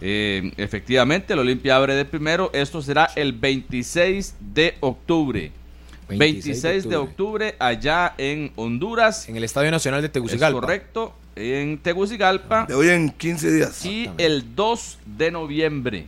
Eh, 0.00 0.52
efectivamente, 0.58 1.32
el 1.32 1.38
Olimpia 1.38 1.76
abre 1.76 1.94
de 1.94 2.04
primero. 2.04 2.50
Esto 2.52 2.82
será 2.82 3.08
el 3.16 3.32
26 3.32 4.36
de 4.40 4.76
octubre. 4.80 5.50
26, 6.08 6.88
de, 6.88 6.96
octubre. 6.96 7.56
allá 7.58 8.14
en 8.18 8.52
Honduras. 8.56 9.28
En 9.28 9.36
el 9.36 9.44
Estadio 9.44 9.70
Nacional 9.70 10.00
de 10.02 10.06
Es 10.06 10.12
Tegucigalpa. 10.12 10.60
correcto. 10.60 11.14
En 11.36 11.78
Tegucigalpa. 11.78 12.66
De 12.66 12.74
hoy 12.74 12.88
en 12.90 13.10
15 13.10 13.50
días. 13.52 13.84
Y 13.84 14.10
el 14.18 14.54
2 14.54 14.98
de 15.06 15.30
noviembre. 15.30 16.06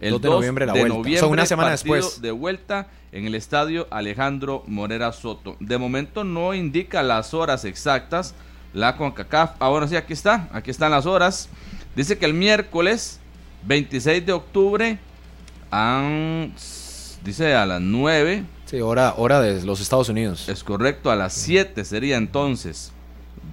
El 0.00 0.12
2 0.12 0.22
de 0.22 0.28
noviembre 0.28 0.66
la 0.66 0.72
vuelta. 0.72 0.98
O 0.98 1.04
sea, 1.04 1.26
una 1.26 1.46
semana 1.46 1.70
después. 1.70 2.20
De 2.20 2.30
vuelta 2.30 2.88
en 3.12 3.26
el 3.26 3.34
estadio 3.34 3.86
Alejandro 3.90 4.62
Morera 4.66 5.12
Soto. 5.12 5.56
De 5.60 5.78
momento 5.78 6.24
no 6.24 6.52
indica 6.54 7.02
las 7.02 7.32
horas 7.34 7.64
exactas 7.64 8.34
la 8.74 8.96
CONCACAF. 8.96 9.52
Ah, 9.58 9.68
bueno, 9.70 9.88
sí, 9.88 9.96
aquí 9.96 10.12
está. 10.12 10.48
Aquí 10.52 10.70
están 10.70 10.90
las 10.90 11.06
horas. 11.06 11.48
Dice 11.94 12.18
que 12.18 12.26
el 12.26 12.34
miércoles 12.34 13.20
26 13.66 14.26
de 14.26 14.32
octubre. 14.32 14.98
a- 15.70 16.46
dice 17.24 17.54
a 17.54 17.66
las 17.66 17.80
9. 17.80 18.44
Sí, 18.66 18.80
hora, 18.80 19.14
hora 19.16 19.40
de 19.40 19.62
los 19.64 19.80
Estados 19.80 20.08
Unidos. 20.08 20.48
Es 20.48 20.62
correcto, 20.64 21.10
a 21.10 21.16
las 21.16 21.32
7 21.34 21.84
sería 21.84 22.16
entonces. 22.16 22.92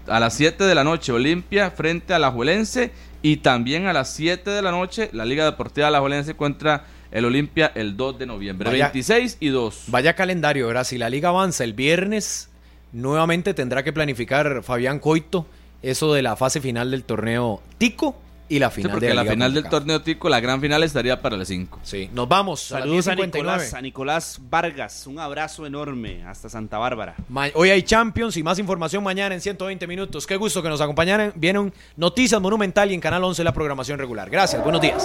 A 0.07 0.19
las 0.19 0.33
7 0.35 0.63
de 0.63 0.75
la 0.75 0.83
noche 0.83 1.11
Olimpia 1.11 1.71
frente 1.71 2.13
a 2.13 2.19
la 2.19 2.31
Juelense 2.31 2.91
y 3.21 3.37
también 3.37 3.85
a 3.85 3.93
las 3.93 4.11
7 4.13 4.49
de 4.49 4.61
la 4.61 4.71
noche 4.71 5.09
la 5.13 5.23
Liga 5.25 5.45
Deportiva 5.45 5.89
La 5.91 5.99
Juelense 5.99 6.35
contra 6.35 6.85
el 7.11 7.25
Olimpia 7.25 7.71
el 7.75 7.95
2 7.95 8.17
de 8.19 8.25
noviembre. 8.25 8.69
Vaya- 8.69 8.85
26 8.85 9.37
y 9.39 9.49
2. 9.49 9.83
Vaya 9.87 10.13
calendario, 10.15 10.65
¿verdad? 10.67 10.83
Si 10.83 10.97
la 10.97 11.09
liga 11.09 11.29
avanza 11.29 11.63
el 11.63 11.73
viernes, 11.73 12.49
nuevamente 12.91 13.53
tendrá 13.53 13.83
que 13.83 13.93
planificar 13.93 14.63
Fabián 14.63 14.99
Coito 14.99 15.45
eso 15.83 16.13
de 16.13 16.21
la 16.23 16.35
fase 16.35 16.59
final 16.59 16.89
del 16.91 17.03
torneo 17.03 17.61
Tico 17.77 18.15
y 18.49 18.59
la 18.59 18.69
Sí, 18.69 18.75
final 18.75 18.91
porque 18.91 19.05
de 19.07 19.13
la, 19.13 19.15
la 19.15 19.21
Liga 19.23 19.33
final 19.33 19.53
del 19.53 19.63
torneo 19.69 20.01
Tico, 20.01 20.29
la 20.29 20.39
gran 20.39 20.59
final 20.61 20.83
estaría 20.83 21.21
para 21.21 21.35
el 21.35 21.45
5. 21.45 21.79
Sí, 21.83 22.09
nos 22.13 22.27
vamos. 22.27 22.61
Saludos 22.61 23.07
a 23.07 23.11
a 23.13 23.15
las 23.15 23.25
10:59. 23.27 23.33
Nicolás, 23.33 23.73
a 23.73 23.81
Nicolás 23.81 24.39
Vargas, 24.49 25.07
un 25.07 25.19
abrazo 25.19 25.65
enorme 25.65 26.23
hasta 26.25 26.49
Santa 26.49 26.77
Bárbara. 26.77 27.15
Ma- 27.29 27.47
Hoy 27.55 27.69
hay 27.69 27.81
Champions 27.83 28.35
y 28.37 28.43
más 28.43 28.59
información 28.59 29.03
mañana 29.03 29.33
en 29.35 29.41
120 29.41 29.87
minutos. 29.87 30.27
Qué 30.27 30.35
gusto 30.35 30.61
que 30.61 30.69
nos 30.69 30.81
acompañaran. 30.81 31.31
Vienen 31.35 31.73
Noticias 31.97 32.39
Monumental 32.41 32.91
y 32.91 32.93
en 32.93 33.01
Canal 33.01 33.23
11 33.23 33.43
la 33.43 33.53
programación 33.53 33.97
regular. 33.99 34.29
Gracias, 34.29 34.61
buenos 34.63 34.81
días. 34.81 35.03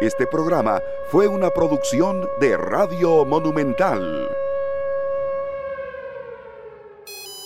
Este 0.00 0.26
programa 0.26 0.80
fue 1.10 1.26
una 1.26 1.48
producción 1.50 2.28
de 2.40 2.56
Radio 2.56 3.24
Monumental. 3.24 4.28